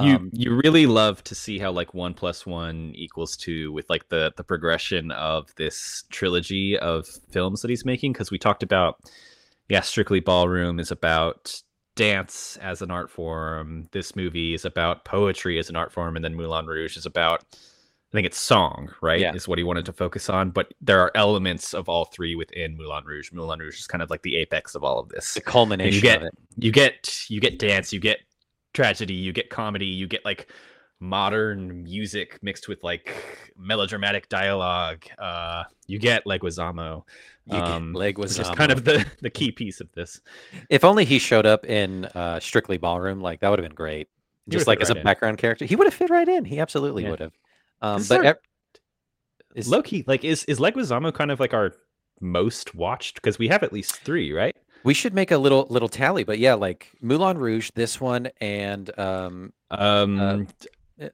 You 0.01 0.15
Um, 0.17 0.31
you 0.33 0.55
really 0.63 0.87
love 0.87 1.23
to 1.25 1.35
see 1.35 1.59
how 1.59 1.71
like 1.73 1.95
one 1.95 2.15
plus 2.15 2.45
one 2.47 2.93
equals 2.95 3.37
two 3.37 3.73
with 3.73 3.89
like 3.89 4.09
the 4.09 4.33
the 4.37 4.45
progression 4.45 5.11
of 5.13 5.55
this 5.57 6.05
trilogy 6.11 6.79
of 6.79 7.07
films 7.31 7.63
that 7.63 7.69
he's 7.71 7.85
making 7.85 8.13
because 8.13 8.31
we 8.31 8.39
talked 8.39 8.63
about 8.63 8.97
yeah 9.69 9.81
strictly 9.81 10.21
ballroom 10.21 10.79
is 10.79 10.91
about 10.91 11.61
dance 11.95 12.59
as 12.61 12.83
an 12.83 12.91
art 12.91 13.11
form. 13.11 13.89
This 13.93 14.15
movie 14.15 14.53
is 14.53 14.67
about 14.67 15.05
poetry 15.07 15.59
as 15.59 15.71
an 15.71 15.77
art 15.77 15.93
form 15.93 16.15
and 16.17 16.25
then 16.25 16.35
moulin 16.35 16.67
rouge 16.67 16.97
is 16.99 17.07
about 17.07 17.43
i 17.53 18.13
think 18.13 18.27
it's 18.27 18.39
song 18.39 18.91
right 19.01 19.19
Yeah. 19.21 19.35
is 19.35 19.49
what 19.49 19.57
he 19.59 19.65
wanted 19.65 19.87
to 19.87 19.93
focus 19.95 20.29
on. 20.29 20.51
But 20.51 20.75
there 20.83 21.01
are 21.01 21.11
elements 21.15 21.73
of 21.75 21.89
all 21.89 22.05
three 22.05 22.35
within 22.35 22.77
moulin 22.77 23.05
rouge. 23.05 23.33
Moulin 23.33 23.61
rouge 23.61 23.79
is 23.81 23.87
kind 23.87 24.03
of 24.03 24.11
like 24.11 24.23
the 24.23 24.37
apex 24.37 24.75
of 24.75 24.85
all 24.85 24.99
of 24.99 25.09
this. 25.09 25.33
The 25.35 25.41
culmination 25.41 25.95
you 25.95 26.01
get- 26.03 26.23
you 26.59 26.71
get 26.71 27.25
you 27.31 27.41
get 27.41 27.59
dance 27.59 27.93
you 27.95 27.99
get 28.01 28.19
tragedy 28.77 29.15
you 29.15 29.33
get 29.33 29.49
comedy 29.51 29.87
you 29.87 30.07
get 30.07 30.25
like 30.25 30.49
modern 31.01 31.83
music 31.83 32.39
mixed 32.43 32.69
with 32.69 32.83
like 32.83 33.15
melodramatic 33.57 34.29
dialogue 34.29 35.05
uh 35.19 35.63
you 35.87 35.99
get 35.99 36.25
leguizamo 36.25 37.03
You 37.47 37.53
get 37.53 37.63
um, 37.63 37.93
leg 37.93 38.19
which 38.19 38.29
was 38.29 38.39
is 38.39 38.49
kind 38.51 38.73
of 38.73 38.85
the 38.85 39.05
the 39.21 39.31
key 39.31 39.51
piece 39.53 39.81
of 39.81 39.91
this 39.93 40.21
If 40.71 40.85
only 40.85 41.05
he 41.05 41.19
showed 41.19 41.47
up 41.47 41.65
in 41.67 42.07
uh, 42.15 42.41
Strictly 42.41 42.77
Ballroom, 42.79 43.21
like 43.21 43.41
that 43.41 43.49
would 43.51 43.59
have 43.59 43.69
been 43.69 43.75
great. 43.75 44.09
He 44.47 44.53
Just 44.53 44.67
like 44.67 44.81
as 44.81 44.91
a 44.91 44.97
in. 44.97 45.03
background 45.05 45.39
character, 45.39 45.65
he 45.65 45.77
would 45.77 45.87
have 45.87 45.95
fit 45.95 46.11
right 46.11 46.29
in. 46.29 46.45
He 46.45 46.59
absolutely 46.61 47.03
Yeah. 47.05 47.11
would 47.11 47.21
have. 47.21 47.33
Um, 47.83 48.03
but 48.09 48.27
our- 48.27 48.41
is- 49.55 49.69
low 49.69 49.83
key 49.83 50.03
like 50.07 50.25
is 50.25 50.45
is 50.45 50.59
leguizamo 50.59 51.13
kind 51.15 51.31
of 51.31 51.41
like 51.41 51.55
our 51.55 51.73
most 52.21 52.75
watched 52.75 53.15
because 53.17 53.39
we 53.39 53.49
have 53.49 53.63
at 53.63 53.73
least 53.73 53.97
three 54.03 54.33
right 54.33 54.57
we 54.87 54.95
should 54.95 55.13
make 55.13 55.31
a 55.31 55.37
little 55.39 55.67
little 55.69 55.89
tally. 55.91 56.25
But 56.25 56.39
yeah, 56.39 56.55
like 56.55 56.91
Moulin 57.03 57.37
Rouge, 57.37 57.71
this 57.75 58.01
one, 58.01 58.29
and 58.41 58.91
um, 58.99 59.53
um 59.71 60.47
uh, 61.01 61.05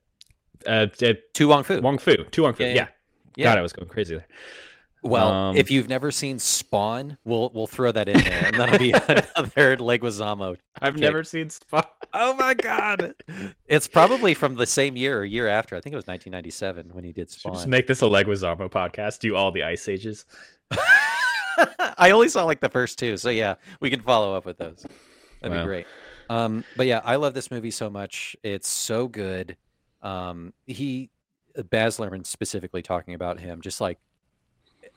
uh, 0.65 0.87
uh, 1.01 1.13
To 1.33 1.47
Wong 1.49 1.63
Foo. 1.63 1.81
wong 1.81 1.97
foo 1.97 2.23
to 2.31 2.41
wong 2.43 2.53
foo 2.53 2.63
Yeah, 2.63 2.73
yeah, 2.73 2.87
yeah. 3.35 3.43
god 3.49 3.57
i 3.57 3.61
was 3.61 3.73
going 3.73 3.89
crazy 3.89 4.15
there 4.15 4.27
Well, 5.01 5.27
Um, 5.29 5.57
if 5.57 5.69
you've 5.69 5.89
never 5.89 6.09
seen 6.11 6.39
Spawn, 6.39 7.17
we'll 7.25 7.51
we'll 7.53 7.67
throw 7.67 7.91
that 7.91 8.07
in 8.07 8.17
there, 8.23 8.45
and 8.45 8.55
that'll 8.55 8.79
be 8.79 8.91
another 9.35 9.75
Leguizamo. 9.77 10.55
i've 10.81 10.93
Okay. 10.93 11.01
never 11.01 11.23
seen 11.25 11.49
Spawn. 11.49 11.83
Oh 12.15 12.35
my 12.35 12.53
god! 12.53 13.15
It's 13.65 13.87
probably 13.87 14.35
from 14.35 14.53
the 14.53 14.67
same 14.67 14.95
year 14.95 15.17
or 15.19 15.25
year 15.25 15.47
after. 15.47 15.75
I 15.75 15.81
think 15.81 15.93
it 15.93 15.97
was 15.97 16.05
1997 16.05 16.91
when 16.93 17.03
he 17.03 17.11
did 17.11 17.31
Spawn. 17.31 17.55
just 17.55 17.67
make 17.67 17.87
this 17.87 18.03
a 18.03 18.05
leguizamo 18.05 18.69
podcast 18.69 19.17
do 19.19 19.35
all 19.35 19.51
the 19.51 19.63
ice 19.63 19.89
ages 19.89 20.25
I 21.97 22.11
only 22.11 22.29
saw 22.29 22.43
like 22.45 22.59
the 22.59 22.69
first 22.69 22.97
two, 22.99 23.17
so 23.17 23.29
yeah, 23.29 23.55
we 23.79 23.89
can 23.89 24.01
follow 24.01 24.35
up 24.35 24.45
with 24.45 24.57
those. 24.57 24.85
That'd 25.41 25.55
Wow. 25.57 25.63
be 25.63 25.67
great. 25.67 25.87
Um, 26.29 26.63
but 26.77 26.87
yeah, 26.87 27.01
I 27.03 27.17
love 27.17 27.33
this 27.33 27.51
movie 27.51 27.71
so 27.71 27.89
much. 27.89 28.35
It's 28.43 28.67
so 28.69 29.07
good. 29.07 29.57
Um, 30.01 30.53
he, 30.65 31.09
Baz 31.69 31.97
Luhrmann 31.97 32.25
specifically 32.25 32.81
talking 32.81 33.13
about 33.13 33.39
him, 33.39 33.61
just 33.61 33.81
like 33.81 33.99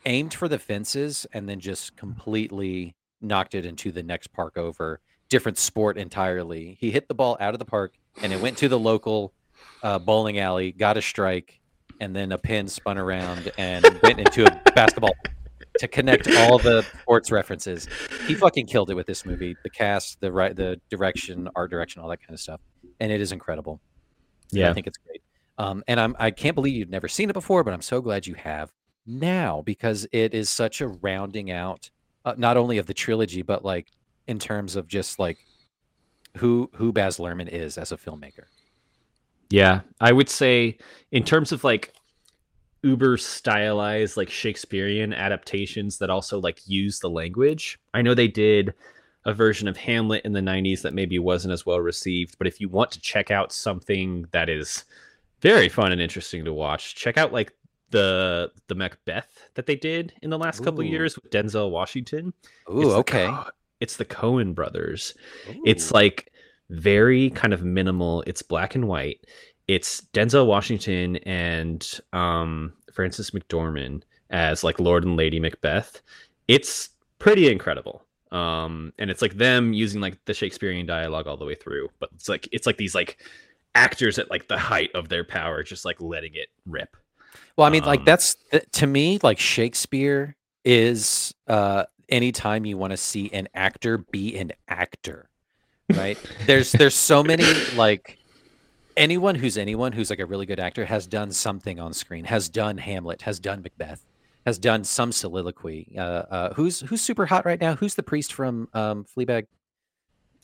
aimed 0.04 0.32
for 0.34 0.48
the 0.48 0.58
fences 0.58 1.26
and 1.32 1.48
then 1.48 1.58
just 1.60 1.96
completely 1.96 2.94
knocked 3.20 3.54
it 3.54 3.64
into 3.64 3.90
the 3.92 4.02
next 4.02 4.32
park 4.32 4.56
over. 4.56 5.00
Different 5.28 5.58
sport 5.58 5.98
entirely. 5.98 6.76
He 6.80 6.90
hit 6.90 7.08
the 7.08 7.14
ball 7.14 7.36
out 7.40 7.54
of 7.54 7.58
the 7.58 7.64
park 7.64 7.94
and 8.22 8.32
it 8.32 8.40
went 8.40 8.56
to 8.58 8.68
the 8.68 8.78
local 8.78 9.32
uh, 9.82 9.98
bowling 9.98 10.38
alley, 10.38 10.70
got 10.72 10.96
a 10.96 11.02
strike, 11.02 11.60
and 12.00 12.14
then 12.14 12.30
a 12.32 12.38
pin 12.38 12.68
spun 12.68 12.98
around 12.98 13.50
and 13.58 13.84
went 14.02 14.20
into 14.20 14.44
a 14.46 14.72
basketball 14.74 15.14
to 15.78 15.88
connect 15.88 16.28
all 16.28 16.58
the 16.58 16.84
sports 17.02 17.30
references. 17.30 17.88
He 18.26 18.34
fucking 18.34 18.66
killed 18.66 18.90
it 18.90 18.94
with 18.94 19.06
this 19.06 19.24
movie. 19.24 19.56
The 19.62 19.70
cast, 19.70 20.20
the 20.20 20.32
right, 20.32 20.54
the 20.54 20.80
direction, 20.90 21.48
art 21.54 21.70
direction, 21.70 22.02
all 22.02 22.08
that 22.08 22.20
kind 22.20 22.34
of 22.34 22.40
stuff, 22.40 22.60
and 23.00 23.12
it 23.12 23.20
is 23.20 23.32
incredible. 23.32 23.80
Yeah, 24.50 24.70
I 24.70 24.74
think 24.74 24.86
it's 24.86 24.98
great. 24.98 25.22
Um, 25.58 25.82
and 25.88 25.98
I'm 25.98 26.16
I 26.18 26.30
can't 26.30 26.54
believe 26.54 26.74
you've 26.74 26.90
never 26.90 27.08
seen 27.08 27.30
it 27.30 27.34
before, 27.34 27.64
but 27.64 27.72
I'm 27.72 27.82
so 27.82 28.00
glad 28.00 28.26
you 28.26 28.34
have 28.34 28.70
now 29.06 29.62
because 29.62 30.06
it 30.12 30.34
is 30.34 30.50
such 30.50 30.80
a 30.80 30.88
rounding 30.88 31.50
out, 31.50 31.90
uh, 32.24 32.34
not 32.36 32.56
only 32.56 32.78
of 32.78 32.86
the 32.86 32.94
trilogy, 32.94 33.42
but 33.42 33.64
like 33.64 33.88
in 34.26 34.38
terms 34.38 34.76
of 34.76 34.88
just 34.88 35.18
like 35.18 35.38
who 36.36 36.70
who 36.74 36.92
Baz 36.92 37.18
Luhrmann 37.18 37.48
is 37.48 37.78
as 37.78 37.92
a 37.92 37.96
filmmaker. 37.96 38.44
Yeah, 39.48 39.82
I 40.00 40.12
would 40.12 40.28
say 40.28 40.78
in 41.12 41.24
terms 41.24 41.52
of 41.52 41.64
like 41.64 41.92
uber 42.86 43.16
stylized 43.16 44.16
like 44.16 44.30
Shakespearean 44.30 45.12
adaptations 45.12 45.98
that 45.98 46.10
also 46.10 46.38
like 46.38 46.60
use 46.66 47.00
the 47.00 47.10
language. 47.10 47.78
I 47.92 48.02
know 48.02 48.14
they 48.14 48.28
did 48.28 48.72
a 49.24 49.34
version 49.34 49.66
of 49.66 49.76
Hamlet 49.76 50.24
in 50.24 50.32
the 50.32 50.40
90s 50.40 50.82
that 50.82 50.94
maybe 50.94 51.18
wasn't 51.18 51.52
as 51.52 51.66
well 51.66 51.80
received, 51.80 52.36
but 52.38 52.46
if 52.46 52.60
you 52.60 52.68
want 52.68 52.92
to 52.92 53.00
check 53.00 53.30
out 53.32 53.52
something 53.52 54.26
that 54.30 54.48
is 54.48 54.84
very 55.40 55.68
fun 55.68 55.90
and 55.90 56.00
interesting 56.00 56.44
to 56.44 56.52
watch, 56.52 56.94
check 56.94 57.18
out 57.18 57.32
like 57.32 57.52
the 57.90 58.50
the 58.68 58.74
Macbeth 58.74 59.48
that 59.54 59.66
they 59.66 59.76
did 59.76 60.12
in 60.22 60.30
the 60.30 60.38
last 60.38 60.62
couple 60.62 60.80
Ooh. 60.80 60.88
years 60.88 61.16
with 61.16 61.30
Denzel 61.30 61.70
Washington. 61.70 62.32
Ooh, 62.70 62.82
the 62.82 62.96
okay. 62.96 63.32
It's 63.80 63.96
the 63.96 64.04
Coen 64.04 64.54
brothers. 64.54 65.14
It's 65.64 65.92
like 65.92 66.32
very 66.70 67.30
kind 67.30 67.52
of 67.52 67.62
minimal. 67.62 68.22
It's 68.26 68.42
black 68.42 68.74
and 68.74 68.88
white. 68.88 69.20
It's 69.68 70.02
Denzel 70.12 70.46
Washington 70.46 71.16
and 71.18 72.00
um, 72.12 72.72
Frances 72.92 73.30
McDormand 73.32 74.02
as 74.30 74.62
like 74.62 74.78
Lord 74.80 75.04
and 75.04 75.16
Lady 75.16 75.40
Macbeth. 75.40 76.02
It's 76.48 76.90
pretty 77.18 77.50
incredible. 77.50 78.02
Um, 78.32 78.92
and 78.98 79.10
it's 79.10 79.22
like 79.22 79.34
them 79.34 79.72
using 79.72 80.00
like 80.00 80.18
the 80.24 80.34
Shakespearean 80.34 80.86
dialogue 80.86 81.26
all 81.26 81.36
the 81.36 81.44
way 81.44 81.54
through, 81.54 81.88
but 81.98 82.10
it's 82.14 82.28
like 82.28 82.48
it's 82.52 82.66
like 82.66 82.76
these 82.76 82.94
like 82.94 83.18
actors 83.74 84.18
at 84.18 84.30
like 84.30 84.48
the 84.48 84.58
height 84.58 84.90
of 84.94 85.08
their 85.08 85.24
power, 85.24 85.62
just 85.62 85.84
like 85.84 86.00
letting 86.00 86.34
it 86.34 86.48
rip. 86.66 86.96
Well, 87.56 87.66
I 87.66 87.70
mean, 87.70 87.84
like 87.84 88.00
Um, 88.00 88.04
that's 88.04 88.36
th- 88.50 88.64
to 88.72 88.86
me, 88.86 89.18
like 89.22 89.38
Shakespeare 89.38 90.36
is 90.64 91.32
uh 91.46 91.84
anytime 92.08 92.64
you 92.64 92.76
want 92.76 92.90
to 92.92 92.96
see 92.96 93.30
an 93.32 93.48
actor 93.54 93.98
be 93.98 94.36
an 94.36 94.52
actor, 94.68 95.28
right? 95.94 96.18
there's 96.46 96.72
there's 96.72 96.94
so 96.94 97.22
many 97.22 97.44
like 97.76 98.18
anyone 98.96 99.34
who's 99.34 99.56
anyone 99.56 99.92
who's 99.92 100.10
like 100.10 100.18
a 100.18 100.26
really 100.26 100.46
good 100.46 100.60
actor 100.60 100.84
has 100.84 101.06
done 101.06 101.30
something 101.30 101.78
on 101.78 101.92
screen, 101.92 102.24
has 102.24 102.48
done 102.48 102.78
Hamlet, 102.78 103.22
has 103.22 103.38
done 103.38 103.62
Macbeth, 103.62 104.04
has 104.44 104.58
done 104.58 104.84
some 104.84 105.12
soliloquy. 105.12 105.94
Uh, 105.96 106.00
uh 106.00 106.54
who's 106.54 106.80
who's 106.80 107.00
super 107.00 107.26
hot 107.26 107.44
right 107.44 107.60
now? 107.60 107.74
Who's 107.74 107.94
the 107.94 108.02
priest 108.02 108.32
from 108.32 108.68
um 108.74 109.04
Fleabag? 109.04 109.46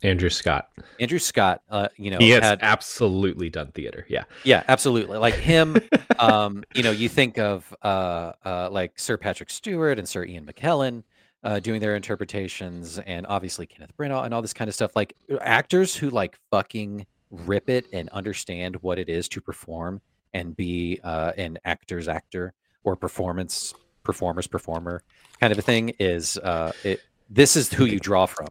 Andrew 0.02 0.30
Scott. 0.30 0.68
Andrew 1.00 1.18
Scott. 1.18 1.62
Uh, 1.70 1.88
you 1.96 2.10
know, 2.10 2.18
He 2.18 2.30
has 2.30 2.42
had 2.42 2.58
absolutely 2.62 3.48
done 3.48 3.68
theater. 3.68 4.04
Yeah. 4.08 4.24
Yeah, 4.44 4.64
absolutely. 4.68 5.18
Like 5.18 5.34
him, 5.34 5.76
um, 6.18 6.64
you 6.74 6.82
know, 6.82 6.90
you 6.90 7.08
think 7.08 7.38
of 7.38 7.72
uh, 7.82 8.32
uh, 8.44 8.68
like 8.70 8.98
Sir 8.98 9.16
Patrick 9.16 9.48
Stewart 9.48 9.98
and 9.98 10.08
Sir 10.08 10.24
Ian 10.24 10.44
McKellen 10.44 11.04
uh, 11.44 11.60
doing 11.60 11.80
their 11.80 11.96
interpretations, 11.96 12.98
and 13.00 13.26
obviously 13.28 13.66
Kenneth 13.66 13.96
Branagh 13.96 14.24
and 14.24 14.34
all 14.34 14.42
this 14.42 14.52
kind 14.52 14.68
of 14.68 14.74
stuff. 14.74 14.94
Like 14.94 15.14
actors 15.40 15.94
who 15.94 16.10
like 16.10 16.38
fucking 16.50 17.06
rip 17.32 17.68
it 17.68 17.86
and 17.92 18.08
understand 18.10 18.76
what 18.82 18.98
it 18.98 19.08
is 19.08 19.28
to 19.30 19.40
perform 19.40 20.00
and 20.34 20.56
be 20.56 21.00
uh, 21.02 21.32
an 21.36 21.58
actor's 21.64 22.06
actor 22.06 22.52
or 22.84 22.94
performance 22.94 23.74
performer's 24.04 24.46
performer 24.46 25.02
kind 25.40 25.52
of 25.52 25.58
a 25.58 25.62
thing 25.62 25.90
is 25.98 26.36
uh, 26.38 26.70
it. 26.84 27.00
This 27.30 27.56
is 27.56 27.72
who 27.72 27.86
you 27.86 27.98
draw 27.98 28.26
from 28.26 28.46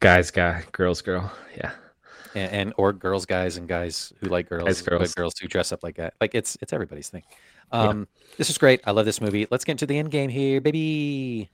Guys, 0.00 0.30
guy, 0.30 0.62
girls, 0.72 1.00
girl. 1.00 1.32
Yeah. 1.56 1.70
and, 2.34 2.52
and 2.52 2.74
or 2.76 2.92
girls 2.92 3.24
guys 3.24 3.56
and 3.56 3.66
guys 3.68 4.12
who 4.20 4.26
like 4.28 4.48
girls 4.48 4.82
but 4.82 4.90
girls. 4.90 5.14
girls 5.14 5.34
who 5.40 5.48
dress 5.48 5.72
up 5.72 5.82
like 5.82 5.96
that 5.96 6.12
like 6.20 6.34
it's 6.34 6.56
it's 6.60 6.72
everybody's 6.72 7.08
thing 7.08 7.22
Yeah. 7.72 7.80
um 7.80 8.08
this 8.36 8.50
is 8.50 8.58
great 8.58 8.80
i 8.84 8.90
love 8.90 9.06
this 9.06 9.20
movie 9.22 9.46
let's 9.50 9.64
get 9.64 9.72
into 9.72 9.86
the 9.86 9.96
end 9.98 10.10
game 10.10 10.28
here 10.28 10.60
baby 10.60 11.48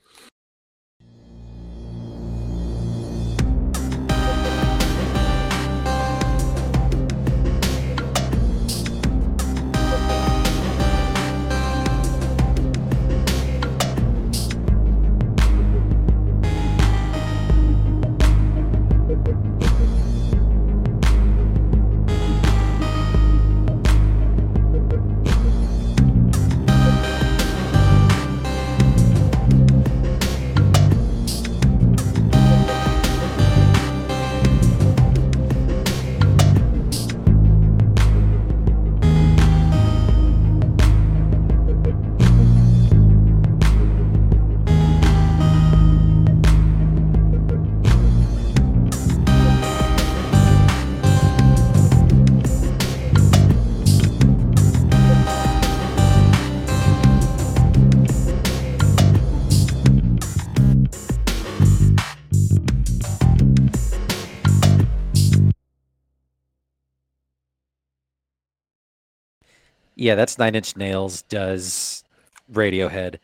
yeah 70.03 70.15
that's 70.15 70.39
nine 70.39 70.55
inch 70.55 70.77
nails 70.77 71.23
does 71.23 72.05
radiohead 72.53 73.19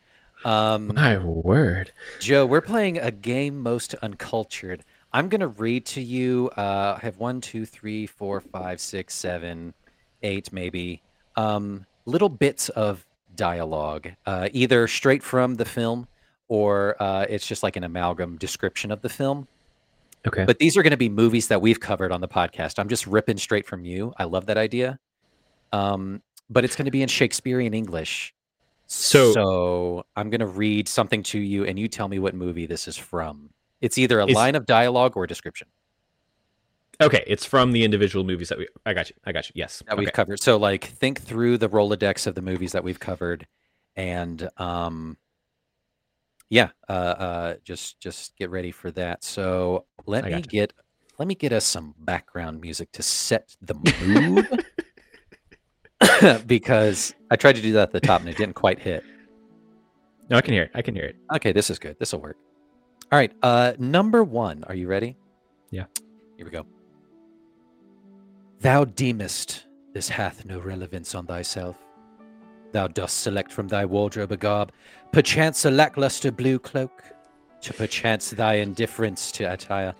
um 0.45 0.93
My 0.95 1.17
word. 1.17 1.91
Joe, 2.19 2.45
we're 2.45 2.61
playing 2.61 2.97
a 2.97 3.11
game 3.11 3.59
most 3.59 3.93
uncultured. 3.95 4.85
I'm 5.11 5.27
gonna 5.27 5.49
read 5.49 5.85
to 5.87 6.01
you. 6.01 6.49
Uh, 6.55 6.97
I 6.97 7.05
have 7.05 7.17
one, 7.17 7.41
two, 7.41 7.65
three, 7.65 8.07
four, 8.07 8.39
five, 8.39 8.79
six, 8.79 9.15
seven, 9.15 9.73
eight, 10.23 10.53
maybe 10.53 11.01
um, 11.35 11.85
little 12.05 12.29
bits 12.29 12.69
of 12.69 13.05
dialogue, 13.35 14.09
uh, 14.25 14.47
either 14.53 14.87
straight 14.87 15.23
from 15.23 15.55
the 15.55 15.65
film 15.65 16.07
or 16.47 16.95
uh, 17.01 17.25
it's 17.29 17.45
just 17.45 17.63
like 17.63 17.75
an 17.75 17.83
amalgam 17.83 18.37
description 18.37 18.91
of 18.91 19.01
the 19.01 19.09
film. 19.09 19.47
Okay. 20.27 20.43
But 20.45 20.59
these 20.59 20.75
are 20.75 20.83
going 20.83 20.91
to 20.91 20.97
be 20.97 21.09
movies 21.09 21.47
that 21.47 21.61
we've 21.61 21.79
covered 21.79 22.11
on 22.11 22.21
the 22.21 22.27
podcast. 22.27 22.79
I'm 22.79 22.89
just 22.89 23.07
ripping 23.07 23.37
straight 23.37 23.65
from 23.65 23.85
you. 23.85 24.13
I 24.17 24.25
love 24.25 24.47
that 24.47 24.57
idea. 24.57 24.99
Um, 25.71 26.21
but 26.49 26.63
it's 26.63 26.75
going 26.75 26.85
to 26.85 26.91
be 26.91 27.01
in 27.01 27.09
Shakespearean 27.09 27.73
English. 27.73 28.33
So- 28.87 29.33
so 29.33 30.05
I'm 30.15 30.29
going 30.29 30.39
to 30.39 30.47
read 30.47 30.87
something 30.87 31.23
to 31.23 31.39
you, 31.39 31.65
and 31.65 31.77
you 31.77 31.87
tell 31.87 32.07
me 32.07 32.19
what 32.19 32.33
movie 32.33 32.65
this 32.65 32.87
is 32.87 32.97
from. 32.97 33.49
It's 33.81 33.97
either 33.97 34.19
a 34.19 34.25
line 34.25 34.55
of 34.55 34.65
dialogue 34.65 35.15
or 35.15 35.23
a 35.23 35.27
description 35.27 35.67
Okay, 37.01 37.23
it's 37.27 37.45
from 37.45 37.71
the 37.71 37.83
individual 37.83 38.25
movies 38.25 38.49
that 38.49 38.57
we. 38.57 38.67
I 38.85 38.93
got 38.93 39.09
you. 39.09 39.15
I 39.25 39.31
got 39.31 39.47
you. 39.47 39.53
Yes. 39.55 39.81
that 39.87 39.97
we've 39.97 40.11
covered. 40.11 40.41
So, 40.41 40.57
like, 40.57 40.83
think 40.83 41.21
through 41.21 41.57
the 41.57 41.69
Rolodex 41.69 42.27
of 42.27 42.35
the 42.35 42.41
movies 42.41 42.73
that 42.73 42.83
we've 42.83 42.99
covered, 42.99 43.47
and 43.95 44.49
um, 44.57 45.17
yeah, 46.49 46.69
uh, 46.89 46.91
uh, 46.91 47.53
just 47.63 48.01
just 48.01 48.35
get 48.35 48.49
ready 48.49 48.71
for 48.71 48.91
that. 48.91 49.23
So 49.23 49.85
let 50.07 50.25
me 50.25 50.31
gotcha. 50.31 50.49
get 50.49 50.73
let 51.19 51.27
me 51.29 51.35
get 51.35 51.53
us 51.53 51.63
some 51.63 51.95
background 51.99 52.59
music 52.59 52.91
to 52.93 53.01
set 53.01 53.55
the 53.61 53.75
mood. 54.05 54.65
because 56.45 57.13
I 57.29 57.35
tried 57.35 57.55
to 57.55 57.61
do 57.61 57.73
that 57.73 57.83
at 57.83 57.91
the 57.91 57.99
top 57.99 58.21
and 58.21 58.29
it 58.29 58.37
didn't 58.37 58.55
quite 58.55 58.79
hit. 58.79 59.03
No, 60.29 60.37
I 60.37 60.41
can 60.41 60.53
hear 60.53 60.63
it. 60.63 60.71
I 60.73 60.81
can 60.81 60.95
hear 60.95 61.05
it. 61.05 61.15
Okay, 61.35 61.51
this 61.51 61.69
is 61.69 61.79
good. 61.79 61.97
This 61.99 62.13
will 62.13 62.21
work. 62.21 62.37
All 63.11 63.19
right. 63.19 63.31
Uh 63.41 63.73
number 63.79 64.23
one. 64.23 64.63
Are 64.65 64.75
you 64.75 64.87
ready? 64.87 65.17
Yeah. 65.71 65.85
Here 66.37 66.45
we 66.45 66.51
go. 66.51 66.65
Thou 68.61 68.85
deemest 68.85 69.65
this 69.93 70.07
hath 70.07 70.45
no 70.45 70.59
relevance 70.59 71.15
on 71.15 71.25
thyself. 71.25 71.75
Thou 72.71 72.87
dost 72.87 73.19
select 73.19 73.51
from 73.51 73.67
thy 73.67 73.83
wardrobe 73.83 74.31
a 74.31 74.37
garb, 74.37 74.71
perchance 75.11 75.65
a 75.65 75.71
lackluster 75.71 76.31
blue 76.31 76.59
cloak, 76.59 77.03
to 77.61 77.73
perchance 77.73 78.29
thy 78.29 78.55
indifference 78.55 79.31
to 79.33 79.51
attire. 79.51 79.93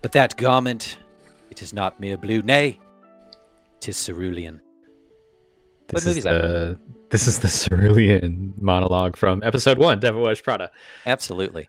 But 0.00 0.12
that 0.12 0.36
garment, 0.36 0.98
it 1.50 1.60
is 1.60 1.74
not 1.74 2.00
mere 2.00 2.16
blue, 2.16 2.40
nay, 2.42 2.78
tis 3.80 4.02
cerulean. 4.06 4.61
This 5.92 6.06
movie 6.06 6.18
is 6.20 6.24
is 6.24 6.24
that? 6.24 6.42
the 6.42 6.78
this 7.10 7.26
is 7.28 7.38
the 7.38 7.48
cerulean 7.48 8.54
monologue 8.58 9.16
from 9.16 9.42
episode 9.42 9.76
one, 9.76 10.00
Devil 10.00 10.22
Wears 10.22 10.40
Prada. 10.40 10.70
Absolutely. 11.04 11.68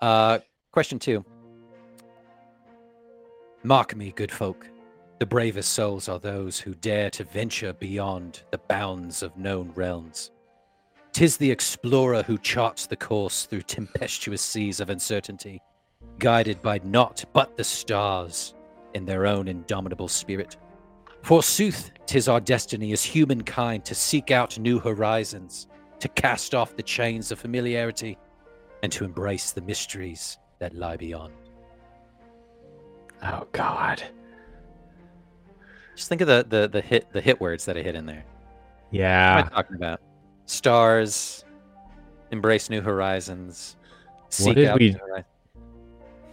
Uh, 0.00 0.40
question 0.72 0.98
two. 0.98 1.24
Mark 3.62 3.94
me, 3.96 4.12
good 4.16 4.32
folk. 4.32 4.68
The 5.20 5.26
bravest 5.26 5.70
souls 5.70 6.08
are 6.08 6.18
those 6.18 6.58
who 6.58 6.74
dare 6.74 7.08
to 7.10 7.22
venture 7.22 7.72
beyond 7.72 8.42
the 8.50 8.58
bounds 8.58 9.22
of 9.22 9.36
known 9.36 9.70
realms. 9.76 10.32
Tis 11.12 11.36
the 11.36 11.50
explorer 11.52 12.24
who 12.24 12.36
charts 12.38 12.86
the 12.86 12.96
course 12.96 13.46
through 13.46 13.62
tempestuous 13.62 14.42
seas 14.42 14.80
of 14.80 14.90
uncertainty, 14.90 15.62
guided 16.18 16.60
by 16.60 16.80
naught 16.82 17.24
but 17.32 17.56
the 17.56 17.62
stars 17.62 18.54
in 18.94 19.04
their 19.06 19.24
own 19.24 19.46
indomitable 19.46 20.08
spirit. 20.08 20.56
Forsooth, 21.24 21.90
tis 22.04 22.28
our 22.28 22.38
destiny 22.38 22.92
as 22.92 23.02
humankind 23.02 23.82
to 23.86 23.94
seek 23.94 24.30
out 24.30 24.58
new 24.58 24.78
horizons, 24.78 25.68
to 25.98 26.08
cast 26.08 26.54
off 26.54 26.76
the 26.76 26.82
chains 26.82 27.32
of 27.32 27.38
familiarity, 27.38 28.18
and 28.82 28.92
to 28.92 29.06
embrace 29.06 29.52
the 29.52 29.62
mysteries 29.62 30.36
that 30.58 30.74
lie 30.74 30.98
beyond. 30.98 31.32
Oh 33.22 33.46
God. 33.52 34.02
Just 35.96 36.10
think 36.10 36.20
of 36.20 36.26
the 36.26 36.44
the, 36.46 36.68
the 36.68 36.82
hit 36.82 37.10
the 37.12 37.22
hit 37.22 37.40
words 37.40 37.64
that 37.64 37.78
I 37.78 37.80
hit 37.80 37.94
in 37.94 38.04
there. 38.04 38.26
Yeah. 38.90 39.36
What 39.36 39.46
am 39.46 39.50
I 39.50 39.54
talking 39.56 39.76
about? 39.76 40.00
Stars, 40.44 41.46
embrace 42.32 42.68
new 42.68 42.82
horizons, 42.82 43.76
seek 44.28 44.56
did 44.56 44.68
out 44.68 44.78
we- 44.78 44.90
new 44.90 44.98
horizons. 44.98 45.28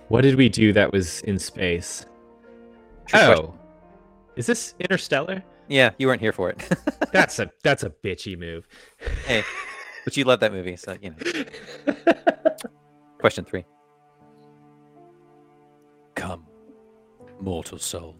What 0.09 0.23
did 0.23 0.35
we 0.35 0.49
do 0.49 0.73
that 0.73 0.91
was 0.91 1.21
in 1.21 1.39
space? 1.39 2.05
Oh. 3.13 3.33
question. 3.35 3.60
Is 4.35 4.45
this 4.45 4.75
Interstellar? 4.79 5.43
Yeah, 5.67 5.91
you 5.97 6.07
weren't 6.07 6.21
here 6.21 6.33
for 6.33 6.49
it. 6.49 6.61
That's 7.13 7.39
a 7.39 7.51
that's 7.63 7.83
a 7.83 7.89
bitchy 7.89 8.37
move. 8.37 8.67
hey, 9.25 9.43
but 10.05 10.15
you 10.15 10.23
love 10.23 10.39
that 10.39 10.53
movie, 10.53 10.77
so 10.77 10.97
you 11.01 11.11
know. 11.11 11.93
Question 13.19 13.43
three. 13.43 13.65
Come, 16.15 16.45
mortal 17.41 17.77
soul, 17.77 18.15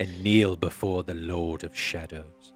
and 0.00 0.22
kneel 0.22 0.56
before 0.56 1.04
the 1.04 1.14
Lord 1.14 1.62
of 1.62 1.76
Shadows. 1.76 2.52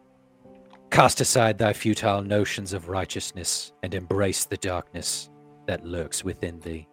Cast 0.91 1.21
aside 1.21 1.59
thy 1.59 1.73
futile 1.73 2.23
notions 2.23 2.73
of 2.73 2.89
righteousness 2.89 3.73
and 3.85 3.95
embrace 3.95 4.45
the 4.45 4.57
darkness 4.57 5.31
that 5.67 5.85
lurks 5.85 6.25
within 6.25 6.59
thee. 6.61 6.89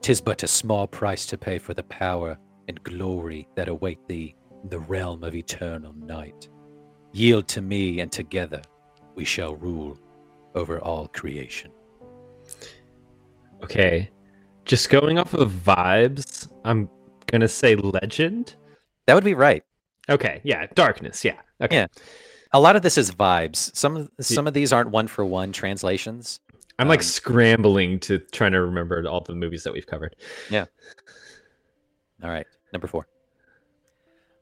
Tis 0.00 0.20
but 0.20 0.42
a 0.42 0.48
small 0.48 0.86
price 0.86 1.26
to 1.26 1.38
pay 1.38 1.58
for 1.58 1.74
the 1.74 1.82
power 1.84 2.38
and 2.68 2.82
glory 2.84 3.48
that 3.54 3.68
await 3.68 3.98
thee 4.08 4.34
the 4.64 4.78
realm 4.78 5.24
of 5.24 5.34
eternal 5.34 5.92
night. 5.94 6.48
Yield 7.12 7.48
to 7.48 7.60
me, 7.60 8.00
and 8.00 8.10
together 8.10 8.62
we 9.14 9.24
shall 9.24 9.54
rule 9.56 9.98
over 10.54 10.80
all 10.80 11.08
creation. 11.08 11.70
Okay. 13.62 14.10
Just 14.64 14.90
going 14.90 15.18
off 15.18 15.34
of 15.34 15.50
vibes, 15.50 16.48
I'm 16.64 16.88
gonna 17.26 17.48
say 17.48 17.74
legend. 17.76 18.54
That 19.06 19.14
would 19.14 19.24
be 19.24 19.34
right. 19.34 19.62
Okay, 20.08 20.40
yeah, 20.44 20.66
darkness, 20.74 21.24
yeah. 21.24 21.40
Okay. 21.60 21.76
Yeah. 21.76 21.86
A 22.52 22.60
lot 22.60 22.76
of 22.76 22.82
this 22.82 22.98
is 22.98 23.10
vibes. 23.10 23.74
Some 23.74 23.96
of 23.96 24.10
some 24.20 24.46
of 24.46 24.54
these 24.54 24.72
aren't 24.72 24.90
one 24.90 25.08
for 25.08 25.24
one 25.24 25.52
translations. 25.52 26.40
I'm 26.78 26.88
like 26.88 27.00
Um, 27.00 27.04
scrambling 27.04 28.00
to 28.00 28.18
trying 28.18 28.52
to 28.52 28.60
remember 28.62 29.06
all 29.08 29.20
the 29.20 29.34
movies 29.34 29.64
that 29.64 29.72
we've 29.72 29.86
covered. 29.86 30.16
Yeah. 30.50 30.66
All 32.22 32.30
right, 32.30 32.46
number 32.72 32.86
four. 32.86 33.06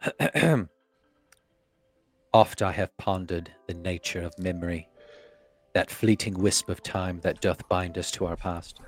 Oft 2.32 2.62
I 2.62 2.72
have 2.72 2.96
pondered 2.96 3.50
the 3.66 3.74
nature 3.74 4.22
of 4.22 4.38
memory, 4.38 4.88
that 5.74 5.90
fleeting 5.90 6.34
wisp 6.34 6.70
of 6.70 6.82
time 6.82 7.20
that 7.20 7.42
doth 7.42 7.68
bind 7.68 7.98
us 7.98 8.10
to 8.12 8.24
our 8.24 8.36
past. 8.36 8.80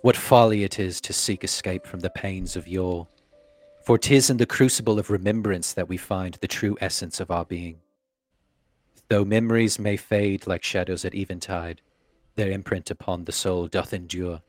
What 0.00 0.16
folly 0.16 0.64
it 0.64 0.78
is 0.78 1.02
to 1.02 1.12
seek 1.12 1.44
escape 1.44 1.86
from 1.86 2.00
the 2.00 2.08
pains 2.08 2.56
of 2.56 2.66
yore, 2.66 3.08
for 3.84 3.98
'tis 3.98 4.30
in 4.30 4.38
the 4.38 4.46
crucible 4.46 4.98
of 4.98 5.10
remembrance 5.10 5.74
that 5.74 5.88
we 5.88 5.98
find 5.98 6.34
the 6.40 6.48
true 6.48 6.78
essence 6.80 7.20
of 7.20 7.30
our 7.30 7.44
being. 7.44 7.80
Though 9.08 9.26
memories 9.26 9.78
may 9.78 9.98
fade 9.98 10.46
like 10.46 10.64
shadows 10.64 11.04
at 11.04 11.14
eventide, 11.14 11.82
their 12.36 12.50
imprint 12.50 12.90
upon 12.90 13.26
the 13.26 13.32
soul 13.32 13.66
doth 13.66 13.92
endure, 13.92 14.40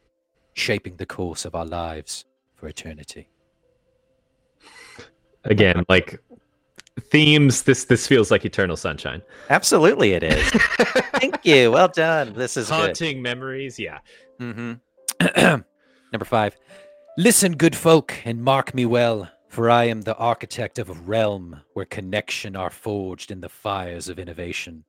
shaping 0.53 0.95
the 0.95 1.05
course 1.05 1.43
of 1.43 1.55
our 1.55 1.65
lives 1.65 2.23
for 2.55 2.69
eternity. 2.69 3.27
Again, 5.45 5.83
like 5.89 6.19
themes. 6.99 7.63
This 7.63 7.85
this 7.85 8.07
feels 8.07 8.31
like 8.31 8.45
Eternal 8.45 8.77
Sunshine. 8.77 9.21
Absolutely, 9.49 10.13
it 10.13 10.23
is. 10.23 10.49
Thank 11.19 11.45
you. 11.45 11.71
Well 11.71 11.87
done. 11.87 12.33
This 12.33 12.57
is 12.57 12.69
good. 12.69 12.75
Haunting 12.75 13.21
memories. 13.21 13.79
Yeah. 13.79 13.99
mm-hmm. 14.39 14.73
Number 16.11 16.25
five. 16.25 16.55
Listen, 17.17 17.53
good 17.53 17.75
folk, 17.75 18.15
and 18.25 18.43
mark 18.43 18.73
me 18.73 18.87
well, 18.87 19.29
for 19.47 19.69
I 19.69 19.83
am 19.85 20.01
the 20.01 20.15
architect 20.15 20.79
of 20.79 20.89
a 20.89 20.93
realm 20.93 21.61
where 21.73 21.85
connection 21.85 22.55
are 22.55 22.71
forged 22.71 23.29
in 23.29 23.41
the 23.41 23.49
fires 23.49 24.09
of 24.09 24.17
innovation. 24.17 24.83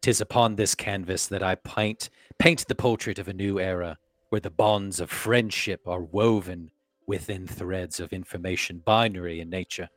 Tis 0.00 0.22
upon 0.22 0.56
this 0.56 0.74
canvas 0.74 1.26
that 1.28 1.42
I 1.42 1.56
paint 1.56 2.10
paint 2.38 2.66
the 2.66 2.74
portrait 2.74 3.18
of 3.18 3.28
a 3.28 3.32
new 3.32 3.60
era, 3.60 3.98
where 4.30 4.40
the 4.40 4.50
bonds 4.50 5.00
of 5.00 5.10
friendship 5.10 5.86
are 5.86 6.00
woven 6.00 6.70
within 7.06 7.46
threads 7.46 8.00
of 8.00 8.12
information 8.12 8.82
binary 8.84 9.40
in 9.40 9.50
nature. 9.50 9.88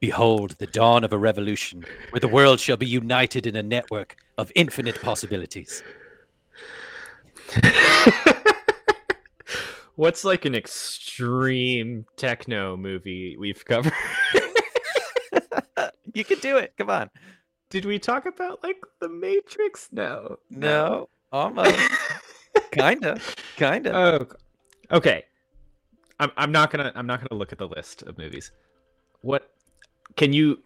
Behold 0.00 0.52
the 0.58 0.66
dawn 0.66 1.04
of 1.04 1.12
a 1.12 1.18
revolution, 1.18 1.84
where 2.10 2.20
the 2.20 2.28
world 2.28 2.60
shall 2.60 2.76
be 2.76 2.86
united 2.86 3.46
in 3.46 3.56
a 3.56 3.62
network 3.62 4.16
of 4.38 4.52
infinite 4.54 5.00
possibilities. 5.00 5.82
What's 9.96 10.24
like 10.24 10.44
an 10.44 10.54
extreme 10.54 12.04
techno 12.16 12.76
movie 12.76 13.36
we've 13.38 13.64
covered? 13.64 13.94
You 16.16 16.24
can 16.24 16.38
do 16.38 16.56
it. 16.56 16.72
Come 16.78 16.88
on. 16.88 17.10
Did 17.68 17.84
we 17.84 17.98
talk 17.98 18.24
about 18.24 18.62
like 18.62 18.78
the 19.00 19.08
Matrix? 19.08 19.88
No. 19.92 20.38
No, 20.48 21.10
almost. 21.30 21.78
kinda, 22.72 23.20
kinda. 23.56 23.94
Oh, 23.94 24.26
okay. 24.96 25.24
I'm 26.18 26.30
I'm 26.36 26.52
not 26.52 26.70
gonna 26.70 26.92
I'm 26.94 27.06
not 27.06 27.20
gonna 27.20 27.38
look 27.38 27.52
at 27.52 27.58
the 27.58 27.68
list 27.68 28.02
of 28.02 28.16
movies. 28.18 28.50
What 29.20 29.50
can 30.16 30.32
you 30.32 30.62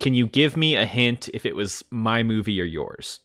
can 0.00 0.14
you 0.14 0.26
give 0.26 0.56
me 0.56 0.76
a 0.76 0.84
hint 0.84 1.28
if 1.34 1.46
it 1.46 1.54
was 1.56 1.84
my 1.90 2.22
movie 2.22 2.60
or 2.60 2.64
yours? 2.64 3.20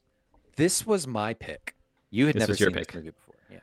this 0.55 0.85
was 0.85 1.07
my 1.07 1.33
pick. 1.33 1.73
You 2.11 2.27
had 2.27 2.35
This 2.35 2.41
never 2.41 2.55
seen 2.55 2.71
pick. 2.73 2.87
this 2.87 2.95
movie 2.95 3.09
before. 3.09 3.35
Yeah. 3.51 3.57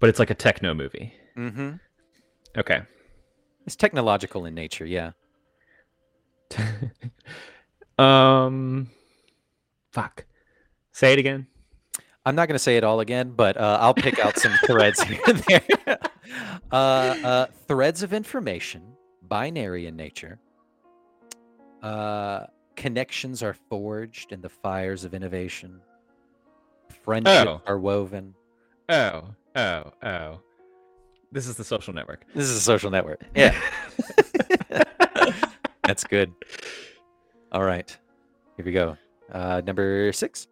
But 0.00 0.10
it's 0.10 0.18
like 0.18 0.28
a 0.28 0.34
techno 0.34 0.74
movie. 0.74 1.14
Mm-hmm. 1.36 1.70
Okay. 2.58 2.82
It's 3.66 3.74
technological 3.76 4.44
in 4.44 4.54
nature. 4.54 4.84
Yeah. 4.84 5.12
um 7.98 8.90
fuck. 9.92 10.24
Say 10.92 11.12
it 11.14 11.18
again. 11.18 11.46
I'm 12.26 12.34
not 12.34 12.48
going 12.48 12.54
to 12.54 12.58
say 12.58 12.76
it 12.76 12.84
all 12.84 13.00
again, 13.00 13.32
but 13.34 13.56
uh, 13.56 13.78
I'll 13.80 13.94
pick 13.94 14.18
out 14.18 14.38
some 14.38 14.52
threads 14.66 15.00
here 15.02 15.18
and 15.26 15.38
there. 15.38 15.98
Uh, 16.72 16.74
uh, 17.24 17.46
threads 17.66 18.02
of 18.04 18.12
information, 18.12 18.82
binary 19.28 19.86
in 19.86 19.96
nature. 19.96 20.38
Uh, 21.82 22.46
connections 22.76 23.42
are 23.42 23.54
forged 23.68 24.30
in 24.30 24.40
the 24.40 24.48
fires 24.48 25.04
of 25.04 25.12
innovation. 25.12 25.80
Friendships 27.02 27.46
Oh. 27.48 27.60
are 27.66 27.78
woven. 27.78 28.34
Oh, 28.88 29.24
oh, 29.56 29.92
oh. 30.04 30.40
This 31.32 31.48
is 31.48 31.56
the 31.56 31.64
social 31.64 31.92
network. 31.92 32.24
This 32.34 32.48
is 32.48 32.56
a 32.56 32.60
social 32.60 32.90
network. 32.90 33.22
Yeah. 33.34 33.58
That's 35.84 36.04
good. 36.04 36.32
All 37.50 37.64
right. 37.64 37.96
Here 38.56 38.64
we 38.64 38.72
go. 38.72 38.96
Uh, 39.32 39.60
number 39.66 40.12
six. 40.12 40.46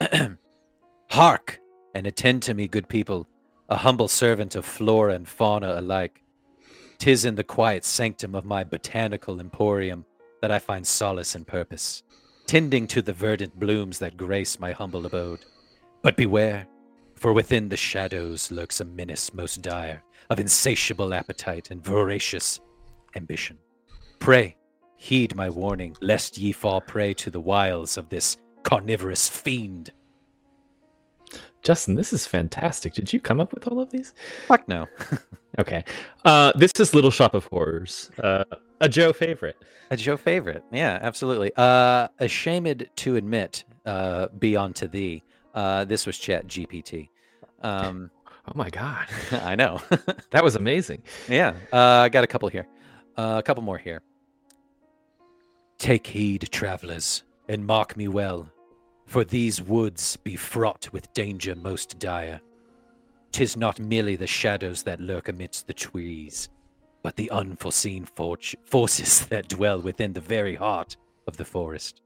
Hark 1.10 1.60
and 1.94 2.06
attend 2.06 2.42
to 2.44 2.54
me, 2.54 2.68
good 2.68 2.88
people, 2.88 3.26
a 3.68 3.76
humble 3.76 4.08
servant 4.08 4.54
of 4.54 4.64
flora 4.64 5.14
and 5.14 5.28
fauna 5.28 5.78
alike. 5.78 6.22
Tis 6.98 7.24
in 7.24 7.34
the 7.34 7.44
quiet 7.44 7.84
sanctum 7.84 8.34
of 8.34 8.44
my 8.44 8.64
botanical 8.64 9.40
emporium 9.40 10.04
that 10.40 10.50
I 10.50 10.58
find 10.58 10.86
solace 10.86 11.34
and 11.34 11.46
purpose, 11.46 12.02
tending 12.46 12.86
to 12.88 13.02
the 13.02 13.12
verdant 13.12 13.58
blooms 13.58 13.98
that 13.98 14.16
grace 14.16 14.58
my 14.58 14.72
humble 14.72 15.04
abode. 15.04 15.44
But 16.02 16.16
beware, 16.16 16.66
for 17.14 17.32
within 17.32 17.68
the 17.68 17.76
shadows 17.76 18.50
lurks 18.50 18.80
a 18.80 18.84
menace 18.84 19.34
most 19.34 19.60
dire 19.60 20.02
of 20.30 20.40
insatiable 20.40 21.12
appetite 21.12 21.70
and 21.70 21.84
voracious 21.84 22.60
ambition. 23.16 23.58
Pray, 24.18 24.56
heed 24.96 25.34
my 25.34 25.50
warning, 25.50 25.96
lest 26.00 26.38
ye 26.38 26.52
fall 26.52 26.80
prey 26.80 27.14
to 27.14 27.30
the 27.30 27.40
wiles 27.40 27.96
of 27.96 28.08
this 28.08 28.36
carnivorous 28.62 29.28
fiend. 29.28 29.92
Justin, 31.68 31.96
this 31.96 32.14
is 32.14 32.26
fantastic. 32.26 32.94
Did 32.94 33.12
you 33.12 33.20
come 33.20 33.40
up 33.40 33.52
with 33.52 33.68
all 33.68 33.78
of 33.78 33.90
these? 33.90 34.14
Fuck 34.46 34.66
no. 34.68 34.86
Okay. 35.58 35.84
Uh 36.24 36.50
this 36.54 36.72
is 36.78 36.94
Little 36.94 37.10
Shop 37.10 37.34
of 37.34 37.44
Horrors. 37.46 38.10
Uh 38.22 38.44
a 38.80 38.88
Joe 38.88 39.12
favorite. 39.12 39.56
A 39.90 39.96
Joe 39.96 40.16
favorite. 40.16 40.62
Yeah, 40.72 40.98
absolutely. 41.02 41.50
Uh, 41.56 42.08
ashamed 42.20 42.88
to 42.96 43.16
admit, 43.16 43.64
uh, 43.84 44.28
be 44.38 44.56
unto 44.56 44.86
thee. 44.88 45.24
Uh, 45.54 45.84
this 45.84 46.06
was 46.06 46.16
Chat 46.16 46.46
GPT. 46.46 47.08
Um, 47.62 48.10
Oh 48.46 48.52
my 48.54 48.70
god. 48.70 49.06
I 49.32 49.54
know. 49.56 49.82
That 50.30 50.42
was 50.44 50.54
amazing. 50.56 51.02
yeah. 51.28 51.52
Uh, 51.72 52.04
I 52.06 52.08
got 52.08 52.24
a 52.24 52.28
couple 52.28 52.48
here. 52.48 52.66
Uh, 53.16 53.36
a 53.38 53.42
couple 53.42 53.62
more 53.62 53.78
here. 53.78 54.00
Take 55.78 56.06
heed, 56.06 56.48
travelers, 56.50 57.24
and 57.48 57.66
mark 57.66 57.96
me 57.96 58.08
well, 58.08 58.48
for 59.08 59.24
these 59.24 59.62
woods 59.62 60.18
be 60.18 60.36
fraught 60.36 60.92
with 60.92 61.12
danger 61.14 61.56
most 61.56 61.98
dire. 61.98 62.40
Tis 63.32 63.56
not 63.56 63.80
merely 63.80 64.16
the 64.16 64.26
shadows 64.26 64.82
that 64.82 65.00
lurk 65.00 65.28
amidst 65.28 65.66
the 65.66 65.72
trees, 65.72 66.50
but 67.02 67.16
the 67.16 67.30
unforeseen 67.30 68.04
forces 68.04 69.26
that 69.30 69.48
dwell 69.48 69.80
within 69.80 70.12
the 70.12 70.20
very 70.20 70.54
heart 70.54 70.98
of 71.26 71.38
the 71.38 71.44
forest. 71.44 72.02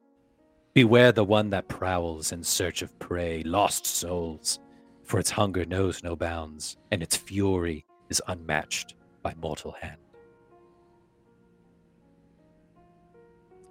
Beware 0.74 1.11
the 1.11 1.24
one 1.24 1.51
that 1.51 1.66
prowls 1.66 2.31
in 2.31 2.43
search 2.45 2.83
of 2.83 2.97
prey, 3.01 3.43
lost 3.43 3.85
souls, 3.85 4.61
for 5.03 5.19
its 5.19 5.31
hunger 5.31 5.65
knows 5.65 6.05
no 6.05 6.15
bounds, 6.15 6.77
and 6.93 7.03
its 7.03 7.16
fury 7.16 7.85
is 8.11 8.23
unmatched 8.29 8.95
by 9.24 9.35
mortal 9.43 9.73
hand. 9.73 9.99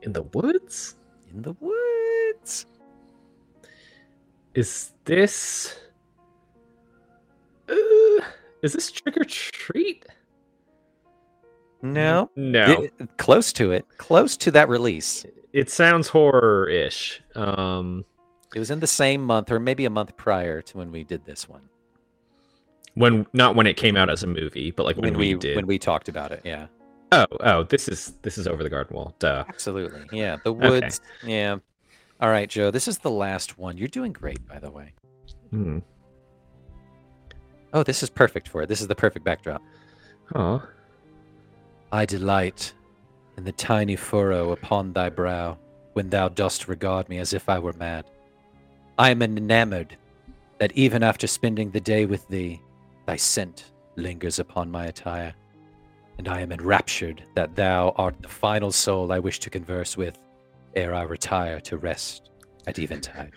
In 0.02 0.12
the 0.12 0.24
woods? 0.24 0.98
In 1.34 1.41
the 1.41 1.56
woods. 1.62 2.66
Is 4.53 4.91
this. 5.06 5.80
Uh, 7.69 7.73
is 8.61 8.73
this 8.73 8.91
trick 8.91 9.18
or 9.18 9.23
treat? 9.23 10.06
No. 11.82 12.30
No. 12.36 12.84
It, 12.84 13.18
close 13.18 13.52
to 13.53 13.72
it. 13.72 13.86
Close 13.98 14.38
to 14.38 14.52
that 14.52 14.69
release. 14.69 15.26
It 15.53 15.69
sounds 15.69 16.07
horror 16.07 16.69
ish. 16.69 17.22
Um, 17.36 18.06
it 18.53 18.60
was 18.60 18.72
in 18.72 18.80
the 18.80 18.88
same 18.88 19.23
month 19.23 19.52
or 19.52 19.60
maybe 19.60 19.86
a 19.86 19.90
month 19.90 20.15
prior 20.18 20.61
to 20.61 20.78
when 20.78 20.91
we 20.91 21.03
did 21.03 21.26
this 21.26 21.49
one. 21.49 21.61
When 22.94 23.26
not 23.32 23.56
when 23.56 23.68
it 23.68 23.78
came 23.78 23.95
out 23.95 24.10
as 24.10 24.22
a 24.22 24.28
movie, 24.28 24.72
but 24.72 24.86
like 24.86 24.98
when, 24.98 25.11
when 25.11 25.18
we, 25.18 25.34
we 25.34 25.40
did 25.40 25.56
when 25.56 25.65
we 25.65 25.80
talked 25.80 26.10
about 26.10 26.32
it, 26.32 26.41
yeah. 26.44 26.68
Oh, 27.14 27.26
oh, 27.40 27.64
this 27.64 27.88
is 27.88 28.14
this 28.22 28.38
is 28.38 28.48
over 28.48 28.64
the 28.64 28.69
garden 28.69 28.95
wall. 28.95 29.15
Duh. 29.19 29.45
Absolutely. 29.48 30.02
Yeah. 30.11 30.38
The 30.44 30.52
woods. 30.52 30.99
Okay. 31.23 31.34
Yeah. 31.34 31.57
All 32.22 32.30
right, 32.30 32.48
Joe. 32.48 32.69
This 32.69 32.88
is 32.88 32.99
the 32.99 33.10
last 33.10 33.57
one. 33.57 33.77
You're 33.77 33.88
doing 33.88 34.14
great, 34.14 34.45
by 34.48 34.60
the 34.60 34.69
way. 34.69 34.93
Hmm. 35.49 35.80
Oh, 37.73 37.84
this 37.84 38.03
is 38.03 38.10
perfect 38.10 38.48
for 38.48 38.61
it. 38.61 38.69
This 38.69 38.81
is 38.81 38.88
the 38.88 38.95
perfect 38.95 39.26
backdrop. 39.26 39.61
Oh. 40.35 40.61
I 41.91 42.06
delight 42.06 42.73
in 43.38 43.43
the 43.43 43.52
tiny 43.52 43.95
furrow 43.95 44.52
upon 44.52 44.93
thy 44.93 45.10
brow 45.10 45.57
when 45.93 46.10
thou 46.10 46.30
dost 46.30 46.68
regard 46.68 47.10
me 47.10 47.18
as 47.18 47.34
if 47.34 47.49
I 47.49 47.60
were 47.60 47.73
mad. 47.73 48.06
I 48.99 49.10
am 49.10 49.22
enamored 49.22 49.98
that 50.60 50.72
even 50.73 51.02
after 51.02 51.26
spending 51.26 51.72
the 51.72 51.81
day 51.81 52.06
with 52.06 52.27
thee, 52.27 52.61
thy 53.07 53.15
scent 53.15 53.72
lingers 53.95 54.38
upon 54.38 54.69
my 54.69 54.85
attire, 54.85 55.34
and 56.18 56.27
I 56.27 56.41
am 56.41 56.52
enraptured 56.52 57.23
that 57.35 57.56
thou 57.56 57.93
art 57.98 58.15
the 58.22 58.27
final 58.27 58.72
soul 58.72 59.11
I 59.11 59.19
wish 59.19 59.39
to 59.39 59.49
converse 59.49 59.98
with 59.98 60.18
ere 60.76 60.93
I 60.93 61.03
retire 61.03 61.60
to 61.61 61.77
rest 61.77 62.30
at 62.68 62.80
eventide. 62.80 63.31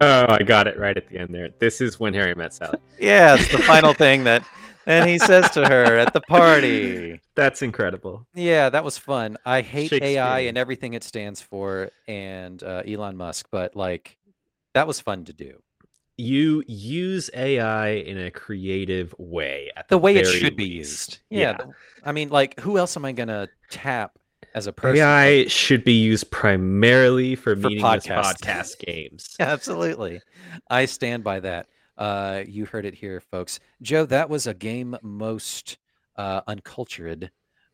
oh, 0.00 0.26
I 0.28 0.42
got 0.42 0.66
it 0.66 0.78
right 0.78 0.96
at 0.96 1.08
the 1.08 1.18
end 1.18 1.34
there. 1.34 1.50
This 1.58 1.80
is 1.80 1.98
when 1.98 2.14
Harry 2.14 2.34
met 2.34 2.54
Sally. 2.54 2.78
yeah, 2.98 3.34
it's 3.34 3.50
the 3.50 3.58
final 3.58 3.92
thing 3.92 4.24
that 4.24 4.44
and 4.86 5.08
he 5.08 5.18
says 5.18 5.50
to 5.50 5.68
her 5.68 5.98
at 5.98 6.12
the 6.12 6.20
party. 6.22 7.20
That's 7.36 7.62
incredible. 7.62 8.26
Yeah, 8.34 8.70
that 8.70 8.84
was 8.84 8.98
fun. 8.98 9.36
I 9.44 9.60
hate 9.60 9.92
AI 9.92 10.40
and 10.40 10.58
everything 10.58 10.94
it 10.94 11.04
stands 11.04 11.40
for 11.40 11.90
and 12.08 12.62
uh, 12.62 12.82
Elon 12.86 13.16
Musk, 13.16 13.48
but 13.50 13.76
like 13.76 14.16
that 14.74 14.86
was 14.86 15.00
fun 15.00 15.24
to 15.26 15.32
do. 15.32 15.62
You 16.20 16.62
use 16.66 17.30
AI 17.34 17.88
in 17.88 18.18
a 18.18 18.30
creative 18.30 19.14
way. 19.16 19.70
the, 19.76 19.84
the 19.88 19.98
way 19.98 20.16
it 20.16 20.26
should 20.26 20.42
least. 20.42 20.56
be 20.56 20.66
used. 20.66 21.18
Yeah. 21.30 21.56
yeah. 21.58 21.64
I 22.04 22.12
mean, 22.12 22.28
like, 22.28 22.60
who 22.60 22.76
else 22.76 22.96
am 22.96 23.06
I 23.06 23.12
going 23.12 23.28
to 23.28 23.48
tap 23.70 24.18
as 24.54 24.66
a 24.66 24.72
person? 24.72 25.02
AI 25.02 25.46
should 25.46 25.82
be 25.82 25.94
used 25.94 26.30
primarily 26.30 27.36
for, 27.36 27.56
for 27.56 27.70
podcast. 27.70 28.36
podcast 28.36 28.78
games. 28.80 29.34
Absolutely. 29.40 30.20
I 30.68 30.84
stand 30.84 31.24
by 31.24 31.40
that. 31.40 31.68
Uh, 31.96 32.42
you 32.46 32.66
heard 32.66 32.84
it 32.84 32.94
here, 32.94 33.20
folks. 33.20 33.58
Joe, 33.80 34.04
that 34.06 34.28
was 34.28 34.46
a 34.46 34.54
game 34.54 34.96
most 35.02 35.78
uh, 36.16 36.42
uncultured. 36.46 37.30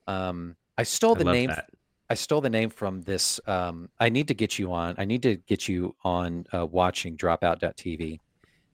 Um, 0.07 0.57
I 0.79 0.85
stole 0.85 1.15
the 1.15 1.29
I 1.29 1.33
name. 1.33 1.49
That. 1.49 1.71
I 2.09 2.15
stole 2.15 2.41
the 2.41 2.51
name 2.51 2.71
from 2.71 3.03
this. 3.03 3.41
Um, 3.47 3.89
I 3.99 4.09
need 4.09 4.29
to 4.29 4.35
get 4.35 4.57
you 4.57 4.73
on. 4.73 4.95
I 4.99 5.05
need 5.05 5.23
to 5.23 5.35
get 5.35 5.69
you 5.69 5.97
on 6.05 6.47
uh, 6.55 6.65
watching 6.65 7.17
Dropout.tv. 7.17 8.21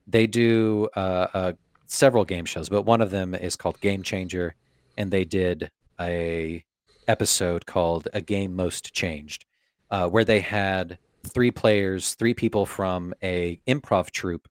They 0.07 0.27
do 0.27 0.89
uh, 0.95 1.27
uh, 1.33 1.53
several 1.87 2.25
game 2.25 2.45
shows, 2.45 2.69
but 2.69 2.83
one 2.83 3.01
of 3.01 3.11
them 3.11 3.33
is 3.35 3.55
called 3.55 3.79
Game 3.79 4.03
Changer, 4.03 4.55
and 4.97 5.11
they 5.11 5.25
did 5.25 5.69
a 5.99 6.63
episode 7.07 7.65
called 7.65 8.07
"A 8.13 8.21
Game 8.21 8.55
Most 8.55 8.93
Changed," 8.93 9.45
uh, 9.91 10.07
where 10.09 10.25
they 10.25 10.41
had 10.41 10.97
three 11.33 11.51
players, 11.51 12.15
three 12.15 12.33
people 12.33 12.65
from 12.65 13.13
a 13.23 13.59
improv 13.67 14.11
troupe 14.11 14.47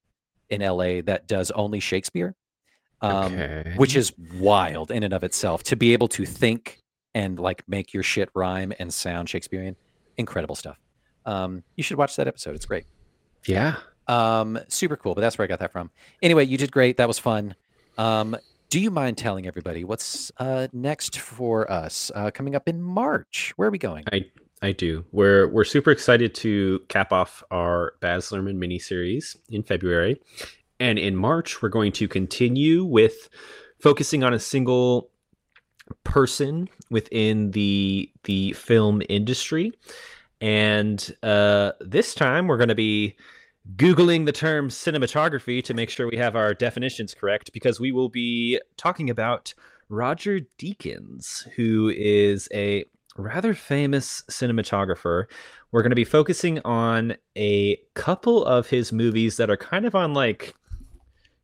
in 0.49 0.62
LA 0.62 1.03
that 1.03 1.27
does 1.27 1.51
only 1.51 1.81
Shakespeare, 1.81 2.35
um, 3.01 3.35
okay. 3.35 3.74
which 3.77 3.97
is 3.97 4.12
wild 4.35 4.91
in 4.91 5.03
and 5.03 5.12
of 5.12 5.24
itself. 5.24 5.62
To 5.65 5.77
be 5.77 5.93
able 5.93 6.09
to 6.09 6.24
think 6.24 6.83
and 7.15 7.39
like 7.39 7.62
make 7.69 7.93
your 7.93 8.03
shit 8.03 8.31
rhyme 8.35 8.73
and 8.79 8.93
sound 8.93 9.29
Shakespearean, 9.29 9.77
incredible 10.16 10.55
stuff. 10.55 10.79
Um, 11.27 11.62
you 11.77 11.83
should 11.83 11.99
watch 11.99 12.16
that 12.16 12.27
episode. 12.27 12.55
It's 12.55 12.66
great. 12.66 12.85
Yeah. 13.47 13.77
Um, 14.09 14.59
super 14.69 14.97
cool. 14.97 15.15
But 15.15 15.20
that's 15.20 15.39
where 15.39 15.45
I 15.45 15.49
got 15.49 15.61
that 15.61 15.73
from. 15.73 15.91
Anyway, 16.23 16.45
you 16.45 16.59
did 16.59 16.73
great. 16.73 16.97
That 16.97 17.09
was 17.09 17.19
fun. 17.19 17.55
Um, 17.99 18.37
do 18.70 18.81
you 18.81 18.91
mind 18.91 19.19
telling 19.19 19.47
everybody 19.47 19.85
what's 19.85 20.33
uh, 20.39 20.66
next 20.73 21.19
for 21.19 21.70
us 21.70 22.11
uh, 22.15 22.31
coming 22.31 22.55
up 22.55 22.69
in 22.69 22.81
March? 22.81 23.53
Where 23.57 23.69
are 23.69 23.70
we 23.70 23.79
going? 23.79 24.05
I 24.11 24.24
I 24.62 24.73
do. 24.73 25.05
We're 25.12 25.49
we're 25.49 25.65
super 25.65 25.91
excited 25.91 26.35
to 26.37 26.81
cap 26.89 27.12
off 27.12 27.43
our 27.51 27.95
Baz 28.01 28.31
Luhrmann 28.31 28.57
miniseries 28.57 29.37
in 29.51 29.62
February, 29.62 30.20
and 30.81 30.99
in 30.99 31.16
March 31.16 31.61
we're 31.61 31.69
going 31.69 31.93
to 31.93 32.09
continue 32.09 32.85
with 32.85 33.29
focusing 33.79 34.24
on 34.24 34.33
a 34.33 34.39
single 34.39 35.11
person 36.05 36.69
within 36.91 37.51
the 37.51 38.11
the 38.24 38.53
film 38.53 39.03
industry, 39.09 39.73
and 40.41 41.15
uh, 41.23 41.73
this 41.81 42.15
time 42.15 42.47
we're 42.47 42.57
going 42.57 42.69
to 42.69 42.74
be 42.74 43.16
googling 43.76 44.26
the 44.26 44.32
term 44.32 44.68
cinematography 44.68 45.62
to 45.64 45.74
make 45.74 45.90
sure 45.90 46.09
we 46.09 46.16
have 46.16 46.36
our 46.36 46.55
definitions 46.55 47.14
correct 47.14 47.52
because 47.52 47.78
we 47.78 47.93
will 47.93 48.09
be 48.09 48.60
talking 48.76 49.10
about 49.10 49.55
Roger 49.89 50.40
Deakins, 50.59 51.48
who 51.51 51.93
is 51.94 52.48
a 52.52 52.84
rather 53.16 53.55
famous 53.55 54.22
cinematographer. 54.30 55.26
We're 55.70 55.82
going 55.82 55.90
to 55.90 55.97
be 55.97 56.05
focusing 56.05 56.60
on 56.64 57.16
a 57.36 57.78
couple 57.94 58.44
of 58.44 58.68
his 58.68 58.93
movies 58.93 59.36
that 59.36 59.51
are 59.51 59.56
kind 59.56 59.86
of 59.86 59.94
on 59.94 60.14
like 60.14 60.55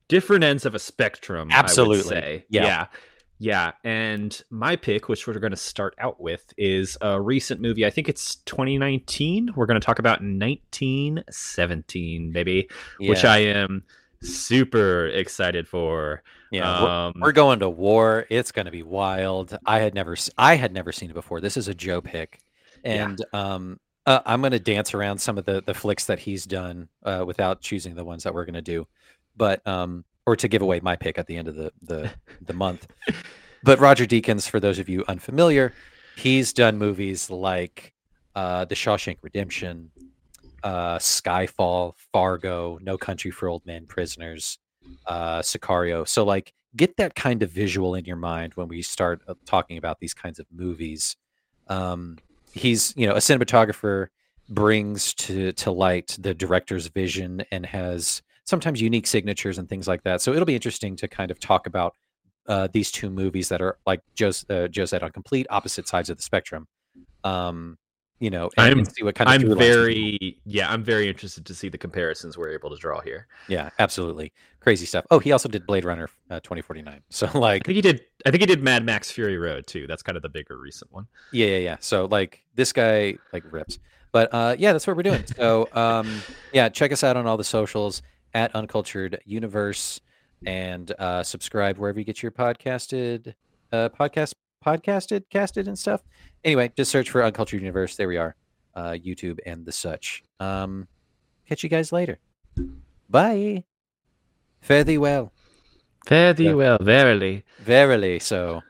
different 0.09 0.45
ends 0.45 0.67
of 0.67 0.75
a 0.75 0.79
spectrum. 0.79 1.49
Absolutely. 1.53 2.45
Yeah. 2.49 2.65
yeah. 2.65 2.87
Yeah. 3.39 3.73
And 3.85 4.41
my 4.51 4.77
pick, 4.77 5.09
which 5.09 5.27
we're 5.27 5.35
going 5.35 5.53
to 5.53 5.57
start 5.57 5.95
out 5.99 6.21
with, 6.21 6.53
is 6.57 6.99
a 7.01 7.21
recent 7.21 7.61
movie. 7.61 7.87
I 7.87 7.91
think 7.91 8.09
it's 8.09 8.37
2019. 8.37 9.51
We're 9.55 9.67
going 9.67 9.81
to 9.81 9.85
talk 9.85 9.99
about 9.99 10.21
1917, 10.21 12.33
maybe, 12.33 12.69
yeah. 12.99 13.09
which 13.09 13.25
I 13.25 13.39
am 13.39 13.85
super 14.23 15.07
excited 15.07 15.69
for. 15.69 16.23
Yeah, 16.51 17.07
um, 17.07 17.13
we're, 17.17 17.29
we're, 17.29 17.33
going 17.33 17.61
to 17.61 17.69
war. 17.69 18.27
It's 18.31 18.53
going 18.53 18.67
to 18.67 18.73
be 18.73 18.83
wild. 18.83 19.57
I 19.67 19.81
had 19.81 19.95
never, 19.95 20.17
I 20.37 20.57
had 20.57 20.73
never 20.73 20.93
seen 20.93 21.11
it 21.11 21.15
before. 21.15 21.41
This 21.41 21.57
is 21.57 21.69
a 21.69 21.75
Joe 21.75 22.01
pick, 22.01 22.41
and 22.85 23.23
yeah. 23.33 23.55
um, 23.55 23.79
uh, 24.07 24.21
I'm 24.25 24.41
going 24.41 24.53
to 24.53 24.59
dance 24.59 24.95
around 24.95 25.19
some 25.19 25.37
of 25.37 25.45
the 25.45 25.63
the 25.63 25.75
flicks 25.75 26.07
that 26.07 26.19
he's 26.19 26.47
done 26.47 26.89
uh, 27.03 27.25
without 27.27 27.61
choosing 27.61 27.95
the 27.95 28.05
ones 28.05 28.23
that 28.23 28.33
we're 28.33 28.47
going 28.47 28.55
to 28.55 28.63
do, 28.63 28.87
but 29.37 29.67
um, 29.69 30.07
or 30.29 30.37
to 30.37 30.47
give 30.47 30.61
away 30.61 30.79
my 30.81 30.95
pick 30.95 31.19
at 31.19 31.27
the 31.27 31.39
end 31.39 31.49
of 31.49 31.57
the 31.57 31.73
the 31.83 32.11
the 32.43 32.53
month. 32.53 32.87
But 33.63 33.81
Roger 33.81 34.05
Deakins, 34.05 34.49
for 34.49 34.61
those 34.61 34.79
of 34.79 34.89
you 34.89 35.05
unfamiliar, 35.09 35.73
he's 36.17 36.53
done 36.53 36.77
movies 36.77 37.31
like 37.31 37.95
uh, 38.37 38.67
The 38.67 38.75
Shawshank 38.75 39.19
Redemption, 39.23 39.91
uh, 40.63 40.99
Skyfall, 40.99 41.95
Fargo, 42.13 42.79
No 42.83 42.99
Country 42.99 43.31
for 43.31 43.49
Old 43.49 43.65
Men, 43.67 43.87
Prisoners, 43.87 44.59
uh, 45.07 45.41
Sicario. 45.41 46.07
So 46.07 46.25
like 46.25 46.53
get 46.77 46.99
that 46.99 47.15
kind 47.15 47.43
of 47.43 47.51
visual 47.51 47.95
in 47.95 48.05
your 48.05 48.17
mind 48.17 48.53
when 48.55 48.69
we 48.69 48.83
start 48.83 49.23
uh, 49.27 49.35
talking 49.47 49.79
about 49.79 49.99
these 49.99 50.15
kinds 50.15 50.39
of 50.39 50.47
movies. 50.53 51.17
Um, 51.69 52.19
he's 52.53 52.93
you 52.97 53.07
know 53.07 53.15
a 53.15 53.19
cinematographer 53.19 54.09
brings 54.51 55.15
to 55.15 55.53
to 55.53 55.71
light 55.71 56.17
the 56.19 56.35
director's 56.35 56.87
vision 56.89 57.45
and 57.51 57.65
has 57.65 58.23
sometimes 58.49 58.81
unique 58.81 59.07
signatures 59.07 59.59
and 59.59 59.69
things 59.69 59.87
like 59.87 60.03
that. 60.05 60.23
So 60.23 60.33
it'll 60.33 60.47
be 60.47 60.55
interesting 60.55 60.97
to 60.97 61.07
kind 61.07 61.31
of 61.31 61.39
talk 61.39 61.67
about 61.67 61.95
uh, 62.47 62.67
these 62.73 62.91
two 62.91 63.11
movies 63.11 63.51
that 63.51 63.61
are 63.61 63.77
like 63.87 64.01
Joe, 64.15 64.33
uh, 64.49 64.69
Joe 64.69 64.87
said 64.87 65.03
on 65.03 65.13
complete 65.13 65.47
opposite 65.51 65.87
sides 65.87 66.09
of 66.09 66.17
the 66.17 66.23
spectrum. 66.23 66.67
Um, 67.25 67.77
you 68.21 68.31
know, 68.31 68.51
and, 68.57 68.73
I'm, 68.73 68.79
and 68.79 68.93
see 68.93 69.05
what 69.05 69.15
kind 69.15 69.29
of. 69.29 69.51
I'm 69.53 69.59
very, 69.59 70.41
yeah, 70.45 70.73
I'm 70.73 70.83
very 70.83 71.09
interested 71.09 71.45
to 71.47 71.55
see 71.55 71.69
the 71.69 71.79
comparisons 71.79 72.37
we're 72.37 72.49
able 72.49 72.71
to 72.71 72.77
draw 72.77 73.01
here. 73.01 73.29
Yeah, 73.49 73.71
absolutely, 73.79 74.33
crazy 74.61 74.87
stuff. 74.87 75.05
Oh, 75.11 75.21
he 75.21 75.31
also 75.31 75.49
did 75.49 75.67
Blade 75.67 75.85
Runner 75.85 76.09
uh, 76.31 76.41
2049. 76.41 77.03
So 77.11 77.27
like, 77.39 77.63
I 77.63 77.67
think 77.67 77.77
he 77.77 77.83
did. 77.83 78.01
I 78.27 78.31
think 78.31 78.41
he 78.41 78.47
did 78.47 78.63
Mad 78.63 78.85
Max 78.85 79.11
Fury 79.11 79.39
Road 79.39 79.67
too. 79.69 79.87
That's 79.87 80.03
kind 80.03 80.17
of 80.17 80.23
the 80.23 80.29
bigger 80.31 80.57
recent 80.59 80.91
one. 80.91 81.07
Yeah, 81.33 81.47
yeah, 81.49 81.59
yeah. 81.59 81.77
So 81.81 82.07
like, 82.07 82.43
this 82.57 82.73
guy 82.73 83.19
like 83.33 83.45
rips. 83.53 83.79
But 84.11 84.33
uh, 84.33 84.57
yeah, 84.59 84.73
that's 84.73 84.87
what 84.87 84.97
we're 84.97 85.03
doing. 85.03 85.25
So 85.37 85.69
um, 85.75 86.23
yeah, 86.53 86.71
check 86.71 86.91
us 86.93 87.05
out 87.05 87.17
on 87.17 87.27
all 87.27 87.37
the 87.37 87.45
socials 87.45 88.03
at 88.35 88.55
Uncultured 88.55 89.21
Universe. 89.25 90.01
and 90.47 90.93
uh, 91.01 91.23
subscribe 91.25 91.79
wherever 91.79 91.99
you 91.99 92.05
get 92.05 92.23
your 92.23 92.31
podcasted 92.31 93.35
uh, 93.73 93.89
podcast 93.89 94.35
podcasted 94.65 95.25
casted 95.31 95.67
and 95.67 95.77
stuff. 95.77 96.01
Anyway, 96.45 96.71
just 96.77 96.91
search 96.93 97.11
for 97.11 97.25
Uncultured 97.25 97.61
Universe. 97.61 97.97
There 97.97 98.07
we 98.07 98.19
are, 98.19 98.37
uh, 98.77 98.91
YouTube 98.93 99.41
and 99.47 99.67
the 99.67 99.73
such. 99.73 100.23
Um, 100.39 100.87
catch 101.49 101.65
you 101.65 101.69
guys 101.69 101.91
later. 101.91 102.21
Bye. 103.11 103.65
Fare 104.61 104.85
thee 104.85 104.99
well. 104.99 105.33
Fare 106.07 106.33
thee 106.35 106.55
well, 106.55 106.79
verily. 106.81 107.45
Verily 107.59 108.19
so. 108.21 108.63